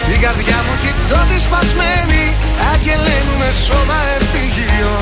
Την 0.09 0.21
καρδιά 0.21 0.59
μου 0.67 0.75
κοιτώ 0.83 1.21
τη 1.31 1.39
σπασμένη 1.47 2.25
Αγγελέ 2.73 3.19
μου 3.27 3.37
με 3.43 3.51
σώμα 3.65 3.99
επίγειο 4.17 4.95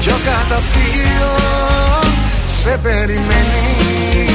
Πιο 0.00 0.16
καταφύγιο 0.28 1.32
Σε 2.46 2.78
περιμένει 2.82 4.31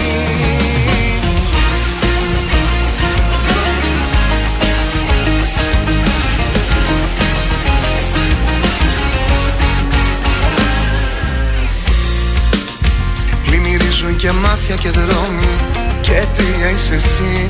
και 14.28 14.34
μάτια 14.34 14.76
και 14.76 14.90
δρόμοι. 14.90 15.54
Και 16.02 16.20
τι 16.36 16.44
είσαι 16.44 16.96
εσύ. 16.96 17.50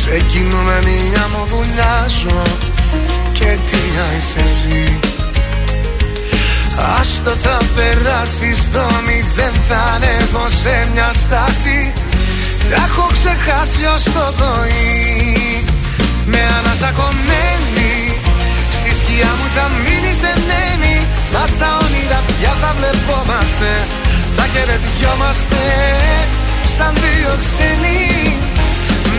Σε 0.00 0.20
κοινωνία 0.32 1.22
μου 1.32 1.42
βουλιάζω 1.50 2.42
Και 3.32 3.58
τι 3.66 3.80
είσαι 4.16 4.40
εσύ. 4.44 4.98
Άστο 6.98 7.30
θα 7.30 7.58
περάσεις 7.74 8.58
στο 8.58 8.86
μηδέν 9.06 9.54
Θα 9.68 9.80
ανέβω 9.94 10.48
σε 10.48 10.88
μια 10.92 11.10
στάση. 11.12 11.92
Θα 12.68 12.76
έχω 12.86 13.08
ξεχάσει 13.12 13.84
ως 13.94 14.02
το 14.02 14.32
πρωί. 14.36 15.64
Με 16.26 16.40
ανασακωμένη 16.58 17.92
Στη 18.70 18.90
σκιά 18.98 19.30
μου 19.38 19.46
θα 19.54 19.70
μείνεις 19.84 20.18
δεμένη 20.24 21.06
Μα 21.32 21.44
στα 21.54 21.68
όνειρα 21.84 22.20
πια 22.28 22.52
θα 22.60 22.70
βλεπόμαστε. 22.76 23.70
Θα 24.36 24.44
χαιρετιόμαστε 24.52 25.62
Σαν 26.74 26.92
δύο 27.02 27.32
ξένοι. 27.42 28.02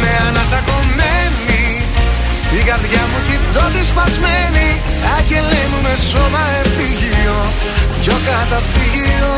Με 0.01 0.11
ανασακωμένη 0.27 1.63
Την 2.51 2.63
καρδιά 2.69 3.03
μου 3.09 3.19
κοιτώ 3.27 3.63
τη 3.73 3.81
σπασμένη. 3.91 4.69
Άγγελέ 5.17 5.63
μου 5.71 5.79
με 5.81 5.95
σώμα 6.09 6.43
επίγειο 6.61 7.39
Πιο 8.01 8.15
καταφύγιο 8.29 9.33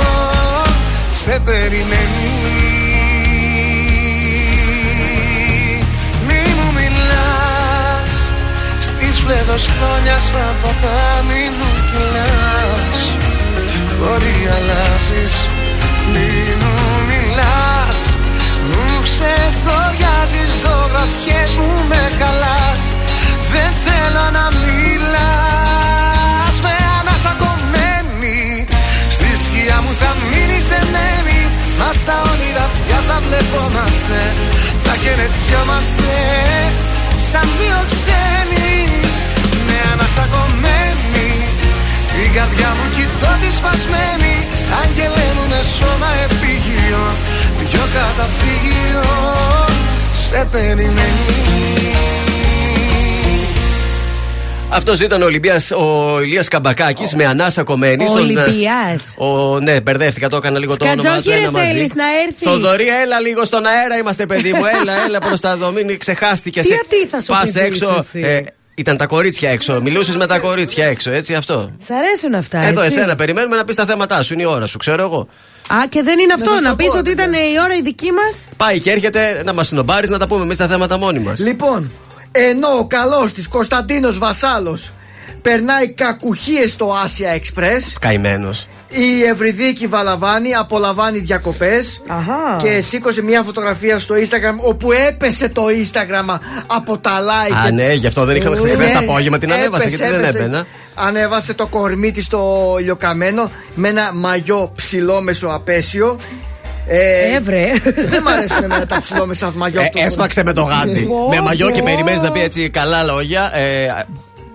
Σε 1.10 1.41
περιμένει 1.45 2.91
φλέδος 9.22 9.65
χρόνια 9.76 10.18
σαν 10.18 10.53
ποτάμι 10.61 11.43
μου 11.57 11.69
κυλάς 11.89 12.99
Μπορεί 13.98 14.38
αλλάζεις 14.56 15.35
Μη 16.11 16.31
μου 16.61 16.76
μιλάς 17.10 17.99
Μου 18.69 18.85
ξεθοριάζεις 19.07 20.52
Ζωγραφιές 20.61 21.52
μου 21.60 21.72
με 21.89 22.02
χαλάς. 22.19 22.81
Δεν 23.52 23.72
θέλω 23.85 24.26
να 24.38 24.45
μιλάς. 24.64 26.56
Με 26.65 26.73
ανασακωμένη 26.99 28.39
Στη 29.15 29.30
σκιά 29.43 29.77
μου 29.84 29.93
θα 30.02 30.11
μείνεις 30.30 30.65
δεμένη 30.72 31.39
Μα 31.80 31.89
στα 32.02 32.15
όνειρα 32.31 32.65
πια 32.85 32.99
θα 33.07 33.18
βλεπόμαστε 33.26 34.19
Θα 34.84 34.93
χαιρετιόμαστε 35.02 36.14
Σαν 37.32 37.49
δύο 37.60 37.80
ξένοι 37.91 38.72
Με 39.68 39.78
ανασακωμένη 39.91 41.30
Την 42.14 42.34
καρδιά 42.34 42.70
μου 42.78 42.86
κοιτώ 42.95 43.32
τη 43.41 43.49
σπασμένη 43.58 44.36
Άγγελέ 44.82 45.28
μου 45.36 45.45
με 45.49 45.62
σώμα 45.76 46.10
επίγειο. 46.26 47.03
Πιο 47.60 47.84
καταφύγιο 47.95 49.10
Σε 50.10 50.48
περιμένει 50.52 52.31
Αυτός 54.73 54.99
ήταν 54.99 55.22
ο 55.22 55.26
Ολυμπίας, 55.26 55.72
ο 55.72 56.19
Ηλίας 56.23 56.48
Καμπακάκης 56.48 57.15
με 57.15 57.26
ανάσα 57.26 57.64
κομμένης. 57.64 58.07
Ο 58.07 58.10
στον- 58.10 58.22
Ολυμπιάς. 58.23 59.03
Ο, 59.18 59.60
ναι, 59.60 59.82
μπερδεύτηκα, 59.82 60.30
το 60.30 60.35
έκανα 60.38 60.59
λίγο 60.59 60.77
το 60.77 60.85
όνομα. 60.85 61.01
Σκατζόχι, 61.01 61.27
το 61.30 61.33
ρε, 61.35 61.41
ένα 61.41 61.51
μαζί. 61.51 61.66
θέλεις 61.66 61.93
να 61.93 62.03
έρθεις; 62.27 62.43
Θοδωρή, 62.48 62.85
έλα 63.03 63.19
λίγο 63.19 63.43
στον 63.45 63.66
αέρα, 63.66 63.98
είμαστε 63.98 64.25
παιδί 64.25 64.53
μου. 64.53 64.61
Έλα, 64.82 65.06
έλα 65.06 65.19
προς 65.19 65.40
τα 65.40 65.58
δω, 65.58 65.72
μην 65.72 66.00
ξεχάστηκες. 66.00 66.67
Τι 66.67 67.08
θα 67.09 67.22
σου 67.22 67.27
Πας 67.32 67.41
πηδήσεις 67.51 67.61
έξω. 67.82 67.95
εσύ. 68.00 68.19
ε, 68.19 68.40
ήταν 68.75 68.98
τα 68.98 69.06
κορίτσια 69.06 69.50
έξω. 69.50 69.80
Μιλούσες 69.82 70.16
με 70.16 70.27
τα 70.27 70.40
κορίτσια 70.40 70.85
έξω, 70.85 71.11
έτσι 71.11 71.33
αυτό. 71.33 71.72
Σ' 71.77 71.90
αρέσουν 71.91 72.33
αυτά. 72.33 72.59
Εδώ, 72.66 72.82
έτσι; 72.82 72.98
εσένα, 72.98 73.16
περιμένουμε 73.16 73.56
να 73.56 73.64
πεις 73.64 73.75
τα 73.75 73.85
θέματά 73.85 74.24
σου. 74.24 74.33
Είναι 74.33 74.41
η 74.41 74.45
ώρα 74.45 74.67
σου, 74.67 74.77
ξέρω 74.77 75.01
εγώ. 75.03 75.27
Α, 75.74 75.75
και 75.90 76.01
δεν 76.03 76.19
είναι 76.19 76.33
αυτό. 76.33 76.51
σας 76.51 76.61
Να 76.61 76.69
το 76.69 76.75
πεις 76.75 76.91
πω, 76.91 76.98
ότι 76.98 77.09
ήταν 77.09 77.33
η 77.33 77.38
ώρα 77.64 77.75
η 77.75 77.82
δική 77.82 78.11
μας; 78.11 78.50
Πάει 78.58 78.80
και 78.80 78.91
έρχεται 78.91 79.41
να 79.45 79.53
μας 79.53 79.67
συνομπάρεις 79.67 80.09
να 80.09 80.17
τα 80.17 80.27
πούμε 80.27 80.43
εμείς 80.43 80.58
τα 80.58 80.67
θέματα 80.67 80.98
μόνοι 80.98 81.19
μας. 81.19 81.40
Λοιπόν, 81.40 81.91
ενώ 82.32 82.68
ο 82.80 82.85
καλός 82.88 83.32
της 83.32 83.48
Κωνσταντίνος 83.48 84.18
Βασάλος 84.18 84.93
περνάει 85.42 85.90
κακουχίες 85.90 86.72
στο 86.72 86.93
Asia 87.06 87.38
Express, 87.40 87.82
Καημένος. 88.00 88.68
Η 88.93 89.24
Ευρυδίκη 89.24 89.88
Βαλαβάνη 89.88 90.56
απολαμβάνει 90.56 91.19
διακοπές 91.19 92.01
και 92.64 92.82
σήκωσε 92.82 93.22
μια 93.22 93.43
φωτογραφία 93.43 94.00
στο 94.00 94.16
Instagram 94.16 94.56
όπου 94.58 94.92
έπεσε 94.92 95.50
το 95.50 95.64
Instagram 95.66 96.40
από 96.68 96.98
τα 96.98 97.19
like. 97.19 97.68
Α, 97.68 97.72
ναι, 97.72 97.93
γι' 97.93 98.08
αυτό 98.08 98.26
δεν 98.26 98.35
είχαμε 98.35 98.56
χθες 98.56 98.77
Ναι, 98.77 98.92
το 98.92 99.00
απόγευμα 99.00 99.38
την 99.38 99.51
ανέβασε 99.53 99.84
έπεσε, 99.84 99.98
γιατί 99.98 100.11
δεν 100.14 100.24
έπεσε. 100.24 100.38
έμπαινα. 100.43 100.66
Ανέβασε 100.95 101.53
το 101.53 101.68
κορμί 101.68 102.11
της 102.11 102.26
στο 102.26 102.76
ηλιοκαμένο 102.80 103.51
με 103.76 103.90
ένα 103.90 104.11
μαγιό 104.14 104.72
ψηλόμεσο 104.76 105.48
απέσιο. 105.48 106.19
Ε, 106.88 107.35
Έβρε. 107.35 107.66
Δεν 107.84 108.22
μ' 108.24 108.27
αρέσουν 108.27 108.64
εμένα 108.64 108.85
τα 108.85 109.01
ψηλόμεσα 109.01 109.51
μαγιό 109.56 109.82
Ε, 109.82 109.84
αυτού. 109.84 110.00
έσπαξε 110.00 110.43
με 110.43 110.53
το 110.53 110.61
γάντι. 110.61 111.00
Πω, 111.00 111.27
με 111.30 111.42
μαγιό 111.42 111.72
και 111.72 111.80
πω. 111.80 111.85
περιμένει 111.85 112.19
να 112.22 112.32
πει 112.32 112.42
έτσι 112.42 112.69
καλά 112.69 113.03
λόγια. 113.03 113.51
Ε, 113.58 114.06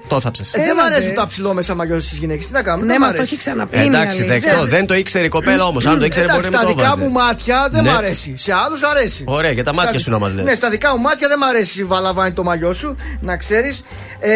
το 0.08 0.20
θάψες. 0.20 0.52
Ε, 0.52 0.62
δεν 0.62 0.74
μ' 0.76 0.80
αρέσουν 0.80 1.14
τα 1.14 1.26
ψηλόμεσα 1.26 1.74
μαγιό 1.74 2.00
στις 2.00 2.18
γυναίκες. 2.18 2.46
Τι 2.46 2.52
να 2.52 2.62
κάνουμε. 2.62 2.86
Ναι, 2.86 2.92
δεν 2.92 3.00
μ' 3.00 3.04
μας 3.04 3.10
το 3.12 3.16
αρέσει. 3.18 3.32
έχει 3.34 3.42
ξαναπεί. 3.42 3.78
Εντάξει, 3.78 4.22
είναι 4.22 4.30
αλήθεια. 4.32 4.50
δεκτό. 4.52 4.66
Δεν 4.66 4.86
το 4.86 4.94
ήξερε 4.94 5.24
η 5.24 5.28
κοπέλα 5.28 5.64
όμως. 5.66 5.86
Αν 5.86 5.98
το 5.98 6.04
ήξερε, 6.04 6.26
μπορεί 6.26 6.38
Εντάξει, 6.38 6.52
να 6.52 6.58
στα 6.58 6.68
το 6.68 6.74
δικά 6.74 6.88
βάζει. 6.96 7.00
μου 7.02 7.10
μάτια 7.12 7.68
δεν 7.70 7.82
Ναι. 7.82 7.90
μ' 7.90 7.94
αρέσει. 7.96 8.34
Σε 8.36 8.52
άλλους 8.66 8.82
αρέσει. 8.82 9.24
Ωραία, 9.26 9.50
για 9.50 9.64
τα 9.64 9.72
Στα 9.72 9.78
μάτια 9.82 9.96
δι- 9.96 10.04
σου 10.06 10.10
να 10.10 10.18
μας 10.18 10.32
λες. 10.32 10.44
Ναι, 10.44 10.54
στα 10.54 10.70
δικά 10.70 10.96
μου 10.96 11.00
μάτια 11.02 11.28
δεν 11.28 11.38
μ' 11.38 11.42
αρέσει 11.44 11.80
η 11.80 11.84
βαλαβάνη 11.84 12.32
το 12.32 12.42
μαγιό 12.44 12.72
σου, 12.72 12.96
να 13.20 13.36
ξέρεις. 13.36 13.84
Ε, 14.20 14.30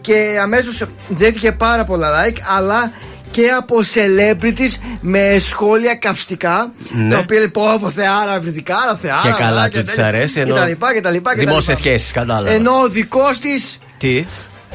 και 0.00 0.38
αμέσως 0.42 0.82
δέθηκε 1.08 1.52
πάρα 1.52 1.84
πολλά 1.84 2.08
like, 2.24 2.36
αλλά 2.56 2.92
και 3.30 3.48
από 3.58 3.76
celebrities 3.94 4.74
με 5.00 5.36
σχόλια 5.40 5.94
καυστικά. 5.94 6.72
Ναι. 6.90 7.08
Τα 7.08 7.18
οποία 7.18 7.40
λοιπόν 7.40 7.70
από 7.70 7.90
θεάρα, 7.90 8.36
ευρυδικά, 8.36 8.76
άρα 8.76 8.96
θεάρα. 8.96 9.20
Και 9.22 9.28
καλά 9.28 9.46
αλλά 9.46 9.68
τους 9.68 9.78
τη 9.80 9.84
τέτοια. 9.86 10.06
αρέσει. 10.06 10.42
Και 10.42 10.52
τα 10.52 10.66
λοιπά, 10.66 10.92
και 10.94 11.00
τα 11.00 11.10
λοιπά. 11.10 11.30
και 11.34 11.44
τα 11.44 11.48
Δημόσιες 11.50 11.78
λοιπά. 11.78 11.88
σχέσεις, 11.88 12.12
κατάλαβα. 12.12 12.50
Ενώ 12.50 12.72
ο 12.80 12.88
δικός 12.88 13.38
της 13.38 13.78
Τι; 13.98 14.24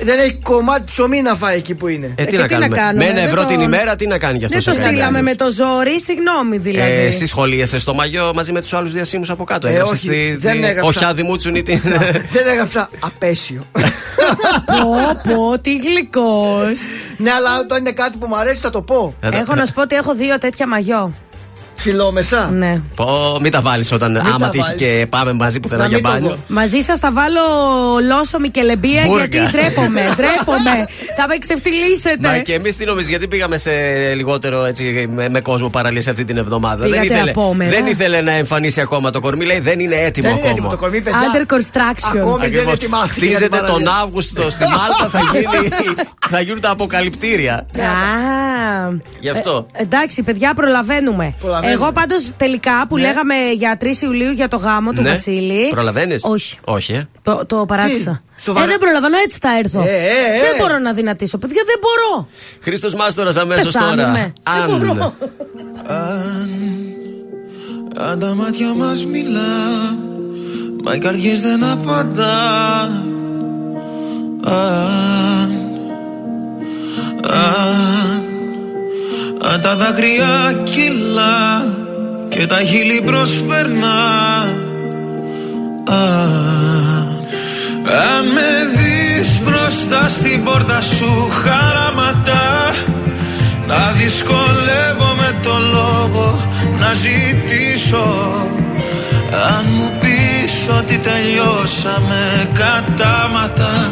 Δεν 0.04 0.20
έχει 0.20 0.38
κομμάτι 0.44 0.84
ψωμί 0.86 1.22
να 1.22 1.36
φάει 1.36 1.58
εκεί 1.58 1.76
που 1.76 1.88
είναι. 1.88 2.12
Ε, 2.16 2.24
τι 2.26 2.36
να 2.38 2.48
κάνουμε; 2.48 2.78
Με 2.96 3.06
ένα 3.06 3.20
ευρώ 3.20 3.46
την 3.46 3.60
ημέρα, 3.60 3.96
τι 3.96 4.08
να 4.08 4.18
κάνει 4.18 4.38
γι' 4.38 4.46
αυτό 4.46 4.56
Δεν 4.58 4.66
το 4.66 4.72
ο 4.72 4.74
στείλαμε 4.74 4.98
Σακαλιάνος. 5.02 5.22
με 5.32 5.36
το 5.36 5.52
ζόρι, 5.52 6.02
συγγνώμη 6.02 6.58
δηλαδή. 6.58 6.92
Ε, 6.92 7.06
εσύ 7.06 7.26
σχολίασες 7.26 7.82
στο 7.82 7.94
μαγιό 7.94 8.32
μαζί 8.36 8.52
με 8.52 8.62
τους 8.62 8.74
άλλους 8.74 8.92
διασύμους 8.94 9.30
από 9.30 9.44
κάτω. 9.44 9.68
Ε, 9.68 9.72
Έγραψες 9.72 10.00
όχι, 10.00 10.10
τη- 10.10 10.36
δεν 10.36 10.52
τη- 10.52 10.64
έγραψα. 10.66 10.88
Όχι, 10.90 11.06
άδειμούτσουν 11.06 11.56
ή 11.56 11.64
την. 11.64 11.80
Δεν 12.36 12.48
έγραψα 12.52 12.90
απέσιο. 13.00 13.66
πω, 14.66 15.34
πω, 15.34 15.60
τι 15.60 15.78
γλυκός. 15.78 16.80
Ναι, 17.18 17.32
αλλά 17.32 17.60
όταν 17.60 17.80
είναι 17.80 17.92
κάτι 17.92 18.18
που 18.18 18.28
μου 18.28 18.38
αρέσει 18.38 18.62
θα 18.62 18.70
το 18.70 18.82
πω. 18.82 19.16
Έχω 19.20 19.56
να 19.56 19.66
σου 19.66 19.74
πω 19.74 19.82
ότι 19.82 19.96
έχω 19.96 20.14
δύο 20.16 20.38
τέτοια 20.38 20.68
μαγιό. 20.68 21.14
Ψιλόμεσα. 21.76 22.50
Ναι. 22.54 22.82
Πω, 22.96 23.38
μην 23.42 23.52
τα 23.52 23.62
βάλεις 23.62 23.92
όταν 23.92 24.18
άμα 24.18 24.38
τα 24.38 24.50
τύχει 24.50 24.64
βάλεις. 24.64 24.82
και 24.82 25.06
πάμε 25.10 25.34
μαζί 25.34 25.60
πουθενά 25.60 25.82
Να 25.82 25.88
για 25.88 25.98
μην 25.98 26.06
το 26.06 26.12
μπάνιο. 26.12 26.30
δω. 26.30 26.38
Μαζί 26.48 26.80
σας 26.80 27.00
θα 27.00 27.12
βάλω 27.12 27.40
λόσομη 28.08 28.50
και 28.50 28.62
λεμπία 28.62 29.04
Μπούρκα. 29.06 29.26
γιατί 29.26 29.52
ντρέπομαι. 29.52 30.02
ντρέπομαι. 30.16 30.76
θα 31.18 31.28
με 31.28 31.38
ξεφτυλίσετε. 31.40 32.28
Μα 32.28 32.38
και 32.38 32.54
εμείς 32.54 32.78
τι 32.78 32.86
νομίζεις, 32.86 33.10
γιατί 33.10 33.28
πήγαμε 33.28 33.58
σε 33.58 33.72
λιγότερο 34.16 34.66
έτσι, 34.66 35.10
με, 35.14 35.30
με 35.30 35.42
κόσμο 35.42 35.70
παραλίες 35.70 36.08
αυτή 36.08 36.26
την 36.26 36.38
εβδομάδα. 36.38 36.84
Πήγατε 36.84 37.02
δεν, 37.08 37.12
ήθελε, 37.16 37.30
απόμερα. 37.30 37.70
δεν 37.72 37.86
ήθελε 37.86 38.22
να 38.22 38.32
εμφανίσει 38.32 38.82
ακόμα 38.82 39.10
το 39.10 39.20
κορμί, 39.20 39.46
λέει 39.46 39.60
δεν 39.60 39.80
είναι 39.80 39.96
έτοιμο 39.96 40.28
Δεν 40.28 40.38
είναι 40.38 40.48
ακόμα. 40.48 40.52
έτοιμο 40.52 40.70
το 40.70 40.78
κορμί, 40.78 41.02
παιδιά. 41.02 41.20
Under 41.20 41.54
construction. 41.54 42.18
Ακόμη 42.18 42.38
δεν 42.38 42.46
Ακριβώς. 42.48 42.74
ετοιμάστηκε. 42.74 43.26
για 43.26 43.38
την 43.38 43.46
Χτίζεται 43.48 43.66
τον 43.72 43.84
παραλία. 43.84 44.02
Αύγουστο 44.04 44.50
στη 44.50 44.64
Μάλτα, 44.64 45.10
θα, 45.12 45.20
γίνει, 45.32 45.70
θα 46.34 46.42
γίνουν 46.42 46.62
τα 46.62 46.70
αποκαλυπτήρια. 46.70 47.54
Α, 47.54 48.92
Γι' 49.20 49.30
αυτό. 49.30 49.68
Ε, 49.72 49.82
εντάξει, 49.82 50.24
παιδιά, 50.24 50.54
προλαβαίνουμε. 50.54 51.34
Προλαβαίνουμε. 51.64 51.86
Εγώ 51.86 51.92
πάντως 51.92 52.32
τελικά 52.38 52.86
που 52.88 52.96
Ναι. 52.96 53.02
λέγαμε 53.02 53.36
για 53.58 53.78
3 53.78 54.02
Ιουλίου 54.02 54.32
για 54.32 54.48
το 54.48 54.58
γάμο 54.58 54.92
του 54.92 55.02
Ναι. 55.02 55.10
Βασίλη. 55.10 55.70
Προλαβαίνεις; 55.70 56.24
Όχι. 56.24 56.58
Όχι, 56.64 56.94
ε; 56.94 57.08
Το, 57.22 57.46
το 57.46 57.66
παράτησα. 57.68 58.24
σοβαρά; 58.38 58.66
Ε, 58.66 58.68
δεν 58.68 58.78
προλαβαίνω, 58.80 59.16
έτσι 59.26 59.38
θα 59.42 59.50
έρθω. 59.58 59.82
Ε, 59.82 59.84
ε, 59.86 59.88
ε. 59.88 60.40
Δεν 60.40 60.56
μπορώ 60.60 60.78
να 60.80 60.94
δυνατήσω. 60.94 61.38
Παιδιά, 61.38 61.64
δεν 61.66 61.76
μπορώ. 61.82 62.28
Χρήστος 62.62 62.94
Μάστορας 62.96 63.38
αμέσως 63.38 63.74
τώρα. 63.74 63.96
Πεθάνουμε. 63.96 64.34
Δεν 64.68 64.78
μπορώ. 64.78 65.14
Αν, 65.88 66.50
αν 68.10 68.20
τα 68.20 68.34
μάτια 68.34 68.74
μας 68.74 69.06
μιλά 69.06 69.42
Μα 70.84 70.96
οι 70.96 70.98
καρδιές 70.98 71.42
δεν 71.42 71.64
απαντά 71.64 72.34
Αν, 74.46 75.52
αν, 77.30 78.24
αν 79.52 79.62
τα 79.62 79.76
δάκρυα 79.76 80.62
κυλά 80.64 81.66
Και 82.30 82.46
τα 82.48 82.60
χείλη 82.60 83.02
προσπερνά 83.06 84.44
Αν, 85.86 87.08
αν 87.86 88.26
με 88.34 88.52
δεις 88.76 89.40
μπροστά 89.44 90.10
στην 90.10 90.44
πόρτα 90.44 90.82
σου 90.82 91.30
χαραματά 91.44 92.74
να 93.68 93.92
δυσκολεύομαι 93.92 95.40
το 95.42 95.58
λόγο 95.72 96.40
να 96.80 96.94
ζητήσω. 96.94 98.06
Αν 99.32 99.66
μου 99.76 99.92
πεις 100.00 100.68
ότι 100.80 100.98
τελειώσαμε 100.98 102.50
κατάματα 102.54 103.92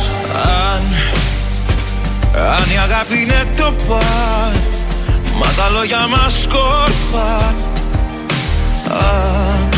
Αν, 0.33 0.81
αν 2.33 2.69
η 2.73 2.77
αγάπη 2.77 3.21
είναι 3.21 3.47
το 3.57 3.73
παν 3.87 4.53
Μα 5.39 5.47
τα 5.57 5.69
λόγια 5.69 6.07
μας 6.07 6.41
σκόρπα 6.41 7.53
Αν, 8.89 9.69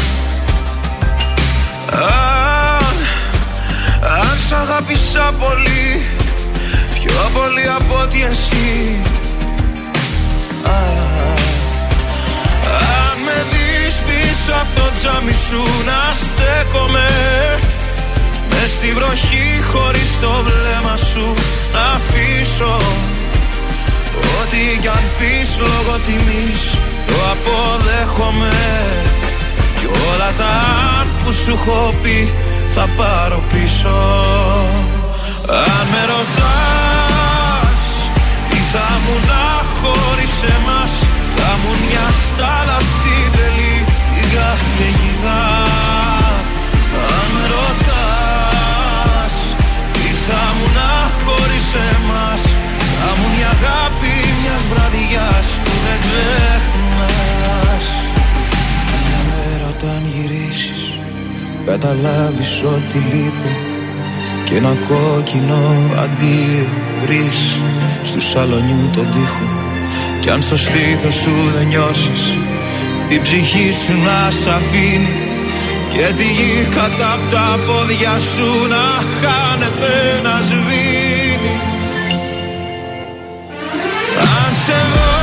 αν, 1.91 2.95
αν 4.19 4.37
σ' 4.47 4.51
αγάπησα 4.51 5.33
πολύ 5.39 6.01
Πιο 6.93 7.29
πολύ 7.33 7.69
από 7.75 7.99
ότι 8.01 8.23
εσύ. 8.31 8.97
Α, 10.63 10.77
Αν 12.75 13.17
με 13.25 13.45
δεις 13.51 13.95
πίσω 13.95 14.53
από 14.53 14.79
το 14.79 14.91
τζάμι 14.99 15.33
σου 15.33 15.63
να 15.85 16.13
στέκομαι 16.13 17.09
Μες 18.65 18.71
στη 18.71 18.93
βροχή 18.93 19.47
χωρίς 19.71 20.19
το 20.21 20.31
βλέμμα 20.47 20.97
σου 20.97 21.33
να 21.73 21.83
αφήσω 21.97 22.75
Ό,τι 24.39 24.79
κι 24.81 24.87
αν 24.87 25.05
πεις 25.17 25.49
λόγω 25.65 25.95
τιμής. 26.05 26.63
Το 27.07 27.13
αποδέχομαι 27.33 28.55
Κι 29.79 29.85
όλα 29.85 30.31
τα 30.37 30.51
αν 30.99 31.07
που 31.23 31.31
σου 31.31 31.51
έχω 31.51 31.93
πει 32.03 32.33
θα 32.73 32.89
πάρω 32.97 33.43
πίσω. 33.51 33.97
Αν 35.47 35.85
με 35.91 36.01
ρωτάς 36.11 37.85
τι 38.49 38.57
θα 38.73 38.87
μου 39.03 39.15
να 39.29 39.45
χωρίς 39.79 40.35
εμάς 40.55 40.91
Θα 41.35 41.49
μου 41.61 41.71
μια 41.85 42.07
στάλα 42.23 42.77
στην 42.91 43.25
τρελή 43.33 43.77
την 44.13 44.27
καταιγίδα 44.33 45.41
Αν 47.15 47.27
με 47.33 47.43
ρωτάς 47.53 47.83
τι 48.09 48.22
θα 50.27 50.43
μου 50.55 50.67
να 50.77 50.91
χωρίς 51.23 51.67
εμάς. 51.91 52.41
Θα 52.99 53.09
μου 53.17 53.27
η 53.39 53.43
αγάπη 53.55 54.13
μιας 54.39 54.63
βραδιάς 54.71 55.47
που 55.63 55.73
δεν 55.85 55.99
ξεχνάς. 56.05 57.85
Μια 59.05 59.21
μέρα 59.29 59.65
όταν 59.75 60.01
γυρίσεις 60.13 60.81
Καταλάβεις 61.65 62.63
ότι 62.75 62.97
λείπω 63.11 63.51
Και 64.45 64.55
ένα 64.55 64.73
κόκκινο 64.89 65.61
αντίο 66.03 66.67
βρεις 67.05 67.39
Στου 68.03 68.21
σαλονιού 68.21 68.89
τον 68.95 69.07
τοίχο. 69.13 69.47
Κι 70.21 70.29
αν 70.29 70.41
στο 70.41 70.57
στήθος 70.57 71.15
σου 71.15 71.31
δεν 71.57 71.67
νιώσεις 71.67 72.37
Η 73.09 73.19
ψυχή 73.19 73.73
σου 73.85 73.93
να 74.05 74.31
σ' 74.31 74.47
αφήνει 74.47 75.32
Και 75.95 76.13
τη 76.17 76.27
γη 76.37 76.67
κατά 76.75 77.11
απ' 77.13 77.29
τα 77.33 77.59
πόδια 77.65 78.15
σου 78.31 78.49
να 78.73 78.85
χάνεται 79.19 79.93
να 80.25 80.35
σβήνει. 80.47 81.55
Αν 84.35 84.51
σε 84.63 84.77
δω 84.93 85.13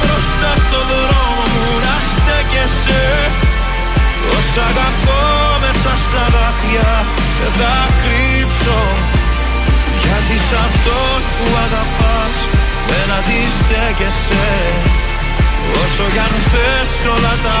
μπροστά 0.00 0.52
στο 0.66 0.80
δρόμο 0.90 1.44
μου 1.52 1.68
να 1.86 1.96
στέκεσαι. 2.12 3.04
Τόσα 4.22 4.64
αγαπώ 4.72 5.22
μέσα 5.62 5.92
στα 6.04 6.24
δάκρυα 6.34 6.92
δεν 7.38 7.52
θα 7.58 7.76
κρύψω. 8.02 8.80
Γιατί 10.02 10.36
σ' 10.46 10.56
αυτόν 10.66 11.20
που 11.36 11.46
αγαπάς 11.64 12.36
δεν 12.88 13.08
αντιστέκεσαι. 13.18 14.48
Όσο 15.82 16.04
κι 16.12 16.20
αν 16.26 16.34
θες 16.50 16.92
όλα 17.14 17.34
τα 17.46 17.60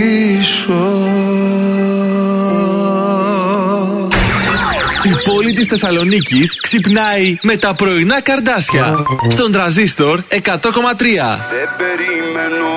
πόλη 5.23 5.53
της 5.53 5.67
Θεσσαλονίκης 5.67 6.55
ξυπνάει 6.61 7.37
με 7.41 7.57
τα 7.57 7.73
πρωινά 7.73 8.21
καρδάσια. 8.21 8.95
Στον 9.29 9.51
τραζίστορ 9.51 10.19
100,3. 10.29 10.37
Δεν 11.49 11.69
περιμένω 11.77 12.71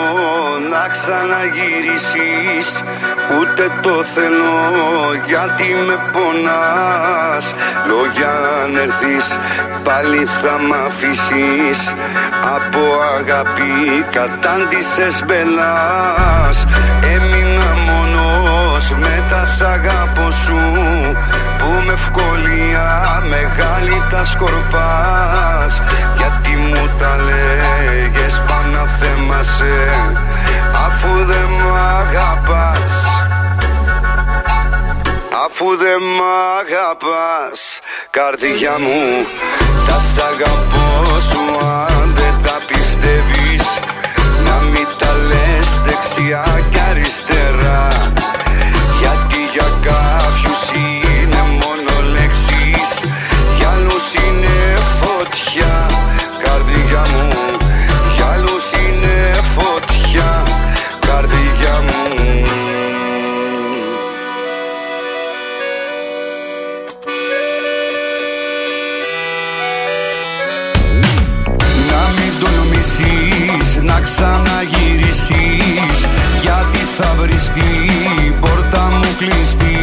να 0.71 0.89
ξαναγυρίσεις 0.89 2.67
Ούτε 3.41 3.71
το 3.83 4.05
θέλω 4.05 4.55
γιατί 5.27 5.69
με 5.87 5.97
πονάς 6.13 7.55
Λόγια 7.89 8.33
αν 8.63 8.77
έρθεις 8.77 9.39
πάλι 9.83 10.25
θα 10.43 10.59
μ' 10.59 10.73
αφήσεις 10.73 11.95
Από 12.57 12.85
αγάπη 13.19 14.05
κατάντησες 14.13 15.25
μπελάς 15.27 16.65
Έμεινα 17.15 17.44
μόνος 18.75 18.91
με 18.91 19.23
τα 19.31 19.47
σ' 19.47 19.63
αγάπω 19.63 20.31
σου 20.31 20.59
Που 21.59 21.83
με 21.87 21.93
ευκολία 21.93 23.23
μεγάλη 23.29 24.03
τα 24.11 24.25
σκορπάς. 24.25 25.83
Γιατί 26.17 26.57
μου 26.57 26.91
τα 26.99 27.17
λέγες 27.17 28.43
πάνω 28.47 28.87
θέμασε 28.87 29.95
Αφού 30.87 31.25
δεν 31.25 31.49
μ' 31.59 31.77
αγαπάς. 32.01 32.93
Αφού 35.47 35.77
δεν 35.77 36.03
μ' 36.17 36.25
αγαπάς 36.61 37.81
Καρδιά 38.11 38.75
μου 38.79 39.27
Τα 39.87 39.99
σ' 39.99 40.19
αγαπώ 40.19 41.21
σου 41.21 41.67
αν 41.67 42.15
δεν 42.15 42.35
τα 42.43 42.59
πιστεύεις. 42.67 43.65
Να 44.45 44.57
μην 44.71 44.87
τα 44.99 45.13
λες 45.29 45.69
δεξιά 45.85 46.45
και 46.71 46.81
αριστερά. 46.91 47.55
Γιατί 47.55 48.54
για 49.55 49.71
κάποιους 49.83 50.63
είναι 50.75 51.43
μόνο 51.61 51.95
λέξεις. 52.13 52.91
Για 53.57 53.69
άλλους 53.69 54.07
είναι 54.15 54.57
φωτιά 55.01 55.75
Καρδιά 56.45 57.03
μου. 57.13 57.29
Για 58.15 58.27
άλλους 58.27 58.65
είναι 58.73 59.17
φωτιά 59.55 60.31
Καρδιά 61.07 61.75
μου. 61.87 62.03
Να 71.91 72.03
μην 72.17 72.33
τολμήσεις 72.41 73.67
να 73.83 73.97
ξαναγυρίσεις. 74.01 75.99
Γιατί 76.41 76.79
θα 76.97 77.09
βρεις 77.19 77.45
την 77.51 77.55
πόρτα 77.55 78.15
μου 78.17 78.24
κλειστή. 79.25 79.77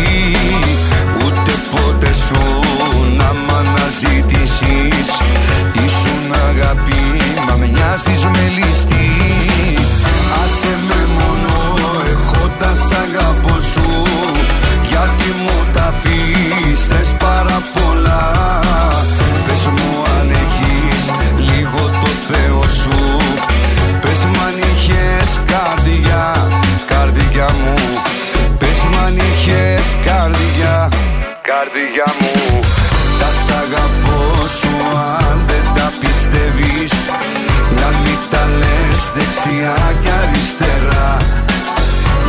Ούτε 1.26 1.54
ποτέ 1.70 2.14
σου 2.14 2.42
να 3.18 3.30
μ' 3.34 3.54
αναζητήσεις. 3.60 5.10
Ήσουν 5.86 6.34
αγάπη 6.50 7.02
μα 7.48 7.56
μοιάζεις 7.56 8.26
με 8.26 8.44
ληστή 8.56 8.71
δεξιά 39.52 39.94
και 40.02 40.10
αριστερά. 40.22 41.18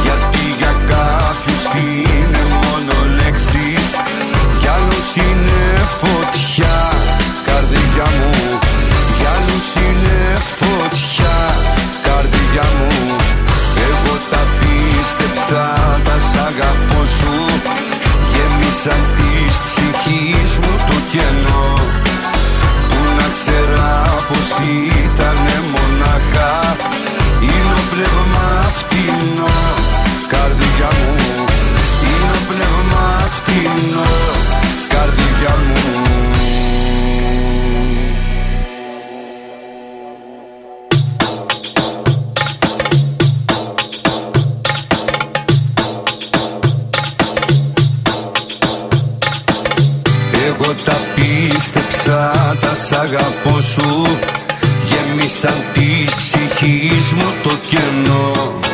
Γιατί 0.02 0.44
για 0.58 0.74
κάποιους 0.92 1.62
είναι 1.84 2.42
μόνο 2.54 2.94
λέξεις 3.18 3.88
Για 4.60 4.72
άλλους 4.72 5.08
είναι 5.24 5.60
φωτιά. 6.00 6.78
Καρδιά 7.48 8.06
μου 8.18 8.58
Για 9.18 9.30
άλλους 9.36 9.66
είναι 9.84 10.18
φωτιά. 10.60 11.36
Καρδιά 12.08 12.66
μου 12.78 13.16
Εγώ 13.88 14.14
τα 14.30 14.42
πίστεψα 14.58 15.64
Τα 16.04 16.16
σ' 16.28 16.36
αγαπώ 16.48 17.00
σου. 17.18 17.34
Γέμισαν 18.32 19.02
της 19.16 19.31
φτηνό. 29.02 29.48
Καρδιά 30.28 30.90
μου 30.98 31.44
Είναι 32.02 32.30
ο 32.32 32.42
πνεύμα 32.48 33.28
φτηνό. 33.28 34.10
Καρδιά 34.88 35.56
μου. 35.66 35.80
Εγώ 50.46 50.74
τα 50.84 50.96
πίστεψα, 51.14 52.56
τα 52.60 52.74
σ' 52.74 52.92
αγαπώ 52.92 53.60
σου. 53.60 54.18
Γέμισαν 54.86 55.62
της 55.72 56.14
ψυχής 56.14 57.12
μου 57.12 57.32
το 57.42 57.50
κενό. 57.68 58.30
Που 58.34 58.68
να 58.68 58.71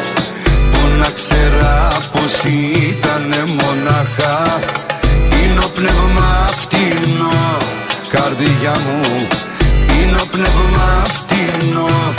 ξέρα 2.29 2.43
πως 2.43 2.45
ήτανε 2.91 3.45
μονάχα 3.47 4.61
Είναι 5.43 5.61
ο 5.65 5.69
πνεύμα 5.75 6.51
φτηνό 6.59 7.57
Καρδιά 8.09 8.73
μου 8.73 9.27
Είναι 10.03 10.17
ο 10.23 10.27
πνεύμα 10.31 11.07
φτηνό 11.09 12.15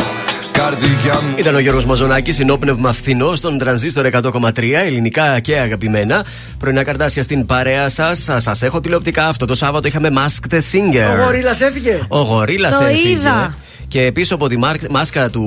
Καρδιά 0.51 1.21
μου 1.21 1.33
Ήταν 1.38 1.55
ο 1.55 1.59
Γιώργος 1.59 1.85
Μαζονάκης, 1.85 2.35
συνόπνευμα 2.35 2.93
φθηνός 2.93 3.38
στον 3.38 3.57
τρανζίστορ 3.57 4.05
100,3, 4.05 4.85
ελληνικά 4.85 5.39
και 5.39 5.59
αγαπημένα. 5.59 6.25
Πρωινά 6.59 6.83
καρτάσια 6.83 7.23
στην 7.23 7.45
παρέα 7.45 7.89
σας. 7.89 8.29
Σας 8.38 8.61
έχω 8.61 8.81
τηλεοπτικά 8.81 9.27
αυτό. 9.27 9.45
Το 9.45 9.55
Σάββατο 9.55 9.88
είχαμε 9.88 10.09
Masked 10.15 10.53
Singer. 10.53 11.19
Ο 11.19 11.23
Γορίλας 11.23 11.61
έφυγε. 11.61 11.99
Ο 12.07 12.19
Γορίλας 12.19 12.77
Το 12.77 12.83
έφυγε. 12.83 13.09
είδα. 13.09 13.55
Και 13.89 14.11
πίσω 14.13 14.35
από 14.35 14.47
τη 14.47 14.57
μάρ- 14.57 14.89
μάσκα 14.91 15.29
του 15.29 15.41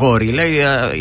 Γορίλα 0.00 0.42
ε, 0.42 0.56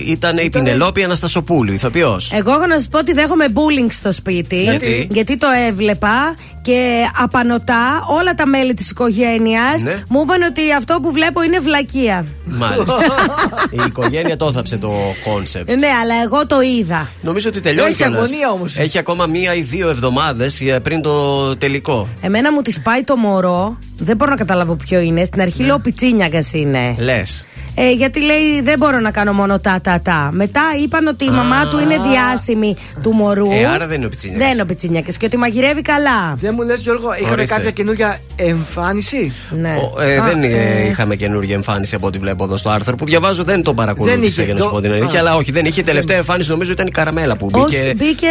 ήταν 0.07 0.37
η 0.37 0.49
Πινελόπη 0.49 1.03
Αναστασοπούλου, 1.03 1.73
ηθοποιός. 1.73 2.31
Εγώ 2.33 2.51
έχω 2.51 2.65
να 2.67 2.73
σας 2.73 2.87
πω 2.87 2.97
ότι 2.99 3.13
δέχομαι 3.13 3.45
bullying 3.53 3.87
στο 3.91 4.11
σπίτι. 4.11 4.61
Γιατί; 5.09 5.37
το 5.37 5.47
έβλεπα 5.67 6.35
και 6.61 7.01
απανωτά 7.21 8.03
όλα 8.19 8.33
τα 8.33 8.47
μέλη 8.47 8.73
της 8.73 8.89
οικογένειας 8.89 9.81
Ναι. 9.83 10.03
μου 10.09 10.21
είπαν 10.23 10.41
ότι 10.41 10.61
αυτό 10.77 10.99
που 11.01 11.11
βλέπω 11.11 11.43
είναι 11.43 11.59
βλακεία. 11.59 12.25
Μάλιστα. 12.45 12.93
η 13.79 13.79
οικογένεια 13.87 14.37
το 14.37 14.45
έθαψε 14.45 14.77
το 14.77 14.91
concept. 15.23 15.69
Ναι, 15.69 15.87
αλλά 16.03 16.13
εγώ 16.23 16.47
το 16.47 16.61
είδα. 16.61 17.09
Νομίζω 17.21 17.49
ότι 17.49 17.59
τελειώνει 17.59 17.89
Έχει 17.89 17.97
κιόλας. 17.97 18.17
αγωνία 18.17 18.51
όμως. 18.51 18.77
Έχει 18.77 18.97
ακόμα 18.97 19.25
μία 19.25 19.53
ή 19.55 19.61
δύο 19.61 19.89
εβδομάδες 19.89 20.61
πριν 20.81 21.01
το 21.01 21.55
τελικό. 21.57 22.07
Εμένα 22.21 22.51
μου 22.51 22.61
τη 22.61 22.73
πάει 22.83 23.03
το 23.03 23.15
μωρό. 23.15 23.77
Δεν 23.97 24.15
μπορώ 24.15 24.31
να 24.31 24.37
καταλάβω 24.37 24.75
ποιο 24.75 24.99
είναι. 24.99 25.23
Στην 25.23 25.41
αρχή 25.41 25.63
λέω 25.63 25.79
πιτσίνιακα 25.79 26.43
είναι. 26.51 26.72
Λες. 26.97 27.45
Ε, 27.75 27.91
γιατί 27.91 28.19
λέει 28.21 28.61
δεν 28.63 28.75
μπορώ 28.79 28.99
να 28.99 29.11
κάνω 29.11 29.33
μόνο 29.33 29.59
τα 29.59 29.79
τα 29.81 29.99
τα. 30.03 30.29
Μετά 30.33 30.61
είπαν 30.83 31.07
ότι 31.07 31.25
η 31.25 31.29
μαμά 31.29 31.65
του 31.71 31.79
είναι 31.79 31.95
διάσημη 32.11 32.75
του 33.03 33.11
μωρού. 33.11 33.51
Ε, 33.51 33.65
άρα 33.65 33.87
δεν 33.87 33.97
είναι 33.97 34.05
ο 34.05 34.09
Πιτσίνιακας. 34.09 34.43
Δεν 34.45 34.53
είναι 34.53 34.61
ο 34.61 34.65
Πιτσίνιακας 34.65 35.17
και 35.17 35.25
ότι 35.25 35.37
μαγειρεύει 35.37 35.81
καλά. 35.81 36.35
Δεν 36.37 36.53
μου 36.57 36.61
λες, 36.63 36.81
Γιώργο, 36.81 37.09
είχαμε 37.19 37.31
Ορίστε. 37.31 37.55
κάποια 37.55 37.71
καινούργια 37.71 38.17
εμφάνιση; 38.35 39.33
Ναι. 39.49 39.75
Ο- 39.95 40.01
ε, 40.01 40.17
Α, 40.17 40.23
δεν 40.23 40.43
ε, 40.43 40.47
ε. 40.47 40.87
είχαμε 40.89 41.15
καινούργια 41.15 41.55
εμφάνιση 41.55 41.95
από 41.95 42.07
ό,τι 42.07 42.17
βλέπω 42.17 42.43
εδώ 42.43 42.57
στο 42.57 42.69
άρθρο 42.69 42.95
που 42.95 43.05
διαβάζω. 43.05 43.43
Δεν 43.43 43.63
τον 43.63 43.75
παρακολούθησα 43.75 44.19
Δεν 44.19 44.27
είχε, 44.27 44.43
για 44.43 44.53
να 44.53 44.59
σου 44.59 44.65
το- 44.65 44.73
πω 44.73 44.81
την 44.81 44.91
αλήθεια. 44.91 45.17
Α. 45.19 45.21
Αλλά 45.21 45.35
όχι, 45.35 45.51
δεν 45.51 45.65
είχε. 45.65 45.79
Η 45.79 45.83
τελευταία 45.83 46.17
εμφάνιση 46.17 46.49
νομίζω 46.49 46.71
ήταν 46.71 46.87
η 46.87 46.91
καραμέλα 46.91 47.35
που 47.35 47.45
μπήκε. 47.51 47.65
Όχι, 47.77 47.93
μπήκε 47.95 48.27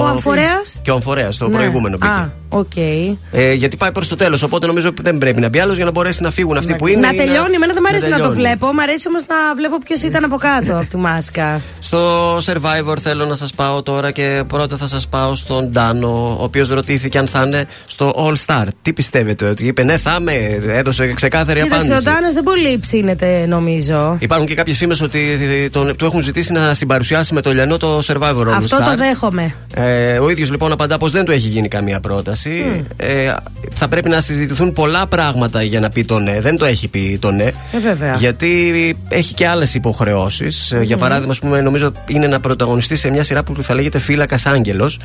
ο 0.00 0.04
Αμφορέας. 0.06 0.76
Και 0.82 0.90
ο 0.90 0.94
Αμφορέας, 0.94 1.36
το 1.36 1.48
Ναι. 1.48 1.54
προηγούμενο 1.56 1.96
μπήκε. 2.00 2.12
Α, 2.12 2.32
οκ. 2.48 2.76
Ε, 3.32 3.52
γιατί 3.52 3.76
πάει 3.76 3.92
προς 3.92 4.08
το 4.08 4.16
τέλος. 4.16 4.42
Οπότε 4.42 4.66
νομίζω 4.66 4.90
δεν 5.02 5.18
πρέπει 5.18 5.40
να 5.40 5.48
μπει 5.48 5.58
άλλος 5.58 5.76
για 5.76 5.84
να 5.84 5.90
μπορέσει 5.90 6.22
να 6.22 6.30
φύγουν 6.30 6.56
αυτοί 6.56 6.74
που 6.74 6.86
είναι. 6.86 7.00
Να 7.00 7.08
ή 7.12 7.16
τελειώνει, 7.16 7.54
εμένα 7.54 7.72
δεν 7.72 7.82
μου 7.82 7.88
αρέσει 7.88 8.08
να, 8.08 8.16
το 8.16 8.22
τελειώνει. 8.22 8.40
βλέπω. 8.40 8.72
Μ' 8.80 8.82
μ' 8.82 8.88
αρέσει 8.88 9.08
όμως 9.08 9.22
να 9.26 9.54
βλέπω 9.56 9.78
ποιος 9.78 10.02
ήταν 10.02 10.24
από 10.24 10.36
κάτω 10.36 10.76
από 10.76 10.88
τη 10.88 10.96
μάσκα. 10.96 11.60
Στο 11.78 12.36
Survivor 12.36 12.96
θέλω 13.00 13.26
να 13.26 13.34
σας 13.34 13.52
πάω 13.52 13.82
τώρα 13.82 14.10
και 14.10 14.44
πρώτα 14.46 14.76
θα 14.76 14.86
σας 14.86 15.08
πάω 15.08 15.34
στον 15.34 15.70
Ντάνο, 15.70 16.36
ο 16.40 16.44
οποίος 16.44 16.68
ρωτήθηκε 16.68 17.18
αν 17.18 17.26
θα 17.26 17.42
είναι 17.42 17.66
στο 17.86 18.12
All 18.16 18.34
Star. 18.46 18.66
Τι 18.82 18.92
πιστεύετε, 18.92 19.48
ότι 19.48 19.66
είπε 19.66 19.82
ναι, 19.82 19.96
θα 19.96 20.16
είμαι, 20.20 20.32
έδωσε 20.68 21.12
ξεκάθαρη 21.12 21.62
Κοίταξε, 21.62 21.90
ο 21.90 21.94
απάντηση. 21.94 22.10
Ντάνος 22.10 22.34
δεν 22.34 22.42
πολύ 22.42 22.78
ψήνεται, 22.78 23.46
νομίζω. 23.48 24.16
Υπάρχουν 24.20 24.46
και 24.46 24.54
κάποιες 24.54 24.76
φήμες 24.76 25.00
ότι 25.00 25.18
τον, 25.72 25.96
του 25.96 26.04
έχουν 26.04 26.22
ζητήσει 26.22 26.52
να 26.52 26.74
συμπαρουσιάσει 26.74 27.34
με 27.34 27.40
το 27.40 27.52
Λιανό 27.52 27.76
το 27.76 27.98
Survivor 28.06 28.46
All 28.46 28.54
Αυτό 28.56 28.76
Star. 28.76 28.84
το 28.84 28.96
δέχομαι. 28.96 29.54
Ε, 29.74 30.18
ο 30.18 30.30
ίδιος 30.30 30.50
λοιπόν 30.50 30.72
απαντά 30.72 30.98
πως 30.98 31.10
δεν 31.10 31.24
του 31.24 31.32
έχει 31.32 31.48
γίνει 31.48 31.68
καμία 31.68 32.00
πρόταση. 32.00 32.84
Ε, 32.96 33.32
θα 33.74 33.88
πρέπει 33.88 34.08
να 34.08 34.20
συζητηθούν 34.20 34.72
πολλά 34.72 35.06
πράγματα 35.06 35.62
για 35.62 35.80
να 35.80 35.90
πει 35.90 36.04
το 36.04 36.18
ναι. 36.18 36.40
Δεν 36.40 36.56
το 36.56 36.64
έχει 36.64 36.88
πει 36.88 37.18
το 37.20 37.30
ναι. 37.30 37.44
Ε, 37.72 37.78
βέβαια. 37.78 38.14
Γιατί 38.14 38.69
έχει 39.08 39.34
και 39.34 39.46
άλλες 39.46 39.74
υποχρεώσεις. 39.74 40.74
Για 40.82 40.96
παράδειγμα, 40.96 41.30
ας 41.30 41.38
πούμε, 41.38 41.60
νομίζω 41.60 41.92
είναι 42.06 42.26
να 42.26 42.40
πρωταγωνιστεί 42.40 42.96
σε 42.96 43.10
μια 43.10 43.22
σειρά 43.22 43.42
που 43.42 43.62
θα 43.62 43.74
λέγεται 43.74 43.98
Φύλακας 43.98 44.46
Άγγελος, 44.46 44.98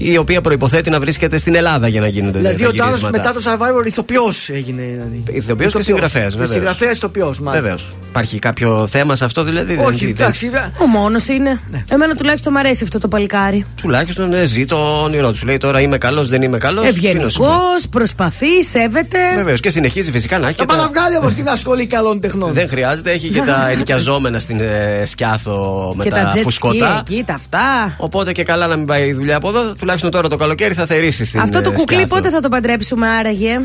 η 0.00 0.16
οποία 0.16 0.40
προποθέτει 0.40 0.90
να 0.90 1.00
βρίσκεται 1.00 1.38
στην 1.38 1.54
Ελλάδα 1.54 1.88
για 1.88 2.00
να 2.00 2.06
γίνονται 2.06 2.38
Δηλαδή 2.38 2.62
τα 2.62 2.68
ο 2.68 2.72
Τάνος 2.72 2.96
γυρίσματα. 2.96 3.16
μετά 3.18 3.32
το 3.32 3.40
survivor 3.82 3.86
ηθοποιός 3.86 4.48
έγινε. 4.48 4.82
Δηλαδή. 4.92 5.22
Ηθοποιός 5.32 5.74
και 5.74 5.82
συγγραφέας, 5.82 6.24
Και 6.24 6.30
βεβαίως. 6.38 6.50
συγγραφέας 6.50 6.96
ηθοποιός, 6.96 7.40
μάλιστα. 7.40 7.62
Βεβαίως. 7.62 7.88
Υπάρχει 8.08 8.38
κάποιο 8.38 8.86
θέμα 8.90 9.14
σε 9.14 9.24
αυτό 9.24 9.42
δηλαδή. 9.44 9.74
δεν- 9.74 9.84
Όχι, 9.86 9.98
δεν- 10.04 10.08
εντάξει, 10.08 10.44
βέβαια. 10.48 10.72
Ο 10.80 10.86
μόνος 10.86 11.26
είναι. 11.28 11.60
Ναι. 11.70 11.84
Εμένα 11.90 12.14
τουλάχιστον 12.14 12.52
μου 12.52 12.58
αρέσει 12.58 12.82
αυτό 12.84 12.98
το 12.98 13.08
παλικάρι. 13.08 13.66
Τουλάχιστον 13.82 14.28
ναι, 14.28 14.44
ζει 14.44 14.66
το 14.66 14.76
όνειρό 15.02 15.32
του. 15.32 15.46
Λέει 15.46 15.56
τώρα 15.56 15.80
είμαι 15.80 15.98
καλός, 15.98 16.28
δεν 16.28 16.42
είμαι 16.42 16.58
καλός. 16.58 16.86
Ευγενικός, 16.86 17.88
προσπαθεί, 17.90 18.62
σέβεται. 18.70 19.18
Βεβαίως 19.36 19.60
και 19.60 19.70
συνεχίζει 19.70 20.10
φυσικά 20.10 20.38
να 20.38 20.46
έχει 20.48 20.56
Θα 20.56 20.64
και 20.64 20.68
πάει 20.68 20.76
τα... 20.78 20.82
να 20.82 20.88
βγάλει 20.88 21.16
όμω 21.16 21.28
την 21.28 21.44
σχολή 21.56 21.86
καλών 21.86 22.20
τεχνών. 22.20 22.52
Δεν 22.52 22.68
χρειάζεται, 22.68 23.10
έχει 23.10 23.28
και 23.28 23.40
τα 23.42 23.68
ενοικιαζόμενα 23.72 24.38
στην 24.38 24.60
ε, 24.60 25.04
Σκιάθο 25.04 25.92
με 25.96 26.04
και 26.04 26.10
τα 26.10 26.16
τα 26.16 26.32
jet 26.32 26.36
ski 26.38 26.42
φουσκωτά. 26.42 27.02
εκεί, 27.08 27.22
τα 27.26 27.34
αυτά. 27.34 27.94
Οπότε 27.98 28.32
και 28.32 28.42
καλά 28.42 28.66
να 28.66 28.76
μην 28.76 28.86
πάει 28.86 29.08
η 29.08 29.12
δουλειά 29.12 29.36
από 29.36 29.48
εδώ. 29.48 29.74
Τουλάχιστον 29.88 30.10
τώρα 30.12 30.28
το 30.28 30.36
καλοκαίρι 30.36 30.74
θα 30.74 30.86
θερήσει 30.86 31.24
στην 31.24 31.40
Αυτό 31.40 31.60
το 31.60 31.70
ε, 31.70 31.72
κουκλί 31.72 31.96
Σκιάθο. 31.96 32.14
πότε 32.14 32.30
θα 32.30 32.40
το 32.40 32.48
παντρέψουμε 32.48 33.08
άραγε; 33.08 33.60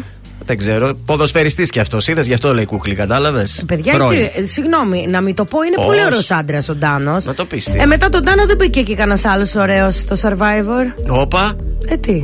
Δεν 0.46 0.58
ξέρω. 0.58 0.94
Ποδοσφαιριστής 1.06 1.70
κι 1.70 1.80
αυτός. 1.80 2.08
Είδες 2.08 2.28
γι' 2.28 2.34
αυτό 2.34 2.54
λέει 2.54 2.66
κουκλί, 2.66 2.96
κατάλαβες; 2.96 3.64
Παιδιά, 3.68 3.94
τι, 3.94 4.42
ε, 4.42 4.46
συγγνώμη, 4.46 5.08
να 5.10 5.22
μην 5.22 5.36
το 5.36 5.46
πω, 5.46 5.62
είναι 5.64 5.76
Πώς; 5.76 5.86
πολύ 5.86 6.06
ωραίος 6.06 6.32
άντρας 6.32 6.70
ο 6.70 6.76
Ντάνος. 6.76 7.26
Να 7.26 7.34
το 7.34 7.46
πεις. 7.46 7.66
τι. 7.66 7.80
Ε, 7.80 7.86
μετά 7.86 8.10
τον 8.10 8.24
Ντάνο 8.24 8.46
δεν 8.46 8.56
μπήκε 8.56 8.82
και 8.82 8.96
κανένας 8.96 9.26
άλλος 9.26 9.56
ωραίος 9.56 9.96
στο 9.96 10.16
survivor. 10.22 11.10
Όπα. 11.10 11.56
Ε, 11.88 11.96
τι; 11.98 12.24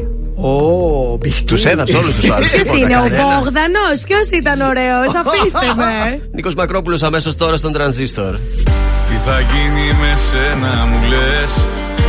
Τους 1.46 1.66
έδαψε 1.66 1.98
όλους 1.98 2.16
τους 2.16 2.30
άλλους. 2.30 2.50
Ποιος 2.50 2.68
είναι, 2.68 2.98
ο 2.98 3.02
Μπόγδανος, 3.02 4.00
ποιος 4.08 4.30
ήταν 4.34 4.62
ωραίος, 4.62 5.14
αφήστε 5.16 5.74
με. 5.76 6.20
Νίκος 6.36 6.56
Μακρόπουλος 6.56 7.04
αμέσως 7.04 7.36
τώρα 7.36 7.58
στον 7.58 7.72
τρανζίστορ. 7.74 8.36
Τι 9.10 9.16
θα 9.26 9.40
γίνει 9.40 9.86
με 10.00 10.14
σένα 10.30 10.86
μου 10.86 11.00
λες; 11.10 11.52
Η 11.98 12.09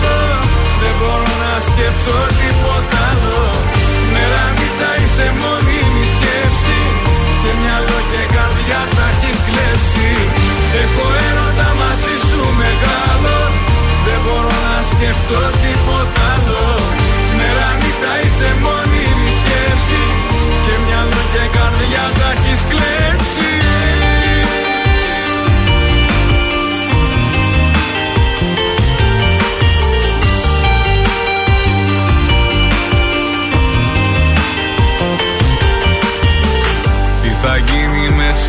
μπορώ 1.61 1.69
να 1.69 1.73
σκεφτώ 1.73 2.17
τίποτα 2.39 2.99
άλλο 3.11 3.43
Μέρα 4.13 4.43
νύχτα 4.57 4.89
είσαι 5.01 5.27
μόνιμη 5.41 6.03
σκέψη. 6.13 6.79
Και 7.41 7.51
μυαλό 7.59 7.99
και 8.11 8.23
καρδιά 8.35 8.81
τα 8.95 9.05
έχεις 9.13 9.39
κλέψει. 9.47 10.09
Έχω 10.83 11.05
έρωτα 11.27 11.69
μαζί 11.81 12.15
σου 12.27 12.41
μεγάλο. 12.61 13.37
Δεν 14.05 14.19
μπορώ 14.23 14.57
να 14.67 14.79
σκεφτώ 14.91 15.41
τίποτα 15.61 16.23
άλλο. 16.33 16.65
Μέρα 17.37 17.69
νύχτα 17.81 18.13
είσαι 18.23 18.49
μόνιμη 18.63 19.29
σκέψη. 19.39 20.03
Και 20.63 20.73
μυαλό 20.83 21.21
και 21.33 21.45
καρδιά 21.55 22.05
τα 22.17 22.29
έχεις 22.35 22.61
κλέψει 22.71 23.80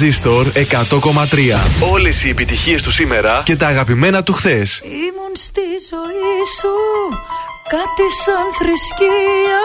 Τρανζίστορ 0.00 0.46
100,3. 0.46 0.60
Όλες 1.92 2.24
οι 2.24 2.28
επιτυχίες 2.28 2.82
του 2.82 2.90
σήμερα 2.90 3.42
και 3.44 3.56
τα 3.56 3.66
αγαπημένα 3.66 4.22
του 4.22 4.32
χθες. 4.32 4.80
Ήμουν 4.84 5.34
στη 5.34 5.60
ζωή 5.90 6.38
σου 6.58 6.74
κάτι 7.68 8.06
σαν 8.24 8.46
θρησκεία 8.58 9.64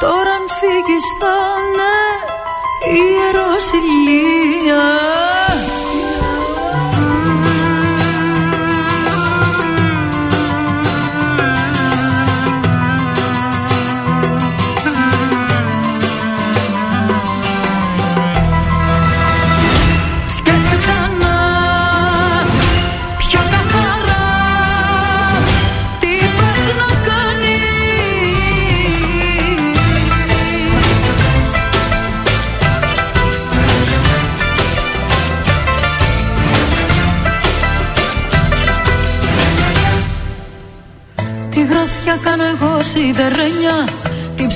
Τώρα 0.00 0.30
αν 0.38 0.46
φύγεις 0.58 1.06
θα 1.20 1.36
είναι 1.60 1.96
ιεροσιλία 2.98 4.84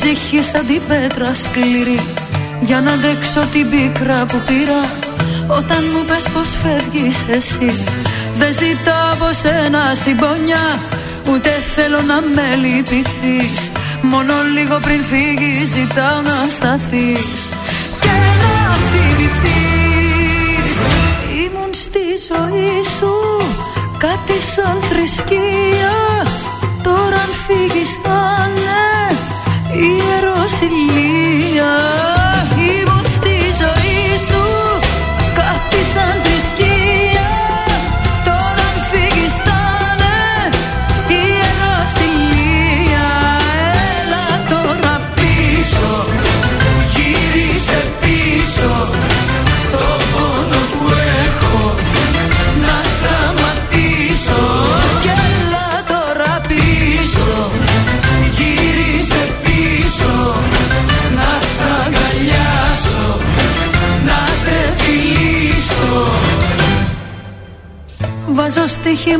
ψυχή 0.04 0.42
σαν 0.42 0.66
την 0.66 0.80
πέτρα 0.88 1.34
σκληρή. 1.34 2.00
Για 2.60 2.80
να 2.80 2.92
αντέξω 2.92 3.40
την 3.52 3.70
πίκρα 3.70 4.24
που 4.24 4.38
πήρα. 4.46 4.82
Όταν 5.46 5.82
μου 5.92 6.04
πες 6.08 6.24
πως 6.32 6.50
φεύγεις 6.62 7.18
εσύ 7.28 7.72
Δεν 8.38 8.52
ζητάω 8.52 9.12
από 9.12 9.32
σένα 9.32 9.94
συμπονιά 9.94 10.64
Ούτε 11.30 11.50
θέλω 11.74 12.00
να 12.00 12.18
με 12.34 12.54
λυπηθείς. 12.62 13.70
Μόνο 14.02 14.34
λίγο 14.54 14.76
πριν 14.84 15.04
φύγεις 15.10 15.68
ζητάω 15.68 16.20
να 16.20 16.36
σταθείς. 16.56 17.40
Και 18.00 18.14
να 18.42 18.54
θυμηθείς. 18.90 20.78
Ήμουν 21.44 21.72
στη 21.72 22.04
ζωή 22.28 22.82
σου 22.98 23.12
Κάτι 23.98 24.40
σαν 24.54 24.76
θρησκεία. 24.90 25.94
Τώρα 25.94 26.12
αν 26.12 26.13
φύγεις 27.46 27.92
θα 28.02 28.50
είναι 28.56 29.16
ιεροσυλία 29.86 31.72
Ήμουν 31.72 32.13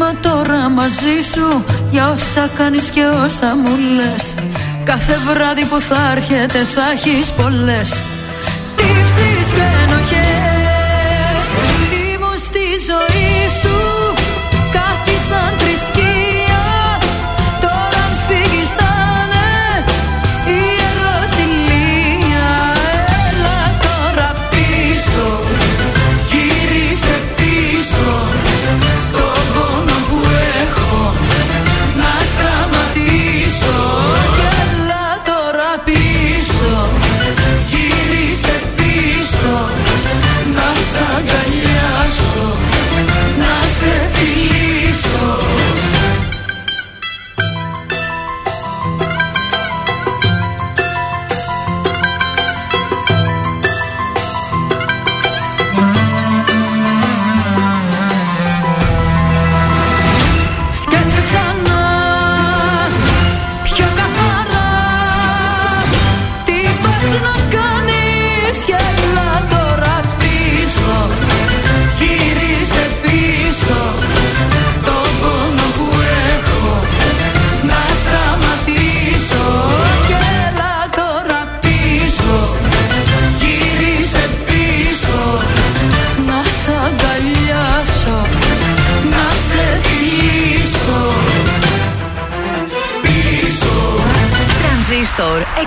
στοίχημα 0.05 0.15
τώρα 0.21 0.69
μαζί 0.69 1.23
σου 1.33 1.65
Για 1.91 2.11
όσα 2.11 2.51
κάνεις 2.57 2.91
και 2.91 3.05
όσα 3.25 3.57
μου 3.57 3.77
λες. 3.97 4.35
Κάθε 4.85 5.19
βράδυ 5.29 5.65
που 5.65 5.81
θα 5.81 6.13
έρχεται 6.17 6.65
θα 6.65 6.83
έχεις 6.95 7.33
πολλές. 7.33 8.01
Τύψεις 8.77 9.53
και 9.53 9.67
ενοχές. 9.83 11.49
Ήμουν 12.15 12.39
στη 12.39 12.65
ζωή 12.89 13.49
σου 13.61 14.04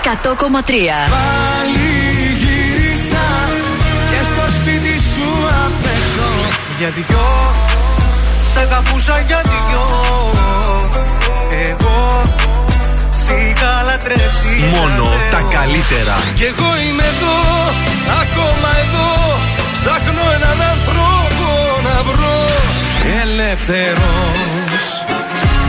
100,3. 0.04 0.10
Πάλι 1.16 1.90
γύρισα 2.42 3.26
και 4.10 4.20
στο 4.30 4.46
σπίτι 4.58 4.94
σου 5.12 5.28
απ' 5.66 5.86
έξω 5.96 6.28
Για 6.80 6.90
δυο, 6.96 7.28
σ' 8.52 8.58
αγαπούσα 8.64 9.16
για 9.28 9.42
δυο 9.52 9.86
Εγώ 11.70 11.98
σ' 13.24 13.30
είχα 13.42 13.72
λατρέψει 13.86 14.54
Μόνο 14.76 15.04
σαν 15.04 15.20
τα 15.32 15.38
Θεό. 15.38 15.50
καλύτερα. 15.60 16.16
Κι 16.40 16.44
εγώ 16.52 16.70
είμαι 16.84 17.06
εδώ, 17.14 17.38
ακόμα 18.22 18.70
εδώ 18.84 19.10
Ψάχνω 19.78 20.24
έναν 20.38 20.58
άνθρωπο 20.74 21.50
να 21.88 21.96
βρω 22.08 22.38
Ελεύθερος 23.22 24.86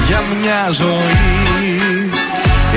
για 0.08 0.20
μια 0.40 0.62
ζωή 0.70 2.10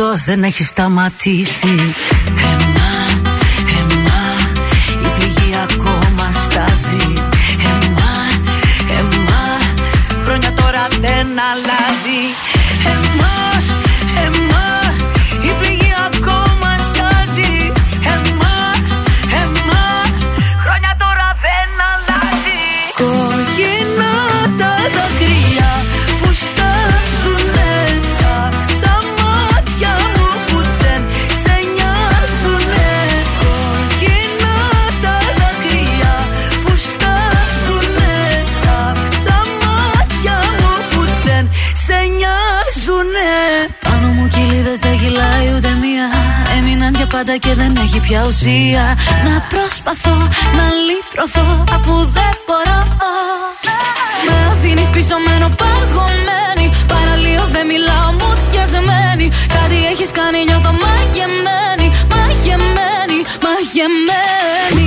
Ένα 0.00 0.08
λεπτό 0.08 0.24
δεν 0.24 0.42
έχει 0.42 0.64
σταματήσει. 0.64 1.94
Εμά, 2.52 2.92
εμά, 3.80 4.22
η 5.04 5.18
πληγή 5.18 5.54
ακόμα 5.62 6.30
στάζει. 6.32 7.12
Εμά, 7.64 8.14
εμά, 8.98 9.58
χρόνια 10.24 10.52
τώρα 10.52 10.86
δεν 11.00 11.26
αλλάζει 11.50 12.22
πάντα 47.20 47.36
και 47.36 47.54
δεν 47.54 47.76
έχει 47.76 48.00
πια 48.00 48.24
ουσία. 48.26 48.84
Να 49.26 49.34
προσπαθώ 49.52 50.16
να 50.58 50.66
λύτρωθώ 50.86 51.64
αφού 51.76 51.94
δεν 52.16 52.34
μπορώ. 52.46 52.80
Με 54.26 54.36
αφήνεις 54.52 54.88
πίσω 54.94 55.16
μένω 55.26 55.48
παγωμένη. 55.60 56.66
Παραλίω 56.92 57.44
δεν 57.54 57.66
μιλάω 57.66 58.10
μου 58.18 58.30
διασμένη 58.50 59.26
Κάτι 59.56 59.78
έχεις 59.92 60.10
κάνει 60.18 60.38
νιώθω 60.48 60.72
μαγεμένη, 60.82 61.86
μαγεμένη, 62.14 63.18
μαγεμένη. 63.44 64.79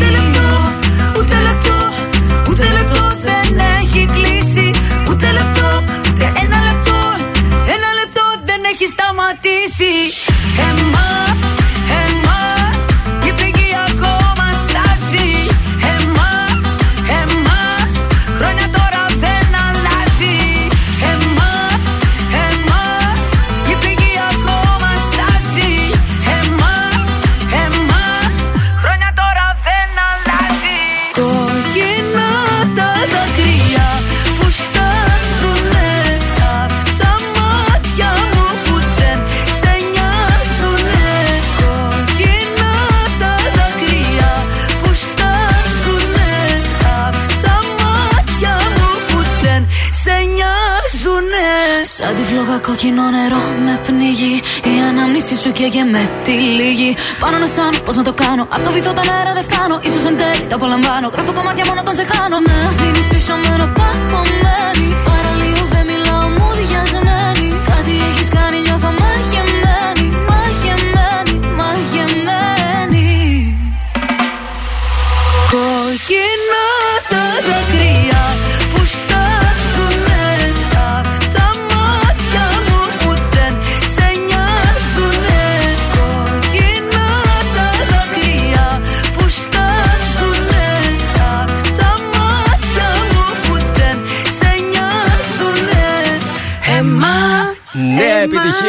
Σαν 52.33 52.41
τη 52.41 52.47
φλόγα 52.47 52.59
κόκκινο 52.67 53.09
νερό 53.15 53.43
με 53.65 53.73
πνίγει. 53.85 54.33
Η 54.73 54.75
ανάμνηση 54.89 55.35
σου 55.41 55.51
καίγε 55.51 55.83
με 55.83 56.03
τη 56.23 56.31
λίγη. 56.31 56.95
Πάνω 57.19 57.37
να 57.37 57.47
σαν 57.47 57.71
πώς 57.85 57.95
να 57.95 58.03
το 58.03 58.13
κάνω. 58.13 58.43
Απ' 58.55 58.63
το 58.63 58.71
βυθό 58.71 58.93
τον 58.93 59.09
αέρα 59.13 59.33
δεν 59.37 59.43
φτάνω. 59.49 59.75
Ίσως 59.87 60.03
εν 60.09 60.15
τέλει 60.21 60.45
το 60.49 60.55
απολαμβάνω. 60.55 61.07
Γράφω 61.13 61.31
κομμάτια 61.39 61.65
μόνο 61.69 61.79
όταν 61.83 61.95
σε 61.99 62.05
χάνω. 62.11 62.37
Με 62.47 62.55
αφήνεις 62.69 63.07
πίσω 63.11 63.33
μένω 63.43 63.67
παγωμένη 63.77 64.87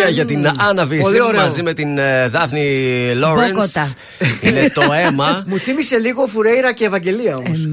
επιτυχία 0.05 0.25
για 0.43 0.53
την 0.53 0.63
Άννα 0.69 0.87
Βύση 0.87 1.03
Πολύ 1.03 1.21
ωραίο. 1.21 1.41
μαζί 1.41 1.63
με 1.63 1.73
την 1.73 1.99
ε, 1.99 2.29
Δάφνη 2.29 2.67
Λόρενς. 3.15 3.53
Μπόκοτα. 3.53 3.93
Είναι 4.41 4.71
το 4.75 4.83
αίμα. 5.07 5.43
Μου 5.49 5.59
θύμισε 5.59 5.99
λίγο 5.99 6.27
Φουρέιρα 6.27 6.73
και 6.73 6.85
Ευαγγελία 6.85 7.37
όμως. 7.37 7.67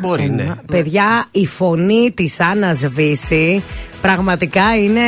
Μπορεί, 0.00 0.30
ναι. 0.30 0.54
Παιδιά, 0.66 1.26
η 1.30 1.46
φωνή 1.46 2.12
της 2.14 2.40
Άννας 2.40 2.86
Βύση 2.86 3.62
πραγματικά 4.00 4.62
είναι 4.84 5.00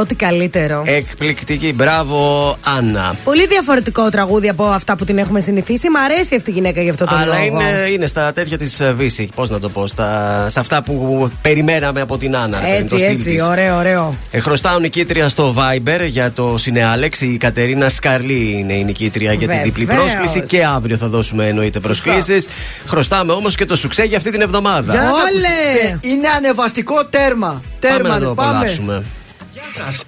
ό,τι 0.00 0.14
καλύτερο. 0.14 0.82
Εκπληκτική. 0.86 1.72
Μπράβο, 1.72 2.56
Άννα. 2.78 3.14
Πολύ 3.24 3.46
διαφορετικό 3.46 4.08
τραγούδι 4.08 4.48
από 4.48 4.64
αυτά 4.64 4.96
που 4.96 5.04
την 5.04 5.18
έχουμε 5.18 5.40
συνηθίσει. 5.40 5.88
Μ' 5.90 5.96
αρέσει 5.96 6.34
αυτή 6.34 6.50
η 6.50 6.52
γυναίκα 6.52 6.82
γι' 6.82 6.90
αυτό 6.90 7.04
το 7.04 7.14
Αλλά 7.14 7.24
λόγο. 7.24 7.44
είναι, 7.60 7.88
είναι 7.92 8.06
στα 8.06 8.32
τέτοια 8.32 8.58
της 8.58 8.80
Βύση. 8.96 9.28
Πώς 9.34 9.50
να 9.50 9.58
το 9.60 9.68
πω, 9.68 9.86
στα, 9.86 10.46
σε 10.48 10.60
αυτά 10.60 10.82
που 10.82 11.30
περιμέναμε 11.42 12.00
από 12.00 12.18
την 12.18 12.36
Άννα. 12.36 12.60
ρε 12.60 12.66
παιδί, 12.66 12.88
το 12.88 12.94
Έτσι, 12.96 12.98
στυλ 13.06 13.16
έτσι, 13.18 13.30
της. 13.30 13.42
ωραίο, 13.42 13.76
ωραίο. 13.76 14.14
Ε, 14.30 14.40
χρωστάω 14.40 14.78
νικήτρια 14.78 15.28
στο 15.28 15.54
Viber 15.58 16.00
για 16.06 16.32
το 16.32 16.54
Συνεάλεξ. 16.58 17.20
Η 17.20 17.36
Κατερίνα 17.36 17.88
Σκαρλή 17.88 18.56
είναι 18.58 18.72
η 18.72 18.84
νικήτρια 18.84 19.32
για 19.32 19.48
την 19.48 19.62
διπλή 19.62 19.84
Βεβαίως. 19.84 20.10
πρόσκληση. 20.14 20.46
Και 20.46 20.64
αύριο 20.64 20.96
θα 20.96 21.08
δώσουμε 21.08 21.46
εννοείται 21.46 21.80
προσκλήσεις. 21.80 22.48
Χρωστάμε 22.86 23.32
όμως 23.32 23.54
και 23.54 23.64
το 23.64 23.76
σουξέ 23.76 24.02
για 24.04 24.16
αυτή 24.16 24.30
την 24.30 24.40
εβδομάδα. 24.40 24.92
Για 24.92 25.02
να 25.02 25.06
τα 25.08 25.12
Όλε! 25.12 25.22
ακούσουμε. 25.26 25.98
Ε, 26.02 26.08
Είναι 26.08 26.28
ανεβαστικό 26.36 27.04
τέρμα. 27.04 27.62
Πάμε 27.80 27.94
Τέρμα, 27.96 28.08
να 28.08 28.20
το 28.20 28.28
ναι, 28.28 28.34
πάμε. 28.34 28.48
απολαύσουμε. 28.50 29.04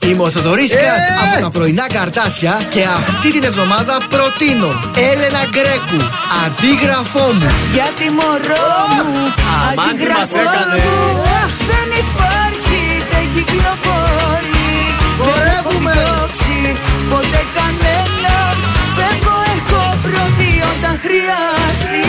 Είμαι 0.07 0.23
ο 0.23 0.31
Θοδωρής 0.31 0.73
Ε! 0.73 0.77
Κάτς 0.77 1.09
από 1.23 1.35
τα 1.45 1.51
πρωινά 1.57 1.87
καρτάσια 1.97 2.61
και 2.75 2.83
αυτή 2.99 3.29
την 3.33 3.45
εβδομάδα 3.51 3.97
προτείνω 4.13 4.71
Έλενα 5.11 5.43
Γκρέκου, 5.53 6.01
αντίγραφό 6.45 7.27
μου. 7.39 7.47
Γιατί 7.77 8.05
μωρό 8.19 8.69
μου 9.09 9.23
Αμάν 9.57 9.93
τι 9.99 10.07
μας 10.15 10.31
αντιγραφό 10.31 10.39
έκανε. 10.45 10.77
μου, 10.85 11.01
Δεν 11.71 11.89
υπάρχει, 12.03 12.81
δεν 13.13 13.25
κυκλοφορεί 13.35 14.75
Χορεύουμε. 15.21 15.93
Δεν 15.93 16.03
έχω 16.03 16.15
διώξει 16.15 16.57
ποτέ 17.13 17.43
κανέναν 17.57 18.55
Φεύγω 18.97 19.37
έχω 19.55 19.83
πρώτη 20.07 20.51
όταν 20.73 20.95
χρειαστεί 21.05 22.07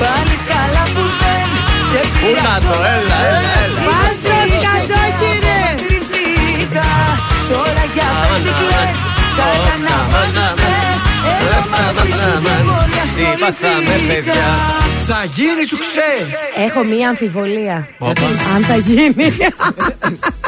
Πάλι 0.00 0.36
καλά 0.52 0.84
που 0.94 1.02
δεν 1.22 1.46
σε 1.90 2.00
Πού 2.20 2.30
να 2.46 2.54
το, 2.68 2.76
έλα, 2.96 3.18
έλα, 3.28 3.52
έλα. 3.64 4.31
Τώρα 7.52 7.84
για 7.94 8.08
πες 8.22 8.40
τι 8.44 8.52
κλαις 8.60 9.00
Κάτα 9.38 9.74
να 9.86 9.96
βάλεις 10.12 10.50
πες 10.60 11.00
Εγώ 11.40 11.60
μαζί 11.72 12.10
σου 12.20 13.14
Τι 13.16 13.24
πάθαμε, 13.40 13.94
παιδιά. 14.08 14.50
Θα 15.06 15.24
γίνει 15.24 15.64
σου 15.68 15.78
ξέ. 15.78 16.36
Έχω 16.66 16.84
μία 16.84 17.08
αμφιβολία. 17.08 17.88
Όπα. 17.98 18.26
Αν 18.54 18.64
θα 18.64 18.76
γίνει. 18.76 19.36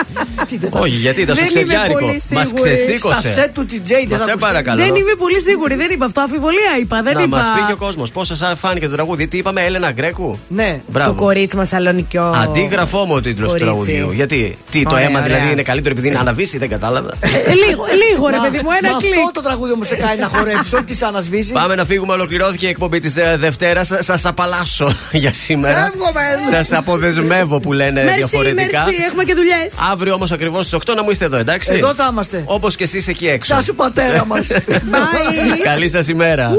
Όχι, 0.70 0.96
γιατί 0.96 1.20
ήταν 1.20 1.36
στο 1.36 1.44
Δεν 1.44 1.54
είμαι 1.54 1.62
ξεδιάρικο. 1.62 1.98
πολύ 1.98 2.22
Μας 2.30 2.46
σίγουρη. 2.48 2.72
ξεσήκωσε. 2.74 3.20
Στα 3.20 3.30
σετ 3.40 3.54
του 3.54 3.66
TJ 3.70 3.90
Μα 3.90 4.08
δεν 4.08 4.18
σε 4.18 4.30
θα 4.30 4.36
παρακαλώ. 4.36 4.82
Δεν 4.84 4.94
είμαι 4.94 5.14
πολύ 5.18 5.40
σίγουρη. 5.40 5.74
Δεν 5.74 5.90
είπα 5.90 6.04
αυτό. 6.04 6.20
Αμφιβολία 6.20 6.70
είπα. 6.80 7.02
Δεν 7.02 7.14
Να 7.14 7.22
είπα. 7.22 7.36
μας 7.36 7.46
πει 7.54 7.66
και 7.66 7.72
ο 7.72 7.76
κόσμος 7.76 8.10
πώς 8.12 8.26
σας 8.26 8.58
φάνηκε 8.58 8.86
το 8.88 8.94
τραγούδι. 8.94 9.26
Τι 9.28 9.36
είπαμε, 9.38 9.60
Έλενα 9.64 9.90
Γκρέκου; 9.92 10.38
Ναι. 10.48 10.76
Το 10.86 10.92
Μπράβο. 10.92 11.12
κορίτσι 11.12 11.56
μας 11.56 11.68
σαλονικιό. 11.68 12.22
Αντίγραφό 12.24 13.04
μου 13.04 13.14
ο 13.14 13.20
τίτλος 13.20 13.52
του 13.52 13.58
κορίτσι. 13.58 13.90
τραγουδιού. 13.92 14.12
Γιατί, 14.14 14.58
τι, 14.70 14.82
το 14.82 14.90
Ωραία, 14.92 15.04
αίμα 15.06 15.18
ωραία. 15.20 15.32
δηλαδή 15.34 15.52
είναι 15.52 15.62
καλύτερο 15.62 15.94
επειδή 15.94 16.08
είναι 16.08 16.18
αναβήσει, 16.18 16.58
δεν 16.58 16.68
κατάλαβα. 16.68 17.10
Ε, 17.20 17.28
λίγο, 17.54 17.84
λίγο 18.04 18.28
ρε 18.28 18.36
παιδί 18.42 18.60
μου, 18.64 18.70
ένα 18.82 18.92
Μα 18.92 18.98
κλικ. 18.98 19.12
αυτό 19.18 19.30
το 19.32 19.40
τραγούδι 19.40 19.72
μου 19.76 19.82
σε 19.84 19.94
κάνει 19.96 20.20
να 20.20 20.26
χορέψει, 20.26 20.74
όχι 20.74 20.84
τη 20.84 20.98
ανασβήσει. 21.00 21.52
Πάμε 21.52 21.74
να 21.74 21.84
φύγουμε. 21.84 22.12
Ολοκληρώθηκε 22.12 22.66
η 22.66 22.68
εκπομπή 22.68 23.00
της 23.00 23.14
Δευτέρας. 23.36 23.90
Σας 23.98 24.24
απαλλάσσω 24.26 24.96
για 25.12 25.32
σήμερα. 25.32 25.82
Φεύγουμε. 25.82 26.20
Σας 26.50 26.72
αποδεσμεύω 26.72 27.60
που 27.60 27.72
λένε 27.72 28.02
Μερσή, 28.02 28.16
διαφορετικά. 28.16 28.84
μερσή, 28.84 29.02
έχουμε 29.08 29.24
και 29.24 29.34
δουλειές. 29.34 29.66
Αύριο 30.05 30.18
όμως 30.18 30.33
ακριβώς 30.33 30.66
στις 30.66 30.78
8 30.86 30.94
να 30.94 31.02
μου 31.02 31.10
είστε 31.10 31.24
εδώ, 31.24 31.36
εντάξει; 31.36 31.73
Εδώ 31.74 31.94
θα 31.94 32.08
είμαστε. 32.12 32.42
Όπως 32.47 32.76
και 32.76 32.84
εσείς 32.84 33.08
εκεί 33.08 33.28
έξω. 33.28 33.55
Γεια 33.55 33.62
σου 33.62 33.74
πατέρα 33.74 34.26
μας. 34.26 34.47
Bye. 34.92 35.58
Καλή 35.65 35.89
σας 35.89 36.08
ημέρα. 36.08 36.50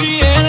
Έχεις 0.00 0.18
λιώσει 0.18 0.39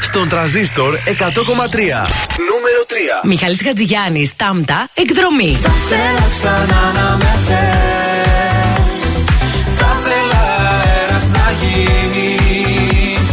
στον 0.00 0.28
τραζίστορ 0.28 0.94
100,3. 0.94 1.10
Νούμερο 2.50 2.82
3. 2.88 3.26
Μιχάλης 3.28 3.60
Χατζηγιάννης, 3.64 4.36
Τάμτα, 4.36 4.88
εκδρομή. 4.94 5.58
Θα 5.62 5.72
θέλω 5.88 6.26
ξανά 6.38 6.92
να 6.94 7.16
με 7.16 7.32
θες 7.46 9.24
Θα 9.78 9.90
θέλα 10.04 10.42
αέρας 10.68 11.26
να 11.28 11.46
γίνεις 11.60 13.30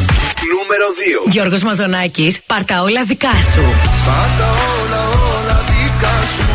Νούμερο 0.54 0.88
2. 1.26 1.32
Γιώργος 1.32 1.64
Μαζονάκης, 1.64 2.40
πάρτα 2.46 2.82
όλα 2.82 3.04
δικά 3.04 3.36
σου. 3.54 3.64
Πάντα 4.08 4.48
όλα 4.80 5.04
όλα 5.34 5.64
δικά 5.70 6.16
σου 6.36 6.48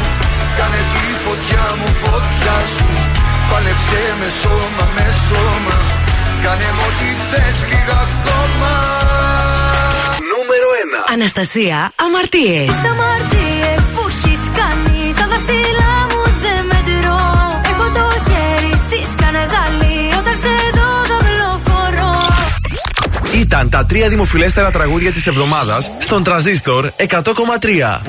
Κάνε 0.59 0.81
τη 0.93 1.07
φωτιά 1.25 1.65
μου 1.78 1.89
φωτιά 2.02 2.57
σου 2.75 2.86
Πάλεψε 3.51 4.02
με 4.20 4.28
σώμα 4.41 4.85
με 4.94 5.07
σώμα 5.28 5.77
Κάνε 6.43 6.69
μου 6.77 6.85
ό,τι 6.89 7.09
θες 7.31 7.59
λίγα 7.70 7.99
ακόμα 8.05 8.22
Νούμερο 8.22 8.22
1. 8.22 8.22
Αναστασία, 11.12 11.92
αμαρτίες. 11.97 12.66
Τις 12.66 12.84
αμαρτίες 12.91 13.82
που 13.94 14.02
έχεις 14.08 14.41
κάνει 14.55 15.12
στα 15.12 15.26
δάχτυλά 15.26 15.94
μου 16.10 16.23
δεν 16.41 16.65
μετρώ. 16.66 17.20
Έχω 17.65 17.84
το 17.94 18.05
χέρι 18.26 18.73
στη 18.78 19.10
σκανεδάλη 19.12 19.99
όταν 20.18 20.36
σε 20.42 20.55
δω 20.74 20.91
δαυλοφορώ. 21.10 22.15
Ήταν 23.41 23.70
τα 23.70 23.86
τρία 23.86 24.08
δημοφιλέστερα 24.08 24.70
τραγούδια 24.70 25.12
της 25.12 25.26
εβδομάδας 25.26 25.91
στον 25.99 26.23
τραζίστορ 26.24 26.91
100,3. 26.97 28.02